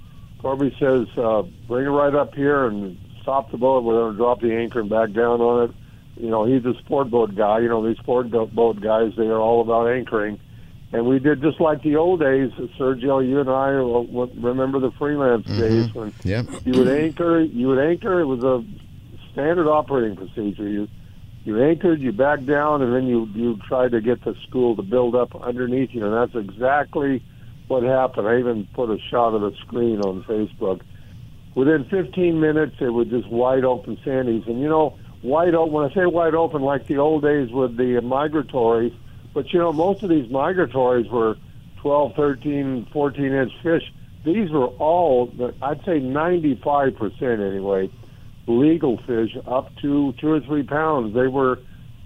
Corby 0.44 0.76
says, 0.80 1.08
uh, 1.18 1.42
"Bring 1.68 1.86
it 1.86 1.90
right 1.90 2.14
up 2.14 2.36
here 2.36 2.66
and 2.66 2.98
stop 3.22 3.50
the 3.50 3.58
boat. 3.58 3.84
We're 3.84 3.94
going 3.94 4.12
to 4.12 4.18
drop 4.18 4.42
the 4.42 4.54
anchor 4.54 4.82
and 4.82 4.90
back 4.90 5.14
down 5.14 5.42
on 5.42 5.70
it." 5.70 5.76
You 6.22 6.30
know, 6.30 6.44
he's 6.44 6.64
a 6.66 6.76
sport 6.80 7.10
boat 7.10 7.34
guy. 7.34 7.60
You 7.60 7.70
know, 7.70 7.84
these 7.88 7.98
sport 7.98 8.30
boat 8.30 8.80
guys, 8.82 9.14
they 9.18 9.26
are 9.26 9.40
all 9.40 9.62
about 9.62 9.88
anchoring. 9.88 10.40
And 10.92 11.08
we 11.08 11.18
did 11.18 11.42
just 11.42 11.60
like 11.60 11.82
the 11.82 11.96
old 11.96 12.20
days, 12.20 12.52
Sergio. 12.78 13.28
You 13.28 13.40
and 13.40 13.50
I 13.50 13.70
uh, 13.74 14.28
remember 14.40 14.80
the 14.80 14.92
freelance 14.92 15.48
days 15.48 15.92
when 15.96 16.14
Yep. 16.24 16.46
you 16.66 16.78
would 16.78 16.88
anchor. 16.88 17.40
You 17.40 17.70
would 17.70 17.80
anchor. 17.80 18.20
It 18.20 18.26
was 18.26 18.44
a 18.44 18.64
standard 19.32 19.68
operating 19.68 20.16
procedure. 20.16 20.68
You 20.68 20.88
you 21.46 21.62
anchored, 21.64 22.00
you 22.00 22.12
backed 22.12 22.46
down, 22.46 22.82
and 22.84 22.94
then 22.94 23.08
you 23.08 23.28
you 23.34 23.58
tried 23.68 23.92
to 23.94 24.02
get 24.02 24.24
the 24.24 24.36
school 24.48 24.76
to 24.76 24.84
build 24.84 25.16
up 25.16 25.36
underneath 25.42 25.94
you, 25.94 26.06
and 26.06 26.14
that's 26.14 26.36
exactly 26.36 27.24
what 27.68 27.84
happened. 27.84 28.28
I 28.28 28.40
even 28.40 28.68
put 28.74 28.90
a 28.90 28.98
shot 29.10 29.34
of 29.34 29.42
the 29.42 29.56
screen 29.58 30.02
on 30.02 30.24
Facebook. 30.24 30.82
Within 31.56 31.86
15 31.86 32.40
minutes, 32.40 32.76
it 32.80 32.90
was 32.90 33.08
just 33.08 33.30
wide 33.30 33.64
open 33.64 33.98
sandies, 33.98 34.48
and 34.48 34.60
you 34.60 34.68
know, 34.68 34.98
wide 35.22 35.56
open. 35.56 35.74
When 35.74 35.90
I 35.90 35.94
say 35.94 36.06
wide 36.06 36.36
open, 36.36 36.62
like 36.62 36.88
the 36.88 36.98
old 36.98 37.24
days 37.24 37.52
with 37.52 37.78
the 37.78 38.02
migratories, 38.02 38.94
but 39.34 39.52
you 39.54 39.60
know, 39.60 39.72
most 39.72 40.04
of 40.04 40.10
these 40.10 40.30
migratories 40.30 41.10
were 41.10 41.38
12, 41.78 42.16
13, 42.16 42.88
14 42.92 43.26
inch 43.26 43.52
fish. 43.62 43.84
These 44.26 44.52
were 44.52 44.68
all, 44.68 45.32
I'd 45.62 45.84
say 45.86 46.00
95 46.00 46.96
percent 46.96 47.42
anyway, 47.42 47.90
legal 48.48 48.98
fish 49.06 49.36
up 49.46 49.76
to 49.82 50.14
two 50.14 50.32
or 50.32 50.40
three 50.40 50.64
pounds. 50.64 51.14
They 51.14 51.28
were 51.28 51.60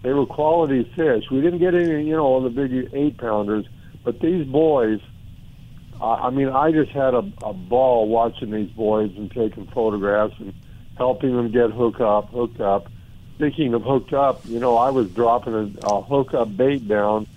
they 0.03 0.13
were 0.13 0.25
quality 0.25 0.83
fish. 0.95 1.25
We 1.31 1.41
didn't 1.41 1.59
get 1.59 1.73
any, 1.73 2.07
you 2.07 2.15
know, 2.15 2.35
on 2.35 2.43
the 2.43 2.49
big 2.49 2.89
eight 2.93 3.17
pounders, 3.17 3.65
but 4.03 4.19
these 4.19 4.45
boys. 4.45 4.99
I 6.01 6.29
mean, 6.29 6.49
I 6.49 6.71
just 6.71 6.91
had 6.91 7.13
a, 7.13 7.23
a 7.43 7.53
ball 7.53 8.07
watching 8.07 8.51
these 8.51 8.69
boys 8.69 9.11
and 9.15 9.31
taking 9.31 9.67
photographs 9.67 10.35
and 10.39 10.53
helping 10.97 11.35
them 11.35 11.51
get 11.51 11.71
hooked 11.71 12.01
up, 12.01 12.29
hooked 12.29 12.59
up. 12.59 12.91
Speaking 13.35 13.73
of 13.73 13.83
hooked 13.83 14.13
up, 14.13 14.41
you 14.45 14.59
know, 14.59 14.77
I 14.77 14.89
was 14.89 15.09
dropping 15.11 15.53
a, 15.53 15.87
a 15.87 16.01
hook 16.01 16.33
up 16.33 16.55
bait 16.55 16.87
down 16.87 17.27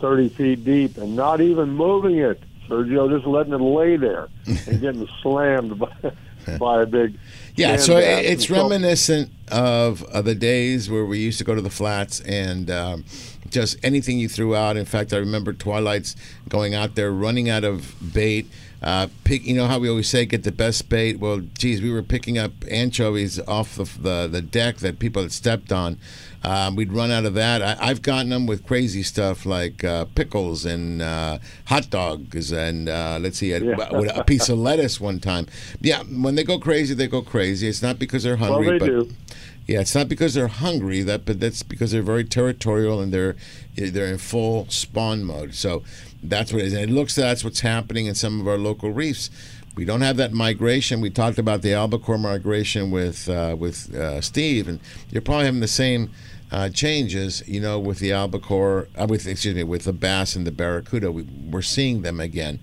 30 0.00 0.28
feet 0.30 0.64
deep 0.64 0.96
and 0.96 1.16
not 1.16 1.40
even 1.40 1.70
moving 1.70 2.18
it, 2.18 2.42
Sergio, 2.68 3.10
just 3.10 3.26
letting 3.26 3.52
it 3.52 3.60
lay 3.60 3.96
there 3.96 4.28
and 4.46 4.58
getting 4.80 5.08
slammed 5.22 5.78
by, 5.78 6.12
by 6.58 6.82
a 6.82 6.86
big. 6.86 7.18
Yeah, 7.56 7.76
so 7.76 7.96
it's 7.96 8.50
reminiscent 8.50 9.30
of, 9.50 10.02
of 10.04 10.24
the 10.24 10.34
days 10.34 10.90
where 10.90 11.04
we 11.04 11.18
used 11.18 11.38
to 11.38 11.44
go 11.44 11.54
to 11.54 11.62
the 11.62 11.70
flats 11.70 12.20
and 12.20 12.70
um, 12.70 13.04
just 13.50 13.76
anything 13.82 14.18
you 14.18 14.28
threw 14.28 14.54
out. 14.54 14.76
In 14.76 14.84
fact, 14.84 15.12
I 15.12 15.16
remember 15.18 15.52
Twilight's 15.52 16.16
going 16.48 16.74
out 16.74 16.94
there, 16.94 17.10
running 17.10 17.48
out 17.48 17.64
of 17.64 17.94
bait. 18.12 18.46
Uh, 18.80 19.08
pick, 19.24 19.44
you 19.44 19.54
know 19.54 19.66
how 19.66 19.78
we 19.78 19.88
always 19.88 20.08
say, 20.08 20.24
get 20.24 20.44
the 20.44 20.52
best 20.52 20.88
bait. 20.88 21.18
Well, 21.18 21.40
geez, 21.40 21.82
we 21.82 21.90
were 21.90 22.02
picking 22.02 22.38
up 22.38 22.52
anchovies 22.70 23.40
off 23.40 23.74
the 23.74 23.84
the, 23.84 24.28
the 24.30 24.42
deck 24.42 24.76
that 24.78 24.98
people 25.00 25.22
had 25.22 25.32
stepped 25.32 25.72
on. 25.72 25.98
Um, 26.44 26.76
we'd 26.76 26.92
run 26.92 27.10
out 27.10 27.24
of 27.24 27.34
that. 27.34 27.60
I, 27.60 27.76
I've 27.88 28.02
gotten 28.02 28.28
them 28.30 28.46
with 28.46 28.64
crazy 28.64 29.02
stuff 29.02 29.44
like 29.44 29.82
uh, 29.82 30.04
pickles 30.14 30.64
and 30.64 31.02
uh, 31.02 31.38
hot 31.64 31.90
dogs, 31.90 32.52
and 32.52 32.88
uh, 32.88 33.18
let's 33.20 33.38
see, 33.38 33.50
a, 33.52 33.58
Yeah. 33.58 33.74
a 34.14 34.22
piece 34.22 34.48
of 34.48 34.58
lettuce 34.58 35.00
one 35.00 35.18
time. 35.18 35.46
Yeah, 35.80 36.04
when 36.04 36.36
they 36.36 36.44
go 36.44 36.60
crazy, 36.60 36.94
they 36.94 37.08
go 37.08 37.22
crazy. 37.22 37.66
It's 37.66 37.82
not 37.82 37.98
because 37.98 38.22
they're 38.22 38.36
hungry, 38.36 38.78
Well, 38.78 38.78
they 38.78 38.78
but 38.78 39.08
do. 39.08 39.14
Yeah, 39.68 39.80
it's 39.80 39.94
not 39.94 40.08
because 40.08 40.32
they're 40.32 40.48
hungry. 40.48 41.02
That, 41.02 41.26
but 41.26 41.40
that's 41.40 41.62
because 41.62 41.92
they're 41.92 42.02
very 42.02 42.24
territorial 42.24 43.02
and 43.02 43.12
they're 43.12 43.36
they're 43.76 44.06
in 44.06 44.16
full 44.16 44.66
spawn 44.70 45.22
mode. 45.22 45.54
So 45.54 45.84
that's 46.22 46.52
what 46.54 46.62
it 46.62 46.68
is. 46.68 46.72
And 46.72 46.90
it 46.90 46.90
looks 46.90 47.14
that's 47.14 47.44
what's 47.44 47.60
happening 47.60 48.06
in 48.06 48.14
some 48.14 48.40
of 48.40 48.48
our 48.48 48.56
local 48.56 48.90
reefs. 48.90 49.28
We 49.76 49.84
don't 49.84 50.00
have 50.00 50.16
that 50.16 50.32
migration. 50.32 51.02
We 51.02 51.10
talked 51.10 51.38
about 51.38 51.60
the 51.60 51.74
albacore 51.74 52.16
migration 52.16 52.90
with 52.90 53.28
uh, 53.28 53.56
with 53.58 53.94
uh, 53.94 54.22
Steve, 54.22 54.68
and 54.68 54.80
you're 55.10 55.20
probably 55.20 55.44
having 55.44 55.60
the 55.60 55.68
same 55.68 56.12
uh, 56.50 56.70
changes. 56.70 57.46
You 57.46 57.60
know, 57.60 57.78
with 57.78 57.98
the 57.98 58.10
albacore, 58.10 58.88
uh, 58.98 59.06
with 59.06 59.26
excuse 59.26 59.54
me, 59.54 59.64
with 59.64 59.84
the 59.84 59.92
bass 59.92 60.34
and 60.34 60.46
the 60.46 60.50
barracuda. 60.50 61.12
We, 61.12 61.24
we're 61.24 61.60
seeing 61.60 62.00
them 62.00 62.20
again. 62.20 62.58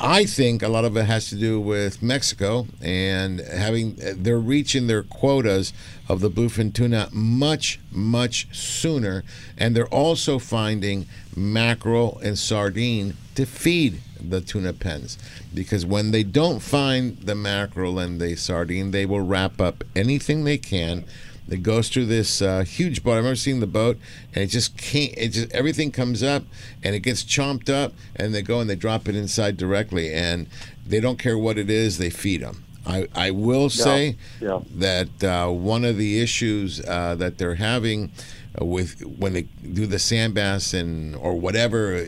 I 0.00 0.26
think 0.26 0.62
a 0.62 0.68
lot 0.68 0.84
of 0.84 0.96
it 0.96 1.04
has 1.04 1.28
to 1.30 1.34
do 1.34 1.60
with 1.60 2.02
Mexico 2.02 2.68
and 2.80 3.40
having 3.40 3.96
they're 3.96 4.38
reaching 4.38 4.86
their 4.86 5.02
quotas 5.02 5.72
of 6.08 6.20
the 6.20 6.30
bluefin 6.30 6.72
tuna 6.72 7.08
much 7.10 7.80
much 7.90 8.46
sooner, 8.52 9.24
and 9.56 9.74
they're 9.74 9.88
also 9.88 10.38
finding 10.38 11.06
mackerel 11.34 12.20
and 12.22 12.38
sardine 12.38 13.14
to 13.34 13.44
feed 13.44 14.00
the 14.20 14.40
tuna 14.40 14.72
pens. 14.72 15.18
Because 15.52 15.84
when 15.84 16.12
they 16.12 16.22
don't 16.22 16.60
find 16.60 17.18
the 17.18 17.34
mackerel 17.34 17.98
and 17.98 18.20
the 18.20 18.36
sardine, 18.36 18.92
they 18.92 19.04
will 19.04 19.20
wrap 19.20 19.60
up 19.60 19.82
anything 19.96 20.44
they 20.44 20.58
can 20.58 21.04
that 21.48 21.62
goes 21.62 21.88
through 21.88 22.06
this 22.06 22.40
uh, 22.42 22.60
huge 22.60 23.02
boat. 23.02 23.12
I 23.12 23.16
remember 23.16 23.36
seeing 23.36 23.60
the 23.60 23.66
boat, 23.66 23.98
and 24.34 24.44
it 24.44 24.48
just 24.48 24.76
can't. 24.76 25.12
It 25.16 25.28
just 25.30 25.52
everything 25.52 25.90
comes 25.90 26.22
up, 26.22 26.44
and 26.82 26.94
it 26.94 27.00
gets 27.00 27.24
chomped 27.24 27.70
up, 27.70 27.92
and 28.14 28.34
they 28.34 28.42
go 28.42 28.60
and 28.60 28.68
they 28.68 28.76
drop 28.76 29.08
it 29.08 29.16
inside 29.16 29.56
directly, 29.56 30.12
and 30.12 30.46
they 30.86 31.00
don't 31.00 31.18
care 31.18 31.38
what 31.38 31.58
it 31.58 31.70
is. 31.70 31.98
They 31.98 32.10
feed 32.10 32.42
them. 32.42 32.64
I, 32.86 33.06
I 33.14 33.30
will 33.32 33.68
say 33.68 34.16
yeah. 34.40 34.60
that 34.76 35.22
uh, 35.22 35.50
one 35.50 35.84
of 35.84 35.98
the 35.98 36.20
issues 36.20 36.80
uh, 36.86 37.14
that 37.16 37.36
they're 37.36 37.56
having 37.56 38.12
with 38.58 39.02
when 39.04 39.34
they 39.34 39.42
do 39.42 39.86
the 39.86 39.98
sand 39.98 40.34
bass 40.34 40.72
and 40.72 41.14
or 41.16 41.34
whatever 41.34 42.06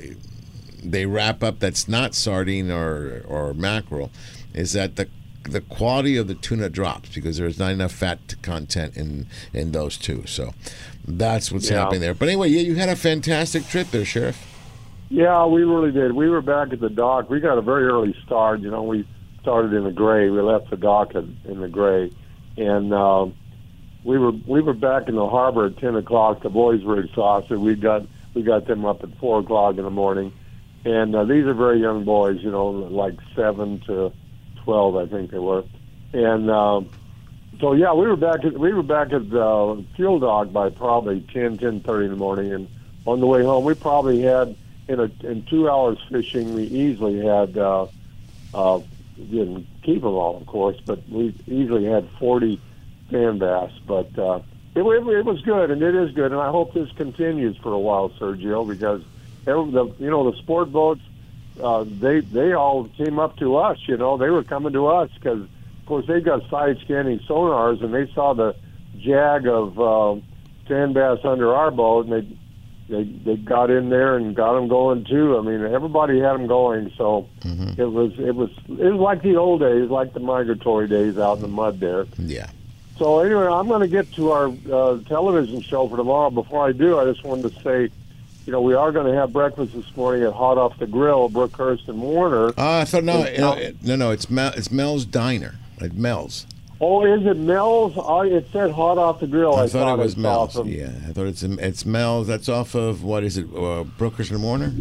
they 0.82 1.04
wrap 1.04 1.42
up 1.42 1.58
that's 1.58 1.86
not 1.86 2.14
sardine 2.14 2.70
or 2.70 3.22
or 3.28 3.52
mackerel 3.52 4.10
is 4.54 4.72
that 4.72 4.96
the 4.96 5.08
the 5.50 5.60
quality 5.60 6.16
of 6.16 6.28
the 6.28 6.34
tuna 6.34 6.68
drops 6.68 7.14
because 7.14 7.36
there's 7.36 7.58
not 7.58 7.72
enough 7.72 7.92
fat 7.92 8.18
content 8.42 8.96
in 8.96 9.26
in 9.52 9.72
those 9.72 9.96
two. 9.96 10.24
So 10.26 10.54
that's 11.06 11.50
what's 11.52 11.70
Yeah. 11.70 11.80
happening 11.80 12.00
there. 12.00 12.14
But 12.14 12.28
anyway, 12.28 12.48
yeah, 12.48 12.60
you 12.60 12.74
had 12.76 12.88
a 12.88 12.96
fantastic 12.96 13.66
trip 13.68 13.90
there, 13.90 14.04
Sheriff. 14.04 14.46
Yeah, 15.08 15.44
we 15.46 15.64
really 15.64 15.90
did. 15.90 16.12
We 16.12 16.28
were 16.28 16.40
back 16.40 16.72
at 16.72 16.80
the 16.80 16.88
dock. 16.88 17.28
We 17.28 17.40
got 17.40 17.58
a 17.58 17.62
very 17.62 17.84
early 17.84 18.14
start. 18.24 18.60
You 18.60 18.70
know, 18.70 18.84
we 18.84 19.04
started 19.42 19.72
in 19.72 19.84
the 19.84 19.90
gray. 19.90 20.30
We 20.30 20.40
left 20.40 20.70
the 20.70 20.76
dock 20.76 21.14
in, 21.16 21.36
in 21.46 21.60
the 21.60 21.68
gray, 21.68 22.12
and 22.56 22.94
um, 22.94 23.34
we 24.04 24.18
were 24.18 24.32
we 24.46 24.60
were 24.60 24.72
back 24.74 25.08
in 25.08 25.16
the 25.16 25.28
harbor 25.28 25.66
at 25.66 25.78
ten 25.78 25.96
o'clock. 25.96 26.42
The 26.42 26.48
boys 26.48 26.84
were 26.84 27.00
exhausted. 27.00 27.58
We 27.58 27.74
got 27.74 28.06
we 28.34 28.42
got 28.42 28.66
them 28.66 28.84
up 28.84 29.02
at 29.02 29.10
four 29.18 29.40
o'clock 29.40 29.78
in 29.78 29.82
the 29.84 29.90
morning, 29.90 30.32
and 30.84 31.14
uh, 31.16 31.24
these 31.24 31.44
are 31.44 31.54
very 31.54 31.80
young 31.80 32.04
boys. 32.04 32.40
You 32.40 32.52
know, 32.52 32.68
like 32.68 33.14
seven 33.34 33.80
to 33.86 34.12
twelve, 34.64 34.96
I 34.96 35.06
think 35.06 35.30
they 35.30 35.38
were, 35.38 35.64
and. 36.12 36.50
Um, 36.50 36.90
so 37.60 37.74
yeah, 37.74 37.92
we 37.92 38.06
were 38.06 38.16
back 38.16 38.42
at 38.44 38.56
we 38.56 38.72
were 38.72 38.82
back 38.82 39.12
at 39.12 39.28
the 39.28 39.84
fuel 39.94 40.18
dock 40.18 40.50
by 40.50 40.70
probably 40.70 41.20
ten 41.32 41.58
ten 41.58 41.80
thirty 41.80 42.06
in 42.06 42.10
the 42.12 42.16
morning, 42.16 42.52
and 42.52 42.68
on 43.04 43.20
the 43.20 43.26
way 43.26 43.42
home 43.42 43.64
we 43.66 43.74
probably 43.74 44.22
had 44.22 44.56
in 44.88 44.98
a 45.00 45.10
in 45.24 45.42
two 45.42 45.68
hours 45.68 45.98
fishing 46.10 46.54
we 46.54 46.62
easily 46.62 47.18
had 47.18 47.58
uh, 47.58 47.86
uh, 48.54 48.80
didn't 49.16 49.66
keep 49.82 50.00
them 50.00 50.12
all 50.14 50.38
of 50.38 50.46
course, 50.46 50.78
but 50.86 51.06
we 51.10 51.34
easily 51.48 51.84
had 51.84 52.08
forty 52.18 52.58
sand 53.10 53.40
bass. 53.40 53.72
But 53.86 54.16
uh, 54.18 54.40
it, 54.74 54.82
wa- 54.82 54.92
it 54.92 55.24
was 55.26 55.42
good, 55.42 55.70
and 55.70 55.82
it 55.82 55.94
is 55.94 56.12
good, 56.14 56.32
and 56.32 56.40
I 56.40 56.50
hope 56.50 56.72
this 56.72 56.90
continues 56.92 57.58
for 57.58 57.72
a 57.72 57.78
while, 57.78 58.08
Sergio, 58.10 58.66
because 58.66 59.02
every, 59.46 59.70
the 59.72 59.92
you 59.98 60.08
know 60.08 60.30
the 60.30 60.38
sport 60.38 60.72
boats 60.72 61.02
uh, 61.62 61.84
they 61.86 62.20
they 62.20 62.52
all 62.52 62.84
came 62.96 63.18
up 63.18 63.36
to 63.38 63.56
us. 63.56 63.78
You 63.86 63.96
know, 63.96 64.16
they 64.16 64.30
were 64.30 64.42
coming 64.42 64.72
to 64.72 64.86
us 64.86 65.10
because, 65.14 65.42
of 65.42 65.86
course, 65.86 66.06
they've 66.06 66.24
got 66.24 66.48
side 66.50 66.78
scanning 66.84 67.20
sonars, 67.20 67.82
and 67.82 67.92
they 67.94 68.10
saw 68.12 68.34
the 68.34 68.54
jag 68.98 69.46
of 69.46 69.80
uh, 69.80 70.20
sand 70.68 70.94
bass 70.94 71.18
under 71.24 71.54
our 71.54 71.70
boat, 71.70 72.06
and 72.06 72.12
they 72.12 72.36
they 72.88 73.04
they 73.04 73.36
got 73.36 73.70
in 73.70 73.88
there 73.88 74.16
and 74.16 74.34
got 74.34 74.54
them 74.54 74.68
going 74.68 75.04
too. 75.04 75.38
I 75.38 75.42
mean, 75.42 75.62
everybody 75.72 76.20
had 76.20 76.34
them 76.34 76.46
going, 76.46 76.92
so 76.96 77.28
it 77.78 77.84
was 77.84 78.12
it 78.18 78.34
was 78.34 78.50
it 78.68 78.90
was 78.92 79.00
like 79.00 79.22
the 79.22 79.36
old 79.36 79.60
days, 79.60 79.88
like 79.88 80.12
the 80.12 80.20
migratory 80.20 80.88
days 80.88 81.18
out 81.18 81.36
in 81.36 81.42
the 81.42 81.48
mud 81.48 81.80
there. 81.80 82.06
Yeah. 82.18 82.50
So 82.98 83.20
anyway, 83.20 83.46
I'm 83.46 83.66
going 83.66 83.80
to 83.80 83.88
get 83.88 84.12
to 84.12 84.30
our 84.32 84.52
uh, 84.70 84.98
television 85.08 85.62
show 85.62 85.88
for 85.88 85.96
tomorrow. 85.96 86.28
Before 86.28 86.68
I 86.68 86.72
do, 86.72 86.98
I 86.98 87.06
just 87.06 87.24
wanted 87.24 87.54
to 87.54 87.62
say, 87.62 87.88
you 88.50 88.56
know, 88.56 88.62
we 88.62 88.74
are 88.74 88.90
going 88.90 89.06
to 89.06 89.14
have 89.14 89.32
breakfast 89.32 89.74
this 89.74 89.96
morning 89.96 90.24
at 90.24 90.32
Hot 90.32 90.58
Off 90.58 90.76
the 90.80 90.86
Grill, 90.88 91.30
Brookhurst 91.30 91.86
and 91.86 92.02
Warner. 92.02 92.48
Uh, 92.58 92.78
I 92.80 92.84
thought 92.84 93.04
no, 93.04 93.22
And- 93.22 93.38
no, 93.38 93.52
it- 93.52 93.76
no, 93.80 93.94
no. 93.94 94.10
It's 94.10 94.28
Mel, 94.28 94.52
it's 94.56 94.72
Mel's 94.72 95.04
Diner. 95.04 95.54
At 95.80 95.92
Mel's. 95.92 96.46
Oh, 96.80 97.04
is 97.04 97.24
it 97.24 97.36
Mel's? 97.36 97.92
Oh, 97.96 98.22
it 98.22 98.48
said 98.52 98.72
Hot 98.72 98.98
Off 98.98 99.20
the 99.20 99.28
Grill. 99.28 99.54
I, 99.54 99.62
I 99.62 99.68
thought 99.68 99.96
it 99.96 100.02
was 100.02 100.16
Mel's. 100.16 100.56
awesome. 100.56 100.66
Yeah, 100.66 100.90
I 101.08 101.12
thought 101.12 101.26
it's 101.26 101.44
it's 101.44 101.86
Mel's. 101.86 102.26
That's 102.26 102.48
off 102.48 102.74
of 102.74 103.04
what 103.04 103.22
is 103.22 103.36
it? 103.38 103.44
Uh, 103.54 103.84
Brookhurst 103.96 104.32
and 104.32 104.42
Warner 104.42 104.72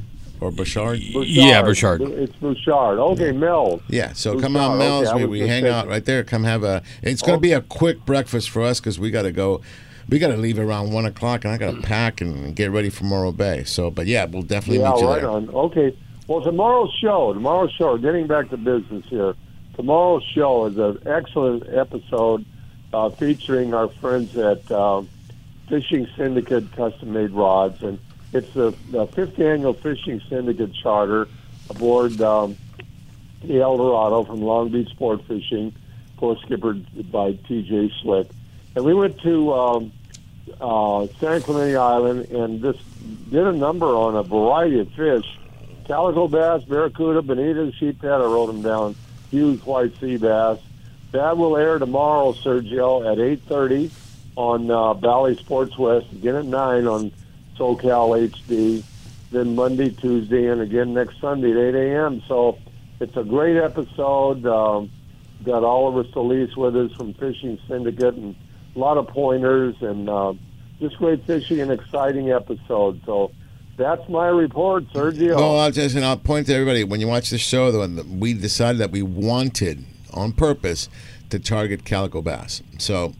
or 0.41 0.49
Bouchard? 0.49 0.99
Bouchard? 1.13 1.27
Yeah, 1.27 1.61
Bouchard. 1.61 2.01
It's 2.01 2.35
Bouchard. 2.37 2.97
Okay, 2.97 3.31
Mel's. 3.33 3.81
Yeah, 3.87 4.13
so 4.13 4.31
Bouchard. 4.33 4.43
come 4.43 4.55
out, 4.57 4.79
Mel's. 4.79 5.09
Okay, 5.09 5.25
we 5.25 5.27
we 5.27 5.39
hang 5.41 5.61
mistaken. 5.63 5.73
out 5.73 5.87
right 5.87 6.03
there. 6.03 6.23
Come 6.23 6.43
have 6.43 6.63
a. 6.63 6.81
It's 7.03 7.21
going 7.21 7.33
to 7.35 7.37
Oh. 7.37 7.39
be 7.39 7.51
a 7.53 7.61
quick 7.61 8.03
breakfast 8.03 8.49
for 8.49 8.63
us 8.63 8.79
because 8.79 8.97
we 8.99 9.11
got 9.11 9.21
to 9.21 9.31
go. 9.31 9.61
We 10.09 10.19
got 10.19 10.29
to 10.29 10.37
leave 10.37 10.59
around 10.59 10.91
one 10.91 11.05
o'clock, 11.05 11.45
and 11.45 11.53
I 11.53 11.57
got 11.57 11.75
to 11.75 11.81
pack 11.81 12.21
and 12.21 12.55
get 12.55 12.71
ready 12.71 12.89
for 12.89 13.03
Morro 13.03 13.31
Bay. 13.31 13.63
So, 13.63 13.91
but 13.91 14.07
yeah, 14.07 14.25
we'll 14.25 14.41
definitely 14.41 14.81
yeah, 14.81 14.91
meet 14.91 15.01
you 15.01 15.07
right 15.07 15.21
there. 15.21 15.29
on. 15.29 15.49
Okay. 15.49 15.97
Well, 16.27 16.41
tomorrow's 16.41 16.93
show, 17.01 17.33
tomorrow's 17.33 17.71
show, 17.71 17.97
getting 17.97 18.27
back 18.27 18.49
to 18.49 18.57
business 18.57 19.05
here. 19.07 19.35
Tomorrow's 19.75 20.23
show 20.23 20.65
is 20.65 20.77
an 20.77 20.99
excellent 21.05 21.67
episode 21.73 22.45
uh, 22.93 23.09
featuring 23.09 23.73
our 23.73 23.87
friends 23.87 24.35
at 24.37 24.69
uh, 24.71 25.03
Fishing 25.67 26.07
Syndicate 26.17 26.71
Custom 26.73 27.13
Made 27.13 27.31
Rods. 27.31 27.81
And 27.81 27.99
it's 28.33 28.53
the, 28.53 28.75
the 28.91 29.07
fifth 29.07 29.39
annual 29.39 29.73
Fishing 29.73 30.21
Syndicate 30.29 30.73
Charter 30.73 31.27
aboard 31.69 32.19
um, 32.21 32.57
the 33.43 33.61
El 33.61 33.77
Dorado 33.77 34.23
from 34.23 34.41
Long 34.41 34.69
Beach 34.69 34.89
Sport 34.89 35.23
Fishing, 35.25 35.73
course, 36.19 36.39
skippered 36.41 36.85
by 37.11 37.33
TJ 37.33 37.91
Slick. 38.01 38.27
And 38.75 38.85
we 38.85 38.93
went 38.93 39.19
to 39.21 39.53
um, 39.53 39.91
uh, 40.61 41.07
San 41.19 41.41
Clemente 41.41 41.75
Island 41.75 42.25
and 42.31 42.61
just 42.61 42.79
did 43.29 43.45
a 43.45 43.53
number 43.53 43.87
on 43.87 44.15
a 44.15 44.23
variety 44.23 44.79
of 44.79 44.91
fish. 44.93 45.39
Calico 45.85 46.27
bass, 46.27 46.63
barracuda, 46.63 47.21
bonita, 47.21 47.71
sheephead, 47.79 48.21
I 48.21 48.25
wrote 48.25 48.47
them 48.47 48.61
down, 48.61 48.95
huge 49.31 49.61
white 49.61 49.97
sea 49.99 50.17
bass. 50.17 50.59
That 51.11 51.37
will 51.37 51.57
air 51.57 51.79
tomorrow, 51.79 52.33
Sergio, 52.33 53.11
at 53.11 53.17
8.30 53.17 53.91
on 54.35 54.69
uh, 54.69 54.93
Bally 54.93 55.35
Sports 55.37 55.77
West, 55.77 56.11
again 56.11 56.35
at 56.35 56.45
9 56.45 56.87
on 56.87 57.11
SoCal 57.57 58.29
HD, 58.29 58.83
then 59.31 59.55
Monday, 59.55 59.89
Tuesday, 59.89 60.47
and 60.47 60.61
again 60.61 60.93
next 60.93 61.19
Sunday 61.19 61.51
at 61.51 61.75
8 61.75 61.75
a.m. 61.75 62.21
So 62.27 62.59
it's 62.99 63.17
a 63.17 63.23
great 63.23 63.57
episode. 63.57 64.45
Um, 64.45 64.91
got 65.43 65.63
Oliver 65.63 66.03
Solis 66.13 66.55
with 66.55 66.75
us 66.75 66.93
from 66.93 67.13
Fishing 67.13 67.59
Syndicate 67.67 68.15
and 68.15 68.35
a 68.75 68.79
lot 68.79 68.97
of 68.97 69.07
pointers 69.07 69.75
and 69.81 70.09
uh, 70.09 70.33
just 70.79 70.97
great 70.97 71.25
fishing 71.25 71.59
and 71.59 71.71
exciting 71.71 72.31
episode. 72.31 73.01
So 73.05 73.31
that's 73.77 74.07
my 74.09 74.27
report, 74.27 74.85
Sergio. 74.89 75.35
Well, 75.35 75.59
I'll 75.59 75.71
just 75.71 75.95
and 75.95 76.05
I'll 76.05 76.17
point 76.17 76.47
to 76.47 76.53
everybody 76.53 76.83
when 76.83 76.99
you 76.99 77.07
watch 77.07 77.29
the 77.29 77.37
show. 77.37 77.81
and 77.81 78.19
we 78.19 78.33
decided 78.33 78.79
that 78.79 78.91
we 78.91 79.01
wanted 79.01 79.85
on 80.13 80.33
purpose 80.33 80.89
to 81.29 81.39
target 81.39 81.85
calico 81.85 82.21
bass. 82.21 82.61
So 82.77 83.13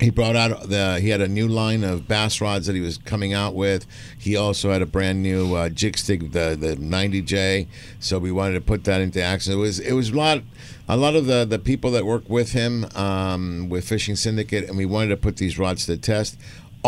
he 0.00 0.10
brought 0.10 0.36
out 0.36 0.68
the 0.68 1.00
he 1.00 1.08
had 1.08 1.20
a 1.20 1.28
new 1.28 1.48
line 1.48 1.82
of 1.82 2.06
bass 2.06 2.40
rods 2.40 2.66
that 2.66 2.74
he 2.74 2.80
was 2.80 2.98
coming 2.98 3.32
out 3.32 3.54
with. 3.54 3.86
He 4.16 4.36
also 4.36 4.70
had 4.70 4.82
a 4.82 4.86
brand 4.86 5.22
new 5.22 5.54
uh, 5.54 5.68
jig 5.68 5.98
stick, 5.98 6.20
the 6.32 6.56
the 6.58 6.76
90J. 6.76 7.66
So 7.98 8.18
we 8.18 8.30
wanted 8.30 8.54
to 8.54 8.60
put 8.60 8.84
that 8.84 9.00
into 9.00 9.20
action. 9.22 9.52
It 9.52 9.56
was 9.56 9.80
it 9.80 9.92
was 9.92 10.10
a 10.10 10.16
lot. 10.16 10.42
A 10.90 10.96
lot 10.96 11.14
of 11.14 11.26
the, 11.26 11.44
the 11.44 11.58
people 11.58 11.90
that 11.90 12.06
work 12.06 12.30
with 12.30 12.52
him 12.52 12.86
um, 12.94 13.68
with 13.68 13.86
Fishing 13.86 14.16
Syndicate, 14.16 14.66
and 14.66 14.78
we 14.78 14.86
wanted 14.86 15.08
to 15.08 15.18
put 15.18 15.36
these 15.36 15.58
rods 15.58 15.84
to 15.84 15.92
the 15.92 15.98
test. 15.98 16.38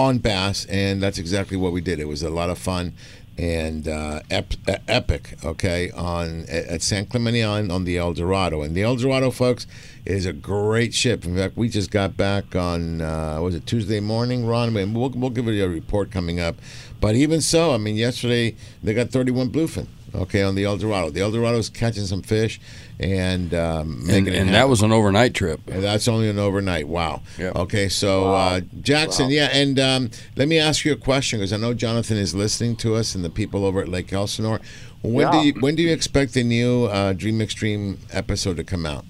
On 0.00 0.18
bass, 0.18 0.64
and 0.66 1.02
that's 1.02 1.18
exactly 1.18 1.56
what 1.56 1.72
we 1.72 1.80
did. 1.80 2.00
It 2.00 2.08
was 2.08 2.22
a 2.22 2.30
lot 2.30 2.48
of 2.48 2.58
fun 2.58 2.94
and 3.36 3.86
uh, 3.86 4.20
ep- 4.30 4.54
epic. 4.88 5.34
Okay, 5.44 5.90
on 5.90 6.46
at 6.48 6.82
San 6.82 7.06
Clemente 7.06 7.42
on 7.42 7.70
on 7.70 7.84
the 7.84 7.98
El 7.98 8.14
Dorado, 8.14 8.62
and 8.62 8.74
the 8.74 8.82
El 8.82 8.96
Dorado, 8.96 9.30
folks, 9.30 9.66
is 10.06 10.24
a 10.24 10.32
great 10.32 10.94
ship. 10.94 11.24
In 11.26 11.36
fact, 11.36 11.56
we 11.56 11.68
just 11.68 11.90
got 11.90 12.16
back 12.16 12.56
on 12.56 13.02
uh, 13.02 13.40
was 13.42 13.54
it 13.54 13.66
Tuesday 13.66 14.00
morning, 14.00 14.46
Ron? 14.46 14.72
We'll 14.72 15.10
we'll 15.10 15.30
give 15.30 15.46
you 15.46 15.64
a 15.64 15.68
report 15.68 16.10
coming 16.10 16.40
up. 16.40 16.56
But 17.00 17.14
even 17.14 17.40
so, 17.42 17.72
I 17.74 17.78
mean, 17.78 17.96
yesterday 17.96 18.56
they 18.82 18.94
got 18.94 19.10
31 19.10 19.50
bluefin. 19.50 19.86
Okay, 20.14 20.42
on 20.42 20.54
the 20.54 20.64
El 20.64 20.76
Dorado. 20.76 21.10
The 21.10 21.20
El 21.20 21.30
Dorado's 21.30 21.68
catching 21.68 22.04
some 22.04 22.22
fish 22.22 22.60
and 22.98 23.54
um, 23.54 23.98
And, 24.00 24.06
making 24.06 24.26
it 24.34 24.36
and 24.38 24.48
that 24.54 24.68
was 24.68 24.82
an 24.82 24.92
overnight 24.92 25.34
trip. 25.34 25.60
And 25.68 25.82
that's 25.82 26.08
only 26.08 26.28
an 26.28 26.38
overnight. 26.38 26.88
Wow. 26.88 27.22
Yeah. 27.38 27.52
Okay, 27.54 27.88
so 27.88 28.24
Wow. 28.32 28.34
uh, 28.34 28.60
Jackson, 28.80 29.26
Wow. 29.26 29.30
yeah, 29.32 29.48
and 29.52 29.78
um, 29.78 30.10
let 30.36 30.48
me 30.48 30.58
ask 30.58 30.84
you 30.84 30.92
a 30.92 30.96
question 30.96 31.38
because 31.38 31.52
I 31.52 31.56
know 31.58 31.74
Jonathan 31.74 32.16
is 32.16 32.34
listening 32.34 32.76
to 32.76 32.94
us 32.96 33.14
and 33.14 33.24
the 33.24 33.30
people 33.30 33.64
over 33.64 33.80
at 33.80 33.88
Lake 33.88 34.12
Elsinore. 34.12 34.60
When 35.02 35.26
Yeah. 35.26 35.30
do 35.32 35.46
you 35.46 35.52
when 35.60 35.76
do 35.76 35.82
you 35.82 35.92
expect 35.92 36.34
the 36.34 36.42
new 36.44 36.84
uh, 36.86 37.12
Dream 37.14 37.40
Extreme 37.40 37.98
episode 38.12 38.56
to 38.58 38.64
come 38.64 38.84
out? 38.84 39.04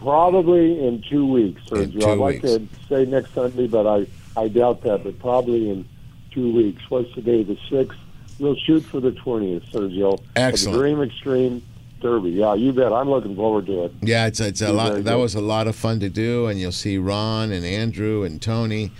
Probably 0.00 0.82
in 0.86 1.02
two 1.10 1.26
weeks, 1.26 1.60
In 1.72 1.90
Sergio. 1.90 2.00
two 2.00 2.06
I'd 2.10 2.18
like 2.18 2.40
to 2.42 2.66
say 2.88 3.04
next 3.04 3.34
Sunday, 3.34 3.66
but 3.66 3.86
I, 3.86 4.06
I 4.34 4.48
doubt 4.48 4.82
that, 4.84 5.04
but 5.04 5.18
probably 5.18 5.68
in 5.68 5.84
two 6.30 6.54
weeks. 6.54 6.82
What's 6.88 7.12
today, 7.12 7.42
the 7.42 7.56
6th? 7.70 7.96
We'll 8.40 8.56
shoot 8.56 8.80
for 8.80 9.00
the 9.00 9.12
20th, 9.12 9.70
Sergio. 9.70 10.18
Excellent. 10.34 10.72
The 10.76 10.82
Dream 10.82 11.02
Extreme 11.02 11.62
Derby. 12.00 12.30
Yeah, 12.30 12.54
you 12.54 12.72
bet. 12.72 12.92
I'm 12.92 13.10
looking 13.10 13.36
forward 13.36 13.66
to 13.66 13.84
it. 13.84 13.92
Yeah, 14.00 14.26
it's 14.26 14.40
it's 14.40 14.62
a 14.62 14.72
lot. 14.72 14.94
That 14.94 15.04
good. 15.04 15.18
was 15.20 15.34
a 15.34 15.40
lot 15.42 15.66
of 15.68 15.76
fun 15.76 16.00
to 16.00 16.08
do, 16.08 16.46
and 16.46 16.58
you'll 16.58 16.72
see 16.72 16.96
Ron 16.96 17.52
and 17.52 17.64
Andrew 17.66 18.22
and 18.24 18.40
Tony, 18.40 18.90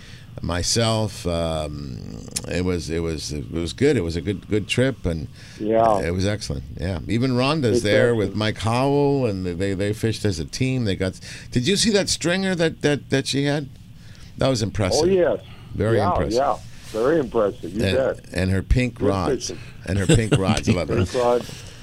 myself. 0.43 1.25
Um, 1.25 2.19
it 2.47 2.63
was 2.63 2.89
it 2.91 2.99
was 2.99 3.31
it 3.31 3.51
was 3.51 3.73
good. 3.73 3.97
It 3.97 4.01
was 4.01 4.15
a 4.15 4.21
good 4.21 4.47
good 4.47 4.67
trip, 4.67 5.05
and 5.05 5.27
Yeah. 5.59 5.99
it 6.01 6.11
was 6.11 6.25
excellent. 6.27 6.63
Yeah, 6.79 6.99
even 7.07 7.31
Rhonda's 7.31 7.77
It's 7.77 7.81
there 7.83 8.09
excellent. 8.11 8.17
with 8.29 8.35
Mike 8.35 8.59
Howell, 8.59 9.25
and 9.25 9.45
they 9.45 9.73
they 9.73 9.93
fished 9.93 10.23
as 10.25 10.39
a 10.39 10.45
team. 10.45 10.85
They 10.85 10.95
got. 10.95 11.19
Did 11.51 11.67
you 11.67 11.75
see 11.75 11.89
that 11.91 12.09
stringer 12.09 12.53
that 12.55 12.81
that 12.83 13.09
that 13.09 13.25
she 13.27 13.45
had? 13.45 13.69
That 14.37 14.49
was 14.49 14.61
impressive. 14.61 15.09
Oh, 15.09 15.11
yes. 15.11 15.39
Very 15.73 15.97
yeah, 15.97 16.09
impressive. 16.11 16.33
Yeah, 16.33 16.57
very 16.91 17.19
impressive. 17.19 17.73
You 17.73 17.83
and, 17.85 17.97
bet. 17.97 18.19
and 18.33 18.51
her 18.51 18.61
pink 18.61 18.95
Good 18.95 19.07
rods 19.09 19.49
fishing. 19.49 19.61
and 19.85 19.97
her 19.97 20.05
pink 20.05 20.37
rods. 20.37 20.67
I 20.69 20.73
love 20.73 20.89
it. 20.91 21.15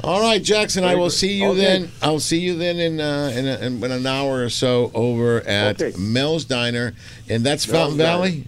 All 0.04 0.20
right, 0.20 0.42
Jackson. 0.42 0.84
I 0.84 0.94
will 0.94 1.10
see 1.10 1.32
you 1.32 1.48
Okay. 1.48 1.60
then. 1.60 1.90
I'll 2.02 2.20
see 2.20 2.38
you 2.38 2.56
then 2.56 2.78
in 2.78 3.00
uh, 3.00 3.32
in, 3.34 3.46
a, 3.48 3.58
in, 3.66 3.82
an 3.92 4.06
hour 4.06 4.44
or 4.44 4.48
so 4.48 4.90
over 4.94 5.40
at 5.42 5.82
Okay. 5.82 5.96
Mel's 5.98 6.44
Diner, 6.44 6.94
and 7.28 7.44
that's 7.44 7.66
Mel's 7.66 7.78
Fountain 7.80 7.98
Diner. 7.98 8.10
Valley. 8.18 8.44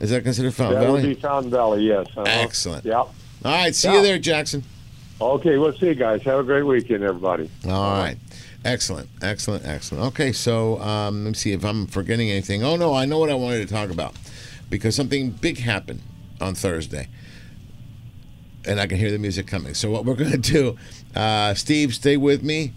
Is 0.00 0.10
that 0.10 0.24
considered 0.24 0.54
Fountain 0.54 0.80
that 0.80 0.86
Valley? 0.86 1.02
would 1.02 1.14
be 1.16 1.20
Fountain 1.20 1.50
Valley, 1.50 1.84
yes. 1.86 2.06
Uh-huh. 2.16 2.24
Excellent. 2.26 2.84
Yeah. 2.84 2.96
All 2.96 3.12
right. 3.44 3.74
See 3.74 3.88
Yeah. 3.88 3.96
you 3.96 4.02
there, 4.02 4.18
Jackson. 4.18 4.64
Okay, 5.20 5.58
we'll 5.58 5.72
see 5.74 5.86
you 5.88 5.94
guys. 5.94 6.22
Have 6.22 6.40
a 6.40 6.42
great 6.42 6.62
weekend, 6.64 7.04
everybody. 7.04 7.48
All 7.66 7.92
right. 7.98 8.16
Excellent. 8.64 9.08
Excellent. 9.20 9.64
Excellent. 9.66 10.04
Okay. 10.06 10.32
So 10.32 10.80
um, 10.80 11.24
let 11.24 11.30
me 11.30 11.34
see 11.34 11.52
if 11.52 11.64
I'm 11.64 11.86
forgetting 11.86 12.30
anything. 12.30 12.64
Oh 12.64 12.76
no, 12.76 12.94
I 12.94 13.04
know 13.04 13.18
what 13.18 13.28
I 13.30 13.34
wanted 13.34 13.66
to 13.68 13.72
talk 13.72 13.90
about 13.90 14.14
because 14.70 14.94
something 14.96 15.30
big 15.30 15.58
happened 15.58 16.00
on 16.40 16.54
Thursday. 16.54 17.08
and 18.66 18.80
I 18.80 18.86
can 18.86 18.96
hear 18.96 19.10
the 19.10 19.18
music 19.18 19.46
coming. 19.46 19.74
So 19.74 19.90
what 19.90 20.06
we're 20.06 20.14
going 20.14 20.30
to 20.32 20.38
do, 20.38 20.76
uh, 21.14 21.52
Steve, 21.52 21.94
stay 21.94 22.16
with 22.16 22.42
me. 22.42 22.72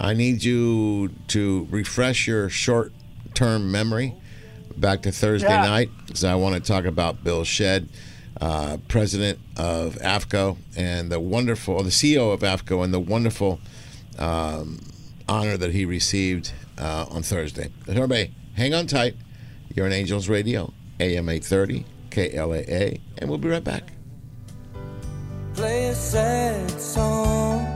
I 0.00 0.12
need 0.12 0.42
you 0.42 1.10
to 1.28 1.68
refresh 1.70 2.26
your 2.26 2.48
short-term 2.48 3.70
memory 3.70 4.14
back 4.76 5.02
to 5.02 5.12
Thursday 5.12 5.48
Yeah. 5.48 5.62
night 5.62 5.90
because 6.06 6.24
I 6.24 6.34
want 6.34 6.56
to 6.56 6.60
talk 6.60 6.86
about 6.86 7.22
Bill 7.22 7.44
Shedd, 7.44 7.88
uh, 8.40 8.78
president 8.88 9.38
of 9.56 9.94
AFCO, 10.00 10.56
and 10.76 11.10
the 11.10 11.20
wonderful, 11.20 11.82
the 11.84 11.90
CEO 11.90 12.32
of 12.32 12.40
AFCO, 12.40 12.82
and 12.84 12.92
the 12.92 12.98
wonderful 13.00 13.60
um, 14.18 14.80
honor 15.28 15.56
that 15.56 15.70
he 15.72 15.84
received 15.84 16.50
uh, 16.78 17.06
on 17.10 17.22
Thursday. 17.22 17.70
Everybody, 17.88 18.32
hang 18.56 18.74
on 18.74 18.88
tight. 18.88 19.14
You're 19.74 19.86
on 19.86 19.92
Angels 19.92 20.28
Radio, 20.28 20.72
AM 21.00 21.28
830, 21.28 21.84
KLAA, 22.10 23.00
and 23.18 23.30
we'll 23.30 23.38
be 23.38 23.48
right 23.48 23.64
back. 23.64 23.92
play 25.58 25.88
a 25.88 25.94
sad 25.94 26.70
song. 26.80 27.66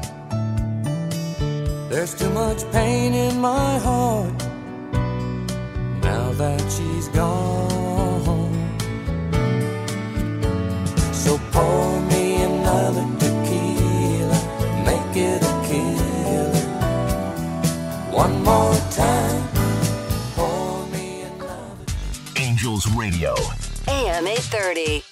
There's 1.91 2.15
too 2.15 2.31
much 2.31 2.61
pain 2.71 3.13
in 3.13 3.41
my 3.41 3.79
heart 3.81 4.33
now 6.09 6.33
that 6.43 6.63
she's 6.75 7.09
gone. 7.09 8.53
So 11.13 11.39
pour 11.51 12.01
me 12.13 12.43
another 12.51 13.05
tequila, 13.19 14.41
make 14.89 15.17
it 15.31 15.43
a 15.43 15.55
killer. 15.69 16.53
One 18.23 18.45
more 18.45 18.77
time, 19.03 19.42
Angels 22.63 22.87
Radio. 22.95 23.35
AM 23.89 24.25
830. 24.29 25.12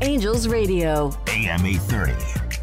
Angels 0.00 0.48
Radio. 0.48 1.12
AM 1.28 1.64
830. 1.64 2.55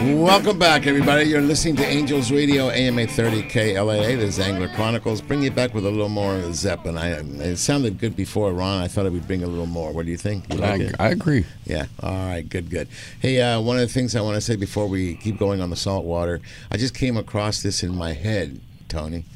Welcome 0.00 0.58
back, 0.58 0.86
everybody. 0.86 1.24
You're 1.28 1.42
listening 1.42 1.76
to 1.76 1.84
Angels 1.84 2.32
Radio, 2.32 2.70
AM 2.70 2.98
830 2.98 3.42
KLAA. 3.50 4.16
This 4.16 4.38
is 4.38 4.40
Angler 4.40 4.68
Chronicles. 4.68 5.20
Bring 5.20 5.42
you 5.42 5.50
back 5.50 5.74
with 5.74 5.84
a 5.84 5.90
little 5.90 6.08
more 6.08 6.36
of 6.36 6.54
Zeppelin. 6.54 6.96
I, 6.96 7.10
it 7.42 7.56
sounded 7.58 7.98
good 7.98 8.16
before, 8.16 8.54
Ron. 8.54 8.80
I 8.82 8.88
thought 8.88 9.04
it 9.04 9.12
would 9.12 9.26
bring 9.26 9.42
a 9.44 9.46
little 9.46 9.66
more. 9.66 9.92
What 9.92 10.06
do 10.06 10.10
you 10.10 10.16
think? 10.16 10.50
You 10.54 10.62
I- 10.62 10.70
like 10.70 10.80
it? 10.80 10.94
I 10.98 11.08
agree. 11.10 11.44
Yeah. 11.66 11.84
All 12.02 12.14
right. 12.14 12.40
Good. 12.48 12.70
Good. 12.70 12.88
Hey, 13.20 13.42
uh, 13.42 13.60
one 13.60 13.76
of 13.76 13.82
the 13.86 13.92
things 13.92 14.16
I 14.16 14.22
want 14.22 14.36
to 14.36 14.40
say 14.40 14.56
before 14.56 14.86
we 14.86 15.16
keep 15.16 15.38
going 15.38 15.60
on 15.60 15.68
the 15.68 15.76
saltwater, 15.76 16.40
I 16.70 16.78
just 16.78 16.94
came 16.94 17.18
across 17.18 17.62
this 17.62 17.82
in 17.82 17.94
my 17.94 18.14
head, 18.14 18.58
Tony. 18.88 19.26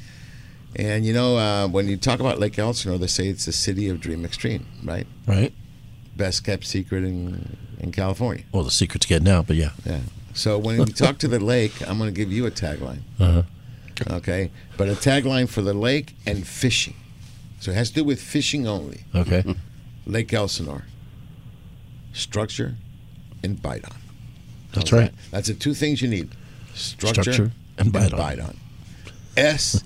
And 0.76 1.04
you 1.04 1.12
know, 1.12 1.36
uh, 1.36 1.68
when 1.68 1.88
you 1.88 1.98
talk 1.98 2.20
about 2.20 2.40
Lake 2.40 2.58
Elsinore, 2.58 2.96
they 2.96 3.06
say 3.06 3.28
it's 3.28 3.44
the 3.44 3.52
city 3.52 3.90
of 3.90 4.00
Dream 4.00 4.24
Extreme, 4.24 4.64
right? 4.82 5.06
Right. 5.26 5.52
best 6.16 6.42
kept 6.42 6.64
secret 6.64 7.04
in 7.04 7.58
in 7.80 7.92
California. 7.92 8.44
Well, 8.50 8.62
the 8.64 8.70
secret's 8.70 9.04
getting 9.04 9.28
out, 9.28 9.46
but 9.46 9.56
yeah. 9.56 9.70
Yeah. 9.84 10.00
So 10.34 10.58
when 10.58 10.78
we 10.78 10.86
talk 10.86 11.18
to 11.18 11.28
the 11.28 11.38
lake, 11.38 11.72
I'm 11.88 11.96
going 11.98 12.12
to 12.12 12.16
give 12.16 12.32
you 12.32 12.46
a 12.46 12.50
tagline. 12.50 13.00
Uh-huh. 13.20 13.42
Okay, 14.10 14.50
but 14.76 14.88
a 14.88 14.92
tagline 14.92 15.48
for 15.48 15.62
the 15.62 15.72
lake 15.72 16.14
and 16.26 16.46
fishing. 16.46 16.96
So 17.60 17.70
it 17.70 17.74
has 17.74 17.88
to 17.90 17.94
do 17.94 18.04
with 18.04 18.20
fishing 18.20 18.66
only. 18.66 19.04
Okay. 19.14 19.44
Lake 20.06 20.32
Elsinore. 20.34 20.84
Structure 22.12 22.74
and 23.42 23.62
bite 23.62 23.84
on. 23.84 23.96
That's 24.72 24.90
How's 24.90 25.00
right. 25.00 25.12
That's 25.30 25.48
the 25.48 25.54
two 25.54 25.72
things 25.74 26.02
you 26.02 26.08
need: 26.08 26.30
structure, 26.74 27.22
Structure 27.22 27.52
and 27.78 27.92
bite 27.92 28.12
on. 28.12 28.40
on. 28.40 28.56
S 29.36 29.82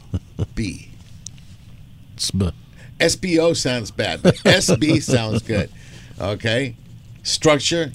B. 0.55 0.89
Sb. 2.17 2.53
SBO 2.99 3.57
sounds 3.57 3.91
bad, 3.93 4.23
but 4.23 4.35
SB 4.37 5.03
sounds 5.03 5.43
good. 5.43 5.71
Okay, 6.21 6.75
structure 7.23 7.93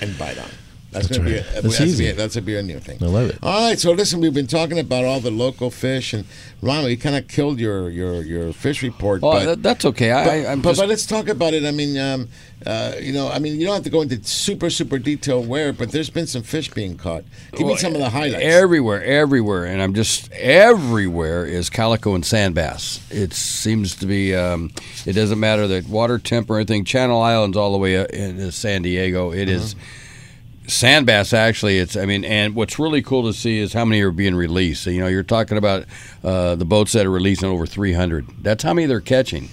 and 0.00 0.18
bite 0.18 0.38
on. 0.38 0.48
That's, 0.96 1.08
That's 1.08 1.18
gonna 1.18 1.30
right. 1.30 1.42
be 1.44 1.48
a, 1.48 1.52
That's 1.62 1.78
that's 1.78 1.80
easy. 1.80 2.04
Be 2.04 2.10
a, 2.10 2.14
that's 2.14 2.36
a 2.36 2.42
be 2.42 2.56
a 2.56 2.62
new 2.62 2.80
thing. 2.80 2.98
I 3.02 3.06
love 3.06 3.28
it. 3.30 3.38
All 3.42 3.68
right, 3.68 3.78
so 3.78 3.92
listen, 3.92 4.20
we've 4.20 4.32
been 4.34 4.46
talking 4.46 4.78
about 4.78 5.04
all 5.04 5.20
the 5.20 5.30
local 5.30 5.70
fish, 5.70 6.12
and 6.12 6.24
Ron, 6.62 6.88
you 6.88 6.96
kind 6.96 7.16
of 7.16 7.28
killed 7.28 7.60
your 7.60 7.90
your 7.90 8.22
your 8.22 8.52
fish 8.52 8.82
report. 8.82 9.20
Oh, 9.22 9.32
but, 9.32 9.44
that- 9.44 9.62
that's 9.62 9.84
okay. 9.84 10.10
I- 10.12 10.24
but, 10.24 10.30
I- 10.32 10.46
I'm 10.52 10.60
but, 10.62 10.70
just- 10.70 10.80
but 10.80 10.88
let's 10.88 11.06
talk 11.06 11.28
about 11.28 11.54
it. 11.54 11.64
I 11.64 11.70
mean, 11.70 11.98
um, 11.98 12.28
uh, 12.64 12.92
you 13.00 13.12
know, 13.12 13.28
I 13.28 13.38
mean, 13.38 13.60
you 13.60 13.66
don't 13.66 13.74
have 13.74 13.84
to 13.84 13.90
go 13.90 14.00
into 14.00 14.22
super 14.24 14.70
super 14.70 14.98
detail 14.98 15.42
where, 15.42 15.72
but 15.72 15.92
there's 15.92 16.10
been 16.10 16.26
some 16.26 16.42
fish 16.42 16.70
being 16.70 16.96
caught. 16.96 17.24
Give 17.52 17.66
me 17.66 17.76
some 17.76 17.92
of 17.94 18.00
the 18.00 18.08
highlights. 18.10 18.42
Everywhere, 18.42 19.02
everywhere, 19.04 19.66
and 19.66 19.82
I'm 19.82 19.92
just 19.94 20.32
everywhere 20.32 21.44
is 21.46 21.68
calico 21.70 22.14
and 22.14 22.24
sand 22.24 22.54
bass. 22.54 23.00
It 23.10 23.32
seems 23.34 23.94
to 23.96 24.06
be. 24.06 24.34
Um, 24.34 24.70
it 25.04 25.12
doesn't 25.12 25.38
matter 25.38 25.66
the 25.66 25.84
water 25.88 26.18
temp 26.18 26.48
or 26.50 26.56
anything. 26.56 26.84
Channel 26.84 27.20
Islands 27.20 27.56
all 27.56 27.72
the 27.72 27.78
way 27.78 27.96
up 27.98 28.10
into 28.10 28.50
San 28.52 28.82
Diego. 28.82 29.32
It 29.32 29.48
is 29.48 29.76
sand 30.66 31.06
bass. 31.06 31.32
Actually, 31.32 31.78
it's. 31.78 31.96
I 31.96 32.06
mean, 32.06 32.24
and 32.24 32.54
what's 32.54 32.78
really 32.78 33.02
cool 33.02 33.24
to 33.24 33.32
see 33.32 33.58
is 33.58 33.72
how 33.72 33.84
many 33.84 34.02
are 34.02 34.10
being 34.10 34.34
released. 34.34 34.84
So, 34.84 34.90
you 34.90 35.00
know, 35.00 35.06
you're 35.06 35.22
talking 35.22 35.58
about 35.58 35.84
uh, 36.22 36.54
the 36.56 36.64
boats 36.64 36.92
that 36.92 37.06
are 37.06 37.10
releasing 37.10 37.48
over 37.48 37.66
300. 37.66 38.26
That's 38.42 38.62
how 38.62 38.74
many 38.74 38.86
they're 38.86 39.00
catching. 39.00 39.48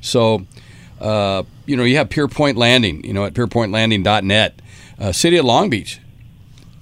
So, 0.00 0.46
uh, 1.00 1.44
you 1.66 1.76
know, 1.76 1.84
you 1.84 1.96
have 1.96 2.08
Pierpoint 2.08 2.56
Landing. 2.56 3.04
You 3.04 3.12
know, 3.12 3.24
at 3.24 3.34
purepointlanding.net, 3.34 4.62
uh, 4.98 5.12
City 5.12 5.36
of 5.36 5.44
Long 5.44 5.70
Beach. 5.70 6.00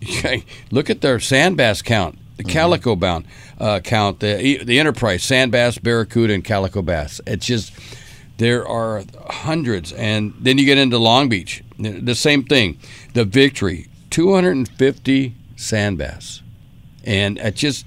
Okay, 0.02 0.44
look 0.70 0.90
at 0.90 1.00
their 1.00 1.18
sand 1.18 1.56
bass 1.56 1.82
count, 1.82 2.18
the 2.36 2.44
calico 2.44 2.94
bound 2.94 3.26
uh, 3.58 3.80
count, 3.80 4.20
the 4.20 4.62
the 4.62 4.78
enterprise 4.78 5.24
sand 5.24 5.50
bass, 5.52 5.78
barracuda, 5.78 6.34
and 6.34 6.44
calico 6.44 6.82
bass. 6.82 7.20
It's 7.26 7.46
just 7.46 7.72
there 8.38 8.66
are 8.68 9.04
hundreds, 9.28 9.92
and 9.92 10.34
then 10.38 10.58
you 10.58 10.66
get 10.66 10.78
into 10.78 10.98
Long 10.98 11.28
Beach, 11.28 11.64
the 11.78 12.14
same 12.14 12.44
thing. 12.44 12.78
The 13.16 13.24
Victory, 13.24 13.86
250 14.10 15.34
sand 15.56 15.96
bass, 15.96 16.42
and 17.02 17.38
it 17.38 17.56
just 17.56 17.86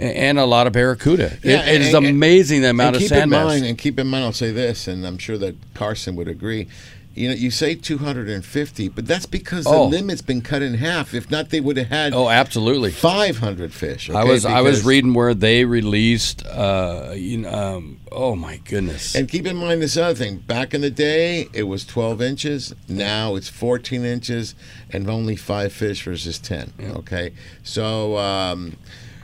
and 0.00 0.40
a 0.40 0.44
lot 0.44 0.66
of 0.66 0.72
barracuda. 0.72 1.38
Yeah, 1.44 1.60
it, 1.68 1.76
it 1.76 1.80
is 1.82 1.94
and- 1.94 2.04
amazing 2.04 2.62
the 2.62 2.70
amount 2.70 2.96
of 2.96 3.00
keep 3.00 3.10
sand 3.10 3.22
in 3.22 3.30
bass. 3.30 3.46
mind, 3.46 3.64
and 3.64 3.78
keep 3.78 3.96
in 4.00 4.08
mind, 4.08 4.24
I'll 4.24 4.32
say 4.32 4.50
this, 4.50 4.88
and 4.88 5.06
I'm 5.06 5.18
sure 5.18 5.38
that 5.38 5.54
Carson 5.74 6.16
would 6.16 6.26
agree. 6.26 6.66
You 7.12 7.28
know, 7.28 7.34
you 7.34 7.50
say 7.50 7.74
250, 7.74 8.88
but 8.88 9.04
that's 9.06 9.26
because 9.26 9.66
Oh. 9.66 9.90
the 9.90 9.96
limit's 9.96 10.22
been 10.22 10.40
cut 10.42 10.62
in 10.62 10.74
half. 10.74 11.12
If 11.12 11.28
not, 11.28 11.50
they 11.50 11.60
would 11.60 11.76
have 11.76 11.88
had 11.88 12.14
Oh, 12.14 12.28
absolutely. 12.28 12.92
500 12.92 13.72
fish. 13.72 14.08
I 14.08 14.20
okay? 14.22 14.30
was 14.30 14.44
I 14.44 14.60
was 14.60 14.84
reading 14.84 15.12
where 15.12 15.34
they 15.34 15.64
released. 15.64 16.46
Uh, 16.46 17.12
you 17.16 17.38
know, 17.38 17.52
um, 17.52 18.00
oh 18.12 18.36
my 18.36 18.58
goodness. 18.58 19.16
And 19.16 19.28
keep 19.28 19.44
in 19.44 19.56
mind 19.56 19.82
this 19.82 19.96
other 19.96 20.14
thing. 20.14 20.36
Back 20.38 20.72
in 20.72 20.82
the 20.82 20.90
day, 20.90 21.48
it 21.52 21.64
was 21.64 21.84
12 21.84 22.22
inches. 22.22 22.74
Now 22.88 23.34
it's 23.34 23.48
14 23.48 24.04
inches 24.04 24.54
and 24.90 25.10
only 25.10 25.34
five 25.34 25.72
fish 25.72 26.04
versus 26.04 26.38
10. 26.38 26.72
Okay. 26.96 27.32
So, 27.64 28.16
um, 28.18 28.76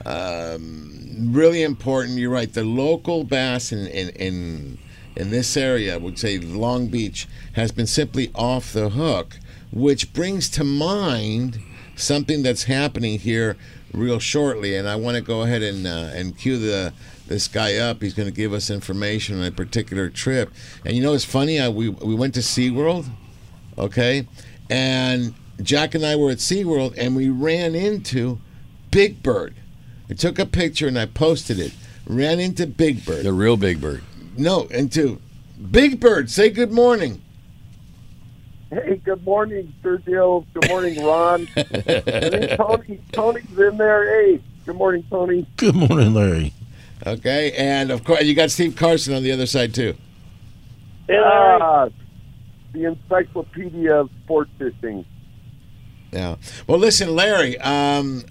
um, 0.05 1.31
really 1.33 1.63
important. 1.63 2.19
You're 2.19 2.31
right. 2.31 2.53
The 2.53 2.65
local 2.65 3.25
bass 3.25 3.73
in, 3.73 3.87
in, 3.87 4.09
in, 4.11 4.79
in 5.17 5.31
this 5.31 5.57
area, 5.57 5.95
I 5.95 5.97
would 5.99 6.19
say 6.19 6.39
Long 6.39 6.89
Beach, 6.89 7.27
has 7.55 7.73
been 7.73 7.87
simply 7.87 8.31
off 8.35 8.73
the 8.73 8.91
hook, 8.91 9.39
which 9.73 10.13
brings 10.13 10.49
to 10.51 10.65
mind 10.65 11.59
something 11.97 12.43
that's 12.43 12.65
happening 12.65 13.19
here 13.19 13.57
real 13.93 14.19
shortly. 14.19 14.77
And 14.77 14.89
I 14.89 14.97
want 14.97 15.17
to 15.17 15.23
go 15.23 15.43
ahead 15.43 15.63
and, 15.63 15.87
uh, 15.87 16.11
and 16.13 16.37
cue 16.37 16.59
the 16.59 16.93
this 17.27 17.49
guy 17.49 17.77
up. 17.77 18.03
He's 18.03 18.15
going 18.15 18.29
to 18.29 18.35
give 18.35 18.53
us 18.53 18.71
information 18.71 19.39
on 19.39 19.45
a 19.45 19.51
particular 19.51 20.09
trip. 20.09 20.53
And 20.85 20.97
you 20.97 21.03
know, 21.03 21.13
it's 21.13 21.25
funny. 21.25 21.61
I, 21.61 21.69
we 21.69 21.89
we 21.89 22.15
went 22.15 22.35
to 22.35 22.41
SeaWorld, 22.41 23.09
okay, 23.77 24.27
and 24.71 25.35
Jack 25.63 25.95
and 25.95 26.05
I 26.05 26.17
were 26.17 26.31
at 26.31 26.39
SeaWorld, 26.39 26.95
and 26.97 27.17
we 27.17 27.29
ran 27.29 27.75
into 27.75 28.39
Big 28.91 29.23
Bird. 29.23 29.55
I 30.09 30.15
took 30.15 30.39
a 30.39 30.47
picture 30.47 30.87
and 30.87 30.99
I 30.99 31.07
posted 31.07 31.59
it. 31.59 31.73
Ran 32.07 32.39
into 32.39 32.67
Big 32.67 33.05
Bird. 33.05 33.25
The 33.25 33.33
real 33.33 33.57
Big 33.57 33.81
Bird. 33.81 34.03
No, 34.39 34.67
and 34.71 34.91
two. 34.93 35.21
Big 35.71 36.01
Bird. 36.01 36.31
Say 36.31 36.51
good 36.51 36.73
morning. 36.73 37.23
Hey, 38.71 39.01
good 39.05 39.25
morning, 39.25 39.73
Sergio. 39.83 40.45
Good 40.53 40.69
morning, 40.69 41.05
Ron. 41.05 41.47
Tony, 42.57 43.01
Tony's 43.13 43.59
in 43.59 43.77
there. 43.77 44.23
Hey, 44.23 44.43
good 44.65 44.77
morning, 44.77 45.05
Tony. 45.09 45.47
Good 45.57 45.77
morning, 45.77 46.15
Larry. 46.15 46.53
Okay, 47.07 47.53
and 47.53 47.91
of 47.91 48.05
course 48.05 48.25
you 48.25 48.35
got 48.35 48.51
Steve 48.51 48.75
Carson 48.75 49.15
on 49.15 49.23
the 49.23 49.31
other 49.31 49.47
side 49.47 49.73
too. 49.75 49.95
Ah, 51.11 51.89
the 52.73 52.85
encyclopedia 52.85 53.95
of 53.95 54.11
sport 54.25 54.49
fishing. 54.59 55.05
Yeah. 56.17 56.37
Well, 56.67 56.79
listen, 56.79 57.15
Larry. 57.15 57.59
Um, 57.59 58.25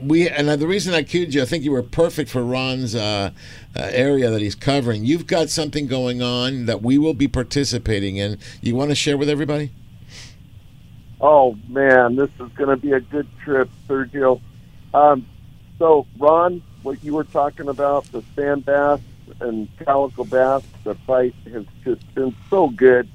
we 0.00 0.28
and 0.28 0.48
the 0.48 0.68
reason 0.68 0.94
I 0.94 1.02
cued 1.02 1.34
you, 1.34 1.42
I 1.42 1.46
think 1.46 1.64
you 1.64 1.72
were 1.72 1.82
perfect 1.82 2.30
for 2.30 2.44
Ron's 2.44 2.94
uh, 2.94 3.32
uh, 3.74 3.80
area 3.90 4.30
that 4.30 4.40
he's 4.40 4.54
covering. 4.54 5.04
You've 5.04 5.26
got 5.26 5.50
something 5.50 5.88
going 5.88 6.22
on 6.22 6.66
that 6.66 6.80
we 6.80 6.96
will 6.96 7.12
be 7.12 7.26
participating 7.26 8.18
in. 8.18 8.38
You 8.60 8.76
want 8.76 8.90
to 8.92 8.94
share 8.94 9.18
with 9.18 9.28
everybody? 9.28 9.72
Oh 11.20 11.58
man, 11.68 12.14
this 12.14 12.30
is 12.38 12.52
going 12.52 12.70
to 12.70 12.76
be 12.76 12.92
a 12.92 13.00
good 13.00 13.26
trip, 13.42 13.68
Sergio. 13.88 14.40
Um, 14.92 15.26
so, 15.80 16.06
Ron, 16.16 16.62
what 16.84 17.02
you 17.02 17.14
were 17.14 17.24
talking 17.24 17.66
about, 17.66 18.04
the 18.12 18.22
sand 18.36 18.64
bass 18.64 19.00
and 19.40 19.68
calico 19.78 20.22
bass, 20.22 20.62
the 20.84 20.94
fight 20.94 21.34
has 21.52 21.64
just 21.82 22.14
been 22.14 22.32
so 22.48 22.68
good. 22.68 23.08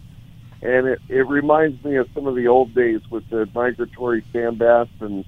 And 0.61 0.87
it, 0.87 0.99
it 1.07 1.27
reminds 1.27 1.83
me 1.83 1.95
of 1.95 2.09
some 2.13 2.27
of 2.27 2.35
the 2.35 2.47
old 2.47 2.73
days 2.75 3.01
with 3.09 3.29
the 3.29 3.47
migratory 3.53 4.23
sand 4.33 4.59
bass 4.59 4.87
and, 4.99 5.23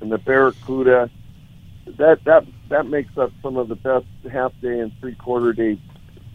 and 0.00 0.12
the 0.12 0.18
barracuda. 0.18 1.10
That, 1.86 2.24
that, 2.24 2.46
that 2.68 2.86
makes 2.86 3.16
up 3.16 3.32
some 3.42 3.56
of 3.56 3.68
the 3.68 3.76
best 3.76 4.06
half 4.30 4.52
day 4.60 4.80
and 4.80 4.92
three 5.00 5.14
quarter 5.14 5.52
day 5.52 5.78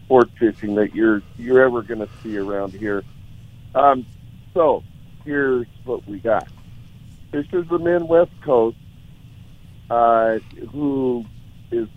sport 0.04 0.30
fishing 0.38 0.74
that 0.76 0.94
you're, 0.94 1.22
you're 1.38 1.62
ever 1.62 1.82
going 1.82 2.00
to 2.00 2.08
see 2.22 2.36
around 2.36 2.72
here. 2.72 3.04
Um, 3.74 4.04
so, 4.52 4.82
here's 5.24 5.66
what 5.84 6.06
we 6.08 6.18
got. 6.18 6.48
Fishers 7.30 7.66
of 7.70 7.80
Men 7.80 8.08
West 8.08 8.32
Coast, 8.42 8.76
uh, 9.88 10.38
who 10.72 11.24
is 11.70 11.88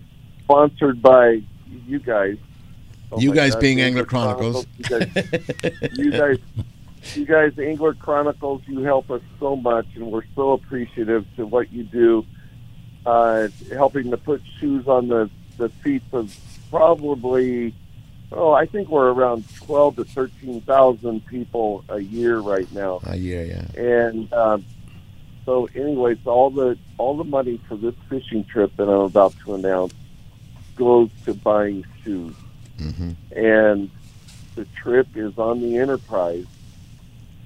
sponsored 0.44 1.02
by 1.02 1.42
you 1.88 2.00
guys. 2.00 2.38
Oh 3.14 3.20
you 3.20 3.34
guys 3.34 3.54
God, 3.54 3.62
being 3.62 3.82
Angler 3.82 4.06
Chronicles. 4.06 4.66
You 4.78 4.84
guys, 4.86 5.10
you 5.94 6.12
guys, 6.12 6.38
you 7.16 7.26
guys, 7.26 7.60
Angler 7.60 7.94
Chronicles, 7.94 8.62
you 8.66 8.80
help 8.80 9.12
us 9.12 9.22
so 9.40 9.56
much, 9.56 9.86
and 9.96 10.12
we're 10.12 10.24
so 10.36 10.54
appreciative 10.54 11.26
to 11.36 11.46
what 11.46 11.72
you 11.72 11.84
do, 11.84 12.26
uh, 13.06 13.50
helping 13.72 14.10
to 14.12 14.18
put 14.18 14.42
shoes 14.60 14.88
on 14.88 15.08
the 15.08 15.30
the 15.58 15.70
feet 15.70 16.02
of 16.12 16.36
probably 16.72 17.76
oh, 18.32 18.52
I 18.52 18.66
think 18.66 18.90
we're 18.90 19.12
around 19.12 19.46
twelve 19.56 19.98
to 19.98 20.06
thirteen 20.06 20.62
thousand 20.62 21.26
people 21.28 21.86
a 21.90 22.00
year 22.00 22.40
right 22.40 22.72
now. 22.72 23.00
A 23.04 23.16
year, 23.16 23.46
yeah. 23.46 23.82
And 23.82 24.32
um, 24.34 24.66
so, 25.46 25.68
anyways, 25.76 26.20
all 26.26 26.50
the 26.50 26.78
all 26.98 27.18
the 27.18 27.24
money 27.24 27.60
for 27.68 27.76
this 27.76 27.96
fishing 28.10 28.46
trip 28.46 28.76
that 28.78 28.90
I'm 28.90 29.02
about 29.02 29.36
to 29.46 29.56
announce 29.56 29.94
goes 30.76 31.10
to 31.26 31.34
buying 31.34 31.86
shoes. 32.04 32.36
Mm-hmm. 32.80 33.12
And 33.36 33.90
the 34.56 34.66
trip 34.76 35.08
is 35.16 35.38
on 35.38 35.62
the 35.62 35.78
Enterprise, 35.78 36.46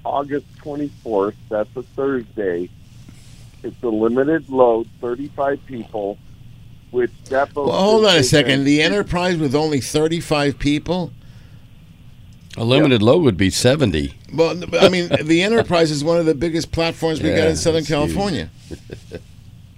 August 0.04 0.46
24th. 0.58 1.36
That's 1.50 1.76
a 1.76 1.84
Thursday. 1.84 2.70
It's 3.64 3.84
a 3.84 3.90
limited 3.90 4.50
load, 4.50 4.88
35 5.02 5.66
people. 5.66 6.18
Which 6.92 7.12
that 7.26 7.54
Well, 7.54 7.70
hold 7.70 8.06
on 8.06 8.16
a 8.16 8.24
second. 8.24 8.64
The 8.64 8.82
Enterprise 8.82 9.38
with 9.38 9.54
only 9.54 9.82
35 9.82 10.58
people. 10.58 11.12
A 12.56 12.64
limited 12.64 13.04
load 13.04 13.24
would 13.24 13.38
be 13.38 13.50
70. 13.50 14.14
Well, 14.34 14.64
I 14.80 14.90
mean, 14.90 15.10
the 15.22 15.44
Enterprise 15.44 15.92
is 15.92 16.04
one 16.04 16.18
of 16.18 16.26
the 16.26 16.34
biggest 16.34 16.72
platforms 16.72 17.22
we 17.22 17.30
got 17.30 17.48
in 17.50 17.56
Southern. 17.56 17.84
California. 17.84 18.50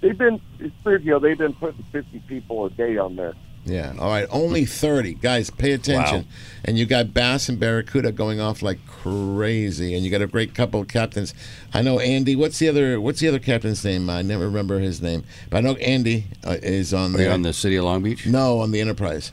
They've 0.00 0.16
been 0.16 0.40
Sergio. 0.84 1.20
They've 1.20 1.36
been 1.36 1.52
putting 1.52 1.82
50 1.92 2.20
people 2.20 2.64
a 2.64 2.70
day 2.70 2.96
on 2.96 3.16
there. 3.16 3.34
Yeah. 3.64 3.94
All 3.98 4.08
right. 4.08 4.26
Only 4.30 4.64
30. 4.64 5.14
Guys, 5.14 5.50
pay 5.50 5.72
attention. 5.72 6.22
Wow. 6.22 6.24
And 6.64 6.78
you 6.78 6.86
got 6.86 7.12
Bass 7.12 7.48
and 7.48 7.60
Barracuda 7.60 8.10
going 8.12 8.40
off 8.40 8.62
like 8.62 8.78
crazy. 8.86 9.94
And 9.94 10.04
you 10.04 10.10
got 10.10 10.22
a 10.22 10.26
great 10.26 10.54
couple 10.54 10.80
of 10.80 10.88
captains. 10.88 11.34
I 11.74 11.82
know 11.82 11.98
Andy. 12.00 12.36
What's 12.36 12.58
the 12.58 12.68
other 12.68 13.00
What's 13.00 13.20
the 13.20 13.28
other 13.28 13.38
captain's 13.38 13.84
name? 13.84 14.08
I 14.10 14.22
never 14.22 14.46
remember 14.46 14.78
his 14.78 15.00
name. 15.02 15.24
But 15.50 15.58
I 15.58 15.60
know 15.60 15.74
Andy 15.76 16.24
uh, 16.44 16.56
is 16.62 16.94
on 16.94 17.14
Are 17.14 17.18
there. 17.18 17.32
on 17.32 17.42
the 17.42 17.52
City 17.52 17.76
of 17.76 17.84
Long 17.84 18.02
Beach? 18.02 18.26
No, 18.26 18.60
on 18.60 18.70
the 18.70 18.80
Enterprise. 18.80 19.32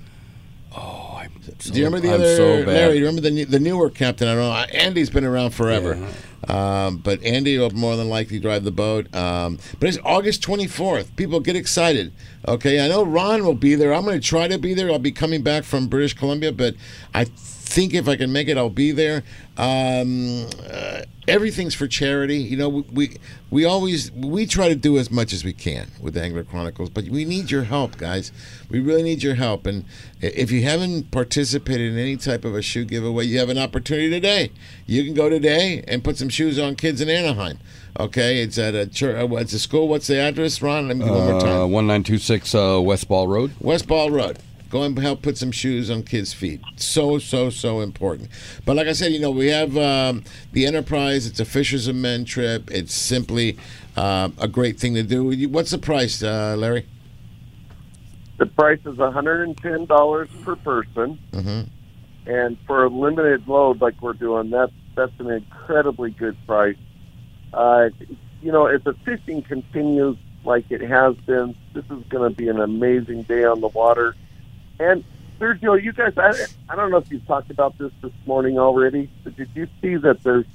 Oh, 0.75 1.16
so, 1.59 1.73
Do 1.73 1.79
you 1.79 1.85
remember 1.85 2.07
the 2.07 2.13
I'm 2.13 2.21
other 2.21 2.35
so. 2.35 2.53
Larry? 2.61 2.93
Do 2.93 2.99
you 2.99 3.05
remember 3.05 3.29
the 3.29 3.43
the 3.45 3.59
newer 3.59 3.89
captain? 3.89 4.27
I 4.27 4.33
don't 4.35 4.43
know. 4.43 4.51
Uh, 4.51 4.65
Andy's 4.73 5.09
been 5.09 5.25
around 5.25 5.51
forever, 5.51 5.97
um, 6.47 6.97
but 6.97 7.21
Andy 7.23 7.57
will 7.57 7.71
more 7.71 7.95
than 7.95 8.09
likely 8.09 8.39
drive 8.39 8.63
the 8.63 8.71
boat. 8.71 9.13
Um, 9.15 9.59
but 9.79 9.89
it's 9.89 9.97
August 10.03 10.41
24th. 10.43 11.15
People 11.15 11.39
get 11.39 11.55
excited. 11.55 12.13
Okay, 12.47 12.83
I 12.83 12.87
know 12.87 13.03
Ron 13.03 13.43
will 13.43 13.53
be 13.53 13.75
there. 13.75 13.93
I'm 13.93 14.03
going 14.03 14.19
to 14.19 14.25
try 14.25 14.47
to 14.47 14.57
be 14.57 14.73
there. 14.73 14.89
I'll 14.91 14.99
be 14.99 15.11
coming 15.11 15.41
back 15.41 15.63
from 15.63 15.87
British 15.87 16.13
Columbia, 16.13 16.51
but 16.51 16.75
I 17.13 17.25
think 17.67 17.93
if 17.93 18.07
I 18.07 18.15
can 18.15 18.31
make 18.31 18.47
it, 18.47 18.57
I'll 18.57 18.69
be 18.69 18.91
there. 18.91 19.23
Um, 19.57 20.47
uh, 20.71 21.01
everything's 21.27 21.75
for 21.75 21.87
charity. 21.87 22.37
You 22.37 22.57
know, 22.57 22.69
we, 22.69 22.81
we 22.91 23.17
we 23.49 23.65
always 23.65 24.11
we 24.11 24.45
try 24.45 24.69
to 24.69 24.75
do 24.75 24.97
as 24.97 25.11
much 25.11 25.33
as 25.33 25.43
we 25.43 25.53
can 25.53 25.87
with 26.01 26.13
the 26.13 26.21
Angler 26.21 26.43
Chronicles, 26.43 26.89
but 26.89 27.05
we 27.05 27.25
need 27.25 27.51
your 27.51 27.63
help, 27.63 27.97
guys. 27.97 28.31
We 28.69 28.79
really 28.79 29.03
need 29.03 29.21
your 29.21 29.35
help. 29.35 29.65
And 29.65 29.85
if 30.21 30.51
you 30.51 30.63
haven't 30.63 31.11
participated 31.11 31.93
in 31.93 31.99
any 31.99 32.17
type 32.17 32.45
of 32.45 32.55
a 32.55 32.61
shoe 32.61 32.85
giveaway, 32.85 33.25
you 33.25 33.39
have 33.39 33.49
an 33.49 33.57
opportunity 33.57 34.09
today. 34.09 34.51
You 34.85 35.03
can 35.03 35.13
go 35.13 35.29
today 35.29 35.83
and 35.87 36.03
put 36.03 36.17
some 36.17 36.29
shoes 36.29 36.57
on 36.57 36.75
kids 36.75 37.01
in 37.01 37.09
Anaheim. 37.09 37.59
Okay, 37.99 38.41
it's 38.41 38.57
at 38.57 38.75
a 38.75 38.85
church. 38.85 39.15
Uh, 39.19 39.35
it's 39.37 39.53
a 39.53 39.59
school. 39.59 39.87
What's 39.87 40.07
the 40.07 40.17
address, 40.17 40.61
Ron? 40.61 40.87
Let 40.87 40.97
me 40.97 41.05
do 41.05 41.11
one 41.11 41.31
more 41.31 41.41
time. 41.41 41.49
Uh, 41.49 41.67
1926 41.67 42.55
uh, 42.55 42.79
West 42.81 43.07
Ball 43.07 43.27
Road. 43.27 43.53
West 43.59 43.87
Ball 43.87 44.11
Road. 44.11 44.37
Go 44.69 44.83
and 44.83 44.97
help 44.99 45.21
put 45.21 45.37
some 45.37 45.51
shoes 45.51 45.89
on 45.89 46.03
kids' 46.03 46.33
feet. 46.33 46.61
So, 46.75 47.17
so, 47.19 47.49
so 47.49 47.81
important. 47.81 48.29
But 48.65 48.75
like 48.75 48.87
I 48.87 48.93
said, 48.93 49.11
you 49.13 49.19
know, 49.19 49.31
we 49.31 49.47
have 49.47 49.77
um, 49.77 50.23
the 50.51 50.65
Enterprise. 50.65 51.25
It's 51.25 51.39
a 51.39 51.45
Fishers 51.45 51.87
of 51.87 51.95
Men 51.95 52.25
trip. 52.25 52.69
It's 52.71 52.93
simply 52.93 53.57
uh, 53.95 54.29
a 54.39 54.47
great 54.47 54.79
thing 54.79 54.93
to 54.95 55.03
do. 55.03 55.47
What's 55.49 55.71
the 55.71 55.77
price, 55.77 56.21
uh, 56.21 56.55
Larry? 56.57 56.85
The 58.37 58.45
price 58.45 58.79
is 58.85 58.95
$110 58.97 60.43
per 60.43 60.55
person, 60.57 61.19
Mm-hmm. 61.31 61.61
and 62.29 62.57
for 62.67 62.83
a 62.85 62.89
limited 62.89 63.47
load 63.47 63.81
like 63.81 63.99
we're 64.01 64.13
doing, 64.13 64.49
that's 64.51 64.71
that's 64.95 65.13
an 65.19 65.29
incredibly 65.31 66.11
good 66.11 66.35
price. 66.45 66.75
Uh, 67.53 67.89
you 68.41 68.51
know, 68.51 68.65
if 68.67 68.83
the 68.83 68.93
fishing 69.05 69.41
continues 69.43 70.17
like 70.43 70.65
it 70.69 70.81
has 70.81 71.15
been, 71.17 71.55
this 71.73 71.85
is 71.85 72.03
going 72.09 72.29
to 72.31 72.35
be 72.35 72.47
an 72.47 72.59
amazing 72.59 73.23
day 73.23 73.43
on 73.43 73.59
the 73.61 73.67
water. 73.67 74.15
And 74.79 75.03
Sergio, 75.39 75.81
you 75.81 75.93
guys, 75.93 76.13
I, 76.17 76.33
I 76.71 76.75
don't 76.75 76.91
know 76.91 76.97
if 76.97 77.11
you 77.11 77.19
talked 77.21 77.51
about 77.51 77.77
this 77.77 77.91
this 78.01 78.11
morning 78.25 78.57
already, 78.57 79.09
but 79.23 79.35
did 79.35 79.49
you 79.53 79.67
see 79.81 79.95
that 79.97 80.23
there's 80.23 80.45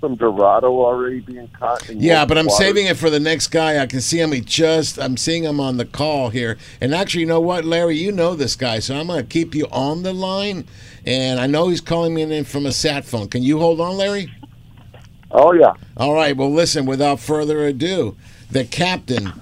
some 0.00 0.16
Dorado 0.16 0.68
already 0.68 1.20
being 1.20 1.48
caught? 1.48 1.88
In 1.88 2.00
Yeah, 2.00 2.24
but 2.24 2.38
I'm 2.38 2.46
waters? 2.46 2.58
saving 2.58 2.86
it 2.86 2.96
for 2.96 3.10
the 3.10 3.20
next 3.20 3.48
guy. 3.48 3.80
I 3.82 3.86
can 3.86 4.00
see 4.00 4.18
him. 4.18 4.32
He 4.32 4.40
just, 4.40 4.98
I'm 4.98 5.16
seeing 5.16 5.44
him 5.44 5.60
on 5.60 5.76
the 5.76 5.84
call 5.84 6.30
here. 6.30 6.56
And 6.80 6.94
actually, 6.94 7.20
you 7.20 7.26
know 7.26 7.40
what, 7.40 7.64
Larry? 7.64 7.96
You 7.98 8.10
know 8.10 8.34
this 8.34 8.56
guy, 8.56 8.78
so 8.78 8.96
I'm 8.96 9.08
going 9.08 9.22
to 9.22 9.28
keep 9.28 9.54
you 9.54 9.66
on 9.70 10.02
the 10.02 10.12
line. 10.12 10.66
And 11.06 11.38
I 11.38 11.46
know 11.46 11.68
he's 11.68 11.80
calling 11.80 12.14
me 12.14 12.22
in 12.22 12.44
from 12.44 12.66
a 12.66 12.72
sat 12.72 13.04
phone. 13.04 13.28
Can 13.28 13.42
you 13.42 13.58
hold 13.58 13.80
on, 13.80 13.96
Larry? 13.96 14.32
Oh, 15.30 15.52
yeah. 15.52 15.74
All 15.96 16.14
right. 16.14 16.36
Well, 16.36 16.52
listen, 16.52 16.86
without 16.86 17.20
further 17.20 17.64
ado, 17.66 18.16
the 18.50 18.64
captain 18.64 19.32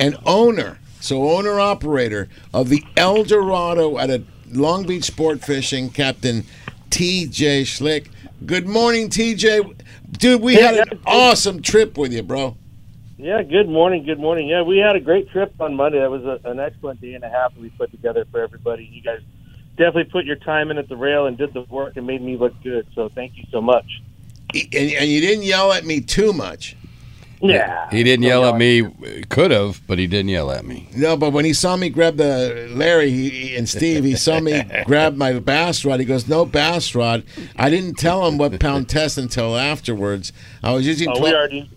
and 0.00 0.16
owner, 0.24 0.78
so 1.06 1.30
owner 1.30 1.60
operator 1.60 2.28
of 2.52 2.68
the 2.68 2.84
El 2.96 3.22
Dorado 3.22 3.96
at 3.98 4.10
a 4.10 4.24
Long 4.50 4.84
Beach 4.86 5.04
Sport 5.04 5.42
Fishing, 5.44 5.90
Captain 5.90 6.44
TJ 6.90 7.62
Schlick. 7.62 8.08
Good 8.44 8.66
morning, 8.66 9.08
TJ. 9.08 9.76
Dude, 10.12 10.42
we 10.42 10.54
had 10.54 10.76
an 10.76 11.00
awesome 11.06 11.62
trip 11.62 11.96
with 11.96 12.12
you, 12.12 12.22
bro. 12.22 12.56
Yeah, 13.18 13.42
good 13.42 13.68
morning. 13.68 14.04
Good 14.04 14.18
morning. 14.18 14.48
Yeah, 14.48 14.62
we 14.62 14.78
had 14.78 14.94
a 14.94 15.00
great 15.00 15.30
trip 15.30 15.54
on 15.60 15.74
Monday. 15.74 16.00
That 16.00 16.10
was 16.10 16.24
a, 16.24 16.40
an 16.44 16.60
excellent 16.60 17.00
day 17.00 17.14
and 17.14 17.24
a 17.24 17.30
half 17.30 17.54
that 17.54 17.60
we 17.60 17.70
put 17.70 17.90
together 17.90 18.26
for 18.30 18.40
everybody. 18.42 18.84
You 18.84 19.02
guys 19.02 19.20
definitely 19.76 20.10
put 20.10 20.24
your 20.24 20.36
time 20.36 20.70
in 20.70 20.78
at 20.78 20.88
the 20.88 20.96
rail 20.96 21.26
and 21.26 21.38
did 21.38 21.54
the 21.54 21.62
work 21.62 21.96
and 21.96 22.06
made 22.06 22.20
me 22.20 22.36
look 22.36 22.60
good. 22.62 22.86
So 22.94 23.08
thank 23.08 23.36
you 23.36 23.44
so 23.50 23.60
much. 23.60 24.02
And, 24.54 24.92
and 24.92 25.08
you 25.08 25.20
didn't 25.20 25.44
yell 25.44 25.72
at 25.72 25.84
me 25.84 26.00
too 26.00 26.32
much. 26.32 26.76
Yeah. 27.40 27.90
He 27.90 28.02
didn't 28.02 28.24
yell 28.24 28.44
at 28.44 28.56
me. 28.56 28.90
Could 29.28 29.50
have, 29.50 29.80
but 29.86 29.98
he 29.98 30.06
didn't 30.06 30.30
yell 30.30 30.50
at 30.50 30.64
me. 30.64 30.88
No, 30.94 31.16
but 31.16 31.32
when 31.32 31.44
he 31.44 31.52
saw 31.52 31.76
me 31.76 31.90
grab 31.90 32.16
the 32.16 32.68
Larry 32.70 33.10
he, 33.10 33.56
and 33.56 33.68
Steve, 33.68 34.04
he 34.04 34.14
saw 34.14 34.40
me 34.40 34.62
grab 34.86 35.16
my 35.16 35.38
bass 35.38 35.84
rod. 35.84 36.00
He 36.00 36.06
goes, 36.06 36.28
"No 36.28 36.44
bass 36.44 36.94
rod." 36.94 37.24
I 37.56 37.68
didn't 37.68 37.96
tell 37.96 38.26
him 38.26 38.38
what 38.38 38.58
pound 38.58 38.88
test 38.88 39.18
until 39.18 39.56
afterwards. 39.56 40.32
I 40.62 40.72
was 40.72 40.86
using. 40.86 41.08
Oh, 41.08 41.18
12 41.18 41.24
we 41.24 41.34
already 41.34 41.70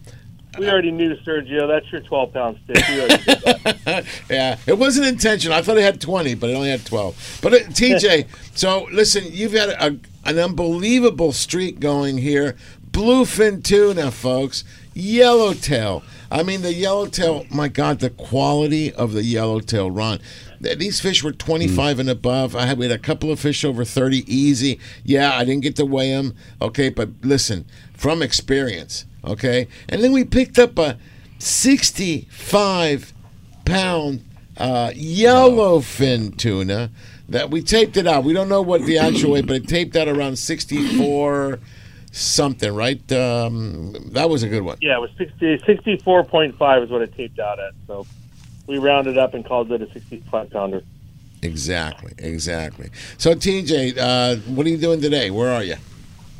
we 0.58 0.70
already 0.70 0.92
knew 0.92 1.16
Sergio. 1.18 1.68
That's 1.68 1.92
your 1.92 2.02
twelve 2.02 2.34
pound 2.34 2.60
stick. 2.64 2.84
We 2.90 3.02
already 3.02 3.24
did 3.24 3.42
that. 3.42 4.06
yeah, 4.30 4.58
it 4.66 4.78
wasn't 4.78 5.08
intentional. 5.08 5.56
I 5.58 5.62
thought 5.62 5.78
it 5.78 5.84
had 5.84 6.02
20, 6.02 6.36
but 6.36 6.50
it 6.50 6.54
only 6.54 6.70
had 6.70 6.86
12. 6.86 7.40
But 7.42 7.54
uh, 7.54 7.58
TJ, 7.58 8.28
so 8.56 8.88
listen, 8.92 9.26
you've 9.30 9.54
had 9.54 9.70
a, 9.70 9.98
an 10.26 10.40
unbelievable 10.40 11.32
streak 11.32 11.80
going 11.80 12.18
here. 12.18 12.56
Bluefin 12.92 13.64
tuna, 13.64 14.12
folks. 14.12 14.64
Yellowtail. 14.94 16.04
I 16.32 16.44
mean, 16.44 16.62
the 16.62 16.74
yellowtail, 16.74 17.46
my 17.50 17.68
God, 17.68 18.00
the 18.00 18.10
quality 18.10 18.94
of 18.94 19.14
the 19.14 19.24
yellowtail, 19.24 19.90
Ron. 19.90 20.20
These 20.60 21.00
fish 21.00 21.24
were 21.24 21.32
25 21.32 22.00
and 22.00 22.10
above. 22.10 22.56
I 22.56 22.66
had, 22.66 22.78
we 22.78 22.88
had 22.88 22.98
a 22.98 23.02
couple 23.02 23.32
of 23.32 23.40
fish 23.40 23.64
over 23.64 23.86
30 23.86 24.32
easy. 24.34 24.80
Yeah, 25.04 25.34
I 25.36 25.46
didn't 25.46 25.64
get 25.64 25.76
to 25.78 25.86
weigh 25.86 26.12
them. 26.12 26.36
Okay, 26.62 26.90
but 26.90 27.10
listen, 27.22 27.66
from 27.94 28.22
experience, 28.22 29.06
okay? 29.24 29.68
And 29.88 30.04
then 30.04 30.12
we 30.12 30.26
picked 30.26 30.60
up 30.60 30.78
a 30.78 30.98
65 31.40 33.14
pound 33.64 34.26
uh, 34.58 34.90
yellowfin 34.94 36.38
tuna 36.38 36.92
that 37.30 37.50
we 37.50 37.62
taped 37.62 37.96
it 37.96 38.06
out. 38.06 38.24
We 38.24 38.34
don't 38.34 38.50
know 38.50 38.62
what 38.62 38.86
the 38.86 38.98
actual 38.98 39.32
weight, 39.32 39.48
but 39.48 39.56
it 39.58 39.68
taped 39.68 39.96
out 39.96 40.08
around 40.08 40.38
64 40.38 41.60
something, 42.12 42.74
right? 42.74 43.12
Um, 43.12 43.94
that 44.12 44.30
was 44.30 44.44
a 44.44 44.50
good 44.50 44.64
one. 44.64 44.78
Yeah, 44.82 44.98
it 44.98 45.02
was 45.02 45.12
60, 45.18 45.60
64.5 45.60 46.84
is 46.84 46.90
what 46.90 47.02
it 47.02 47.16
taped 47.16 47.40
out 47.40 47.60
at. 47.60 47.74
So 47.88 48.06
we 48.68 48.78
rounded 48.78 49.18
up 49.18 49.34
and 49.34 49.46
called 49.46 49.72
it 49.72 49.82
a 49.82 49.92
65 49.92 50.50
pounder. 50.50 50.84
Exactly, 51.42 52.14
exactly. 52.18 52.90
So, 53.18 53.34
TJ, 53.34 53.98
uh, 53.98 54.36
what 54.52 54.66
are 54.66 54.70
you 54.70 54.78
doing 54.78 55.02
today? 55.02 55.32
Where 55.32 55.52
are 55.52 55.64
you? 55.64 55.76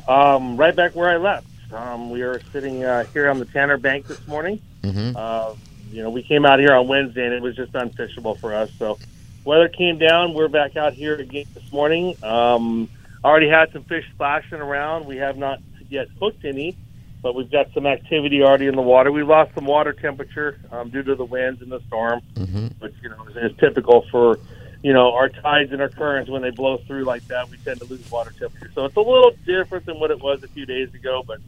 Um, 0.06 0.56
right 0.56 0.76
back 0.76 0.94
where 0.94 1.08
I 1.08 1.16
left. 1.16 1.46
Um, 1.72 2.10
we 2.10 2.22
are 2.22 2.40
sitting 2.52 2.84
uh, 2.84 3.04
here 3.12 3.30
on 3.30 3.38
the 3.38 3.44
Tanner 3.46 3.78
Bank 3.78 4.06
this 4.06 4.26
morning. 4.26 4.60
Mm-hmm. 4.82 5.16
Uh, 5.16 5.54
you 5.90 6.02
know, 6.02 6.10
we 6.10 6.22
came 6.22 6.44
out 6.44 6.58
here 6.58 6.72
on 6.72 6.88
Wednesday 6.88 7.24
and 7.24 7.34
it 7.34 7.42
was 7.42 7.56
just 7.56 7.72
unfishable 7.72 8.38
for 8.38 8.54
us. 8.54 8.70
So 8.78 8.98
weather 9.44 9.68
came 9.68 9.98
down. 9.98 10.34
We're 10.34 10.48
back 10.48 10.76
out 10.76 10.92
here 10.92 11.14
again 11.14 11.46
this 11.54 11.72
morning. 11.72 12.16
Um, 12.22 12.88
already 13.24 13.48
had 13.48 13.72
some 13.72 13.84
fish 13.84 14.04
splashing 14.14 14.58
around. 14.60 15.06
We 15.06 15.16
have 15.18 15.36
not 15.36 15.60
yet 15.88 16.08
hooked 16.20 16.44
any, 16.44 16.76
but 17.22 17.34
we've 17.34 17.50
got 17.50 17.72
some 17.74 17.86
activity 17.86 18.42
already 18.42 18.66
in 18.66 18.76
the 18.76 18.82
water. 18.82 19.12
We 19.12 19.22
lost 19.22 19.54
some 19.54 19.66
water 19.66 19.92
temperature 19.92 20.58
um, 20.70 20.90
due 20.90 21.02
to 21.02 21.14
the 21.14 21.24
winds 21.24 21.60
and 21.62 21.70
the 21.70 21.80
storm, 21.86 22.20
Mm-hmm. 22.36 22.66
which 22.78 22.94
you 23.02 23.08
know 23.10 23.24
is, 23.26 23.50
is 23.52 23.58
typical 23.58 24.06
for 24.10 24.38
you 24.82 24.92
know 24.94 25.12
our 25.12 25.28
tides 25.28 25.72
and 25.72 25.82
our 25.82 25.88
currents 25.90 26.30
when 26.30 26.40
they 26.42 26.50
blow 26.50 26.78
through 26.78 27.04
like 27.04 27.26
that. 27.28 27.50
We 27.50 27.58
tend 27.58 27.80
to 27.80 27.86
lose 27.86 28.10
water 28.10 28.32
temperature, 28.38 28.70
so 28.74 28.84
it's 28.86 28.96
a 28.96 29.00
little 29.00 29.32
different 29.44 29.86
than 29.86 30.00
what 30.00 30.10
it 30.10 30.20
was 30.20 30.42
a 30.42 30.48
few 30.48 30.64
days 30.66 30.92
ago. 30.94 31.22
But 31.26 31.40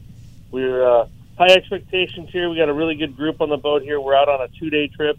we're 0.50 0.84
uh, 0.86 1.06
high 1.38 1.54
expectations 1.54 2.28
here. 2.30 2.50
We 2.50 2.56
got 2.56 2.68
a 2.68 2.74
really 2.74 2.94
good 2.96 3.16
group 3.16 3.40
on 3.40 3.48
the 3.48 3.56
boat 3.56 3.82
here. 3.82 3.98
We're 4.00 4.14
out 4.14 4.28
on 4.28 4.42
a 4.42 4.48
two 4.48 4.68
day 4.68 4.88
trip, 4.88 5.18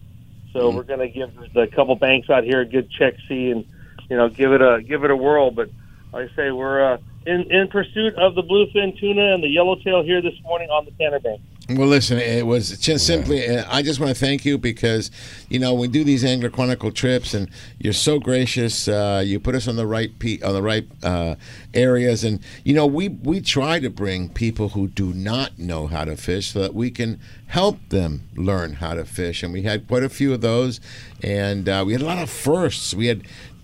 so 0.51 0.69
we're 0.69 0.83
going 0.83 0.99
to 0.99 1.07
give 1.09 1.31
the 1.53 1.65
couple 1.67 1.95
banks 1.95 2.29
out 2.29 2.43
here 2.43 2.61
a 2.61 2.65
good 2.65 2.91
check 2.91 3.15
see 3.27 3.49
and 3.49 3.65
you 4.09 4.17
know 4.17 4.29
give 4.29 4.51
it 4.51 4.61
a 4.61 4.83
give 4.83 5.03
it 5.03 5.09
a 5.09 5.15
whirl. 5.15 5.49
But 5.49 5.69
like 6.13 6.29
I 6.31 6.35
say, 6.35 6.51
we're 6.51 6.93
uh, 6.93 6.97
in 7.25 7.51
in 7.51 7.67
pursuit 7.69 8.15
of 8.15 8.35
the 8.35 8.43
bluefin 8.43 8.97
tuna 8.99 9.33
and 9.33 9.43
the 9.43 9.47
yellowtail 9.47 10.03
here 10.03 10.21
this 10.21 10.35
morning 10.43 10.69
on 10.69 10.85
the 10.85 10.91
Tanner 10.91 11.19
Bank. 11.19 11.41
Well, 11.69 11.87
listen, 11.87 12.17
it 12.17 12.45
was 12.45 12.77
just 12.77 13.07
simply. 13.07 13.47
uh, 13.47 13.63
I 13.69 13.81
just 13.83 13.97
want 13.97 14.13
to 14.13 14.19
thank 14.19 14.43
you 14.43 14.57
because, 14.57 15.09
you 15.47 15.59
know, 15.59 15.73
we 15.73 15.87
do 15.87 16.03
these 16.03 16.25
Angler 16.25 16.49
Chronicle 16.49 16.91
trips, 16.91 17.33
and 17.33 17.49
you're 17.79 17.93
so 17.93 18.19
gracious. 18.19 18.89
Uh, 18.89 19.23
you 19.25 19.39
put 19.39 19.55
us 19.55 19.65
on 19.69 19.77
the 19.77 19.87
right 19.87 20.11
pe- 20.19 20.41
on 20.41 20.53
the 20.53 20.61
right 20.61 20.85
uh, 21.03 21.35
areas, 21.73 22.25
and 22.25 22.41
you 22.65 22.73
know, 22.73 22.85
we 22.85 23.07
we 23.07 23.39
try 23.39 23.79
to 23.79 23.89
bring 23.89 24.27
people 24.27 24.69
who 24.69 24.87
do 24.87 25.13
not 25.13 25.57
know 25.57 25.87
how 25.87 26.03
to 26.03 26.17
fish 26.17 26.51
so 26.51 26.59
that 26.59 26.73
we 26.73 26.91
can 26.91 27.19
help 27.47 27.77
them 27.89 28.27
learn 28.35 28.73
how 28.73 28.93
to 28.93 29.05
fish. 29.05 29.41
And 29.41 29.53
we 29.53 29.61
had 29.61 29.87
quite 29.87 30.03
a 30.03 30.09
few 30.09 30.33
of 30.33 30.41
those, 30.41 30.81
and 31.23 31.69
uh, 31.69 31.83
we 31.87 31.93
had 31.93 32.01
a 32.01 32.05
lot 32.05 32.21
of 32.21 32.29
firsts. 32.29 32.93
We 32.93 33.07
had 33.07 33.23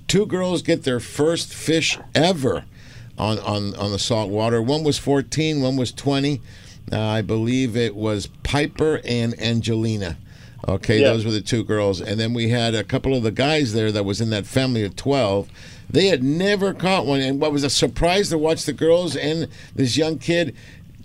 two 0.10 0.26
girls 0.26 0.62
get 0.62 0.84
their 0.84 1.00
first 1.00 1.54
fish 1.54 1.98
ever 2.14 2.66
on 3.18 3.40
on 3.40 3.74
on 3.76 3.92
the 3.94 4.00
salt 4.00 4.30
water. 4.30 4.62
One 4.62 4.84
was 4.84 4.98
14, 4.98 5.62
one 5.62 5.78
was 5.78 5.94
20. 5.94 6.42
Uh, 6.92 7.00
I 7.00 7.22
believe 7.22 7.78
it 7.78 7.96
was 7.96 8.28
Piper 8.44 9.00
and 9.06 9.40
Angelina. 9.40 10.18
Okay, 10.68 11.00
Yeah. 11.02 11.10
those 11.14 11.24
were 11.24 11.32
the 11.32 11.40
two 11.42 11.64
girls, 11.64 12.02
and 12.02 12.20
then 12.20 12.34
we 12.34 12.50
had 12.50 12.76
a 12.76 12.84
couple 12.84 13.16
of 13.16 13.24
the 13.24 13.32
guys 13.32 13.74
there 13.74 13.92
that 13.94 14.04
was 14.04 14.20
in 14.20 14.30
that 14.32 14.46
family 14.46 14.84
of 14.84 14.96
twelve. 14.96 15.48
They 15.90 16.08
had 16.08 16.22
never 16.24 16.74
caught 16.74 17.06
one, 17.06 17.22
and 17.22 17.40
what 17.40 17.52
was 17.52 17.64
a 17.64 17.70
surprise 17.70 18.30
to 18.30 18.38
watch 18.38 18.66
the 18.66 18.74
girls 18.74 19.16
and 19.16 19.48
this 19.76 19.96
young 19.98 20.18
kid 20.18 20.56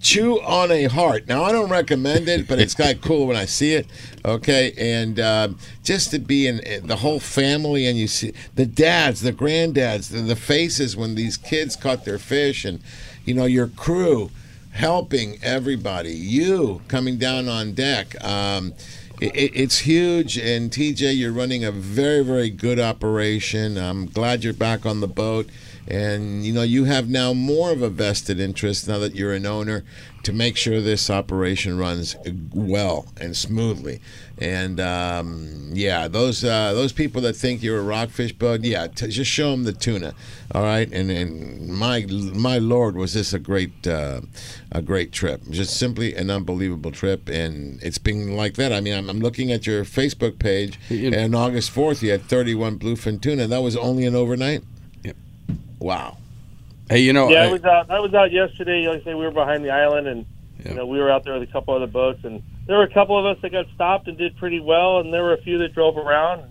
chew 0.04 0.40
on 0.42 0.70
a 0.70 0.84
heart. 0.84 1.26
Now 1.26 1.42
I 1.42 1.50
don't 1.50 1.70
recommend 1.70 2.28
it, 2.28 2.46
but 2.46 2.60
it's 2.60 2.74
kind 2.74 2.94
of 2.94 3.00
cool 3.00 3.26
when 3.26 3.36
I 3.36 3.46
see 3.46 3.72
it. 3.72 3.86
Okay, 4.24 4.72
and 4.78 5.18
um, 5.18 5.58
just 5.82 6.10
to 6.12 6.18
be 6.20 6.46
in 6.46 6.60
in 6.60 6.86
the 6.86 6.96
whole 6.96 7.18
family, 7.18 7.86
and 7.86 7.98
you 7.98 8.06
see 8.06 8.32
the 8.54 8.66
dads, 8.66 9.22
the 9.22 9.32
granddads, 9.32 10.10
the, 10.10 10.20
the 10.20 10.36
faces 10.36 10.96
when 10.96 11.14
these 11.16 11.36
kids 11.36 11.74
caught 11.74 12.04
their 12.04 12.18
fish, 12.18 12.64
and 12.64 12.80
you 13.24 13.34
know 13.34 13.46
your 13.46 13.66
crew 13.68 14.30
helping 14.72 15.38
everybody. 15.42 16.12
You 16.12 16.82
coming 16.88 17.16
down 17.18 17.48
on 17.48 17.72
deck. 17.72 18.22
Um, 18.24 18.74
it- 19.20 19.52
it's 19.54 19.78
huge, 19.78 20.36
and 20.36 20.70
TJ, 20.72 21.16
you're 21.16 21.32
running 21.32 21.64
a 21.64 21.70
very, 21.70 22.22
very 22.24 22.50
good 22.50 22.80
operation. 22.80 23.78
I'm 23.78 24.06
glad 24.06 24.42
you're 24.44 24.52
back 24.52 24.84
on 24.84 25.00
the 25.00 25.06
boat, 25.08 25.48
and 25.86 26.44
you 26.44 26.52
know 26.52 26.62
you 26.62 26.84
have 26.84 27.08
now 27.08 27.32
more 27.32 27.70
of 27.70 27.82
a 27.82 27.90
vested 27.90 28.40
interest 28.40 28.88
now 28.88 28.98
that 28.98 29.14
you're 29.14 29.32
an 29.32 29.46
owner 29.46 29.84
to 30.24 30.32
make 30.32 30.56
sure 30.56 30.80
this 30.80 31.10
operation 31.10 31.76
runs 31.76 32.16
well 32.52 33.06
and 33.20 33.36
smoothly. 33.36 34.00
And 34.38 34.80
um, 34.80 35.70
yeah, 35.72 36.08
those 36.08 36.42
uh, 36.42 36.72
those 36.72 36.92
people 36.92 37.20
that 37.22 37.34
think 37.36 37.62
you're 37.62 37.78
a 37.78 37.82
rockfish 37.82 38.32
bug, 38.32 38.64
yeah, 38.64 38.88
t- 38.88 39.08
just 39.08 39.30
show 39.30 39.52
them 39.52 39.62
the 39.62 39.72
tuna, 39.72 40.14
all 40.52 40.62
right. 40.62 40.90
And 40.90 41.10
and 41.10 41.68
my 41.68 42.04
my 42.08 42.58
lord, 42.58 42.96
was 42.96 43.14
this 43.14 43.32
a 43.32 43.38
great 43.38 43.86
uh, 43.86 44.22
a 44.72 44.82
great 44.82 45.12
trip? 45.12 45.42
Just 45.50 45.76
simply 45.76 46.16
an 46.16 46.30
unbelievable 46.30 46.90
trip, 46.90 47.28
and 47.28 47.80
it's 47.82 47.98
been 47.98 48.34
like 48.36 48.54
that. 48.54 48.72
I 48.72 48.80
mean, 48.80 48.94
I'm, 48.94 49.08
I'm 49.08 49.20
looking 49.20 49.52
at 49.52 49.66
your 49.68 49.84
Facebook 49.84 50.40
page, 50.40 50.80
and 50.90 51.34
August 51.36 51.70
fourth, 51.70 52.02
you 52.02 52.10
had 52.10 52.22
31 52.22 52.78
bluefin 52.80 53.20
tuna. 53.20 53.46
That 53.46 53.62
was 53.62 53.76
only 53.76 54.04
an 54.04 54.16
overnight. 54.16 54.64
Wow. 55.84 56.16
Hey, 56.88 57.00
you 57.00 57.12
know, 57.12 57.28
yeah, 57.28 57.42
I- 57.42 57.48
I 57.48 57.52
was 57.52 57.64
out. 57.64 57.90
I 57.90 58.00
was 58.00 58.14
out 58.14 58.32
yesterday. 58.32 58.88
Like 58.88 59.02
I 59.02 59.04
say, 59.04 59.14
we 59.14 59.22
were 59.26 59.30
behind 59.30 59.62
the 59.62 59.70
island, 59.70 60.06
and 60.06 60.24
you 60.64 60.74
know 60.74 60.86
we 60.86 60.98
were 60.98 61.10
out 61.10 61.24
there 61.24 61.34
with 61.38 61.46
a 61.46 61.52
couple 61.52 61.74
other 61.74 61.86
boats, 61.86 62.24
and 62.24 62.42
there 62.66 62.78
were 62.78 62.84
a 62.84 62.92
couple 62.94 63.18
of 63.18 63.26
us 63.26 63.40
that 63.42 63.52
got 63.52 63.66
stopped 63.74 64.08
and 64.08 64.16
did 64.16 64.34
pretty 64.38 64.60
well, 64.60 65.00
and 65.00 65.12
there 65.12 65.22
were 65.22 65.34
a 65.34 65.42
few 65.42 65.58
that 65.58 65.74
drove 65.74 65.98
around. 65.98 66.42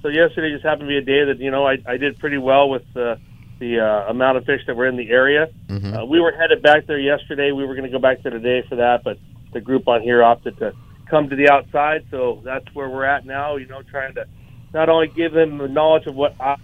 So 0.00 0.08
yesterday 0.08 0.52
just 0.52 0.64
happened 0.64 0.82
to 0.82 0.86
be 0.88 0.96
a 0.96 1.02
day 1.02 1.22
that 1.26 1.38
you 1.38 1.50
know 1.50 1.66
I, 1.66 1.76
I 1.86 1.98
did 1.98 2.18
pretty 2.18 2.38
well 2.38 2.70
with 2.70 2.82
the 2.94 3.18
the 3.58 3.78
uh, 3.80 4.08
amount 4.08 4.38
of 4.38 4.46
fish 4.46 4.62
that 4.66 4.74
were 4.74 4.86
in 4.86 4.96
the 4.96 5.10
area. 5.10 5.48
Uh, 5.94 6.06
we 6.06 6.18
were 6.18 6.32
headed 6.32 6.62
back 6.62 6.86
there 6.86 6.98
yesterday. 6.98 7.52
We 7.52 7.66
were 7.66 7.74
going 7.74 7.90
to 7.90 7.92
go 7.92 7.98
back 7.98 8.22
there 8.22 8.32
today 8.32 8.62
for 8.70 8.76
that, 8.76 9.04
but 9.04 9.18
the 9.52 9.60
group 9.60 9.86
on 9.86 10.00
here 10.00 10.22
opted 10.22 10.56
to 10.60 10.72
come 11.10 11.28
to 11.28 11.36
the 11.36 11.50
outside, 11.50 12.06
so 12.10 12.40
that's 12.42 12.74
where 12.74 12.88
we're 12.88 13.04
at 13.04 13.26
now. 13.26 13.56
You 13.56 13.66
know, 13.66 13.82
trying 13.82 14.14
to 14.14 14.24
not 14.72 14.88
only 14.88 15.08
give 15.08 15.32
them 15.32 15.58
the 15.58 15.68
knowledge 15.68 16.06
of 16.06 16.14
what 16.14 16.34
I, 16.40 16.56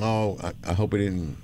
Oh, 0.00 0.38
I, 0.42 0.52
I 0.70 0.72
hope 0.74 0.92
we 0.92 1.00
didn't. 1.00 1.36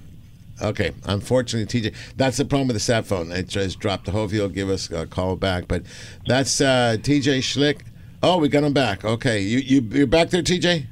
Okay, 0.63 0.93
unfortunately, 1.07 1.81
TJ, 1.81 1.95
that's 2.17 2.37
the 2.37 2.45
problem 2.45 2.69
with 2.69 2.77
the 2.77 2.81
sat 2.81 3.07
phone. 3.07 3.33
It 3.33 3.49
just 3.49 3.81
dropped. 3.81 4.09
I 4.09 4.13
hope 4.13 4.33
you'll 4.33 4.49
give 4.49 4.71
us 4.71 4.91
a 4.91 5.07
call 5.07 5.35
back. 5.35 5.67
But 5.67 5.83
that's 6.27 6.61
uh, 6.61 6.97
TJ 7.01 7.39
Schlick. 7.39 7.81
Oh, 8.23 8.39
we 8.39 8.49
got 8.49 8.63
him 8.63 8.73
back. 8.73 9.05
Okay, 9.05 9.41
you 9.41 9.59
you 9.59 9.81
you're 9.81 10.07
back 10.07 10.31
there, 10.31 10.43
TJ. 10.43 10.87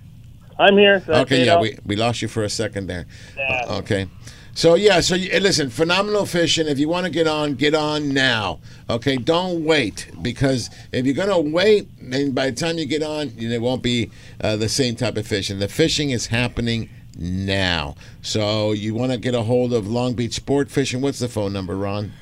I'm 0.58 0.76
here. 0.76 1.02
So 1.06 1.14
Okay, 1.14 1.46
yeah, 1.46 1.60
we, 1.60 1.78
we 1.86 1.96
lost 1.96 2.22
you 2.22 2.28
for 2.28 2.42
a 2.42 2.48
second 2.48 2.86
there. 2.86 3.06
Uh, 3.38 3.78
okay. 3.78 4.08
So 4.54 4.74
yeah, 4.74 5.00
so 5.00 5.14
you, 5.14 5.40
listen, 5.40 5.70
phenomenal 5.70 6.26
fishing. 6.26 6.66
If 6.66 6.78
you 6.78 6.88
want 6.88 7.06
to 7.06 7.10
get 7.10 7.26
on, 7.26 7.54
get 7.54 7.74
on 7.74 8.12
now. 8.12 8.60
Okay, 8.90 9.16
don't 9.16 9.64
wait 9.64 10.08
because 10.20 10.68
if 10.92 11.06
you're 11.06 11.14
gonna 11.14 11.40
wait, 11.40 11.88
then 12.00 12.32
by 12.32 12.50
the 12.50 12.56
time 12.56 12.76
you 12.76 12.84
get 12.84 13.02
on, 13.02 13.32
it 13.38 13.62
won't 13.62 13.82
be 13.82 14.10
uh, 14.42 14.56
the 14.56 14.68
same 14.68 14.94
type 14.94 15.16
of 15.16 15.26
fishing. 15.26 15.58
The 15.58 15.68
fishing 15.68 16.10
is 16.10 16.26
happening 16.26 16.90
now. 17.16 17.94
So 18.22 18.72
you 18.72 18.94
want 18.94 19.12
to 19.12 19.18
get 19.18 19.34
a 19.34 19.42
hold 19.42 19.72
of 19.72 19.88
Long 19.88 20.14
Beach 20.14 20.34
Sport 20.34 20.70
Fishing. 20.70 21.00
What's 21.00 21.18
the 21.18 21.28
phone 21.28 21.52
number, 21.52 21.76
Ron? 21.76 22.12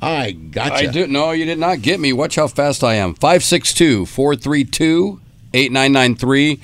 I 0.00 0.32
gotcha. 0.32 0.74
I 0.74 0.86
do. 0.86 1.06
No, 1.06 1.30
you 1.30 1.44
did 1.44 1.58
not 1.58 1.80
get 1.82 1.98
me. 1.98 2.12
Watch 2.12 2.36
how 2.36 2.48
fast 2.48 2.84
I 2.84 2.94
am. 2.94 3.14
562 3.14 4.06
432 4.06 5.20
8993. 5.54 6.60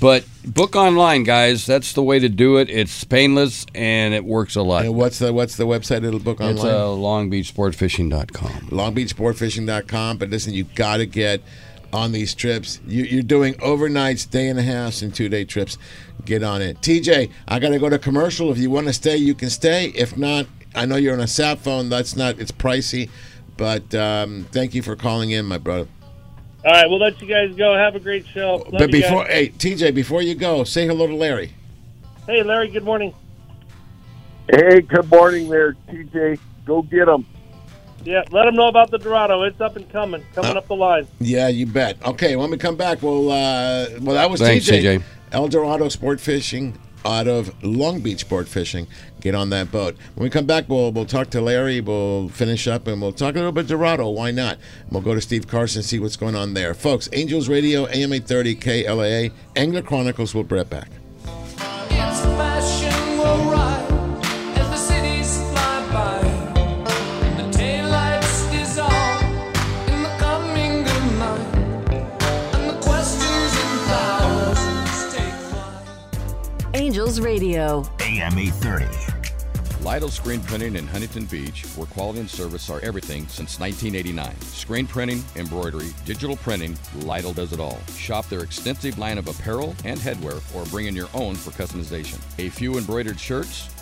But 0.00 0.24
book 0.44 0.76
online, 0.76 1.24
guys. 1.24 1.66
That's 1.66 1.92
the 1.92 2.02
way 2.02 2.18
to 2.20 2.28
do 2.28 2.58
it. 2.58 2.70
It's 2.70 3.04
painless 3.04 3.66
and 3.74 4.14
it 4.14 4.24
works 4.24 4.54
a 4.54 4.62
lot. 4.62 4.84
And 4.84 4.94
what's 4.94 5.18
the 5.18 5.32
what's 5.32 5.56
the 5.56 5.66
website 5.66 6.04
it'll 6.04 6.20
book 6.20 6.40
online? 6.40 6.56
It's 6.56 6.64
uh, 6.64 6.86
longbeachsportfishing.com. 6.86 8.68
longbeachsportfishing.com. 8.70 10.18
But 10.18 10.30
listen, 10.30 10.54
you 10.54 10.64
got 10.64 10.98
to 10.98 11.06
get 11.06 11.42
on 11.96 12.12
these 12.12 12.34
trips. 12.34 12.78
You, 12.86 13.04
you're 13.04 13.22
doing 13.22 13.54
overnights, 13.54 14.30
day 14.30 14.48
and 14.48 14.58
a 14.58 14.62
half, 14.62 15.00
and 15.00 15.12
two 15.12 15.28
day 15.28 15.44
trips. 15.44 15.78
Get 16.24 16.42
on 16.42 16.60
it. 16.60 16.80
TJ, 16.82 17.30
I 17.48 17.58
got 17.58 17.70
to 17.70 17.78
go 17.78 17.88
to 17.88 17.98
commercial. 17.98 18.52
If 18.52 18.58
you 18.58 18.70
want 18.70 18.86
to 18.86 18.92
stay, 18.92 19.16
you 19.16 19.34
can 19.34 19.48
stay. 19.48 19.86
If 19.86 20.16
not, 20.16 20.46
I 20.74 20.84
know 20.84 20.96
you're 20.96 21.14
on 21.14 21.20
a 21.20 21.26
sat 21.26 21.58
phone. 21.58 21.88
That's 21.88 22.14
not, 22.14 22.38
it's 22.38 22.52
pricey. 22.52 23.08
But 23.56 23.94
um, 23.94 24.46
thank 24.52 24.74
you 24.74 24.82
for 24.82 24.94
calling 24.94 25.30
in, 25.30 25.46
my 25.46 25.56
brother. 25.56 25.88
All 26.64 26.72
right, 26.72 26.88
we'll 26.88 26.98
let 26.98 27.20
you 27.22 27.28
guys 27.28 27.54
go. 27.54 27.74
Have 27.74 27.94
a 27.94 28.00
great 28.00 28.26
show. 28.26 28.56
Love 28.56 28.72
but 28.72 28.90
before, 28.90 29.24
guys. 29.24 29.32
hey, 29.32 29.48
TJ, 29.50 29.94
before 29.94 30.20
you 30.20 30.34
go, 30.34 30.64
say 30.64 30.86
hello 30.86 31.06
to 31.06 31.14
Larry. 31.14 31.54
hey, 32.26 32.42
Larry. 32.42 32.68
Good 32.68 32.84
morning. 32.84 33.14
Hey, 34.50 34.80
good 34.82 35.08
morning 35.10 35.48
there, 35.48 35.74
TJ. 35.88 36.38
Go 36.66 36.82
get 36.82 37.06
them. 37.06 37.24
Yeah, 38.06 38.22
let 38.30 38.44
them 38.44 38.54
know 38.54 38.68
about 38.68 38.90
the 38.90 38.98
Dorado. 38.98 39.42
It's 39.42 39.60
up 39.60 39.76
and 39.76 39.88
coming, 39.90 40.24
coming 40.34 40.52
Uh, 40.52 40.58
up 40.58 40.68
the 40.68 40.74
line. 40.76 41.06
Yeah, 41.20 41.48
you 41.48 41.66
bet. 41.66 41.96
Okay, 42.06 42.36
when 42.36 42.50
we 42.50 42.56
come 42.56 42.76
back, 42.76 43.02
we'll. 43.02 43.30
Uh, 43.30 43.86
well, 44.00 44.14
that 44.14 44.30
was 44.30 44.40
Thanks, 44.40 44.64
TJ. 44.66 44.98
TJ. 44.98 45.02
El 45.32 45.48
Dorado 45.48 45.88
Sport 45.88 46.20
Fishing 46.20 46.78
out 47.04 47.26
of 47.28 47.52
Long 47.64 48.00
Beach 48.00 48.20
Sport 48.20 48.46
Fishing. 48.48 48.86
Get 49.20 49.34
on 49.34 49.50
that 49.50 49.72
boat. 49.72 49.96
When 50.14 50.22
we 50.24 50.30
come 50.30 50.46
back, 50.46 50.68
we'll 50.68 50.92
we'll 50.92 51.04
talk 51.04 51.30
to 51.30 51.40
Larry. 51.40 51.80
We'll 51.80 52.28
finish 52.28 52.68
up 52.68 52.86
and 52.86 53.02
we'll 53.02 53.12
talk 53.12 53.34
a 53.34 53.38
little 53.38 53.50
bit 53.52 53.66
Dorado. 53.66 54.08
Why 54.08 54.30
not? 54.30 54.58
We'll 54.90 55.02
go 55.02 55.14
to 55.14 55.20
Steve 55.20 55.48
Carson 55.48 55.82
see 55.82 55.98
what's 55.98 56.16
going 56.16 56.36
on 56.36 56.54
there, 56.54 56.74
folks. 56.74 57.08
Angels 57.12 57.48
Radio, 57.48 57.86
AM 57.88 58.12
eight 58.12 58.28
thirty 58.28 58.54
KLAA, 58.54 59.32
Angler 59.56 59.82
Chronicles. 59.82 60.32
We'll 60.32 60.44
be 60.44 60.54
right 60.56 60.70
back. 60.70 60.90
Flight. 77.16 77.26
Radio. 77.26 77.82
AM 78.00 78.38
830. 78.38 79.84
Lytle 79.84 80.08
Screen 80.08 80.40
Printing 80.40 80.74
in 80.74 80.86
Huntington 80.86 81.26
Beach, 81.26 81.64
where 81.76 81.86
quality 81.86 82.20
and 82.20 82.28
service 82.28 82.68
are 82.70 82.80
everything 82.80 83.28
since 83.28 83.60
1989. 83.60 84.40
Screen 84.40 84.86
printing, 84.86 85.22
embroidery, 85.36 85.94
digital 86.04 86.36
printing, 86.36 86.76
Lytle 87.02 87.32
does 87.32 87.52
it 87.52 87.60
all. 87.60 87.78
Shop 87.96 88.28
their 88.28 88.40
extensive 88.40 88.98
line 88.98 89.16
of 89.16 89.28
apparel 89.28 89.76
and 89.84 90.00
headwear 90.00 90.42
or 90.56 90.64
bring 90.66 90.86
in 90.86 90.96
your 90.96 91.08
own 91.14 91.36
for 91.36 91.50
customization. 91.50 92.18
A 92.38 92.48
few 92.48 92.78
embroidered 92.78 93.20
shirts 93.20 93.68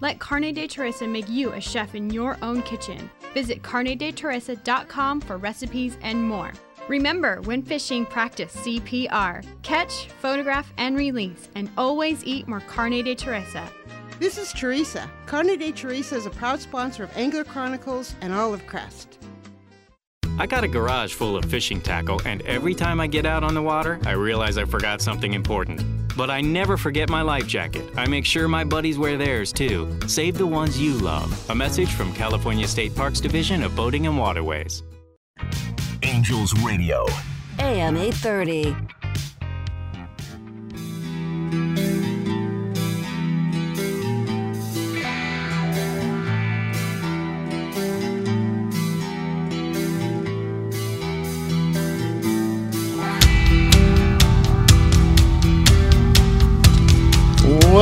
Let 0.00 0.20
Carne 0.20 0.54
de 0.54 0.68
Teresa 0.68 1.06
make 1.06 1.28
you 1.28 1.52
a 1.52 1.60
chef 1.60 1.94
in 1.94 2.10
your 2.10 2.36
own 2.42 2.62
kitchen. 2.62 3.10
Visit 3.34 3.62
carnedeteresa.com 3.62 5.20
for 5.20 5.36
recipes 5.38 5.98
and 6.02 6.22
more. 6.22 6.52
Remember, 6.86 7.40
when 7.42 7.62
fishing, 7.62 8.06
practice 8.06 8.54
CPR. 8.56 9.44
Catch, 9.62 10.08
photograph, 10.20 10.72
and 10.78 10.96
release, 10.96 11.48
and 11.54 11.68
always 11.76 12.24
eat 12.24 12.48
more 12.48 12.60
Carne 12.60 13.02
de 13.02 13.14
Teresa. 13.14 13.68
This 14.18 14.38
is 14.38 14.52
Teresa. 14.52 15.10
Carne 15.26 15.58
de 15.58 15.72
Teresa 15.72 16.16
is 16.16 16.26
a 16.26 16.30
proud 16.30 16.60
sponsor 16.60 17.04
of 17.04 17.16
Angler 17.16 17.44
Chronicles 17.44 18.14
and 18.20 18.32
Olive 18.32 18.66
Crest. 18.66 19.18
I 20.38 20.46
got 20.46 20.62
a 20.62 20.68
garage 20.68 21.14
full 21.14 21.36
of 21.36 21.44
fishing 21.46 21.80
tackle, 21.80 22.20
and 22.24 22.42
every 22.42 22.74
time 22.74 23.00
I 23.00 23.08
get 23.08 23.26
out 23.26 23.42
on 23.42 23.54
the 23.54 23.62
water, 23.62 23.98
I 24.06 24.12
realize 24.12 24.56
I 24.56 24.64
forgot 24.64 25.00
something 25.00 25.34
important. 25.34 25.97
But 26.18 26.30
I 26.30 26.40
never 26.40 26.76
forget 26.76 27.08
my 27.08 27.22
life 27.22 27.46
jacket. 27.46 27.84
I 27.96 28.08
make 28.08 28.24
sure 28.24 28.48
my 28.48 28.64
buddies 28.64 28.98
wear 28.98 29.16
theirs 29.16 29.52
too. 29.52 29.96
Save 30.08 30.36
the 30.36 30.46
ones 30.46 30.76
you 30.76 30.94
love. 30.94 31.30
A 31.48 31.54
message 31.54 31.92
from 31.92 32.12
California 32.12 32.66
State 32.66 32.92
Parks 32.96 33.20
Division 33.20 33.62
of 33.62 33.76
Boating 33.76 34.08
and 34.08 34.18
Waterways. 34.18 34.82
Angels 36.02 36.58
Radio. 36.60 37.06
AM 37.60 37.96
830. 37.96 38.97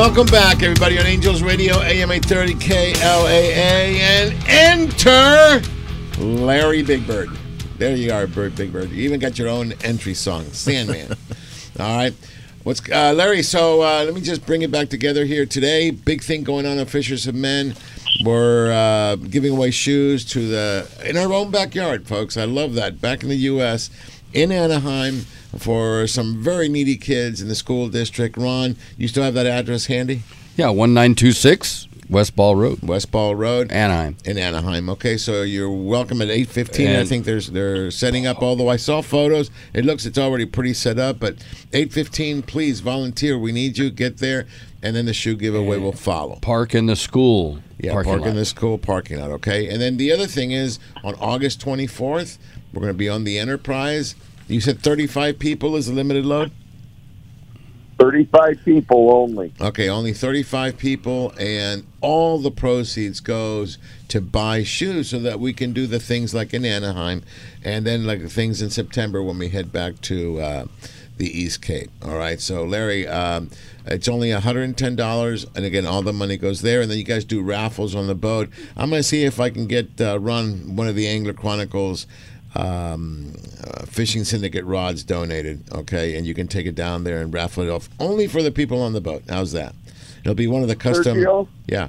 Welcome 0.06 0.26
back, 0.28 0.62
everybody, 0.62 1.00
on 1.00 1.04
Angels 1.04 1.42
Radio, 1.42 1.80
AM 1.80 2.12
830 2.12 2.54
KLAA, 2.54 3.98
and 3.98 4.34
enter 4.46 5.68
Larry 6.22 6.84
Big 6.84 7.04
Bird. 7.08 7.28
There 7.76 7.94
you 7.96 8.12
are, 8.12 8.28
Bird 8.28 8.54
Big 8.54 8.72
Bird. 8.72 8.90
You 8.90 9.02
even 9.02 9.18
got 9.18 9.36
your 9.36 9.48
own 9.48 9.72
entry 9.82 10.14
song, 10.14 10.44
Sandman. 10.44 11.10
All 11.80 11.96
right. 11.96 12.14
What's 12.62 12.88
uh, 12.88 13.14
Larry? 13.14 13.42
So 13.42 13.82
uh, 13.82 14.04
let 14.04 14.14
me 14.14 14.20
just 14.20 14.46
bring 14.46 14.62
it 14.62 14.70
back 14.70 14.90
together 14.90 15.24
here 15.24 15.44
today. 15.44 15.90
Big 15.90 16.22
thing 16.22 16.44
going 16.44 16.66
on 16.66 16.78
at 16.78 16.88
Fishers 16.88 17.26
of 17.26 17.34
Men. 17.34 17.74
We're 18.24 18.70
uh, 18.70 19.16
giving 19.16 19.54
away 19.54 19.72
shoes 19.72 20.24
to 20.26 20.48
the 20.48 20.88
in 21.04 21.16
our 21.16 21.32
own 21.32 21.50
backyard, 21.50 22.06
folks. 22.06 22.36
I 22.36 22.44
love 22.44 22.74
that. 22.74 23.00
Back 23.00 23.24
in 23.24 23.28
the 23.28 23.36
U.S. 23.36 23.90
in 24.32 24.52
Anaheim 24.52 25.26
for 25.58 26.06
some 26.06 26.42
very 26.42 26.68
needy 26.68 26.96
kids 26.96 27.40
in 27.40 27.48
the 27.48 27.54
school 27.54 27.88
district. 27.88 28.36
Ron, 28.36 28.76
you 28.96 29.08
still 29.08 29.22
have 29.22 29.34
that 29.34 29.46
address 29.46 29.86
handy? 29.86 30.22
Yeah, 30.56 30.66
1926 30.66 31.88
West 32.08 32.36
Ball 32.36 32.54
Road. 32.54 32.82
West 32.82 33.10
Ball 33.10 33.34
Road, 33.34 33.72
Anaheim. 33.72 34.16
In 34.24 34.38
Anaheim. 34.38 34.88
Okay, 34.90 35.16
so 35.16 35.42
you're 35.42 35.70
welcome 35.70 36.22
at 36.22 36.28
8:15. 36.28 36.96
I 36.96 37.04
think 37.04 37.24
there's 37.24 37.48
they're 37.48 37.90
setting 37.90 38.26
up. 38.26 38.42
Although 38.42 38.68
I 38.68 38.76
saw 38.76 39.02
photos, 39.02 39.50
it 39.74 39.84
looks 39.84 40.06
it's 40.06 40.18
already 40.18 40.46
pretty 40.46 40.72
set 40.72 40.98
up. 40.98 41.18
But 41.18 41.36
8:15, 41.72 42.46
please 42.46 42.80
volunteer. 42.80 43.38
We 43.38 43.52
need 43.52 43.76
you. 43.78 43.90
Get 43.90 44.18
there, 44.18 44.46
and 44.82 44.94
then 44.94 45.06
the 45.06 45.12
shoe 45.12 45.36
giveaway 45.36 45.78
will 45.78 45.92
follow. 45.92 46.36
Park 46.36 46.74
in 46.74 46.86
the 46.86 46.96
school. 46.96 47.58
Yeah, 47.78 47.92
parking 47.92 48.12
park 48.12 48.26
in 48.26 48.36
the 48.36 48.44
school 48.44 48.78
parking 48.78 49.18
lot. 49.18 49.30
Okay, 49.32 49.68
and 49.68 49.80
then 49.80 49.96
the 49.96 50.12
other 50.12 50.26
thing 50.26 50.52
is 50.52 50.78
on 51.04 51.14
August 51.16 51.60
24th, 51.60 52.38
we're 52.72 52.80
going 52.80 52.92
to 52.92 52.96
be 52.96 53.08
on 53.08 53.24
the 53.24 53.38
Enterprise. 53.38 54.14
You 54.48 54.60
said 54.60 54.80
35 54.80 55.38
people 55.38 55.76
is 55.76 55.86
the 55.86 55.92
limited 55.92 56.24
load. 56.24 56.52
35 57.98 58.60
people 58.64 59.10
only. 59.14 59.52
Okay, 59.60 59.88
only 59.88 60.12
35 60.12 60.76
people, 60.76 61.32
and 61.38 61.86
all 62.02 62.38
the 62.38 62.50
proceeds 62.50 63.20
goes 63.20 63.78
to 64.08 64.20
buy 64.20 64.62
shoes 64.62 65.10
so 65.10 65.18
that 65.20 65.40
we 65.40 65.52
can 65.52 65.72
do 65.72 65.86
the 65.86 65.98
things 65.98 66.34
like 66.34 66.52
in 66.52 66.64
Anaheim, 66.64 67.22
and 67.64 67.86
then 67.86 68.06
like 68.06 68.20
the 68.20 68.28
things 68.28 68.60
in 68.60 68.68
September 68.68 69.22
when 69.22 69.38
we 69.38 69.48
head 69.48 69.72
back 69.72 70.00
to 70.02 70.38
uh, 70.40 70.66
the 71.16 71.26
East 71.26 71.62
Cape. 71.62 71.90
All 72.02 72.18
right, 72.18 72.38
so 72.38 72.64
Larry, 72.64 73.08
um, 73.08 73.50
it's 73.86 74.08
only 74.08 74.28
$110, 74.28 75.56
and 75.56 75.64
again, 75.64 75.86
all 75.86 76.02
the 76.02 76.12
money 76.12 76.36
goes 76.36 76.60
there, 76.60 76.82
and 76.82 76.90
then 76.90 76.98
you 76.98 77.04
guys 77.04 77.24
do 77.24 77.42
raffles 77.42 77.94
on 77.94 78.08
the 78.08 78.14
boat. 78.14 78.50
I'm 78.76 78.90
going 78.90 79.00
to 79.00 79.08
see 79.08 79.24
if 79.24 79.40
I 79.40 79.48
can 79.48 79.66
get 79.66 79.98
uh, 80.00 80.20
run 80.20 80.76
one 80.76 80.86
of 80.86 80.96
the 80.96 81.08
Angler 81.08 81.32
Chronicles 81.32 82.06
um, 82.56 83.32
uh, 83.64 83.86
fishing 83.86 84.24
syndicate 84.24 84.64
rods 84.64 85.04
donated. 85.04 85.62
Okay, 85.72 86.16
and 86.16 86.26
you 86.26 86.34
can 86.34 86.48
take 86.48 86.66
it 86.66 86.74
down 86.74 87.04
there 87.04 87.20
and 87.20 87.32
raffle 87.32 87.62
it 87.62 87.70
off 87.70 87.88
only 88.00 88.26
for 88.26 88.42
the 88.42 88.50
people 88.50 88.80
on 88.82 88.92
the 88.92 89.00
boat. 89.00 89.22
How's 89.28 89.52
that? 89.52 89.74
It'll 90.20 90.34
be 90.34 90.46
one 90.46 90.62
of 90.62 90.68
the 90.68 90.76
custom. 90.76 91.18
Sergio? 91.18 91.48
Yeah. 91.66 91.88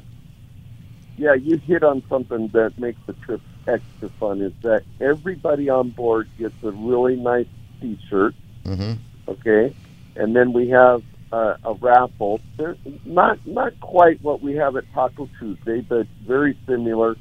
Yeah, 1.18 1.34
you 1.34 1.57
hit 1.57 1.84
on 1.84 2.03
something 2.10 2.49
that 2.49 2.77
makes 2.77 2.99
the 3.07 3.14
trip 3.14 3.41
extra 3.68 4.10
fun 4.19 4.41
is 4.41 4.53
that 4.61 4.84
everybody 5.02 5.68
on 5.69 5.89
board 5.89 6.30
gets 6.38 6.56
a 6.64 6.72
really 6.72 7.15
nice 7.15 7.48
T-shirt. 7.81 8.35
Mm-hmm. 8.64 8.94
Okay, 9.30 9.76
and 10.15 10.35
then 10.35 10.53
we 10.53 10.69
have 10.69 11.03
uh, 11.31 11.57
a 11.64 11.73
raffle. 11.73 12.39
They're 12.57 12.77
not 13.06 13.45
not 13.45 13.80
quite 13.80 14.22
what 14.22 14.41
we 14.41 14.56
have 14.56 14.76
at 14.76 14.85
Taco 14.94 15.30
Tuesday, 15.39 15.81
but 15.81 16.07
very 16.26 16.57
similar, 16.65 17.15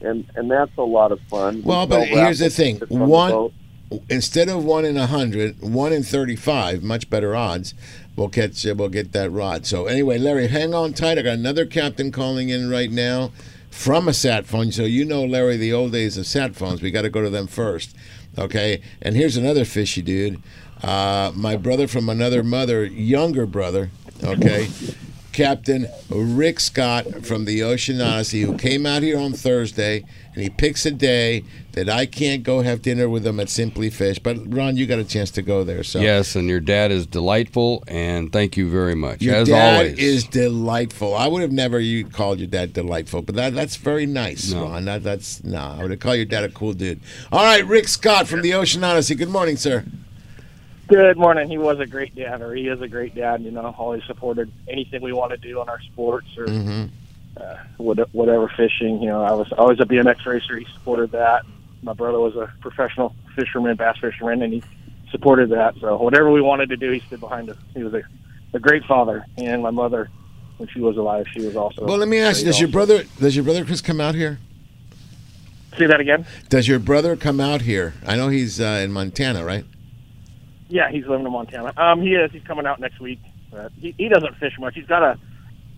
and 0.00 0.24
and 0.34 0.50
that's 0.50 0.76
a 0.78 0.82
lot 0.82 1.12
of 1.12 1.20
fun. 1.22 1.56
We 1.56 1.62
Well, 1.62 1.86
but 1.86 2.08
here's 2.08 2.38
the 2.38 2.50
thing: 2.50 2.74
tickets 2.80 2.92
on 2.92 2.98
the 2.98 3.04
one 3.06 3.50
instead 4.08 4.48
of 4.48 4.64
one 4.64 4.84
in 4.84 4.96
a 4.96 5.06
hundred, 5.06 5.60
one 5.60 5.92
in 5.92 6.02
thirty-five, 6.02 6.82
much 6.82 7.08
better 7.08 7.34
odds. 7.36 7.74
We'll 8.16 8.28
catch. 8.28 8.64
We'll 8.64 8.88
get 8.88 9.12
that 9.12 9.30
rod. 9.30 9.66
So 9.66 9.86
anyway, 9.86 10.18
Larry, 10.18 10.48
hang 10.48 10.74
on 10.74 10.92
tight. 10.94 11.18
I 11.18 11.22
got 11.22 11.34
another 11.34 11.66
captain 11.66 12.10
calling 12.10 12.48
in 12.48 12.70
right 12.70 12.90
now 12.90 13.32
from 13.70 14.08
a 14.08 14.14
sat 14.14 14.46
phone. 14.46 14.72
So 14.72 14.84
you 14.84 15.04
know, 15.04 15.24
Larry, 15.24 15.56
the 15.56 15.72
old 15.72 15.92
days 15.92 16.16
of 16.16 16.26
sat 16.26 16.56
phones. 16.56 16.82
We 16.82 16.90
got 16.90 17.02
to 17.02 17.10
go 17.10 17.22
to 17.22 17.30
them 17.30 17.46
first. 17.46 17.94
Okay. 18.38 18.82
And 19.02 19.16
here's 19.16 19.36
another 19.36 19.64
fishy 19.64 20.02
dude. 20.02 20.42
Uh, 20.82 21.32
my 21.34 21.56
brother 21.56 21.86
from 21.86 22.08
another 22.08 22.42
mother, 22.42 22.84
younger 22.84 23.46
brother. 23.46 23.90
Okay. 24.22 24.68
Captain 25.36 25.86
Rick 26.08 26.58
Scott 26.60 27.26
from 27.26 27.44
the 27.44 27.62
Ocean 27.62 28.00
Odyssey, 28.00 28.40
who 28.40 28.56
came 28.56 28.86
out 28.86 29.02
here 29.02 29.18
on 29.18 29.34
Thursday, 29.34 30.02
and 30.32 30.42
he 30.42 30.48
picks 30.48 30.86
a 30.86 30.90
day 30.90 31.44
that 31.72 31.90
I 31.90 32.06
can't 32.06 32.42
go 32.42 32.62
have 32.62 32.80
dinner 32.80 33.06
with 33.06 33.26
him 33.26 33.38
at 33.38 33.50
Simply 33.50 33.90
Fish. 33.90 34.18
But 34.18 34.38
Ron, 34.50 34.78
you 34.78 34.86
got 34.86 34.98
a 34.98 35.04
chance 35.04 35.30
to 35.32 35.42
go 35.42 35.62
there, 35.62 35.82
so 35.82 36.00
Yes, 36.00 36.36
and 36.36 36.48
your 36.48 36.60
dad 36.60 36.90
is 36.90 37.06
delightful, 37.06 37.84
and 37.86 38.32
thank 38.32 38.56
you 38.56 38.70
very 38.70 38.94
much. 38.94 39.20
Your 39.20 39.34
As 39.34 39.48
dad 39.48 39.74
always. 39.74 39.98
is 39.98 40.24
delightful. 40.24 41.14
I 41.14 41.26
would 41.26 41.42
have 41.42 41.52
never 41.52 41.80
you 41.80 42.06
called 42.06 42.38
your 42.38 42.48
dad 42.48 42.72
delightful, 42.72 43.20
but 43.20 43.34
that 43.34 43.52
that's 43.52 43.76
very 43.76 44.06
nice, 44.06 44.54
Ron. 44.54 44.86
That, 44.86 45.02
that's 45.02 45.44
no. 45.44 45.58
I 45.58 45.82
would 45.82 45.90
have 45.90 46.00
called 46.00 46.16
your 46.16 46.24
dad 46.24 46.44
a 46.44 46.48
cool 46.48 46.72
dude. 46.72 47.00
All 47.30 47.44
right, 47.44 47.62
Rick 47.66 47.88
Scott 47.88 48.26
from 48.26 48.40
the 48.40 48.54
Ocean 48.54 48.82
Odyssey. 48.82 49.14
Good 49.14 49.28
morning, 49.28 49.58
sir. 49.58 49.84
Good 50.88 51.16
morning. 51.16 51.48
He 51.50 51.58
was 51.58 51.80
a 51.80 51.86
great 51.86 52.14
dad, 52.14 52.42
or 52.42 52.54
he 52.54 52.68
is 52.68 52.80
a 52.80 52.86
great 52.88 53.14
dad. 53.14 53.42
You 53.42 53.50
know, 53.50 53.74
always 53.76 54.04
supported 54.04 54.52
anything 54.68 55.02
we 55.02 55.12
want 55.12 55.32
to 55.32 55.36
do 55.36 55.60
on 55.60 55.68
our 55.68 55.80
sports 55.80 56.28
or 56.38 56.46
Mm-hmm. 56.46 56.86
uh, 57.42 58.04
whatever 58.12 58.48
fishing. 58.56 59.02
You 59.02 59.08
know, 59.08 59.22
I 59.22 59.32
was 59.32 59.50
always 59.52 59.80
a 59.80 59.84
BMX 59.84 60.24
racer. 60.24 60.56
He 60.56 60.66
supported 60.74 61.10
that. 61.12 61.44
My 61.82 61.92
brother 61.92 62.20
was 62.20 62.36
a 62.36 62.52
professional 62.60 63.14
fisherman, 63.34 63.76
bass 63.76 63.96
fisherman, 64.00 64.42
and 64.42 64.52
he 64.52 64.62
supported 65.10 65.50
that. 65.50 65.74
So 65.80 65.96
whatever 65.96 66.30
we 66.30 66.40
wanted 66.40 66.68
to 66.68 66.76
do, 66.76 66.90
he 66.92 67.00
stood 67.00 67.20
behind 67.20 67.50
us. 67.50 67.56
He 67.74 67.82
was 67.82 67.92
a, 67.94 68.02
a 68.54 68.58
great 68.60 68.84
father. 68.84 69.24
And 69.36 69.62
my 69.62 69.70
mother, 69.70 70.08
when 70.58 70.68
she 70.68 70.80
was 70.80 70.96
alive, 70.96 71.26
she 71.32 71.44
was 71.44 71.56
also. 71.56 71.84
Well, 71.84 71.98
let 71.98 72.08
me 72.08 72.18
ask 72.18 72.40
you: 72.40 72.46
Does 72.46 72.60
your 72.60 72.68
brother 72.70 73.04
does 73.18 73.34
your 73.34 73.44
brother 73.44 73.64
Chris 73.64 73.80
come 73.80 74.00
out 74.00 74.14
here? 74.14 74.38
say 75.76 75.86
that 75.86 76.00
again? 76.00 76.24
Does 76.48 76.68
your 76.68 76.78
brother 76.78 77.16
come 77.16 77.38
out 77.40 77.60
here? 77.62 77.92
I 78.06 78.16
know 78.16 78.28
he's 78.28 78.60
uh, 78.60 78.80
in 78.82 78.92
Montana, 78.92 79.44
right? 79.44 79.64
Yeah, 80.68 80.90
he's 80.90 81.06
living 81.06 81.26
in 81.26 81.32
Montana. 81.32 81.72
Um, 81.76 82.00
he 82.02 82.14
is. 82.14 82.30
He's 82.32 82.42
coming 82.44 82.66
out 82.66 82.80
next 82.80 83.00
week. 83.00 83.20
But 83.50 83.72
he, 83.78 83.94
he 83.96 84.08
doesn't 84.08 84.36
fish 84.36 84.54
much. 84.58 84.74
He's 84.74 84.86
got 84.86 85.02
a 85.02 85.18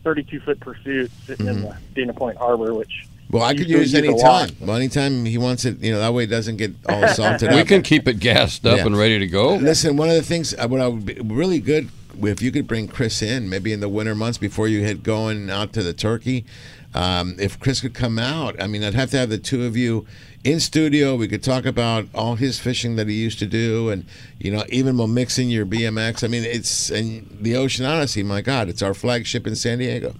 32 0.05 0.41
foot 0.41 0.61
pursuit 0.61 1.11
sitting 1.27 1.47
in 1.47 1.63
the 1.63 1.77
Dana 1.95 2.15
Point 2.15 2.39
Harbor, 2.39 2.75
which 2.75 3.07
Mm-hmm. 3.29 3.37
Well, 3.37 3.45
I 3.47 3.55
could 3.55 3.69
use 3.69 3.95
any 3.95 4.19
time. 4.19 4.49
Well, 4.59 4.75
anytime 4.75 5.27
he 5.27 5.37
wants 5.37 5.67
it, 5.67 5.81
you 5.81 5.93
know, 5.93 5.99
that 5.99 6.15
way 6.15 6.25
it 6.25 6.29
doesn't 6.29 6.57
get 6.57 6.73
all 6.89 7.07
salted 7.15 7.51
we 7.51 7.61
up. 7.61 7.67
can 7.67 7.83
keep 7.83 8.09
it 8.09 8.21
gassed 8.21 8.65
up 8.67 8.79
Yeah. 8.79 8.87
and 8.87 8.97
ready 8.97 9.19
to 9.19 9.27
go. 9.27 9.57
Listen, 9.57 9.99
one 9.99 10.09
of 10.09 10.15
the 10.15 10.23
things 10.23 10.55
uh, 10.55 10.67
what 10.67 10.81
I 10.81 10.89
would 10.89 11.05
be 11.05 11.13
really 11.23 11.61
good 11.61 11.91
if 12.23 12.41
you 12.41 12.51
could 12.51 12.67
bring 12.67 12.89
Chris 12.89 13.21
in, 13.21 13.51
maybe 13.51 13.71
in 13.75 13.81
the 13.81 13.89
winter 13.91 14.15
months 14.15 14.39
before 14.39 14.67
you 14.67 14.81
hit 14.83 15.03
going 15.03 15.51
out 15.51 15.75
to 15.75 15.83
the 15.83 15.93
Turkey. 15.93 16.47
Um, 16.95 17.37
if 17.39 17.61
Chris 17.61 17.81
could 17.81 17.95
come 17.95 18.19
out, 18.19 18.61
I 18.63 18.67
mean, 18.67 18.83
I'd 18.83 18.95
have 18.95 19.11
to 19.11 19.19
have 19.19 19.29
the 19.29 19.39
two 19.39 19.65
of 19.67 19.77
you 19.77 20.07
in 20.43 20.59
studio. 20.59 21.17
We 21.17 21.29
could 21.29 21.43
talk 21.43 21.67
about 21.67 22.07
all 22.15 22.37
his 22.37 22.59
fishing 22.59 22.97
that 22.97 23.09
he 23.09 23.15
used 23.15 23.39
to 23.41 23.47
do, 23.47 23.91
and 23.91 24.07
you 24.39 24.51
know, 24.51 24.65
even 24.71 24.97
while 24.97 25.07
mixing 25.07 25.51
your 25.51 25.67
BMX. 25.67 26.25
I 26.25 26.29
mean, 26.29 26.45
it's 26.45 26.91
and 26.91 27.29
the 27.41 27.57
Ocean 27.57 27.85
Odyssey. 27.85 28.23
My 28.23 28.41
God, 28.41 28.69
it's 28.69 28.81
our 28.83 28.95
flagship 28.95 29.47
in 29.47 29.55
San 29.55 29.79
Diego. 29.79 30.15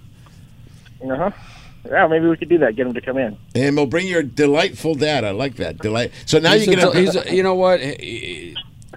Uh 1.03 1.15
huh. 1.15 1.31
Yeah, 1.89 2.07
maybe 2.07 2.27
we 2.27 2.35
could 2.37 2.49
do 2.49 2.57
that. 2.59 2.75
Get 2.75 2.85
him 2.85 2.93
to 2.93 3.01
come 3.01 3.17
in. 3.17 3.37
And 3.55 3.75
we'll 3.75 3.85
bring 3.87 4.07
your 4.07 4.21
delightful 4.21 4.95
dad. 4.95 5.23
I 5.23 5.31
like 5.31 5.55
that 5.55 5.77
delight. 5.79 6.11
So 6.25 6.37
now 6.37 6.51
He's 6.53 6.67
you 6.67 6.73
a 6.73 6.75
get 6.75 6.81
del- 6.81 6.91
he's 6.91 7.15
a- 7.15 7.33
you 7.35 7.41
know 7.41 7.55
what? 7.55 7.79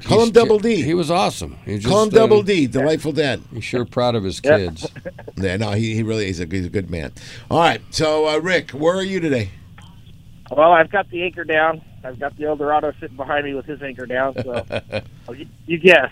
He- 0.02 0.08
Call 0.08 0.18
he's 0.18 0.28
him 0.28 0.32
Double 0.32 0.58
D. 0.58 0.82
He 0.82 0.94
was 0.94 1.10
awesome. 1.10 1.56
He 1.64 1.76
just, 1.78 1.88
Call 1.88 2.02
him 2.04 2.08
uh, 2.08 2.12
Double 2.12 2.42
D, 2.42 2.66
delightful 2.66 3.12
dad. 3.12 3.40
He's 3.52 3.64
sure 3.64 3.84
proud 3.84 4.14
of 4.14 4.24
his 4.24 4.40
kids. 4.40 4.88
Yeah, 5.36 5.56
no, 5.56 5.72
he, 5.72 5.94
he 5.94 6.02
really 6.04 6.28
is 6.28 6.38
a, 6.40 6.46
he's 6.46 6.66
a 6.66 6.70
good 6.70 6.88
man. 6.90 7.12
All 7.50 7.58
right, 7.58 7.80
so 7.90 8.28
uh, 8.28 8.38
Rick, 8.38 8.70
where 8.70 8.94
are 8.94 9.02
you 9.02 9.18
today? 9.18 9.50
Well, 10.50 10.70
I've 10.72 10.90
got 10.90 11.08
the 11.10 11.22
anchor 11.24 11.42
down. 11.44 11.80
I've 12.04 12.20
got 12.20 12.36
the 12.36 12.44
Eldorado 12.44 12.92
sitting 13.00 13.16
behind 13.16 13.44
me 13.46 13.54
with 13.54 13.64
his 13.66 13.82
anchor 13.82 14.06
down. 14.06 14.34
So 14.34 14.64
you, 15.32 15.46
you 15.66 15.78
guess. 15.78 16.10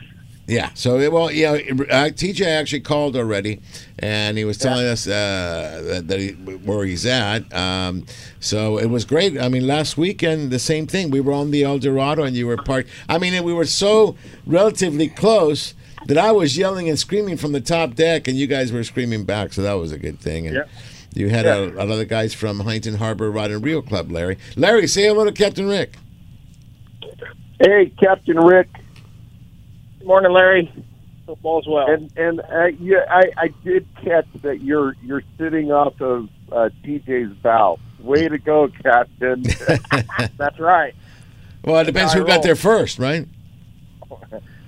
Yeah. 0.50 0.70
So 0.74 0.98
it- 0.98 1.12
well, 1.12 1.30
yeah. 1.30 1.52
Uh, 1.52 2.10
TJ 2.10 2.44
actually 2.44 2.80
called 2.80 3.14
already, 3.16 3.60
and 4.00 4.36
he 4.36 4.44
was 4.44 4.58
telling 4.58 4.84
us 4.84 5.06
uh, 5.06 5.82
that, 5.86 6.08
that 6.08 6.18
he, 6.18 6.30
where 6.32 6.84
he's 6.84 7.06
at. 7.06 7.52
Um, 7.54 8.04
so 8.40 8.78
it 8.78 8.86
was 8.86 9.04
great. 9.04 9.40
I 9.40 9.48
mean, 9.48 9.66
last 9.66 9.96
weekend 9.96 10.50
the 10.50 10.58
same 10.58 10.86
thing. 10.88 11.10
We 11.10 11.20
were 11.20 11.32
on 11.32 11.52
the 11.52 11.62
El 11.62 11.78
Dorado, 11.78 12.24
and 12.24 12.34
you 12.36 12.48
were 12.48 12.56
parked. 12.56 12.88
I 13.08 13.18
mean, 13.18 13.42
we 13.44 13.54
were 13.54 13.64
so 13.64 14.16
relatively 14.44 15.08
close 15.08 15.74
that 16.06 16.18
I 16.18 16.32
was 16.32 16.58
yelling 16.58 16.88
and 16.88 16.98
screaming 16.98 17.36
from 17.36 17.52
the 17.52 17.60
top 17.60 17.94
deck, 17.94 18.26
and 18.26 18.36
you 18.36 18.48
guys 18.48 18.72
were 18.72 18.82
screaming 18.82 19.24
back. 19.24 19.52
So 19.52 19.62
that 19.62 19.74
was 19.74 19.92
a 19.92 19.98
good 19.98 20.18
thing. 20.18 20.46
And 20.48 20.56
Yeah. 20.56 20.62
You 21.12 21.28
had 21.28 21.44
a, 21.44 21.82
a 21.82 21.84
lot 21.84 21.98
of 22.00 22.08
guys 22.08 22.34
from 22.34 22.58
Huntington 22.60 22.94
Harbor 22.94 23.30
Rod 23.32 23.50
and 23.50 23.64
Reel 23.64 23.82
Club, 23.82 24.12
Larry. 24.12 24.38
Larry, 24.56 24.86
say 24.86 25.06
hello 25.06 25.24
to 25.24 25.32
Captain 25.32 25.66
Rick. 25.68 25.94
Hey, 27.60 27.92
Captain 27.98 28.36
Rick. 28.38 28.68
Good 30.10 30.14
morning, 30.24 30.32
Larry. 30.32 30.84
Hope 31.28 31.38
all's 31.44 31.68
well. 31.68 31.88
And 31.88 32.10
and 32.16 32.40
uh, 32.40 32.64
yeah, 32.80 33.04
I, 33.08 33.30
I 33.36 33.48
did 33.62 33.86
catch 34.02 34.26
that 34.42 34.60
you're 34.60 34.96
you're 35.04 35.22
sitting 35.38 35.70
off 35.70 36.00
of 36.00 36.28
uh, 36.50 36.68
TJ's 36.82 37.32
bow. 37.36 37.78
Way 38.00 38.26
to 38.26 38.36
go, 38.38 38.66
Captain. 38.82 39.44
That's 40.36 40.58
right. 40.58 40.96
Well, 41.64 41.78
it 41.78 41.84
depends 41.84 42.12
who 42.12 42.26
got 42.26 42.42
there 42.42 42.56
first, 42.56 42.98
right? 42.98 43.28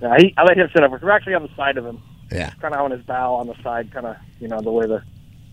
Yeah, 0.01 0.17
he, 0.19 0.33
I 0.37 0.45
let 0.45 0.57
him 0.57 0.69
sit 0.73 0.85
up. 0.85 0.93
We're 1.03 1.11
actually 1.11 1.35
on 1.35 1.43
the 1.43 1.55
side 1.57 1.77
of 1.77 1.85
him. 1.85 2.01
Yeah. 2.31 2.51
Kind 2.61 2.75
of 2.75 2.81
on 2.81 2.93
his 2.93 3.03
bow 3.03 3.35
on 3.35 3.49
the 3.49 3.61
side, 3.65 3.91
kind 3.93 4.07
of, 4.07 4.17
you 4.39 4.47
know, 4.47 4.61
the 4.61 4.71
way 4.71 4.87
the 4.87 5.03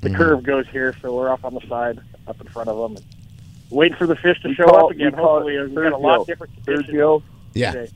the 0.02 0.10
Mhm. 0.10 0.16
curve 0.18 0.44
goes 0.44 0.68
here. 0.68 0.96
So 1.02 1.16
we're 1.16 1.30
off 1.32 1.44
on 1.44 1.56
the 1.56 1.62
side, 1.68 2.00
up 2.28 2.40
in 2.40 2.46
front 2.48 2.70
of 2.70 2.92
him, 2.92 2.98
and 2.98 3.06
waiting 3.72 3.98
for 3.98 4.06
the 4.06 4.16
fish 4.16 4.40
to 4.44 4.50
We 4.50 4.54
show 4.54 4.66
call- 4.66 4.86
up 4.86 4.92
again. 4.92 5.12
we 5.14 5.18
call 5.18 5.34
Hopefully, 5.40 5.56
it 5.56 5.64
we've 5.66 5.74
got 5.76 5.94
a 5.94 5.98
lot 5.98 6.20
of 6.20 6.28
different 6.28 6.54
conditions. 6.64 6.90
Sergio. 6.90 7.24
Yeah. 7.56 7.72
today. 7.72 7.92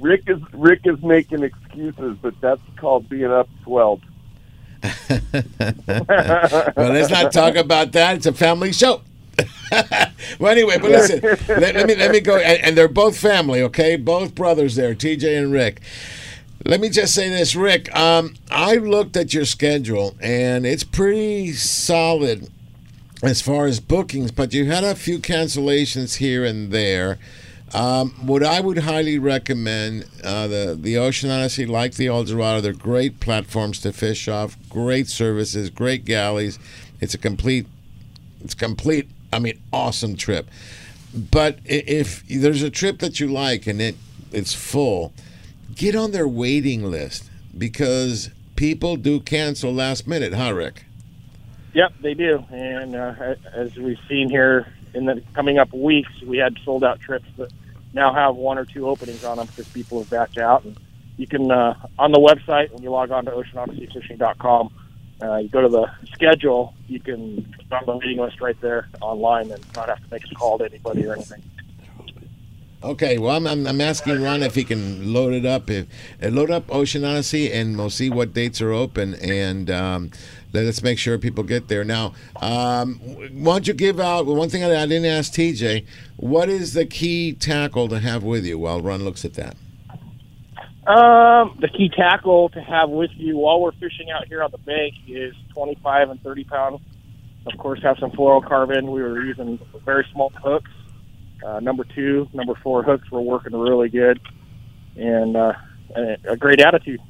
Rick 0.00 0.24
is 0.28 0.38
Rick 0.52 0.80
is 0.84 1.02
making 1.02 1.42
excuses, 1.42 2.16
but 2.20 2.34
that's 2.40 2.60
called 2.76 3.08
being 3.08 3.30
up 3.30 3.48
swelled. 3.64 4.02
well, 4.82 5.22
let's 6.76 7.10
not 7.10 7.32
talk 7.32 7.56
about 7.56 7.92
that. 7.92 8.16
It's 8.16 8.26
a 8.26 8.32
family 8.32 8.72
show. 8.72 9.02
well, 10.38 10.52
anyway, 10.52 10.78
but 10.78 10.90
listen, 10.90 11.20
let, 11.48 11.74
let 11.74 11.86
me 11.86 11.94
let 11.94 12.10
me 12.10 12.20
go, 12.20 12.36
and, 12.36 12.62
and 12.62 12.78
they're 12.78 12.88
both 12.88 13.18
family, 13.18 13.62
okay? 13.62 13.96
Both 13.96 14.34
brothers 14.34 14.76
there, 14.76 14.94
TJ 14.94 15.38
and 15.38 15.52
Rick. 15.52 15.80
Let 16.64 16.80
me 16.80 16.88
just 16.88 17.14
say 17.14 17.28
this, 17.28 17.54
Rick. 17.54 17.94
Um, 17.94 18.34
I 18.50 18.76
looked 18.76 19.16
at 19.16 19.32
your 19.32 19.44
schedule, 19.44 20.16
and 20.20 20.66
it's 20.66 20.84
pretty 20.84 21.52
solid 21.52 22.50
as 23.22 23.40
far 23.40 23.66
as 23.66 23.80
bookings, 23.80 24.30
but 24.30 24.52
you 24.52 24.66
had 24.66 24.84
a 24.84 24.94
few 24.94 25.18
cancellations 25.18 26.16
here 26.16 26.44
and 26.44 26.72
there. 26.72 27.18
Um, 27.74 28.10
what 28.26 28.42
I 28.42 28.60
would 28.60 28.78
highly 28.78 29.18
recommend 29.18 30.06
uh, 30.24 30.46
the 30.46 30.78
the 30.80 30.96
Ocean 30.96 31.30
Odyssey, 31.30 31.66
like 31.66 31.94
the 31.94 32.06
El 32.06 32.24
Dorado, 32.24 32.60
they're 32.60 32.72
great 32.72 33.20
platforms 33.20 33.80
to 33.80 33.92
fish 33.92 34.26
off, 34.26 34.56
great 34.70 35.08
services, 35.08 35.68
great 35.68 36.04
galleys. 36.04 36.58
It's 37.00 37.14
a 37.14 37.18
complete, 37.18 37.66
it's 38.42 38.54
complete. 38.54 39.08
I 39.32 39.38
mean, 39.38 39.60
awesome 39.72 40.16
trip. 40.16 40.48
But 41.14 41.58
if 41.64 42.26
there's 42.28 42.62
a 42.62 42.70
trip 42.70 43.00
that 43.00 43.20
you 43.20 43.28
like 43.28 43.66
and 43.66 43.80
it 43.80 43.96
it's 44.32 44.54
full, 44.54 45.12
get 45.74 45.94
on 45.94 46.12
their 46.12 46.28
waiting 46.28 46.84
list 46.90 47.30
because 47.56 48.30
people 48.56 48.96
do 48.96 49.20
cancel 49.20 49.72
last 49.72 50.06
minute, 50.06 50.32
huh, 50.32 50.52
Rick? 50.52 50.84
Yep, 51.74 51.92
they 52.00 52.14
do. 52.14 52.44
And 52.50 52.96
uh, 52.96 53.34
as 53.52 53.76
we've 53.76 53.98
seen 54.08 54.30
here 54.30 54.66
in 54.94 55.06
the 55.06 55.22
coming 55.34 55.58
up 55.58 55.72
weeks, 55.72 56.10
we 56.22 56.38
had 56.38 56.56
sold 56.64 56.84
out 56.84 57.00
trips 57.00 57.26
that 57.36 57.52
now 57.92 58.12
have 58.12 58.36
one 58.36 58.58
or 58.58 58.64
two 58.64 58.88
openings 58.88 59.24
on 59.24 59.38
them 59.38 59.46
because 59.46 59.68
people 59.68 60.00
have 60.00 60.10
backed 60.10 60.38
out. 60.38 60.64
And 60.64 60.78
you 61.16 61.26
can 61.26 61.50
uh, 61.50 61.74
on 61.98 62.12
the 62.12 62.18
website 62.18 62.70
when 62.72 62.82
you 62.82 62.90
log 62.90 63.10
on 63.10 63.24
to 63.24 63.30
oceanodysseyfishing.com, 63.30 64.72
uh, 65.20 65.36
you 65.36 65.48
go 65.48 65.62
to 65.62 65.68
the 65.68 65.90
schedule. 66.12 66.74
You 66.86 67.00
can 67.00 67.54
on 67.72 67.86
the 67.86 67.96
waiting 67.96 68.18
list 68.18 68.40
right 68.40 68.58
there 68.60 68.88
online 69.00 69.50
and 69.50 69.64
not 69.74 69.88
have 69.88 69.98
to 69.98 70.10
make 70.10 70.30
a 70.30 70.34
call 70.34 70.58
to 70.58 70.64
anybody 70.64 71.06
or 71.06 71.14
anything. 71.14 71.42
Okay, 72.80 73.18
well, 73.18 73.34
I'm, 73.44 73.66
I'm, 73.66 73.80
asking 73.80 74.22
Ron 74.22 74.44
if 74.44 74.54
he 74.54 74.62
can 74.62 75.12
load 75.12 75.32
it 75.32 75.44
up. 75.44 75.68
If 75.68 75.88
uh, 76.22 76.28
load 76.28 76.52
up 76.52 76.72
Ocean 76.72 77.04
Odyssey, 77.04 77.52
and 77.52 77.76
we'll 77.76 77.90
see 77.90 78.08
what 78.08 78.32
dates 78.32 78.62
are 78.62 78.70
open, 78.70 79.14
and 79.16 79.68
um, 79.68 80.12
let 80.52 80.64
us 80.64 80.80
make 80.80 80.96
sure 80.96 81.18
people 81.18 81.42
get 81.42 81.66
there. 81.66 81.82
Now, 81.82 82.14
um, 82.36 83.00
why 83.32 83.54
don't 83.54 83.66
you 83.66 83.74
give 83.74 83.98
out 83.98 84.26
one 84.26 84.48
thing 84.48 84.62
I, 84.62 84.82
I 84.82 84.86
didn't 84.86 85.06
ask 85.06 85.32
TJ? 85.32 85.86
What 86.18 86.48
is 86.48 86.72
the 86.72 86.86
key 86.86 87.32
tackle 87.32 87.88
to 87.88 87.98
have 87.98 88.22
with 88.22 88.46
you 88.46 88.60
while 88.60 88.80
Ron 88.80 89.04
looks 89.04 89.24
at 89.24 89.34
that? 89.34 89.56
Um, 90.86 91.58
the 91.60 91.68
key 91.68 91.88
tackle 91.88 92.48
to 92.50 92.60
have 92.60 92.90
with 92.90 93.10
you 93.16 93.38
while 93.38 93.60
we're 93.60 93.72
fishing 93.72 94.12
out 94.12 94.28
here 94.28 94.40
on 94.40 94.52
the 94.52 94.58
bank 94.58 94.94
is 95.08 95.34
25 95.52 96.10
and 96.10 96.22
30 96.22 96.44
pound. 96.44 96.78
Of 97.44 97.58
course, 97.58 97.82
have 97.82 97.98
some 97.98 98.12
fluorocarbon. 98.12 98.84
We 98.92 99.02
were 99.02 99.20
using 99.24 99.58
very 99.84 100.06
small 100.12 100.30
hooks. 100.30 100.70
Uh, 101.44 101.60
number 101.60 101.84
two, 101.84 102.28
number 102.32 102.54
four 102.62 102.82
hooks 102.82 103.10
were 103.10 103.20
working 103.20 103.54
really 103.56 103.88
good, 103.88 104.20
and 104.96 105.36
uh, 105.36 105.52
a, 105.96 106.16
a 106.30 106.36
great 106.36 106.60
attitude. 106.60 107.00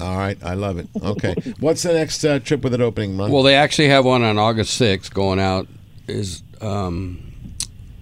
All 0.00 0.16
right, 0.16 0.36
I 0.42 0.54
love 0.54 0.78
it. 0.78 0.88
Okay, 1.02 1.34
what's 1.60 1.82
the 1.82 1.92
next 1.92 2.24
uh, 2.24 2.38
trip 2.40 2.62
with 2.62 2.74
it 2.74 2.80
opening, 2.80 3.16
Ron? 3.16 3.30
Well, 3.30 3.42
they 3.42 3.54
actually 3.54 3.88
have 3.88 4.04
one 4.04 4.22
on 4.22 4.38
August 4.38 4.80
6th 4.80 5.12
going 5.14 5.38
out. 5.40 5.66
Is 6.08 6.42
um, 6.60 7.32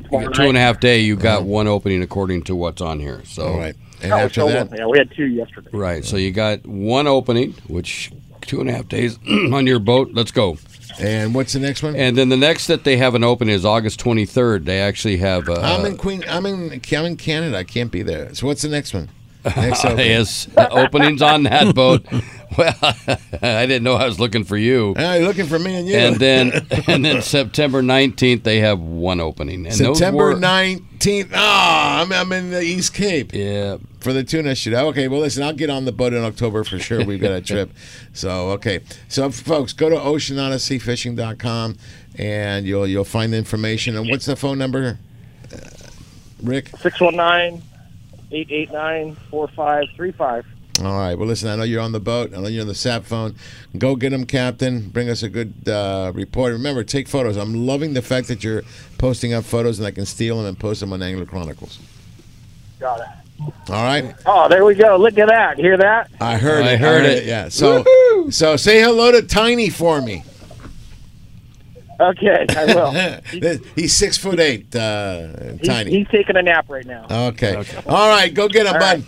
you 0.01 0.05
Tomorrow 0.07 0.25
got 0.27 0.35
two 0.35 0.43
and 0.43 0.51
a 0.51 0.53
night. 0.55 0.59
half 0.61 0.81
day. 0.81 1.01
You 1.01 1.15
got 1.17 1.45
one 1.45 1.69
opening 1.69 2.03
according 2.03 2.43
to 2.45 2.57
what's 2.57 2.81
on 2.83 2.99
here. 2.99 3.23
So 3.25 3.47
All 3.47 3.59
right. 3.59 3.77
And 4.03 4.13
Oh, 4.13 4.17
after 4.17 4.41
sold 4.41 4.53
that, 4.53 4.69
one. 4.71 4.79
yeah, 4.79 4.87
we 4.87 4.99
had 4.99 5.11
two 5.15 5.27
yesterday. 5.27 5.71
right. 5.73 6.05
So 6.05 6.17
you 6.17 6.33
got 6.33 6.67
one 6.67 7.07
opening, 7.07 7.53
which 7.69 8.11
two 8.41 8.61
and 8.61 8.69
a 8.69 8.73
half 8.73 8.89
days 8.89 9.17
on 9.53 9.67
your 9.69 9.79
boat. 9.79 10.11
Let's 10.13 10.33
go. 10.33 10.57
And 11.01 11.35
what's 11.35 11.53
the 11.53 11.61
next 11.61 11.83
one? 11.83 11.97
And 11.97 12.17
then 12.17 12.29
the 12.29 12.37
next 12.37 12.67
that 12.67 12.85
they 12.85 12.97
have 12.97 13.15
an 13.15 13.25
open 13.25 13.49
is 13.49 13.65
August 13.65 14.01
23rd. 14.01 14.65
They 14.65 14.81
actually 14.81 15.19
have. 15.19 15.49
Uh, 15.49 15.61
I'm 15.61 15.85
in 15.87 15.97
Queen. 15.97 16.25
I'm 16.29 16.47
in. 16.47 16.73
I'm 16.73 17.05
in 17.05 17.17
Canada. 17.17 17.57
I 17.57 17.65
can't 17.65 17.91
be 17.91 18.03
there. 18.03 18.35
So 18.35 18.47
what's 18.47 18.63
the 18.63 18.69
next 18.69 18.95
one? 18.95 19.09
Next 19.57 19.85
opening. 19.85 20.07
yes, 20.07 20.47
openings 20.57 21.21
on 21.21 21.43
that 21.45 21.75
boat. 21.75 22.07
Well, 22.59 22.75
I 23.43 23.67
didn't 23.67 23.83
know 23.83 23.95
I 23.95 24.05
was 24.07 24.21
looking 24.21 24.45
for 24.45 24.57
you. 24.57 24.95
You're 24.97 25.21
looking 25.21 25.47
for 25.47 25.59
me 25.59 25.75
and 25.75 25.89
you. 25.89 25.97
And 25.97 26.17
then, 26.17 26.53
and 26.87 27.05
then 27.05 27.23
September 27.23 27.83
19th 27.83 28.43
they 28.43 28.61
have 28.61 28.79
one 28.79 29.21
opening. 29.21 29.67
And 29.67 29.75
those 29.75 29.99
September 29.99 30.39
nineteenth. 30.39 31.31
Ah, 31.35 32.03
I'm, 32.03 32.13
I'm 32.13 32.31
in 32.33 32.51
the 32.51 32.61
East 32.61 32.95
Cape. 32.95 33.33
Yeah. 33.33 33.79
For 34.01 34.13
the 34.13 34.23
tuna 34.23 34.55
shoot. 34.55 34.75
Okay, 34.75 35.09
well, 35.09 35.21
listen, 35.21 35.43
I'll 35.43 35.53
get 35.53 35.71
on 35.71 35.85
the 35.85 35.93
boat 35.93 36.13
in 36.13 36.23
October 36.25 36.65
for 36.65 36.79
sure. 36.79 37.05
We've 37.05 37.21
got 37.21 37.33
a 37.33 37.41
trip. 37.43 37.71
So, 38.13 38.51
okay. 38.51 38.81
So, 39.09 39.31
folks, 39.31 39.73
go 39.73 39.89
to 39.89 39.97
oceanodysseyfishing.com 39.97 41.77
and 42.19 42.67
you'll 42.67 42.87
you'll 42.87 43.05
find 43.05 43.33
the 43.33 43.39
information. 43.39 43.97
And 43.97 44.09
what's 44.09 44.27
the 44.27 44.37
phone 44.37 44.59
number, 44.59 44.99
uh, 45.53 45.57
Rick? 46.43 46.69
619 46.79 47.63
889 48.33 49.17
4535. 49.31 50.47
All 50.83 50.99
right. 50.99 51.15
Well, 51.15 51.29
listen, 51.29 51.49
I 51.49 51.57
know 51.57 51.63
you're 51.63 51.81
on 51.81 51.93
the 51.93 52.01
boat. 52.01 52.35
I 52.35 52.41
know 52.41 52.49
you're 52.49 52.63
on 52.63 52.69
the 52.69 52.75
sap 52.75 53.05
phone. 53.05 53.37
Go 53.79 53.95
get 53.95 54.11
them, 54.11 54.25
Captain. 54.27 54.89
Bring 54.89 55.09
us 55.09 55.23
a 55.23 55.29
good 55.29 55.69
uh, 55.69 56.11
report. 56.15 56.53
Remember, 56.53 56.83
take 56.83 57.07
photos. 57.09 57.37
I'm 57.37 57.67
loving 57.67 57.95
the 57.95 58.03
fact 58.03 58.27
that 58.29 58.43
you're 58.43 58.63
posting 58.99 59.33
up 59.33 59.45
photos 59.45 59.79
and 59.79 59.87
I 59.87 59.93
can 59.93 60.07
steal 60.07 60.39
them 60.39 60.47
and 60.47 60.59
post 60.59 60.81
them 60.81 60.93
on 60.93 61.01
Angler 61.03 61.27
Chronicles. 61.27 61.79
Got 62.81 63.01
it. 63.01 63.07
All 63.69 63.85
right. 63.85 64.15
Oh, 64.27 64.49
there 64.49 64.65
we 64.65 64.75
go. 64.75 64.97
Look 64.97 65.19
at 65.19 65.29
that. 65.29 65.57
Hear 65.59 65.77
that? 65.77 66.11
I 66.21 66.37
heard 66.37 66.65
I 66.65 66.71
it. 66.71 66.75
I 66.75 66.77
heard 66.77 67.05
it. 67.07 67.25
Yeah. 67.27 67.49
So, 67.49 67.85
so 68.31 68.57
say 68.57 68.81
hello 68.81 69.13
to 69.13 69.23
Tiny 69.23 69.69
for 69.71 70.01
me. 70.01 70.25
Okay, 72.01 72.47
I 72.51 72.65
will. 72.65 73.61
He's 73.77 73.93
six 73.95 74.17
foot 74.19 74.41
eight. 74.41 74.75
Uh, 74.75 75.53
He's, 75.59 75.69
tiny. 75.69 75.91
he's 75.93 76.09
taking 76.09 76.37
a 76.37 76.43
nap 76.43 76.69
right 76.69 76.85
now. 76.85 77.07
okay. 77.29 77.55
All 77.87 78.09
right. 78.09 78.33
Go 78.35 78.49
get 78.49 78.67
him, 78.67 78.75
All 78.75 78.81
bud. 78.81 78.99
right. 78.99 79.05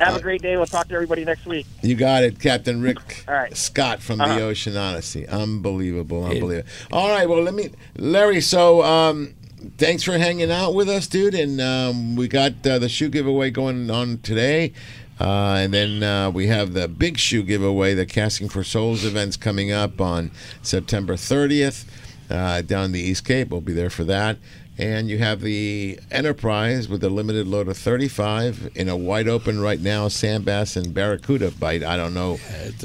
Have 0.00 0.16
a 0.16 0.20
great 0.20 0.42
day. 0.42 0.56
We'll 0.56 0.66
talk 0.66 0.88
to 0.88 0.94
everybody 0.94 1.24
next 1.24 1.46
week. 1.46 1.66
You 1.82 1.94
got 1.94 2.24
it, 2.24 2.40
Captain 2.40 2.80
Rick 2.82 3.24
All 3.28 3.34
right. 3.34 3.56
Scott 3.56 4.02
from 4.02 4.20
Uh-huh. 4.20 4.34
the 4.36 4.42
Ocean 4.42 4.76
Odyssey. 4.76 5.26
Unbelievable, 5.28 6.24
unbelievable. 6.24 6.68
All 6.92 7.08
right, 7.10 7.28
well, 7.28 7.42
let 7.42 7.54
me, 7.54 7.70
Larry. 7.96 8.40
So, 8.40 8.82
um, 8.82 9.34
thanks 9.78 10.02
for 10.02 10.18
hanging 10.18 10.50
out 10.50 10.74
with 10.74 10.88
us, 10.88 11.06
dude. 11.06 11.34
And 11.34 11.60
um, 11.60 12.16
we 12.16 12.26
got 12.26 12.66
uh, 12.66 12.78
the 12.80 12.88
shoe 12.88 13.08
giveaway 13.08 13.50
going 13.50 13.88
on 13.90 14.18
today. 14.18 14.72
Uh, 15.20 15.58
and 15.60 15.72
then 15.72 16.02
uh, 16.02 16.28
we 16.28 16.48
have 16.48 16.72
the 16.72 16.88
big 16.88 17.16
shoe 17.18 17.44
giveaway, 17.44 17.94
the 17.94 18.04
Casting 18.04 18.48
for 18.48 18.64
Souls 18.64 19.04
events 19.04 19.36
coming 19.36 19.70
up 19.70 20.00
on 20.00 20.32
September 20.60 21.14
30th 21.14 21.84
uh, 22.30 22.62
down 22.62 22.90
the 22.90 23.00
East 23.00 23.24
Cape. 23.24 23.50
We'll 23.50 23.60
be 23.60 23.72
there 23.72 23.90
for 23.90 24.02
that. 24.04 24.38
And 24.76 25.08
you 25.08 25.18
have 25.18 25.40
the 25.40 26.00
Enterprise 26.10 26.88
with 26.88 27.04
a 27.04 27.08
limited 27.08 27.46
load 27.46 27.68
of 27.68 27.76
35 27.78 28.70
in 28.74 28.88
a 28.88 28.96
wide 28.96 29.28
open 29.28 29.60
right 29.60 29.78
now 29.80 30.08
sand 30.08 30.44
bass 30.44 30.74
and 30.76 30.92
barracuda 30.92 31.52
bite. 31.52 31.84
I 31.84 31.96
don't 31.96 32.12
know 32.14 32.38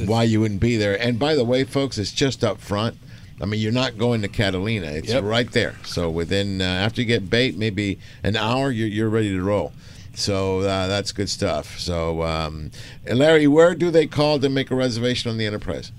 why 0.05 0.23
you 0.23 0.39
wouldn't 0.39 0.59
be 0.59 0.77
there. 0.77 0.99
And 1.01 1.17
by 1.17 1.33
the 1.33 1.43
way, 1.43 1.63
folks, 1.63 1.97
it's 1.97 2.11
just 2.11 2.43
up 2.43 2.59
front. 2.61 2.97
I 3.41 3.45
mean, 3.45 3.59
you're 3.59 3.71
not 3.71 3.97
going 3.97 4.21
to 4.21 4.27
Catalina. 4.27 4.87
It's 4.87 5.07
Yep. 5.09 5.23
right 5.23 5.51
there. 5.51 5.75
So 5.83 6.09
within 6.11 6.61
uh, 6.61 6.65
after 6.65 7.01
you 7.01 7.07
get 7.07 7.29
bait, 7.29 7.57
maybe 7.57 7.97
an 8.23 8.35
hour, 8.35 8.69
you're, 8.69 8.87
you're 8.87 9.09
ready 9.09 9.31
to 9.31 9.41
roll. 9.41 9.71
So 10.13 10.59
uh, 10.59 10.87
that's 10.87 11.11
good 11.11 11.29
stuff. 11.29 11.79
So, 11.79 12.21
um, 12.23 12.71
Larry, 13.09 13.47
where 13.47 13.73
do 13.73 13.89
they 13.89 14.05
call 14.05 14.37
to 14.39 14.49
make 14.49 14.69
a 14.69 14.75
reservation 14.75 15.31
on 15.31 15.37
the 15.37 15.45
Enterprise? 15.45 15.91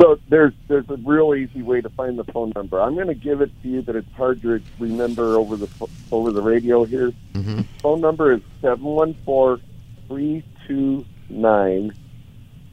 So 0.00 0.18
there's 0.30 0.54
there's 0.66 0.88
a 0.88 0.96
real 0.96 1.34
easy 1.34 1.62
way 1.62 1.82
to 1.82 1.90
find 1.90 2.18
the 2.18 2.24
phone 2.24 2.52
number. 2.56 2.80
I'm 2.80 2.94
going 2.94 3.08
to 3.08 3.14
give 3.14 3.42
it 3.42 3.50
to 3.62 3.68
you, 3.68 3.82
but 3.82 3.96
it's 3.96 4.10
hard 4.12 4.40
to 4.42 4.60
remember 4.78 5.36
over 5.36 5.56
the 5.56 5.68
over 6.10 6.32
the 6.32 6.40
radio 6.40 6.84
here. 6.84 7.12
Mm-hmm. 7.34 7.60
Phone 7.82 8.00
number 8.00 8.32
is 8.32 8.40
seven 8.62 8.82
one 8.82 9.14
four 9.26 9.60
three 10.08 10.42
two 10.66 11.04
nine 11.28 11.92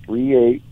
three 0.05 0.37
eight 0.37 0.63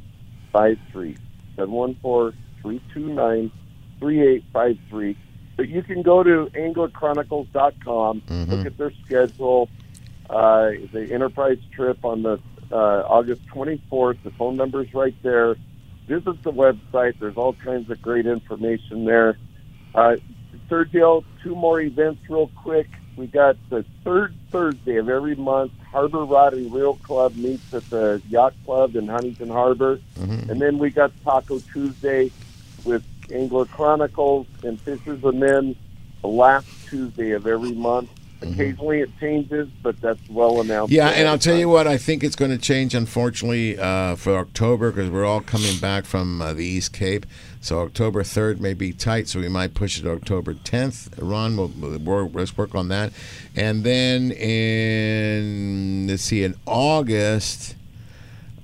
five 0.53 0.77
three. 0.93 1.17
Seven 1.57 1.71
one 1.71 1.95
four 1.95 2.33
three 2.61 2.81
two 2.93 3.13
nine 3.13 3.51
three 3.99 4.25
eight 4.25 4.45
five 4.53 4.77
three. 4.89 5.17
But 5.57 5.67
you 5.67 5.83
can 5.83 6.03
go 6.03 6.23
to 6.23 6.49
anglerchronicles.com, 6.53 8.23
look 8.29 8.65
at 8.65 8.77
their 8.77 8.91
schedule, 9.05 9.69
uh, 10.29 10.71
the 10.91 11.07
Enterprise 11.11 11.59
trip 11.71 12.03
on 12.03 12.23
the 12.23 12.39
uh, 12.71 13.03
August 13.07 13.45
24th. 13.47 14.17
The 14.23 14.31
phone 14.31 14.57
number's 14.57 14.93
right 14.93 15.15
there. 15.23 15.55
Visit 16.07 16.43
the 16.43 16.51
website. 16.51 17.19
There's 17.19 17.37
all 17.37 17.53
kinds 17.53 17.89
of 17.89 18.01
great 18.01 18.25
information 18.25 19.05
there. 19.05 19.37
Uh, 19.93 20.17
Sergio, 20.69 21.23
two 21.43 21.55
more 21.55 21.79
events 21.81 22.21
real 22.29 22.51
quick. 22.55 22.87
We 23.15 23.27
got 23.27 23.55
the 23.69 23.85
third 24.03 24.35
Thursday 24.51 24.97
of 24.97 25.09
every 25.09 25.35
month. 25.35 25.71
Harbor 25.91 26.25
Rod 26.25 26.53
and 26.53 26.71
Reel 26.73 26.95
Club 26.95 27.35
meets 27.35 27.73
at 27.73 27.89
the 27.89 28.21
Yacht 28.29 28.53
Club 28.65 28.95
in 28.95 29.07
Huntington 29.07 29.49
Harbor, 29.49 29.99
and 30.49 30.61
then 30.61 30.77
we 30.77 30.89
got 30.89 31.11
Taco 31.23 31.59
Tuesday 31.59 32.31
with 32.83 33.03
Angler 33.31 33.65
Chronicles 33.65 34.47
and 34.63 34.79
Fishers 34.81 35.23
of 35.23 35.33
Men 35.35 35.75
the 36.21 36.27
last 36.27 36.67
Tuesday 36.87 37.31
of 37.31 37.47
every 37.47 37.71
month. 37.71 38.09
Occasionally 38.53 39.01
it 39.01 39.09
changes, 39.19 39.67
but 39.81 39.99
that's 40.01 40.19
well 40.29 40.61
announced. 40.61 40.91
Yeah, 40.91 41.09
and 41.09 41.27
I'll 41.27 41.39
tell 41.39 41.55
you 41.55 41.69
what, 41.69 41.87
I 41.87 41.97
think 41.97 42.23
it's 42.23 42.35
going 42.35 42.51
to 42.51 42.57
change, 42.57 42.93
unfortunately, 42.93 43.77
uh, 43.77 44.15
for 44.15 44.35
October 44.37 44.91
because 44.91 45.09
we're 45.09 45.25
all 45.25 45.41
coming 45.41 45.77
back 45.77 46.05
from 46.05 46.41
uh, 46.41 46.53
the 46.53 46.65
East 46.65 46.93
Cape. 46.93 47.25
So 47.61 47.79
October 47.79 48.21
3rd 48.21 48.59
may 48.59 48.73
be 48.73 48.93
tight, 48.93 49.27
so 49.27 49.39
we 49.39 49.49
might 49.49 49.73
push 49.73 49.97
it 49.97 50.03
to 50.03 50.11
October 50.11 50.53
10th. 50.53 51.09
Ron, 51.17 51.57
we'll, 51.57 51.71
we'll 51.99 52.29
let's 52.29 52.55
work 52.55 52.75
on 52.75 52.89
that. 52.89 53.11
And 53.55 53.83
then 53.83 54.31
in, 54.31 56.07
let's 56.07 56.23
see, 56.23 56.43
in 56.43 56.55
August, 56.67 57.75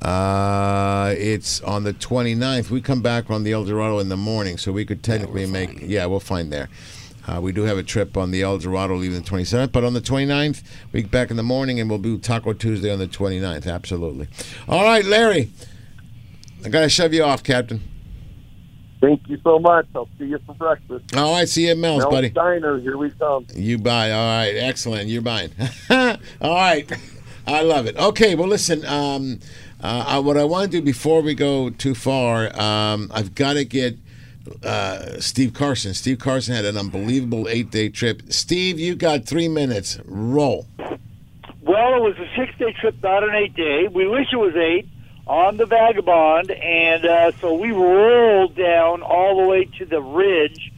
uh, 0.01 1.13
it's 1.17 1.61
on 1.61 1.83
the 1.83 1.93
29th. 1.93 2.69
We 2.69 2.81
come 2.81 3.01
back 3.01 3.29
on 3.29 3.43
the 3.43 3.53
El 3.53 3.65
Dorado 3.65 3.99
in 3.99 4.09
the 4.09 4.17
morning, 4.17 4.57
so 4.57 4.71
we 4.71 4.85
could 4.85 5.03
technically 5.03 5.45
make, 5.45 5.79
yeah, 5.81 6.05
we'll 6.05 6.19
find 6.19 6.51
there. 6.51 6.69
Uh, 7.27 7.39
we 7.39 7.51
do 7.51 7.63
have 7.63 7.77
a 7.77 7.83
trip 7.83 8.17
on 8.17 8.31
the 8.31 8.41
El 8.41 8.57
Dorado 8.57 8.95
leaving 8.95 9.21
the 9.21 9.29
27th, 9.29 9.71
but 9.71 9.83
on 9.83 9.93
the 9.93 10.01
29th, 10.01 10.63
we 10.91 11.03
back 11.03 11.29
in 11.29 11.37
the 11.37 11.43
morning 11.43 11.79
and 11.79 11.89
we'll 11.89 11.99
do 11.99 12.17
Taco 12.17 12.53
Tuesday 12.53 12.91
on 12.91 12.99
the 12.99 13.07
29th. 13.07 13.71
Absolutely. 13.71 14.27
All 14.67 14.83
right, 14.83 15.05
Larry. 15.05 15.51
I 16.65 16.69
got 16.69 16.81
to 16.81 16.89
shove 16.89 17.13
you 17.13 17.23
off, 17.23 17.43
Captain. 17.43 17.81
Thank 19.01 19.27
you 19.27 19.39
so 19.43 19.57
much. 19.57 19.87
I'll 19.95 20.09
see 20.19 20.25
you 20.25 20.39
for 20.45 20.53
breakfast. 20.55 21.15
All 21.15 21.33
right, 21.33 21.49
see 21.49 21.65
you 21.65 21.71
at 21.71 21.77
Mel's, 21.77 22.03
Mel 22.03 22.11
buddy. 22.11 22.29
Diner, 22.29 22.79
here 22.79 22.97
we 22.97 23.09
come. 23.11 23.47
You 23.55 23.79
buy. 23.79 24.11
All 24.11 24.37
right, 24.37 24.51
excellent. 24.55 25.07
You're 25.09 25.23
buying. 25.23 25.49
All 25.89 26.17
right, 26.41 26.91
I 27.47 27.61
love 27.63 27.87
it. 27.87 27.97
Okay, 27.97 28.35
well, 28.35 28.47
listen. 28.47 28.85
Um, 28.85 29.39
uh, 29.83 30.05
I- 30.07 30.19
what 30.19 30.37
I 30.37 30.43
want 30.43 30.71
to 30.71 30.77
do 30.77 30.83
before 30.83 31.21
we 31.21 31.33
go 31.33 31.71
too 31.71 31.95
far, 31.95 32.55
um, 32.59 33.09
I've 33.11 33.33
got 33.33 33.53
to 33.53 33.65
get 33.65 33.97
uh, 34.63 35.19
Steve 35.19 35.53
Carson. 35.53 35.93
Steve 35.93 36.19
Carson 36.19 36.55
had 36.55 36.65
an 36.65 36.77
unbelievable 36.77 37.47
eight-day 37.47 37.89
trip. 37.89 38.21
Steve, 38.29 38.79
you 38.79 38.95
got 38.95 39.25
three 39.25 39.47
minutes. 39.47 39.99
Roll. 40.05 40.67
Well, 41.61 41.95
it 41.95 42.01
was 42.01 42.15
a 42.17 42.27
six 42.35 42.57
day 42.57 42.73
trip, 42.79 42.95
not 43.03 43.23
an 43.23 43.35
eight 43.35 43.55
day. 43.55 43.87
We 43.87 44.07
wish 44.07 44.27
it 44.31 44.37
was 44.37 44.55
eight 44.55 44.87
on 45.27 45.57
the 45.57 45.65
Vagabond, 45.65 46.51
and 46.51 47.05
uh, 47.05 47.31
so 47.39 47.53
we 47.53 47.71
rolled 47.71 48.55
down 48.55 49.01
all 49.01 49.41
the 49.41 49.47
way 49.47 49.65
to 49.77 49.85
the 49.85 50.01
ridge, 50.01 50.71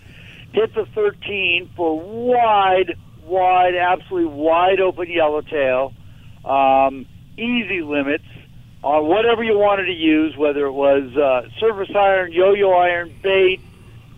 hit 0.51 0.75
the 0.75 0.85
13 0.93 1.71
for 1.75 1.99
wide, 1.99 2.95
wide, 3.23 3.75
absolutely 3.75 4.29
wide 4.33 4.79
open 4.79 5.09
yellowtail, 5.09 5.93
um, 6.45 7.05
easy 7.37 7.81
limits 7.81 8.25
on 8.83 9.07
whatever 9.07 9.43
you 9.43 9.57
wanted 9.57 9.85
to 9.85 9.93
use, 9.93 10.35
whether 10.35 10.65
it 10.65 10.71
was 10.71 11.15
uh, 11.15 11.47
surface 11.59 11.89
iron, 11.95 12.31
yo-yo 12.33 12.71
iron, 12.71 13.13
bait. 13.21 13.61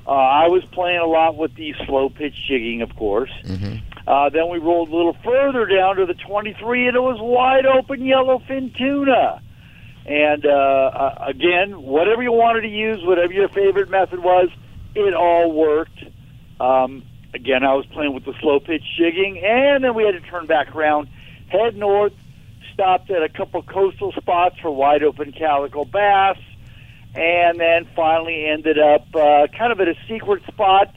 Uh, 0.08 0.12
I 0.12 0.48
was 0.48 0.64
playing 0.66 1.00
a 1.00 1.06
lot 1.06 1.36
with 1.36 1.56
the 1.56 1.74
slow 1.86 2.10
pitch 2.10 2.36
jigging, 2.48 2.82
of 2.82 2.96
course. 2.96 3.32
Uh, 4.08 4.30
then 4.30 4.50
we 4.52 4.60
rolled 4.60 4.90
a 4.90 4.96
little 4.96 5.18
further 5.24 5.66
down 5.66 5.96
to 5.98 6.06
the 6.06 6.14
23, 6.14 6.88
and 6.88 6.96
it 6.96 7.00
was 7.00 7.18
wide 7.20 7.66
open 7.66 8.02
yellowfin 8.02 8.76
tuna. 8.78 9.42
And 10.06 10.46
uh, 10.46 10.50
uh, 10.50 11.26
again, 11.28 11.82
whatever 11.82 12.22
you 12.22 12.32
wanted 12.32 12.62
to 12.62 12.68
use, 12.68 13.00
whatever 13.04 13.34
your 13.34 13.50
favorite 13.50 13.90
method 13.90 14.20
was, 14.20 14.50
it 14.94 15.14
all 15.16 15.52
worked. 15.52 16.04
Um, 16.60 17.04
again, 17.34 17.64
I 17.64 17.74
was 17.74 17.86
playing 17.88 18.14
with 18.14 18.26
the 18.26 18.34
slow 18.40 18.60
pitch 18.60 18.84
jigging, 18.98 19.42
and 19.44 19.84
then 19.84 19.96
we 19.96 20.04
had 20.04 20.12
to 20.12 20.22
turn 20.22 20.46
back 20.46 20.76
around, 20.76 21.08
head 21.48 21.76
north, 21.76 22.14
stopped 22.76 23.10
at 23.10 23.24
a 23.24 23.30
couple 23.30 23.64
coastal 23.64 24.12
spots 24.12 24.58
for 24.62 24.70
wide 24.70 25.02
open 25.02 25.32
calico 25.32 25.86
bass, 25.86 26.38
and 27.16 27.58
then 27.60 27.88
finally 27.96 28.46
ended 28.46 28.78
up 28.78 29.08
uh, 29.16 29.48
kind 29.58 29.72
of 29.72 29.80
at 29.80 29.88
a 29.88 29.96
secret 30.08 30.44
spot, 30.46 30.94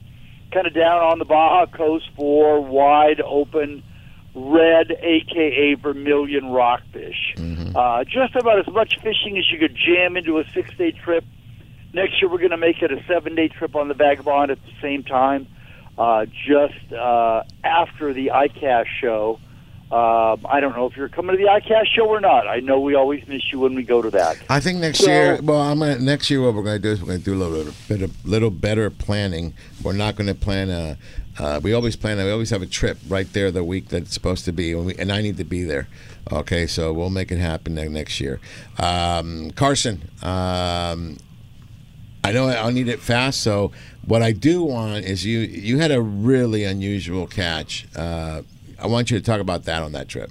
kind 0.53 0.67
of 0.67 0.75
down 0.75 1.01
on 1.01 1.19
the 1.21 1.25
Baja 1.25 1.67
coast 1.67 2.11
for 2.17 2.61
wide 2.61 3.21
open 3.21 3.85
red, 4.35 4.91
aka 4.91 5.75
vermilion 5.75 6.47
rockfish. 6.51 7.35
Uh, 7.77 8.05
just 8.05 8.35
about 8.35 8.59
as 8.59 8.73
much 8.75 8.97
fishing 8.97 9.39
as 9.39 9.45
you 9.53 9.59
could 9.59 9.77
jam 9.77 10.17
into 10.17 10.39
a 10.39 10.45
six 10.53 10.77
day 10.77 10.91
trip. 10.91 11.25
Next 11.95 12.21
year, 12.21 12.31
we're 12.31 12.39
going 12.39 12.51
to 12.51 12.59
make 12.59 12.83
it 12.83 12.93
a 12.93 13.03
seven 13.07 13.37
day 13.37 13.49
trip 13.49 13.77
on 13.77 13.87
the 13.89 13.95
Vagabond 13.95 14.51
at 14.51 14.59
the 14.63 14.73
same 14.83 15.05
time, 15.05 15.47
uh, 15.97 16.27
just 16.27 16.93
uh, 16.93 17.45
after 17.63 18.13
the 18.13 18.33
ICAST 18.35 18.87
show. 19.01 19.39
Um, 19.90 20.44
I 20.47 20.60
don't 20.60 20.77
know 20.77 20.85
if 20.85 20.98
you're 20.98 21.09
coming 21.09 21.35
to 21.35 21.43
the 21.43 21.48
ICAST 21.48 21.86
show 21.94 22.06
or 22.06 22.20
not. 22.20 22.47
I 22.47 22.60
know 22.60 22.78
we 22.78 22.94
always 22.94 23.27
miss 23.27 23.51
you 23.51 23.60
when 23.60 23.74
we 23.74 23.82
go 23.82 24.02
to 24.02 24.10
that. 24.10 24.36
I 24.51 24.60
think 24.60 24.81
next 24.81 24.98
So- 24.98 25.10
year. 25.10 25.40
Well, 25.43 25.60
I'm 25.62 25.78
gonna 25.78 25.98
next 25.98 26.28
year. 26.28 26.43
What 26.43 26.55
we're 26.55 26.62
going 26.62 26.77
to 26.77 26.82
do 26.82 26.90
is 26.90 27.01
we're 27.01 27.06
going 27.09 27.20
to 27.20 27.24
do 27.24 27.35
a 27.35 27.43
little 27.43 27.73
bit 27.89 28.02
of 28.02 28.27
little 28.27 28.51
better 28.51 28.90
planning. 28.90 29.55
We're 29.82 29.94
not 29.94 30.15
going 30.16 30.27
to 30.27 30.35
plan 30.35 30.69
a. 30.69 30.98
Uh, 31.39 31.60
we 31.62 31.73
always 31.73 31.97
plan. 31.97 32.19
We 32.19 32.31
always 32.31 32.51
have 32.51 32.60
a 32.60 32.66
trip 32.66 32.98
right 33.09 33.32
there 33.32 33.51
the 33.51 33.65
week 33.65 33.89
that 33.89 34.02
it's 34.02 34.12
supposed 34.12 34.44
to 34.44 34.52
be, 34.52 34.73
and, 34.73 34.85
we, 34.85 34.94
and 34.97 35.10
I 35.10 35.23
need 35.23 35.39
to 35.39 35.44
be 35.44 35.62
there. 35.62 35.86
Okay, 36.31 36.66
so 36.66 36.93
we'll 36.93 37.09
make 37.10 37.32
it 37.32 37.39
happen 37.39 37.74
next 37.74 38.20
year. 38.20 38.40
Um, 38.78 39.52
Carson, 39.52 40.10
um, 40.23 41.16
I 42.24 42.32
know 42.32 42.48
I'll 42.48 42.73
need 42.73 42.89
it 42.89 43.01
fast. 43.01 43.40
So 43.40 43.73
what 44.05 44.20
I 44.20 44.32
do 44.32 44.62
want 44.65 45.06
is 45.06 45.24
you. 45.24 45.39
You 45.39 45.78
had 45.78 45.93
a 45.93 46.02
really 46.02 46.65
unusual 46.65 47.27
catch. 47.27 47.86
Uh, 47.97 48.43
I 48.79 48.87
want 48.87 49.11
you 49.11 49.19
to 49.19 49.25
talk 49.25 49.41
about 49.41 49.65
that 49.65 49.83
on 49.83 49.93
that 49.93 50.09
trip. 50.09 50.31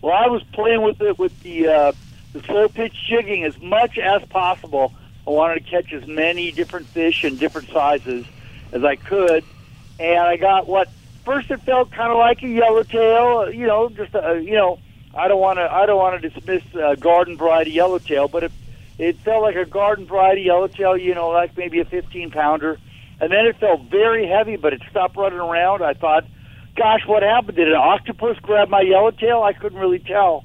Well, 0.00 0.14
I 0.14 0.28
was 0.28 0.42
playing 0.52 0.82
with 0.82 1.00
it 1.00 1.18
with 1.18 1.38
the 1.42 1.68
uh, 1.68 1.92
the 2.32 2.42
slow 2.42 2.68
pitch 2.68 2.94
jigging 3.08 3.44
as 3.44 3.58
much 3.60 3.98
as 3.98 4.22
possible. 4.26 4.94
I 5.26 5.30
wanted 5.30 5.64
to 5.64 5.70
catch 5.70 5.92
as 5.92 6.06
many 6.06 6.52
different 6.52 6.86
fish 6.86 7.24
in 7.24 7.36
different 7.36 7.68
sizes 7.68 8.24
as 8.72 8.84
I 8.84 8.96
could, 8.96 9.44
and 9.98 10.20
I 10.20 10.36
got 10.36 10.68
what 10.68 10.88
first 11.24 11.50
it 11.50 11.60
felt 11.62 11.90
kind 11.90 12.12
of 12.12 12.18
like 12.18 12.42
a 12.42 12.48
yellowtail. 12.48 13.52
You 13.52 13.66
know, 13.66 13.88
just 13.88 14.14
a, 14.14 14.40
you 14.42 14.52
know, 14.52 14.78
I 15.14 15.26
don't 15.26 15.40
want 15.40 15.58
to 15.58 15.72
I 15.72 15.86
don't 15.86 15.98
want 15.98 16.22
to 16.22 16.30
dismiss 16.30 16.62
uh, 16.74 16.94
garden 16.94 17.36
variety 17.36 17.72
yellowtail, 17.72 18.28
but 18.28 18.44
it 18.44 18.52
it 18.98 19.16
felt 19.18 19.42
like 19.42 19.56
a 19.56 19.64
garden 19.66 20.06
variety 20.06 20.42
yellowtail. 20.42 20.96
You 20.96 21.14
know, 21.14 21.30
like 21.30 21.56
maybe 21.56 21.80
a 21.80 21.84
15 21.84 22.30
pounder, 22.30 22.78
and 23.20 23.32
then 23.32 23.46
it 23.46 23.56
felt 23.56 23.82
very 23.82 24.28
heavy, 24.28 24.54
but 24.54 24.72
it 24.72 24.82
stopped 24.90 25.16
running 25.16 25.40
around. 25.40 25.82
I 25.82 25.94
thought 25.94 26.24
gosh, 26.78 27.04
what 27.06 27.22
happened? 27.22 27.56
Did 27.56 27.68
an 27.68 27.74
octopus 27.74 28.38
grab 28.40 28.68
my 28.68 28.80
yellowtail? 28.80 29.42
I 29.42 29.52
couldn't 29.52 29.78
really 29.78 29.98
tell. 29.98 30.44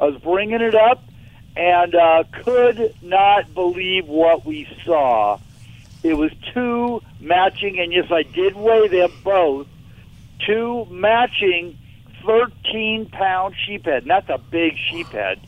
I 0.00 0.06
was 0.06 0.20
bringing 0.20 0.60
it 0.60 0.74
up 0.74 1.04
and 1.54 1.94
uh, 1.94 2.24
could 2.44 2.94
not 3.02 3.52
believe 3.54 4.08
what 4.08 4.44
we 4.44 4.66
saw. 4.84 5.38
It 6.02 6.14
was 6.14 6.30
two 6.54 7.02
matching, 7.20 7.78
and 7.78 7.92
yes, 7.92 8.10
I 8.10 8.22
did 8.22 8.56
weigh 8.56 8.88
them 8.88 9.10
both. 9.22 9.66
Two 10.46 10.86
matching 10.90 11.78
13 12.24 13.06
pound 13.10 13.54
sheephead, 13.66 14.02
and 14.02 14.10
that's 14.10 14.28
a 14.28 14.38
big 14.38 14.76
sheephead. 14.90 15.38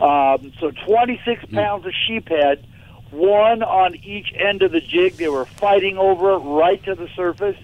Um, 0.00 0.52
so 0.60 0.70
26 0.70 1.46
pounds 1.46 1.86
of 1.86 1.92
sheephead, 2.08 2.64
one 3.10 3.62
on 3.62 3.94
each 3.96 4.32
end 4.34 4.62
of 4.62 4.72
the 4.72 4.80
jig. 4.80 5.14
They 5.14 5.28
were 5.28 5.46
fighting 5.46 5.96
over 5.96 6.32
it 6.32 6.38
right 6.38 6.82
to 6.84 6.94
the 6.94 7.08
surface 7.16 7.56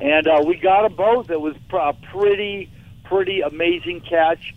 and 0.00 0.26
uh, 0.26 0.42
we 0.46 0.56
got 0.56 0.82
them 0.82 0.94
both. 0.94 1.30
It 1.30 1.40
was 1.40 1.56
a 1.72 1.92
pretty, 2.12 2.70
pretty 3.04 3.40
amazing 3.40 4.00
catch 4.00 4.54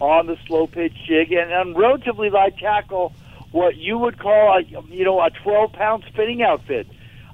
on 0.00 0.26
the 0.26 0.36
slow 0.46 0.66
pitch 0.66 0.94
jig, 1.06 1.32
and 1.32 1.52
on 1.52 1.74
relatively 1.74 2.30
light 2.30 2.56
tackle, 2.58 3.12
what 3.50 3.76
you 3.76 3.98
would 3.98 4.18
call 4.18 4.58
a 4.58 4.62
you 4.62 5.04
know 5.04 5.20
a 5.20 5.30
12 5.30 5.72
pound 5.72 6.04
spinning 6.08 6.42
outfit. 6.42 6.86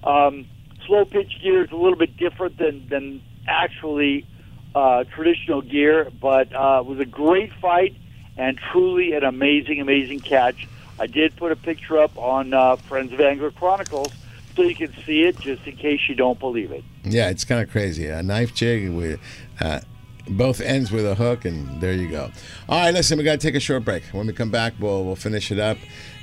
Um, 0.03 0.47
slow 0.87 1.05
pitch 1.05 1.41
gear 1.43 1.65
is 1.65 1.71
a 1.71 1.77
little 1.77 1.99
bit 1.99 2.17
different 2.17 2.59
than 2.59 2.89
than 2.89 3.23
actually 3.47 4.27
uh, 4.75 5.05
traditional 5.05 5.63
gear, 5.63 6.11
but 6.21 6.55
uh, 6.55 6.81
it 6.81 6.87
was 6.87 6.99
a 6.99 7.05
great 7.05 7.53
fight 7.61 7.95
and 8.37 8.59
truly 8.73 9.13
an 9.13 9.23
amazing, 9.23 9.81
amazing 9.81 10.21
catch. 10.21 10.67
I 10.99 11.07
did 11.07 11.37
put 11.37 11.53
a 11.53 11.57
picture 11.57 11.99
up 11.99 12.17
on 12.17 12.53
uh, 12.53 12.77
Friends 12.77 13.13
of 13.13 13.21
Angler 13.21 13.51
Chronicles 13.51 14.13
so 14.55 14.63
you 14.63 14.75
can 14.75 14.93
see 15.05 15.25
it, 15.25 15.39
just 15.41 15.67
in 15.67 15.77
case 15.77 16.01
you 16.09 16.15
don't 16.15 16.39
believe 16.39 16.71
it. 16.71 16.85
Yeah, 17.05 17.31
it's 17.31 17.45
kind 17.45 17.61
of 17.63 17.71
crazy. 17.71 18.07
A 18.07 18.23
knife 18.23 18.55
jig 18.55 18.91
with 18.91 19.21
uh, 19.61 19.81
both 20.29 20.61
ends 20.61 20.91
with 20.91 21.07
a 21.07 21.15
hook, 21.15 21.45
and 21.45 21.81
there 21.81 21.93
you 21.93 22.09
go. 22.09 22.31
All 22.69 22.81
right, 22.81 22.95
listen, 22.95 23.19
we 23.19 23.25
got 23.25 23.33
to 23.33 23.47
take 23.47 23.55
a 23.55 23.61
short 23.61 23.85
break. 23.85 24.05
When 24.13 24.27
we 24.27 24.33
come 24.33 24.51
back, 24.51 24.75
we'll 24.79 25.05
we'll 25.05 25.17
finish 25.17 25.51
it 25.51 25.59
up, 25.59 25.77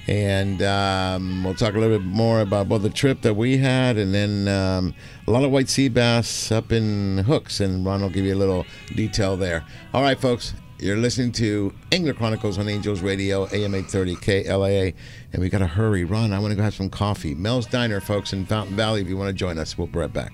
and 0.07 0.61
um, 0.61 1.43
we'll 1.43 1.55
talk 1.55 1.75
a 1.75 1.79
little 1.79 1.97
bit 1.97 2.05
more 2.05 2.41
about 2.41 2.69
both 2.69 2.81
the 2.81 2.89
trip 2.89 3.21
that 3.21 3.35
we 3.35 3.57
had, 3.57 3.97
and 3.97 4.13
then 4.13 4.47
um, 4.47 4.93
a 5.27 5.31
lot 5.31 5.43
of 5.43 5.51
white 5.51 5.69
sea 5.69 5.89
bass 5.89 6.51
up 6.51 6.71
in 6.71 7.19
hooks, 7.19 7.59
and 7.59 7.85
Ron 7.85 8.01
will 8.01 8.09
give 8.09 8.25
you 8.25 8.33
a 8.33 8.37
little 8.39 8.65
detail 8.95 9.37
there. 9.37 9.63
All 9.93 10.01
right, 10.01 10.19
folks. 10.19 10.53
You're 10.81 10.97
listening 10.97 11.31
to 11.33 11.71
Angler 11.91 12.15
Chronicles 12.15 12.57
on 12.57 12.67
Angels 12.67 13.01
Radio, 13.01 13.43
AM 13.53 13.75
830 13.75 14.15
KLAA, 14.15 14.95
and 15.31 15.39
we 15.39 15.47
got 15.47 15.59
to 15.59 15.67
hurry. 15.67 16.05
Ron, 16.05 16.33
I 16.33 16.39
want 16.39 16.53
to 16.53 16.55
go 16.55 16.63
have 16.63 16.73
some 16.73 16.89
coffee. 16.89 17.35
Mel's 17.35 17.67
Diner, 17.67 18.01
folks, 18.01 18.33
in 18.33 18.47
Fountain 18.47 18.75
Valley. 18.75 18.99
If 18.99 19.07
you 19.07 19.15
want 19.15 19.27
to 19.27 19.33
join 19.33 19.59
us, 19.59 19.77
we'll 19.77 19.85
be 19.85 19.99
right 19.99 20.11
back. 20.11 20.33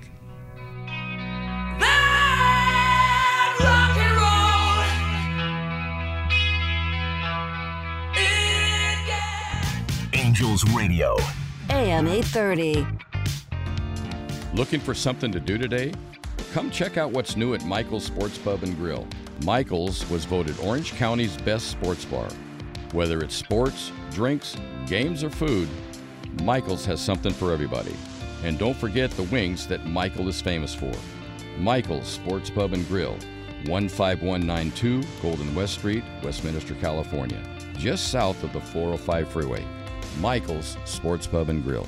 Angels 10.14 10.64
Radio. 10.74 11.18
AM 11.72 12.08
830. 12.08 12.88
Looking 14.54 14.80
for 14.80 14.94
something 14.94 15.30
to 15.34 15.42
do 15.42 15.58
today? 15.58 15.92
Come 16.54 16.72
check 16.72 16.96
out 16.96 17.12
what's 17.12 17.36
new 17.36 17.54
at 17.54 17.66
Michael's 17.66 18.06
Sports 18.06 18.38
Pub 18.38 18.64
and 18.64 18.74
Grill. 18.78 19.06
Michael's 19.44 20.10
was 20.10 20.26
voted 20.26 20.60
Orange 20.60 20.94
County's 20.94 21.38
best 21.38 21.68
sports 21.68 22.06
bar. 22.06 22.28
Whether 22.94 23.20
it's 23.22 23.36
sports, 23.36 23.92
drinks, 24.12 24.56
games, 24.88 25.24
or 25.24 25.30
food, 25.30 25.70
Michael's 26.44 26.86
has 26.86 27.00
something 27.00 27.34
for 27.34 27.52
everybody. 27.52 27.96
And 28.44 28.58
don't 28.58 28.76
forget 28.76 29.12
the 29.12 29.24
wings 29.24 29.68
that 29.68 29.86
Michael 29.86 30.28
is 30.28 30.42
famous 30.42 30.74
for. 30.74 30.92
Michael's 31.58 32.08
Sports 32.08 32.50
Pub 32.50 32.74
and 32.74 32.88
Grill, 32.88 33.18
15192 33.66 35.04
Golden 35.22 35.54
West 35.56 35.74
Street, 35.74 36.04
Westminster, 36.24 36.76
California, 36.76 37.42
just 37.78 38.10
south 38.10 38.44
of 38.44 38.54
the 38.54 38.62
405 38.62 39.28
freeway. 39.28 39.66
Michael's 40.20 40.78
Sports 40.86 41.28
Pub 41.28 41.50
and 41.50 41.64
Grill. 41.64 41.88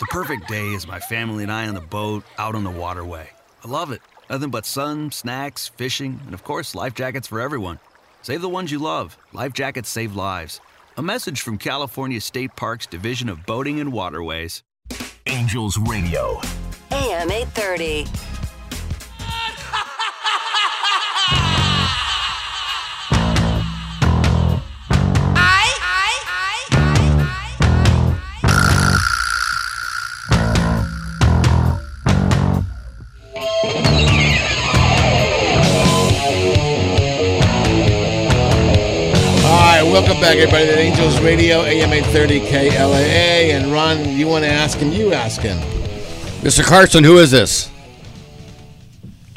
The 0.00 0.06
perfect 0.06 0.48
day 0.48 0.68
is 0.72 0.86
my 0.86 1.00
family 1.00 1.42
and 1.42 1.52
I 1.52 1.68
on 1.68 1.74
the 1.74 1.80
boat 1.80 2.24
out 2.38 2.54
on 2.54 2.64
the 2.64 2.70
waterway. 2.70 3.30
I 3.64 3.68
love 3.68 3.92
it. 3.92 4.02
Nothing 4.28 4.50
but 4.50 4.66
sun, 4.66 5.10
snacks, 5.12 5.68
fishing, 5.68 6.20
and 6.26 6.34
of 6.34 6.44
course, 6.44 6.74
life 6.74 6.94
jackets 6.94 7.28
for 7.28 7.40
everyone. 7.40 7.78
Save 8.22 8.40
the 8.40 8.48
ones 8.48 8.72
you 8.72 8.78
love. 8.78 9.16
Life 9.32 9.52
jackets 9.52 9.88
save 9.88 10.16
lives. 10.16 10.60
A 10.96 11.02
message 11.02 11.40
from 11.40 11.58
California 11.58 12.20
State 12.20 12.56
Parks 12.56 12.86
Division 12.86 13.28
of 13.28 13.46
Boating 13.46 13.80
and 13.80 13.92
Waterways. 13.92 14.62
Angels 15.26 15.78
Radio. 15.78 16.40
AM 16.90 17.30
830. 17.30 18.33
Welcome 39.94 40.20
back, 40.20 40.36
everybody, 40.36 40.66
to 40.66 40.76
Angels 40.76 41.20
Radio, 41.20 41.60
AM 41.62 41.92
830 41.92 42.40
KLAA. 42.40 43.50
And 43.54 43.72
Ron, 43.72 44.08
you 44.08 44.26
want 44.26 44.44
to 44.44 44.50
ask 44.50 44.78
him? 44.78 44.90
You 44.90 45.12
ask 45.12 45.40
him. 45.40 45.56
Mr. 46.40 46.64
Carson, 46.64 47.04
who 47.04 47.18
is 47.18 47.30
this? 47.30 47.70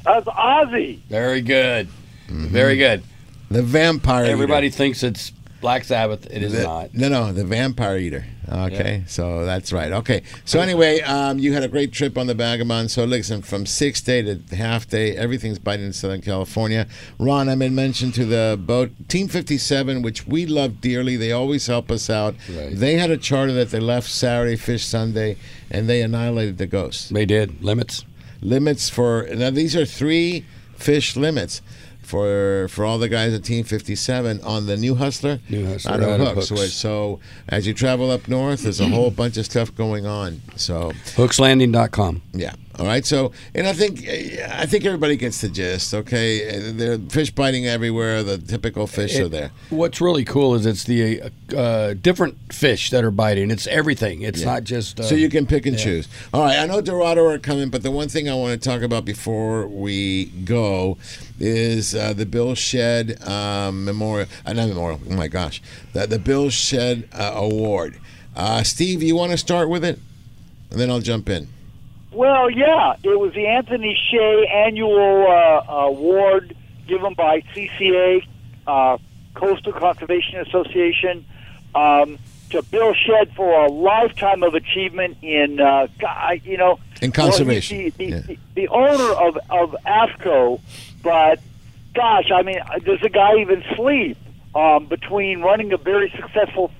That's 0.04 0.26
Ozzy. 0.26 0.98
Very 1.10 1.42
good. 1.42 1.88
Mm-hmm. 2.26 2.48
Very 2.48 2.76
good. 2.76 3.04
The 3.52 3.62
vampire. 3.62 4.26
Everybody 4.26 4.68
eater. 4.68 4.78
thinks 4.78 5.04
it's 5.04 5.32
Black 5.62 5.84
Sabbath. 5.84 6.26
It 6.26 6.42
is 6.42 6.54
The- 6.54 6.64
not. 6.64 6.92
No, 6.92 7.08
no, 7.08 7.32
the 7.32 7.46
vampire 7.46 7.98
eater. 8.00 8.26
Okay, 8.50 9.04
so 9.08 9.46
that's 9.46 9.74
right. 9.74 9.92
Okay, 9.92 10.24
so 10.46 10.60
anyway, 10.60 11.02
um, 11.02 11.38
you 11.40 11.54
had 11.54 11.64
a 11.64 11.68
great 11.68 11.92
trip 11.92 12.18
on 12.18 12.28
the 12.28 12.34
Vagabond. 12.34 12.92
So 12.92 13.04
listen, 13.04 13.42
from 13.42 13.66
six 13.66 14.02
day 14.02 14.22
to 14.22 14.56
half 14.56 14.88
day, 14.88 15.16
everything's 15.18 15.60
biting 15.60 15.86
in 15.86 15.94
Southern 15.94 16.22
California. 16.22 16.88
Ron, 17.20 17.50
I 17.50 17.56
made 17.56 17.74
mention 17.74 18.12
to 18.14 18.26
the 18.26 18.58
boat 18.60 18.92
Team 19.08 19.28
57, 19.28 20.02
which 20.02 20.26
we 20.26 20.46
love 20.46 20.80
dearly. 20.82 21.18
They 21.18 21.32
always 21.32 21.68
help 21.68 21.92
us 21.92 22.10
out. 22.10 22.36
Right. 22.50 22.74
They 22.74 22.96
had 22.96 23.12
a 23.12 23.18
charter 23.18 23.54
that 23.54 23.72
they 23.72 23.80
left 23.80 24.10
Saturday, 24.10 24.56
fish 24.56 24.86
Sunday, 24.86 25.38
and 25.70 25.90
they 25.90 26.02
annihilated 26.02 26.58
the 26.58 26.68
ghosts. 26.68 27.10
They 27.10 27.26
did 27.26 27.64
limits. 27.64 28.06
Limits 28.42 28.90
for 28.90 29.28
now. 29.34 29.50
These 29.50 29.76
are 29.76 29.86
three 29.86 30.46
fish 30.76 31.16
limits. 31.16 31.62
For, 32.08 32.68
for 32.70 32.86
all 32.86 33.00
the 33.00 33.10
guys 33.10 33.34
at 33.34 33.44
Team 33.44 33.66
57 33.66 34.40
on 34.42 34.66
the 34.66 34.78
new 34.78 34.96
Hustler, 34.96 35.42
New 35.50 35.66
Hustler, 35.68 35.92
out 35.92 36.00
of 36.02 36.22
out 36.22 36.36
hooks. 36.36 36.48
Hooks. 36.48 36.72
So 36.72 37.20
as 37.50 37.68
you 37.68 37.74
travel 37.74 38.10
up 38.12 38.30
north, 38.30 38.64
there's 38.64 38.80
a 38.80 38.88
whole 38.88 39.12
bunch 39.12 39.36
of 39.36 39.44
stuff 39.44 39.76
going 39.76 40.06
on. 40.06 40.42
So 40.56 40.92
Hookslanding.com. 41.18 42.22
yeah, 42.32 42.54
all 42.80 42.86
right. 42.86 43.06
So 43.06 43.32
and 43.56 43.66
I 43.68 43.74
think 43.74 44.08
I 44.08 44.66
think 44.66 44.86
everybody 44.86 45.16
gets 45.18 45.42
the 45.42 45.50
gist. 45.50 45.94
Okay, 45.94 46.72
there 46.72 46.94
are 46.94 46.98
fish 46.98 47.32
biting 47.32 47.66
everywhere. 47.66 48.24
The 48.24 48.38
typical 48.38 48.86
fish 48.88 49.18
are 49.20 49.28
there. 49.28 49.52
What's 49.70 50.00
really 50.00 50.24
cool 50.24 50.54
is 50.56 50.66
it's 50.66 50.84
the 50.84 51.32
uh, 51.56 51.94
different 51.96 52.54
fish 52.54 52.90
that 52.92 53.04
are 53.04 53.12
biting. 53.12 53.50
It's 53.52 53.68
everything. 53.68 54.22
It's 54.22 54.42
Yeah. 54.42 54.54
not 54.54 54.64
just. 54.64 55.00
Uh, 55.00 55.04
so 55.04 55.16
you 55.16 55.30
can 55.30 55.46
pick 55.48 55.66
and 55.66 55.78
yeah. 55.78 55.84
choose. 55.84 56.08
All 56.34 56.44
right, 56.44 56.60
I 56.60 56.66
know 56.68 56.82
Dorado 56.82 57.26
are 57.26 57.40
coming, 57.40 57.70
but 57.70 57.84
the 57.84 57.92
one 57.92 58.10
thing 58.10 58.30
I 58.30 58.36
want 58.36 58.62
to 58.62 58.70
talk 58.70 58.82
about 58.82 59.06
before 59.06 59.68
we 59.68 60.26
go 60.26 60.98
is 61.40 61.96
uh, 61.96 62.14
the 62.14 62.26
Bill 62.26 62.54
Shedd 62.56 63.22
um, 63.28 63.86
Memorial. 63.86 64.28
Uh, 64.46 64.54
not 64.54 64.68
Memorial. 64.70 65.00
Oh 65.10 65.16
my 65.16 65.28
gosh, 65.28 65.62
the 65.94 66.06
the 66.06 66.20
Bill 66.20 66.50
Shedd 66.50 67.08
uh, 67.14 67.32
Award. 67.36 67.98
Uh, 68.36 68.62
Steve, 68.62 69.02
you 69.02 69.16
want 69.16 69.32
to 69.32 69.38
start 69.38 69.68
with 69.68 69.84
it, 69.84 70.00
and 70.70 70.80
then 70.80 70.92
I'll 70.92 71.00
jump 71.00 71.28
in. 71.28 71.48
Well, 72.12 72.50
yeah, 72.50 72.96
it 73.04 73.20
was 73.20 73.34
the 73.34 73.48
Anthony 73.48 73.98
Shea 74.10 74.48
annual 74.48 75.28
uh, 75.28 75.64
award 75.88 76.56
given 76.88 77.14
by 77.14 77.42
CCA, 77.54 78.26
uh, 78.66 78.98
Coastal 79.34 79.74
Conservation 79.74 80.40
Association, 80.40 81.26
um, 81.76 82.18
to 82.50 82.62
Bill 82.64 82.94
Shedd 82.94 83.34
for 83.36 83.66
a 83.66 83.70
lifetime 83.70 84.42
of 84.44 84.56
achievement 84.56 85.18
in, 85.22 85.60
uh, 85.60 85.88
you 86.44 86.58
know, 86.58 86.80
In 87.02 87.12
well, 87.16 87.28
conservation, 87.28 87.78
the, 87.78 87.90
the, 87.90 88.06
yeah. 88.06 88.20
the, 88.22 88.38
the 88.56 88.68
owner 88.70 89.14
of 89.14 89.38
of 89.50 89.76
AFTCO, 89.86 90.62
but 91.04 91.40
gosh, 91.94 92.32
I 92.34 92.42
mean, 92.42 92.60
does 92.86 93.02
the 93.02 93.10
guy 93.10 93.36
even 93.40 93.64
sleep? 93.76 94.18
Um, 94.56 94.88
between 94.88 95.42
running 95.42 95.72
a 95.74 95.78
very 95.78 96.10
successful 96.20 96.72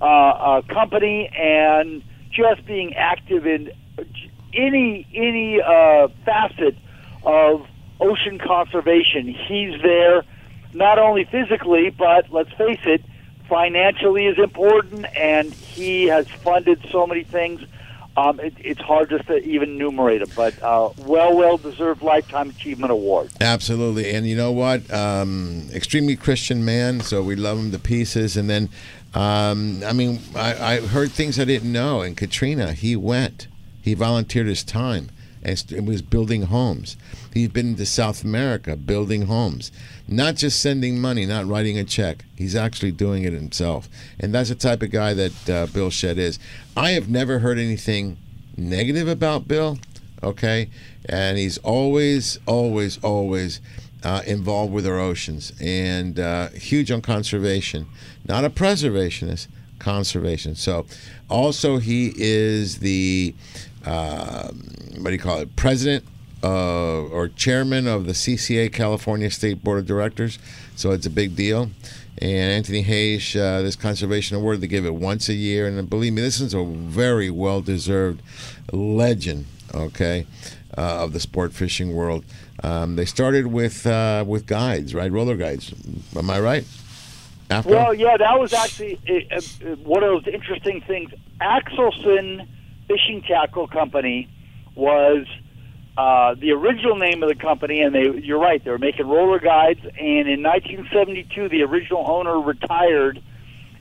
uh, 0.00 0.04
uh, 0.04 0.62
company 0.62 1.28
and 1.28 2.04
just 2.30 2.64
being 2.66 2.94
active 2.94 3.46
in 3.46 3.72
any 4.52 5.06
any 5.14 5.60
uh, 5.60 6.08
facet 6.24 6.76
of 7.24 7.66
ocean 8.00 8.38
conservation. 8.38 9.28
He's 9.28 9.80
there 9.82 10.22
not 10.74 10.98
only 10.98 11.24
physically, 11.24 11.90
but 11.90 12.30
let's 12.30 12.52
face 12.52 12.80
it, 12.84 13.02
financially 13.48 14.26
is 14.26 14.38
important, 14.38 15.06
and 15.16 15.52
he 15.52 16.04
has 16.04 16.28
funded 16.28 16.84
so 16.90 17.06
many 17.06 17.24
things. 17.24 17.62
Um, 18.16 18.40
it, 18.40 18.54
it's 18.58 18.80
hard 18.80 19.10
just 19.10 19.26
to 19.26 19.36
even 19.44 19.70
enumerate 19.70 20.20
them, 20.20 20.30
but 20.34 20.60
uh, 20.62 20.90
well, 20.98 21.36
well 21.36 21.58
deserved 21.58 22.00
lifetime 22.00 22.48
achievement 22.48 22.90
award. 22.90 23.30
Absolutely, 23.40 24.10
and 24.10 24.26
you 24.26 24.36
know 24.36 24.52
what? 24.52 24.90
Um, 24.92 25.68
extremely 25.74 26.16
Christian 26.16 26.64
man, 26.64 27.00
so 27.00 27.22
we 27.22 27.36
love 27.36 27.58
him 27.58 27.72
to 27.72 27.78
pieces. 27.78 28.36
And 28.36 28.48
then, 28.48 28.70
um, 29.12 29.82
I 29.84 29.92
mean, 29.92 30.20
I, 30.34 30.76
I 30.76 30.80
heard 30.80 31.12
things 31.12 31.38
I 31.38 31.44
didn't 31.44 31.70
know. 31.70 32.00
And 32.00 32.16
Katrina, 32.16 32.72
he 32.72 32.96
went, 32.96 33.48
he 33.86 33.94
volunteered 33.94 34.48
his 34.48 34.64
time, 34.64 35.10
and, 35.44 35.86
was 35.86 36.02
building 36.02 36.42
homes. 36.42 36.96
He's 37.32 37.50
been 37.50 37.76
to 37.76 37.86
South 37.86 38.24
America 38.24 38.74
building 38.74 39.26
homes, 39.26 39.70
not 40.08 40.34
just 40.34 40.60
sending 40.60 41.00
money, 41.00 41.24
not 41.24 41.46
writing 41.46 41.78
a 41.78 41.84
check. 41.84 42.24
He's 42.34 42.56
actually 42.56 42.90
doing 42.90 43.22
it 43.22 43.32
himself, 43.32 43.88
and 44.18 44.34
that's 44.34 44.48
the 44.48 44.56
type 44.56 44.82
of 44.82 44.90
guy 44.90 45.14
that 45.14 45.48
uh, 45.48 45.66
Bill 45.66 45.90
Shedd 45.90 46.18
is. 46.18 46.40
I 46.76 46.90
have 46.90 47.08
never 47.08 47.38
heard 47.38 47.58
anything 47.58 48.16
negative 48.56 49.06
about 49.06 49.46
Bill. 49.46 49.78
Okay, 50.20 50.68
and 51.08 51.38
he's 51.38 51.58
always, 51.58 52.40
always, 52.44 52.98
always 53.04 53.60
uh, 54.02 54.22
involved 54.26 54.72
with 54.72 54.84
our 54.84 54.98
oceans 54.98 55.52
and 55.60 56.18
uh, 56.18 56.48
huge 56.48 56.90
on 56.90 57.02
conservation. 57.02 57.86
Not 58.26 58.44
a 58.44 58.50
preservationist, 58.50 59.46
conservation. 59.78 60.56
So, 60.56 60.86
also 61.28 61.78
he 61.78 62.12
is 62.16 62.78
the 62.78 63.34
uh, 63.86 64.48
what 64.98 65.06
do 65.06 65.12
you 65.12 65.18
call 65.18 65.38
it? 65.38 65.56
President 65.56 66.04
uh, 66.42 67.02
or 67.02 67.28
chairman 67.28 67.86
of 67.86 68.06
the 68.06 68.12
CCA 68.12 68.72
California 68.72 69.30
State 69.30 69.62
Board 69.64 69.78
of 69.78 69.86
Directors. 69.86 70.38
So 70.74 70.90
it's 70.90 71.06
a 71.06 71.10
big 71.10 71.36
deal. 71.36 71.70
And 72.18 72.52
Anthony 72.52 72.82
Hayes, 72.82 73.36
uh, 73.36 73.62
this 73.62 73.76
conservation 73.76 74.36
award, 74.36 74.60
they 74.60 74.66
give 74.66 74.86
it 74.86 74.94
once 74.94 75.28
a 75.28 75.34
year. 75.34 75.66
And 75.66 75.88
believe 75.88 76.14
me, 76.14 76.22
this 76.22 76.40
is 76.40 76.54
a 76.54 76.64
very 76.64 77.30
well 77.30 77.60
deserved 77.60 78.22
legend, 78.72 79.46
okay, 79.74 80.26
uh, 80.76 81.04
of 81.04 81.12
the 81.12 81.20
sport 81.20 81.52
fishing 81.52 81.94
world. 81.94 82.24
Um, 82.62 82.96
they 82.96 83.04
started 83.04 83.48
with 83.48 83.86
uh, 83.86 84.24
with 84.26 84.46
guides, 84.46 84.94
right? 84.94 85.12
Roller 85.12 85.36
guides. 85.36 85.74
Am 86.16 86.30
I 86.30 86.40
right? 86.40 86.64
After? 87.50 87.70
Well, 87.70 87.94
yeah, 87.94 88.16
that 88.16 88.40
was 88.40 88.54
actually 88.54 88.98
uh, 89.30 89.36
uh, 89.36 89.76
one 89.76 90.02
of 90.02 90.08
those 90.08 90.34
interesting 90.34 90.80
things. 90.80 91.10
Axelson 91.40 92.48
Fishing 92.88 93.22
Tackle 93.26 93.68
Company 93.68 94.28
was 94.74 95.26
uh, 95.96 96.34
the 96.34 96.52
original 96.52 96.96
name 96.96 97.22
of 97.22 97.28
the 97.28 97.34
company, 97.34 97.80
and 97.80 97.94
they 97.94 98.10
you're 98.22 98.38
right, 98.38 98.62
they 98.62 98.70
were 98.70 98.78
making 98.78 99.06
roller 99.06 99.38
guides. 99.38 99.80
And 99.82 100.28
in 100.28 100.42
1972, 100.42 101.48
the 101.48 101.62
original 101.62 102.04
owner 102.06 102.38
retired, 102.38 103.20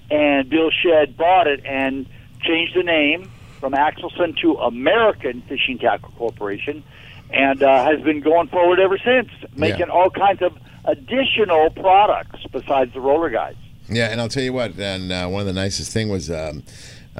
and 0.10 0.50
Bill 0.50 0.70
Shedd 0.72 1.18
bought 1.18 1.48
it 1.48 1.66
and 1.66 2.06
changed 2.42 2.76
the 2.76 2.84
name 2.84 3.30
from 3.60 3.74
Axelson 3.74 4.38
to 4.42 4.56
American 4.56 5.42
Fishing 5.44 5.78
Tackle 5.78 6.14
Corporation, 6.18 6.84
and 7.32 7.62
uh, 7.62 7.84
has 7.84 8.02
been 8.02 8.22
going 8.22 8.48
forward 8.48 8.80
ever 8.80 8.98
since, 8.98 9.30
making 9.56 9.90
all 9.90 10.10
kinds 10.10 10.42
of 10.42 10.58
additional 10.86 11.70
products 11.72 12.40
besides 12.52 12.94
the 12.94 13.02
roller 13.02 13.30
guides. 13.30 13.58
Yeah, 13.90 14.10
and 14.10 14.20
I'll 14.22 14.30
tell 14.30 14.44
you 14.44 14.54
what. 14.54 14.78
And 14.80 15.12
uh, 15.12 15.28
one 15.28 15.42
of 15.42 15.48
the 15.48 15.54
nicest 15.54 15.92
thing 15.92 16.10
was, 16.10 16.32
um, 16.32 16.64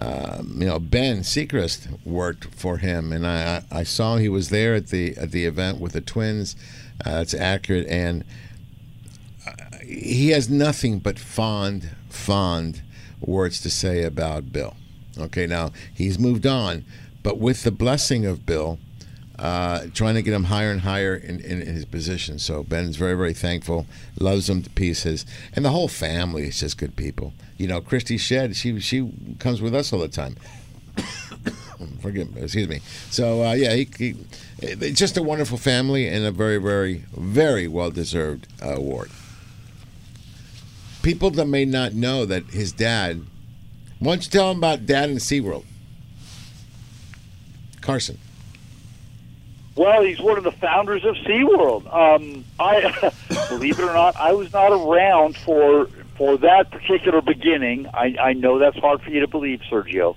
um, 0.02 0.58
you 0.58 0.66
know, 0.66 0.80
Ben 0.80 1.24
Secrest 1.24 1.88
worked 2.04 2.54
for 2.54 2.78
him, 2.78 3.14
and 3.14 3.26
I, 3.26 3.64
I 3.72 3.84
saw 3.84 4.18
he 4.18 4.28
was 4.28 4.50
there 4.50 4.76
at 4.76 4.88
the 4.88 5.16
at 5.18 5.32
the 5.32 5.46
event 5.46 5.80
with 5.80 5.94
the 5.94 6.02
twins. 6.02 6.56
Uh, 7.06 7.20
it's 7.22 7.34
accurate, 7.34 7.88
and 7.88 8.26
uh, 9.48 9.78
he 9.86 10.30
has 10.32 10.50
nothing 10.50 11.00
but 11.00 11.18
fond, 11.18 11.92
fond 12.10 12.82
words 13.22 13.62
to 13.62 13.70
say 13.70 14.04
about 14.04 14.52
Bill. 14.52 14.76
Okay, 15.18 15.48
now 15.48 15.72
he's 15.94 16.20
moved 16.20 16.46
on, 16.46 16.84
but 17.24 17.40
with 17.40 17.64
the 17.64 17.72
blessing 17.72 18.26
of 18.26 18.46
Bill, 18.46 18.80
uh, 19.38 19.88
trying 19.94 20.16
to 20.16 20.22
get 20.22 20.34
him 20.34 20.46
higher 20.46 20.72
and 20.72 20.82
higher 20.82 21.16
in, 21.16 21.40
in, 21.42 21.62
in 21.62 21.76
his 21.76 21.86
position. 21.86 22.40
So 22.40 22.64
Ben's 22.64 22.96
very, 22.96 23.16
very 23.16 23.34
thankful, 23.34 23.86
loves 24.20 24.50
him 24.50 24.64
to 24.64 24.70
pieces, 24.70 25.26
and 25.54 25.66
the 25.66 25.72
whole 25.72 25.88
family 25.88 26.48
is 26.48 26.60
just 26.60 26.78
good 26.78 26.96
people. 26.96 27.34
You 27.58 27.68
know, 27.68 27.82
Christy 27.82 28.18
Shedd, 28.18 28.56
she 28.56 28.80
she 28.80 29.12
comes 29.40 29.62
with 29.62 29.76
us 29.76 29.92
all 29.92 30.00
the 30.00 30.08
time. 30.08 30.38
Forgive 32.02 32.34
me, 32.34 32.42
excuse 32.42 32.70
me. 32.70 32.80
So 33.10 33.44
uh, 33.44 33.54
yeah, 33.54 33.74
he, 33.74 33.90
he, 33.98 34.16
it's 34.62 35.00
just 35.00 35.18
a 35.18 35.24
wonderful 35.24 35.58
family 35.58 36.08
and 36.08 36.26
a 36.26 36.32
very, 36.32 36.58
very, 36.58 37.04
very 37.14 37.68
well 37.68 37.92
deserved 37.92 38.48
uh, 38.64 38.76
award. 38.76 39.12
People 41.04 41.30
that 41.32 41.46
may 41.46 41.66
not 41.66 41.94
know 41.94 42.26
that 42.26 42.46
his 42.46 42.72
dad. 42.72 43.22
Why 44.00 44.14
don't 44.14 44.26
you 44.26 44.32
tell 44.32 44.52
him 44.52 44.58
about 44.58 44.86
Dad 44.86 45.10
in 45.10 45.18
SeaWorld? 45.18 45.64
Carson. 47.82 48.18
Well, 49.76 50.04
he's 50.04 50.22
one 50.22 50.38
of 50.38 50.44
the 50.46 50.52
founders 50.54 51.04
of 51.04 51.16
SeaWorld. 51.16 51.94
Um, 51.94 52.46
I 52.60 53.12
believe 53.50 53.78
it 53.78 53.84
or 53.84 53.94
not, 53.94 54.16
I 54.16 54.32
was 54.34 54.52
not 54.54 54.72
around 54.72 55.36
for 55.38 55.88
for 56.18 56.38
that 56.38 56.72
particular 56.72 57.22
beginning. 57.22 57.88
I, 57.94 58.16
I 58.20 58.34
know 58.34 58.58
that's 58.58 58.78
hard 58.78 59.02
for 59.02 59.10
you 59.10 59.20
to 59.20 59.28
believe, 59.28 59.60
Sergio, 59.70 60.16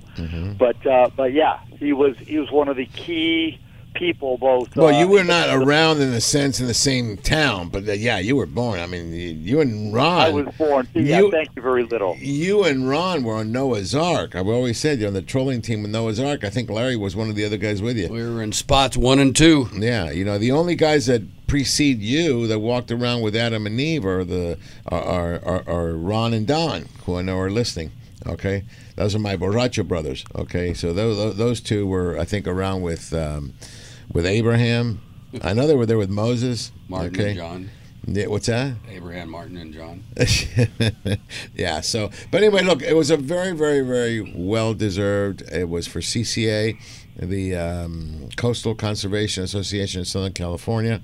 but 0.57 0.87
uh, 0.87 1.11
but 1.17 1.33
yeah, 1.33 1.59
he 1.81 1.93
was 1.93 2.17
he 2.19 2.39
was 2.39 2.53
one 2.53 2.69
of 2.69 2.77
the 2.77 2.87
key 2.87 3.59
people. 3.99 4.39
Both 4.39 4.75
Well, 4.77 4.95
uh, 4.95 5.01
you 5.01 5.09
were 5.09 5.25
not 5.25 5.49
around 5.51 6.01
in 6.01 6.13
the 6.13 6.21
sense 6.21 6.61
in 6.61 6.67
the 6.67 6.75
same 6.75 7.17
town, 7.17 7.69
but 7.69 7.89
uh, 7.89 7.93
yeah, 7.93 8.19
you 8.19 8.37
were 8.37 8.47
born. 8.47 8.79
I 8.81 8.87
mean, 8.87 9.13
you, 9.13 9.31
you 9.31 9.61
and 9.61 9.93
Ron. 9.93 10.21
I 10.21 10.31
was 10.31 10.47
born. 10.57 10.89
Yeah, 10.95 11.21
you- 11.21 11.31
thank 11.31 11.49
you 11.57 11.63
very 11.63 11.85
little. 11.85 12.17
You 12.19 12.65
and 12.65 12.89
Ron 12.89 13.25
were 13.25 13.35
on 13.35 13.53
Noah's 13.53 13.95
Ark. 13.95 14.35
I've 14.35 14.49
always 14.49 14.79
said 14.79 14.99
you're 14.99 15.09
on 15.09 15.15
the 15.15 15.23
trolling 15.23 15.61
team 15.63 15.83
with 15.83 15.91
Noah's 15.91 16.21
Ark. 16.21 16.45
I 16.45 16.51
think 16.51 16.71
Larry 16.71 16.97
was 16.97 17.17
one 17.17 17.29
of 17.29 17.35
the 17.35 17.45
other 17.45 17.57
guys 17.57 17.83
with 17.83 17.97
you. 17.97 18.09
We 18.09 18.23
were 18.23 18.43
in 18.43 18.53
spots 18.53 18.97
one 18.97 19.19
and 19.19 19.35
two. 19.35 19.69
Yeah, 19.75 20.11
you 20.11 20.25
know 20.25 20.39
the 20.39 20.53
only 20.53 20.75
guys 20.77 21.07
that 21.07 21.23
precede 21.47 22.01
you 22.03 22.47
that 22.47 22.59
walked 22.59 22.91
around 22.91 23.23
with 23.23 23.35
Adam 23.35 23.67
and 23.67 23.81
Eve 23.81 24.05
are 24.05 24.23
the 24.25 24.59
are 24.87 25.03
are, 25.03 25.45
are, 25.45 25.63
are 25.69 25.93
Ron 25.97 26.35
and 26.35 26.47
Don, 26.47 26.87
who 27.05 27.17
I 27.17 27.23
know 27.23 27.39
are 27.39 27.51
listening. 27.51 27.91
Okay, 28.27 28.65
those 28.97 29.15
are 29.15 29.19
my 29.21 29.37
Borracho 29.37 29.87
brothers. 29.87 30.25
Okay, 30.35 30.75
so 30.75 30.93
those 30.93 31.37
those 31.37 31.61
two 31.61 31.87
were 31.87 32.19
I 32.19 32.25
think 32.25 32.47
around 32.47 32.83
with 32.83 33.15
um, 33.15 33.55
with 34.13 34.27
Abraham. 34.27 35.01
I 35.43 35.53
know 35.53 35.67
they 35.67 35.75
were 35.75 35.87
there 35.87 35.99
with 35.99 36.11
Moses. 36.11 36.73
Martin 36.89 37.15
okay. 37.15 37.31
and 37.31 37.39
John. 37.39 37.71
Yeah, 38.07 38.27
what's 38.29 38.47
that? 38.47 38.75
Abraham, 38.89 39.31
Martin, 39.31 39.59
and 39.59 39.75
John. 39.75 40.03
yeah. 41.55 41.83
So, 41.83 42.11
but 42.31 42.43
anyway, 42.43 42.63
look, 42.63 42.81
it 42.81 42.97
was 42.97 43.11
a 43.11 43.19
very, 43.19 43.53
very, 43.53 43.83
very 43.83 44.33
well 44.35 44.73
deserved. 44.73 45.43
It 45.53 45.69
was 45.69 45.87
for 45.87 46.01
CCA, 46.01 46.79
the 47.17 47.55
um, 47.55 48.31
Coastal 48.37 48.75
Conservation 48.75 49.45
Association 49.45 50.01
of 50.01 50.09
Southern 50.09 50.33
California. 50.33 51.03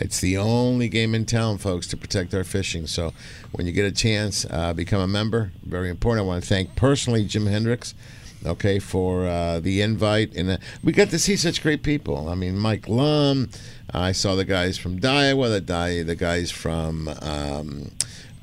It's 0.00 0.20
the 0.20 0.36
only 0.38 0.88
game 0.88 1.14
in 1.14 1.24
town, 1.24 1.58
folks, 1.58 1.88
to 1.88 1.96
protect 1.96 2.32
our 2.34 2.44
fishing. 2.44 2.86
So, 2.86 3.12
when 3.50 3.66
you 3.66 3.72
get 3.72 3.84
a 3.84 3.92
chance, 3.92 4.46
uh, 4.48 4.72
become 4.74 5.00
a 5.00 5.08
member. 5.08 5.50
Very 5.64 5.90
important. 5.90 6.24
I 6.24 6.28
want 6.28 6.44
to 6.44 6.48
thank 6.48 6.76
personally 6.76 7.24
Jim 7.24 7.46
Hendricks. 7.46 7.94
Okay, 8.46 8.78
for 8.78 9.26
uh, 9.26 9.60
the 9.60 9.80
invite, 9.80 10.34
and 10.34 10.50
uh, 10.50 10.56
we 10.82 10.92
got 10.92 11.10
to 11.10 11.18
see 11.18 11.36
such 11.36 11.62
great 11.62 11.82
people. 11.82 12.28
I 12.28 12.34
mean, 12.34 12.58
Mike 12.58 12.88
Lum. 12.88 13.48
I 13.92 14.12
saw 14.12 14.34
the 14.34 14.44
guys 14.44 14.76
from 14.76 14.98
Daiwa, 14.98 15.64
the 15.64 16.02
the 16.02 16.16
guys 16.16 16.50
from 16.50 17.08
um, 17.22 17.92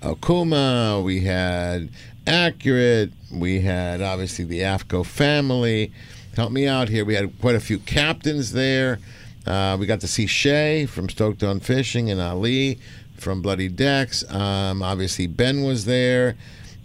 Okuma. 0.01 1.03
We 1.03 1.21
had 1.21 1.89
Accurate. 2.27 3.11
We 3.33 3.61
had 3.61 4.01
obviously 4.01 4.45
the 4.45 4.59
AFTCO 4.59 5.05
family. 5.05 5.91
Help 6.35 6.51
me 6.51 6.67
out 6.67 6.87
here. 6.87 7.03
We 7.03 7.15
had 7.15 7.39
quite 7.41 7.55
a 7.55 7.59
few 7.59 7.79
captains 7.79 8.51
there. 8.51 8.99
Uh, 9.45 9.75
we 9.79 9.87
got 9.87 10.01
to 10.01 10.07
see 10.07 10.27
Shay 10.27 10.85
from 10.85 11.09
Stoked 11.09 11.43
on 11.43 11.59
Fishing 11.59 12.11
and 12.11 12.21
Ali 12.21 12.79
from 13.17 13.41
Bloody 13.41 13.69
Decks. 13.69 14.23
Um, 14.31 14.83
obviously, 14.83 15.25
Ben 15.25 15.63
was 15.63 15.85
there. 15.85 16.37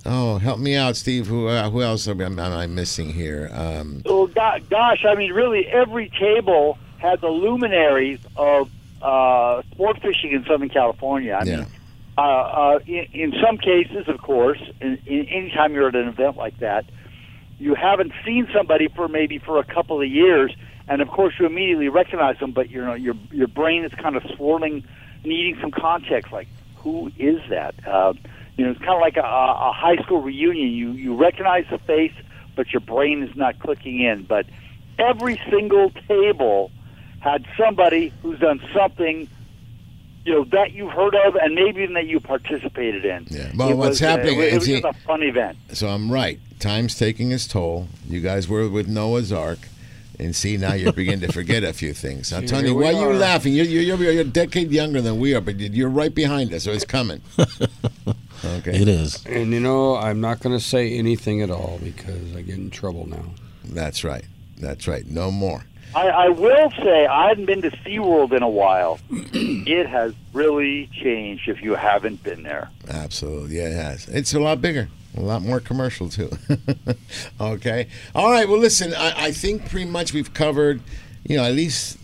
Oh, 0.08 0.38
help 0.38 0.58
me 0.60 0.76
out, 0.76 0.96
Steve. 0.96 1.26
Who 1.26 1.48
uh, 1.48 1.68
who 1.70 1.82
else 1.82 2.06
am, 2.06 2.20
am 2.20 2.38
I 2.38 2.66
missing 2.66 3.10
here? 3.10 3.50
Um, 3.52 4.02
Well, 4.04 4.28
go- 4.28 4.58
gosh, 4.70 5.04
I 5.04 5.14
mean, 5.16 5.32
really, 5.32 5.66
every 5.66 6.10
table 6.10 6.78
had 6.98 7.20
the 7.20 7.28
luminaries 7.28 8.20
of 8.36 8.70
uh, 9.02 9.62
sport 9.72 10.00
fishing 10.00 10.32
in 10.32 10.44
Southern 10.44 10.68
California. 10.68 11.34
I 11.34 11.44
mean, 11.44 11.66
uh, 12.16 12.20
uh, 12.20 12.78
in, 12.86 13.06
in 13.12 13.34
some 13.44 13.58
cases, 13.58 14.08
of 14.08 14.18
course, 14.22 14.60
in, 14.80 14.98
in, 15.06 15.26
anytime 15.26 15.74
you're 15.74 15.88
at 15.88 15.96
an 15.96 16.08
event 16.08 16.36
like 16.36 16.58
that, 16.60 16.86
you 17.58 17.74
haven't 17.74 18.12
seen 18.24 18.48
somebody 18.54 18.88
for 18.88 19.08
maybe 19.08 19.38
for 19.38 19.58
a 19.58 19.64
couple 19.64 20.00
of 20.00 20.08
years, 20.08 20.54
and 20.88 21.02
of 21.02 21.08
course, 21.08 21.34
you 21.38 21.46
immediately 21.46 21.88
recognize 21.88 22.38
them. 22.38 22.52
But 22.52 22.70
you 22.70 22.82
know, 22.84 22.94
your 22.94 23.14
your 23.32 23.48
brain 23.48 23.84
is 23.84 23.92
kind 23.92 24.16
of 24.16 24.22
swirling, 24.36 24.84
needing 25.24 25.58
some 25.60 25.72
context. 25.72 26.32
Like, 26.32 26.48
who 26.76 27.10
is 27.18 27.40
that? 27.50 27.74
Uh, 27.86 28.12
you 28.56 28.64
know, 28.64 28.70
it's 28.70 28.80
kind 28.80 28.94
of 28.94 29.00
like 29.00 29.16
a, 29.16 29.20
a 29.20 29.72
high 29.72 29.96
school 29.96 30.22
reunion. 30.22 30.70
You 30.70 30.92
you 30.92 31.14
recognize 31.14 31.66
the 31.70 31.78
face, 31.78 32.14
but 32.54 32.72
your 32.72 32.80
brain 32.80 33.22
is 33.22 33.34
not 33.36 33.58
clicking 33.58 34.00
in. 34.00 34.22
But 34.22 34.46
every 34.98 35.40
single 35.50 35.90
table 36.08 36.70
had 37.20 37.44
somebody 37.58 38.12
who's 38.22 38.38
done 38.38 38.62
something, 38.74 39.28
you 40.24 40.32
know, 40.32 40.44
that 40.44 40.72
you've 40.72 40.92
heard 40.92 41.14
of, 41.14 41.36
and 41.36 41.54
maybe 41.54 41.82
even 41.82 41.94
that 41.94 42.06
you 42.06 42.18
participated 42.18 43.04
in. 43.04 43.26
Yeah. 43.28 43.52
Well, 43.54 43.70
it 43.70 43.74
what's 43.76 43.88
was, 43.90 44.02
uh, 44.02 44.08
happening 44.08 44.38
it 44.38 44.38
was, 44.38 44.46
it 44.46 44.54
was 44.54 44.68
is 44.68 44.80
just 44.80 44.96
a 44.96 45.00
fun 45.06 45.22
event. 45.22 45.58
So 45.72 45.88
I'm 45.88 46.10
right. 46.10 46.40
Time's 46.58 46.98
taking 46.98 47.32
its 47.32 47.46
toll. 47.46 47.88
You 48.08 48.20
guys 48.20 48.48
were 48.48 48.68
with 48.68 48.88
Noah's 48.88 49.32
Ark. 49.32 49.58
And 50.18 50.34
see, 50.34 50.56
now 50.56 50.72
you're 50.72 50.94
beginning 50.94 51.28
to 51.28 51.32
forget 51.32 51.62
a 51.62 51.74
few 51.74 51.92
things. 51.92 52.32
Now, 52.32 52.40
Here 52.40 52.48
Tony, 52.48 52.70
we 52.70 52.84
why 52.84 52.94
are 52.94 53.12
you 53.12 53.18
laughing? 53.18 53.52
You're, 53.52 53.66
you're, 53.66 53.82
you're, 53.82 54.12
you're 54.12 54.22
a 54.22 54.24
decade 54.24 54.70
younger 54.70 55.02
than 55.02 55.20
we 55.20 55.34
are, 55.34 55.42
but 55.42 55.60
you're 55.60 55.90
right 55.90 56.14
behind 56.14 56.54
us, 56.54 56.64
so 56.64 56.72
it's 56.72 56.86
coming. 56.86 57.20
okay. 58.44 58.80
It 58.80 58.88
is. 58.88 59.24
And 59.26 59.52
you 59.52 59.60
know, 59.60 59.96
I'm 59.96 60.20
not 60.20 60.40
going 60.40 60.56
to 60.56 60.64
say 60.64 60.96
anything 60.96 61.42
at 61.42 61.50
all 61.50 61.78
because 61.82 62.34
I 62.36 62.42
get 62.42 62.56
in 62.56 62.70
trouble 62.70 63.06
now. 63.06 63.24
That's 63.64 64.04
right. 64.04 64.24
That's 64.58 64.86
right. 64.88 65.06
No 65.06 65.30
more. 65.30 65.64
I, 65.94 66.08
I 66.08 66.28
will 66.28 66.70
say 66.72 67.06
I 67.06 67.28
haven't 67.28 67.46
been 67.46 67.62
to 67.62 67.70
SeaWorld 67.70 68.32
in 68.32 68.42
a 68.42 68.48
while. 68.48 68.98
it 69.10 69.86
has 69.86 70.14
really 70.32 70.88
changed 70.92 71.48
if 71.48 71.62
you 71.62 71.74
haven't 71.74 72.22
been 72.22 72.42
there. 72.42 72.68
Absolutely, 72.88 73.56
yeah, 73.56 73.68
it 73.68 73.76
has. 73.76 74.08
It's 74.08 74.34
a 74.34 74.40
lot 74.40 74.60
bigger, 74.60 74.88
a 75.16 75.20
lot 75.20 75.42
more 75.42 75.60
commercial 75.60 76.08
too. 76.10 76.30
okay, 77.40 77.88
all 78.14 78.30
right. 78.30 78.48
Well, 78.48 78.58
listen, 78.58 78.92
I, 78.94 79.26
I 79.26 79.32
think 79.32 79.70
pretty 79.70 79.88
much 79.88 80.12
we've 80.12 80.34
covered, 80.34 80.82
you 81.24 81.36
know, 81.38 81.44
at 81.44 81.54
least 81.54 81.98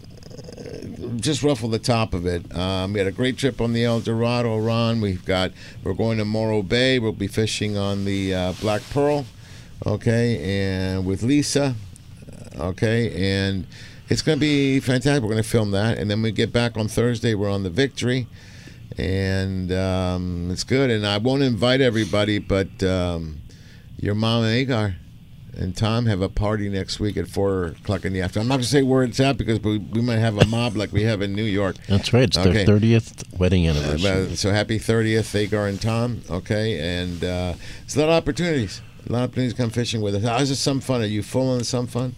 just 1.17 1.43
ruffle 1.43 1.69
the 1.69 1.79
top 1.79 2.15
of 2.15 2.27
it. 2.27 2.55
Um, 2.55 2.93
we 2.93 2.99
had 2.99 3.07
a 3.07 3.13
great 3.13 3.37
trip 3.37 3.61
on 3.61 3.73
the 3.73 3.85
El 3.85 4.01
Dorado, 4.01 4.59
Ron. 4.59 5.01
We've 5.01 5.25
got 5.25 5.53
we're 5.83 5.95
going 5.95 6.19
to 6.19 6.25
Morro 6.25 6.63
Bay. 6.63 6.99
We'll 6.99 7.13
be 7.13 7.27
fishing 7.27 7.77
on 7.77 8.05
the 8.05 8.35
uh, 8.35 8.53
Black 8.61 8.83
Pearl, 8.91 9.27
okay, 9.87 10.39
and 10.43 11.07
with 11.07 11.23
Lisa, 11.23 11.75
okay, 12.59 13.49
and 13.51 13.67
it's 14.09 14.23
going 14.23 14.39
to 14.39 14.41
be 14.41 14.81
fantastic. 14.81 15.23
We're 15.23 15.31
going 15.31 15.43
to 15.43 15.49
film 15.49 15.71
that, 15.73 15.99
and 15.99 16.11
then 16.11 16.23
we 16.23 16.33
get 16.33 16.53
back 16.53 16.77
on 16.77 16.89
Thursday. 16.89 17.35
We're 17.35 17.51
on 17.51 17.63
the 17.63 17.71
Victory, 17.71 18.27
and 18.99 19.73
um, 19.73 20.51
it's 20.51 20.65
good. 20.65 20.91
And 20.91 21.07
I 21.07 21.19
won't 21.19 21.43
invite 21.43 21.81
everybody, 21.81 22.39
but 22.39 22.83
um, 22.83 23.41
your 23.99 24.15
mom 24.15 24.45
and 24.45 24.53
Agar 24.53 24.97
and 25.57 25.77
Tom 25.77 26.07
have 26.07 26.23
a 26.23 26.29
party 26.29 26.69
next 26.69 26.99
week 27.01 27.17
at 27.17 27.29
four 27.29 27.65
o'clock 27.67 28.05
in 28.05 28.13
the 28.13 28.21
afternoon. 28.23 28.45
I'm 28.45 28.49
not 28.49 28.55
going 28.57 28.63
to 28.63 28.69
say 28.69 28.83
where 28.83 29.03
it's 29.03 29.21
at 29.21 29.37
because 29.37 29.61
we, 29.61 29.79
we 29.79 30.01
might 30.01 30.17
have 30.19 30.39
a 30.39 30.47
mob 30.47 30.77
like 30.77 30.93
we 30.93 31.03
have 31.03 31.21
in 31.23 31.35
New 31.35 31.45
York. 31.45 31.77
That's 31.89 32.13
right. 32.13 32.23
It's 32.25 32.39
Okay. 32.39 32.65
their 32.65 32.79
30th 32.79 33.39
wedding 33.39 33.67
Uh, 33.69 33.73
anniversary. 33.73 34.03
well, 34.11 34.37
so 34.37 34.51
happy 34.51 34.79
30th, 34.79 35.35
Agar 35.35 35.67
and 35.67 35.81
Tom. 35.81 36.23
Okay, 36.31 36.79
and 36.81 37.23
uh, 37.23 37.55
it's 37.85 37.95
a 37.97 38.01
lot 38.01 38.09
of 38.09 38.15
opportunities. 38.15 38.81
A 39.09 39.13
lot 39.13 39.19
of 39.19 39.25
opportunities 39.31 39.53
to 39.55 39.61
come 39.63 39.71
fishing 39.71 40.01
with 40.01 40.15
us. 40.15 40.23
How's 40.25 40.51
it 40.51 40.57
Some 40.57 40.81
Fun? 40.81 41.03
Are 41.03 41.07
you 41.07 41.23
full 41.23 41.51
on 41.51 41.65
Some 41.65 41.87
Fun? 41.87 42.15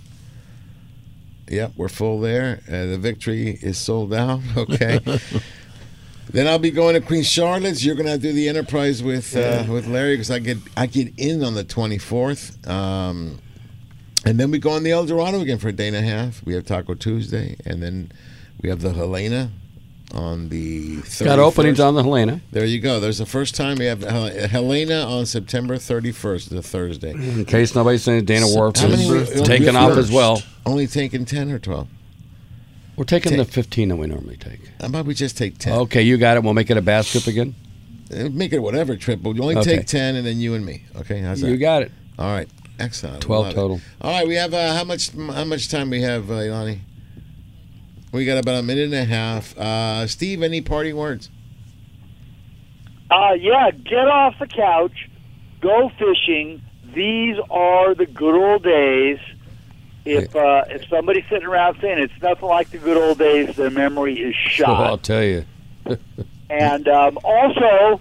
Yep, 1.48 1.72
we're 1.76 1.88
full 1.88 2.20
there. 2.20 2.60
Uh, 2.68 2.86
the 2.86 2.98
victory 2.98 3.58
is 3.60 3.76
sold 3.78 4.14
out. 4.14 4.40
Okay. 4.56 5.00
Then 6.30 6.46
I'll 6.46 6.58
be 6.58 6.70
going 6.70 6.94
to 6.94 7.00
Queen 7.00 7.22
Charlotte's. 7.22 7.84
You're 7.84 7.94
gonna 7.94 8.18
do 8.18 8.32
the 8.32 8.48
Enterprise 8.48 9.02
with 9.02 9.36
uh, 9.36 9.64
with 9.68 9.86
Larry 9.86 10.14
because 10.14 10.30
I 10.30 10.38
get 10.38 10.58
I 10.76 10.86
get 10.86 11.12
in 11.18 11.44
on 11.44 11.54
the 11.54 11.64
24th. 11.64 12.66
Um, 12.68 13.38
and 14.26 14.40
then 14.40 14.50
we 14.50 14.58
go 14.58 14.70
on 14.70 14.82
the 14.82 14.92
El 14.92 15.04
Dorado 15.04 15.40
again 15.40 15.58
for 15.58 15.68
a 15.68 15.72
day 15.72 15.88
and 15.88 15.96
a 15.96 16.02
half. 16.02 16.44
We 16.44 16.54
have 16.54 16.64
Taco 16.64 16.94
Tuesday, 16.94 17.56
and 17.66 17.82
then 17.82 18.10
we 18.62 18.70
have 18.70 18.80
the 18.80 18.92
Helena 18.92 19.50
on 20.14 20.48
the 20.48 20.96
31st. 20.98 21.24
Got 21.24 21.38
openings 21.38 21.80
on 21.80 21.94
the 21.94 22.02
Helena. 22.02 22.40
There 22.50 22.64
you 22.64 22.80
go. 22.80 23.00
There's 23.00 23.18
the 23.18 23.26
first 23.26 23.54
time 23.54 23.76
we 23.76 23.86
have 23.86 24.02
Helena 24.02 25.02
on 25.02 25.26
September 25.26 25.76
31st, 25.76 26.48
the 26.50 26.62
Thursday. 26.62 27.10
In 27.10 27.44
case 27.44 27.74
nobody's 27.74 28.02
saying 28.02 28.24
Dana 28.24 28.46
Wharf 28.46 28.82
is 28.82 29.42
taking 29.42 29.76
off 29.76 29.96
as 29.98 30.10
well. 30.10 30.42
Only 30.64 30.86
taking 30.86 31.24
10 31.24 31.50
or 31.50 31.58
12? 31.58 31.88
We're 32.96 33.04
taking 33.04 33.30
Ten. 33.30 33.38
the 33.38 33.44
15 33.44 33.88
that 33.88 33.96
we 33.96 34.06
normally 34.06 34.36
take. 34.36 34.60
How 34.80 34.86
about 34.86 35.06
we 35.06 35.14
just 35.14 35.36
take 35.36 35.58
10? 35.58 35.72
Okay, 35.80 36.02
you 36.02 36.16
got 36.16 36.36
it. 36.36 36.42
We'll 36.44 36.54
make 36.54 36.70
it 36.70 36.76
a 36.76 36.82
bass 36.82 37.10
trip 37.10 37.26
again. 37.26 37.54
Uh, 38.14 38.28
Make 38.30 38.52
it 38.52 38.60
whatever 38.60 38.96
trip, 38.96 39.20
but 39.22 39.30
we 39.34 39.40
only 39.40 39.56
Okay. 39.56 39.78
take 39.78 39.86
10 39.86 40.14
and 40.16 40.26
then 40.26 40.38
you 40.38 40.54
and 40.54 40.64
me. 40.64 40.82
Okay, 40.96 41.20
how's 41.20 41.40
that? 41.40 41.50
You 41.50 41.56
got 41.56 41.82
it. 41.82 41.90
All 42.18 42.30
right. 42.32 42.48
Excellent. 42.78 43.20
12 43.22 43.42
Love 43.46 43.52
it. 43.52 43.54
total. 43.54 43.80
All 44.00 44.10
right, 44.12 44.28
we 44.28 44.34
have 44.34 44.52
uh, 44.54 44.74
how 44.74 44.84
much 44.84 45.10
how 45.12 45.44
much 45.44 45.68
time 45.70 45.90
we 45.90 46.02
have, 46.02 46.30
uh, 46.30 46.34
Ilani? 46.34 46.80
We 48.12 48.24
got 48.26 48.38
about 48.38 48.56
a 48.56 48.62
minute 48.62 48.84
and 48.84 48.94
a 48.94 49.04
half. 49.04 49.56
Uh, 49.58 50.06
Steve, 50.06 50.42
any 50.42 50.60
parting 50.60 50.96
words? 50.96 51.30
Uh, 53.10 53.32
yeah, 53.38 53.70
get 53.70 54.08
off 54.08 54.34
the 54.38 54.46
couch, 54.46 55.08
go 55.60 55.90
fishing. 55.98 56.62
These 56.94 57.36
are 57.50 57.94
the 57.94 58.06
good 58.06 58.34
old 58.34 58.62
days. 58.62 59.18
If 60.04 60.36
uh, 60.36 60.64
if 60.68 60.86
somebody's 60.88 61.24
sitting 61.30 61.46
around 61.46 61.78
saying 61.80 61.98
it's 61.98 62.22
nothing 62.22 62.48
like 62.48 62.70
the 62.70 62.78
good 62.78 62.96
old 62.96 63.18
days, 63.18 63.56
their 63.56 63.70
memory 63.70 64.20
is 64.20 64.34
Oh, 64.66 64.74
I'll 64.74 64.98
tell 64.98 65.22
you. 65.22 65.44
and 66.50 66.88
um, 66.88 67.18
also, 67.24 68.00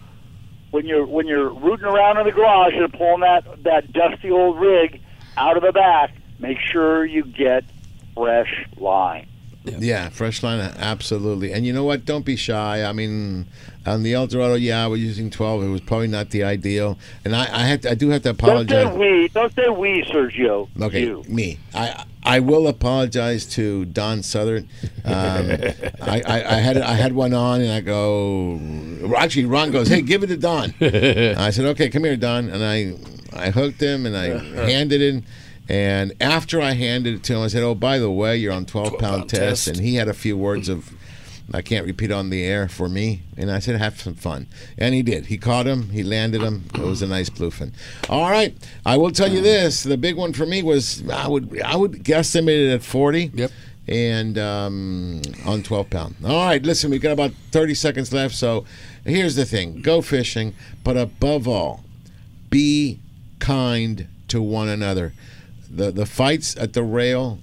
when 0.71 0.85
you're 0.85 1.05
when 1.05 1.27
you're 1.27 1.49
rooting 1.49 1.85
around 1.85 2.17
in 2.17 2.25
the 2.25 2.31
garage 2.31 2.73
and 2.73 2.91
pulling 2.91 3.21
that 3.21 3.63
that 3.63 3.93
dusty 3.93 4.31
old 4.31 4.59
rig 4.59 5.01
out 5.37 5.55
of 5.55 5.63
the 5.63 5.71
back, 5.71 6.13
make 6.39 6.59
sure 6.59 7.05
you 7.05 7.23
get 7.23 7.63
fresh 8.15 8.67
line. 8.77 9.27
Yeah, 9.65 10.09
fresh 10.09 10.43
line, 10.43 10.59
absolutely. 10.59 11.53
And 11.53 11.65
you 11.65 11.71
know 11.71 11.85
what? 11.85 12.03
Don't 12.03 12.25
be 12.25 12.35
shy. 12.35 12.83
I 12.83 12.91
mean, 12.91 13.47
on 13.85 14.03
the 14.03 14.13
El 14.13 14.27
Dorado, 14.27 14.55
yeah, 14.55 14.87
we're 14.87 14.95
using 14.95 15.29
12. 15.29 15.63
It 15.63 15.67
was 15.67 15.81
probably 15.81 16.07
not 16.07 16.29
the 16.29 16.43
ideal. 16.43 16.97
And 17.25 17.35
I, 17.35 17.41
I 17.43 17.65
had, 17.65 17.81
to, 17.83 17.91
I 17.91 17.95
do 17.95 18.09
have 18.09 18.21
to 18.23 18.29
apologize. 18.29 18.67
Don't 18.67 18.93
say 18.93 18.95
apologize. 18.95 18.99
we. 18.99 19.27
Don't 19.29 19.55
say 19.55 19.69
we, 19.69 20.03
Sergio. 20.03 20.69
Okay, 20.81 21.01
You. 21.03 21.23
me. 21.27 21.59
I 21.73 22.05
I 22.25 22.39
will 22.39 22.67
apologize 22.69 23.45
to 23.55 23.83
Don 23.83 24.23
Southern. 24.23 24.69
Um, 25.03 25.51
I, 26.01 26.21
I, 26.25 26.55
I 26.55 26.55
had 26.61 26.77
I 26.77 26.93
had 26.93 27.11
one 27.11 27.33
on, 27.33 27.59
and 27.59 27.69
I 27.71 27.81
go. 27.81 28.57
well, 29.01 29.17
Actually, 29.17 29.45
Ron 29.45 29.71
goes, 29.71 29.89
"Hey, 29.89 30.01
give 30.01 30.23
it 30.23 30.27
to 30.27 30.37
Don." 30.37 30.73
I 30.81 31.49
said, 31.49 31.65
"Okay, 31.65 31.89
come 31.89 32.05
here, 32.05 32.15
Don," 32.15 32.47
and 32.49 32.63
I 32.63 32.93
I 33.37 33.49
hooked 33.49 33.81
him 33.81 34.05
and 34.05 34.15
I 34.15 34.27
handed 34.69 35.01
it. 35.01 35.23
And 35.67 36.13
after 36.21 36.61
I 36.61 36.71
handed 36.73 37.15
it 37.15 37.23
to 37.23 37.33
him, 37.35 37.41
I 37.41 37.47
said, 37.47 37.63
"Oh, 37.63 37.75
by 37.75 37.99
the 37.99 38.09
way, 38.11 38.37
you're 38.37 38.53
on 38.53 38.65
12 38.65 38.99
pound 38.99 39.29
test," 39.29 39.65
test. 39.65 39.67
and 39.67 39.79
he 39.85 39.95
had 39.95 40.07
a 40.07 40.13
few 40.13 40.37
words 40.37 40.69
of. 40.69 40.93
I 41.51 41.61
can't 41.61 41.85
repeat 41.85 42.11
on 42.11 42.29
the 42.29 42.43
air 42.43 42.69
for 42.69 42.87
me. 42.87 43.23
And 43.35 43.51
I 43.51 43.59
said, 43.59 43.75
have 43.75 43.99
some 43.99 44.15
fun. 44.15 44.47
And 44.77 44.95
he 44.95 45.01
did. 45.01 45.25
He 45.25 45.37
caught 45.37 45.65
him. 45.65 45.89
He 45.89 46.03
landed 46.03 46.41
him. 46.41 46.65
It 46.73 46.81
was 46.81 47.01
a 47.01 47.07
nice 47.07 47.29
bluefin. 47.29 47.73
All 48.09 48.29
right. 48.31 48.55
I 48.85 48.97
will 48.97 49.11
tell 49.11 49.31
you 49.31 49.41
this. 49.41 49.83
The 49.83 49.97
big 49.97 50.15
one 50.15 50.33
for 50.33 50.45
me 50.45 50.63
was 50.63 51.07
I 51.09 51.27
would 51.27 51.61
I 51.61 51.75
would 51.75 52.03
guesstimate 52.03 52.69
it 52.69 52.73
at 52.73 52.83
40. 52.83 53.31
Yep. 53.33 53.51
And 53.85 54.37
um, 54.37 55.21
on 55.45 55.61
12 55.61 55.89
pound. 55.89 56.15
All 56.23 56.45
right. 56.45 56.63
Listen, 56.63 56.89
we 56.91 56.99
got 56.99 57.11
about 57.11 57.31
30 57.51 57.73
seconds 57.73 58.13
left. 58.13 58.35
So 58.35 58.65
here's 59.03 59.35
the 59.35 59.45
thing 59.45 59.81
go 59.81 60.01
fishing, 60.01 60.53
but 60.83 60.95
above 60.95 61.47
all, 61.47 61.83
be 62.49 62.99
kind 63.39 64.07
to 64.29 64.41
one 64.41 64.69
another. 64.69 65.13
The, 65.69 65.91
the 65.91 66.05
fights 66.05 66.55
at 66.55 66.73
the 66.73 66.83
rail 66.83 67.39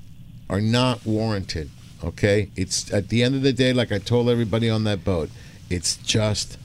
are 0.49 0.61
not 0.61 1.05
warranted. 1.05 1.71
Okay, 2.03 2.51
it's 2.57 2.93
at 2.93 3.11
the 3.11 3.23
end 3.23 3.35
of 3.35 3.43
the 3.43 3.53
day, 3.53 3.73
like 3.73 3.93
I 3.93 3.99
told 3.99 4.31
everybody 4.31 4.71
on 4.71 4.85
that 4.85 5.05
boat, 5.05 5.29
it's 5.69 5.97
just 5.97 6.57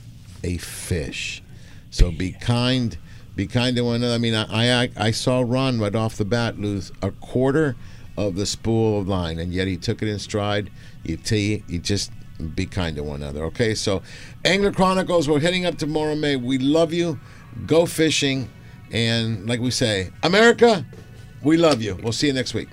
a 0.43 0.57
fish. 0.57 1.43
So 1.91 2.09
be 2.09 2.31
kind, 2.31 2.97
be 3.35 3.45
kind 3.45 3.75
to 3.75 3.83
one 3.83 3.95
another. 3.95 4.15
I 4.15 4.17
mean, 4.17 4.33
I 4.33 4.83
I, 4.83 4.89
I 4.97 5.11
saw 5.11 5.43
Ron 5.45 5.79
right 5.79 5.93
off 5.93 6.15
the 6.15 6.25
bat 6.25 6.57
lose 6.57 6.91
a 7.01 7.11
quarter 7.11 7.75
of 8.17 8.35
the 8.35 8.45
spool 8.45 9.01
of 9.01 9.09
line, 9.09 9.39
and 9.39 9.53
yet 9.53 9.67
he 9.67 9.75
took 9.75 10.01
it 10.01 10.07
in 10.07 10.19
stride. 10.19 10.71
You 11.03 11.17
t, 11.17 11.63
you 11.67 11.79
just 11.79 12.11
be 12.53 12.65
kind 12.65 12.95
to 12.95 13.03
one 13.03 13.21
another. 13.21 13.43
Okay, 13.45 13.75
so 13.75 14.01
Angler 14.45 14.71
Chronicles, 14.71 15.27
we're 15.27 15.39
heading 15.39 15.65
up 15.65 15.77
to 15.79 15.87
May. 15.87 16.35
We 16.37 16.57
love 16.57 16.93
you. 16.93 17.19
Go 17.65 17.85
fishing, 17.85 18.49
and 18.91 19.47
like 19.47 19.59
we 19.59 19.71
say, 19.71 20.11
America, 20.23 20.85
we 21.43 21.57
love 21.57 21.81
you. 21.81 21.97
We'll 22.01 22.13
see 22.13 22.27
you 22.27 22.33
next 22.33 22.53
week. 22.53 22.69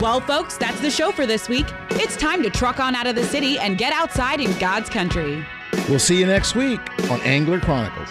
Well, 0.00 0.22
folks, 0.22 0.56
that's 0.56 0.80
the 0.80 0.90
show 0.90 1.12
for 1.12 1.26
this 1.26 1.46
week. 1.46 1.66
It's 1.90 2.16
time 2.16 2.42
to 2.42 2.48
truck 2.48 2.80
on 2.80 2.94
out 2.94 3.06
of 3.06 3.16
the 3.16 3.24
city 3.24 3.58
and 3.58 3.76
get 3.76 3.92
outside 3.92 4.40
in 4.40 4.50
God's 4.58 4.88
country. 4.88 5.44
We'll 5.90 5.98
see 5.98 6.18
you 6.18 6.24
next 6.24 6.54
week 6.54 6.80
on 7.10 7.20
Angler 7.20 7.60
Chronicles. 7.60 8.08